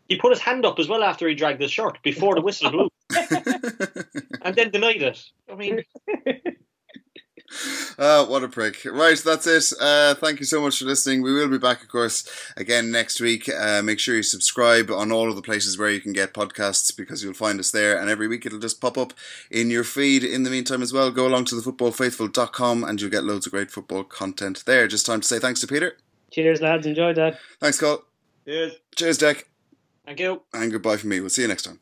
He 0.09 0.17
put 0.17 0.31
his 0.31 0.39
hand 0.39 0.65
up 0.65 0.79
as 0.79 0.87
well 0.87 1.03
after 1.03 1.27
he 1.27 1.35
dragged 1.35 1.61
the 1.61 1.67
shirt 1.67 1.97
before 2.03 2.35
the 2.35 2.41
whistle 2.41 2.71
blew, 2.71 2.89
and 4.47 4.55
then 4.55 4.71
denied 4.71 5.01
it. 5.01 5.23
I 5.51 5.55
mean. 5.55 5.83
Uh, 7.99 8.25
what 8.27 8.43
a 8.43 8.47
prick. 8.47 8.85
Right, 8.85 9.17
that's 9.17 9.45
it. 9.45 9.73
Uh, 9.79 10.15
thank 10.15 10.39
you 10.39 10.45
so 10.45 10.61
much 10.61 10.79
for 10.79 10.85
listening. 10.85 11.21
We 11.21 11.33
will 11.33 11.49
be 11.49 11.57
back, 11.57 11.81
of 11.81 11.89
course, 11.89 12.27
again 12.55 12.91
next 12.91 13.19
week. 13.19 13.49
Uh, 13.49 13.81
make 13.81 13.99
sure 13.99 14.15
you 14.15 14.23
subscribe 14.23 14.89
on 14.89 15.11
all 15.11 15.29
of 15.29 15.35
the 15.35 15.41
places 15.41 15.77
where 15.77 15.89
you 15.89 15.99
can 15.99 16.13
get 16.13 16.33
podcasts 16.33 16.95
because 16.95 17.23
you'll 17.23 17.33
find 17.33 17.59
us 17.59 17.71
there. 17.71 17.99
And 17.99 18.09
every 18.09 18.27
week 18.27 18.45
it'll 18.45 18.59
just 18.59 18.81
pop 18.81 18.97
up 18.97 19.13
in 19.51 19.69
your 19.69 19.83
feed. 19.83 20.23
In 20.23 20.43
the 20.43 20.49
meantime, 20.49 20.81
as 20.81 20.93
well, 20.93 21.11
go 21.11 21.27
along 21.27 21.45
to 21.45 21.55
thefootballfaithful.com 21.55 22.83
and 22.83 23.01
you'll 23.01 23.11
get 23.11 23.25
loads 23.25 23.45
of 23.45 23.51
great 23.51 23.71
football 23.71 24.03
content 24.03 24.63
there. 24.65 24.87
Just 24.87 25.05
time 25.05 25.21
to 25.21 25.27
say 25.27 25.39
thanks 25.39 25.59
to 25.61 25.67
Peter. 25.67 25.97
Cheers, 26.31 26.61
lads. 26.61 26.85
Enjoyed 26.85 27.15
that. 27.15 27.39
Thanks, 27.59 27.79
Cole. 27.79 28.03
Cheers. 28.45 28.73
Cheers, 28.95 29.17
Dec. 29.19 29.43
Thank 30.05 30.19
you. 30.21 30.41
And 30.53 30.71
goodbye 30.71 30.97
from 30.97 31.09
me. 31.09 31.19
We'll 31.19 31.29
see 31.29 31.41
you 31.41 31.49
next 31.49 31.63
time. 31.63 31.79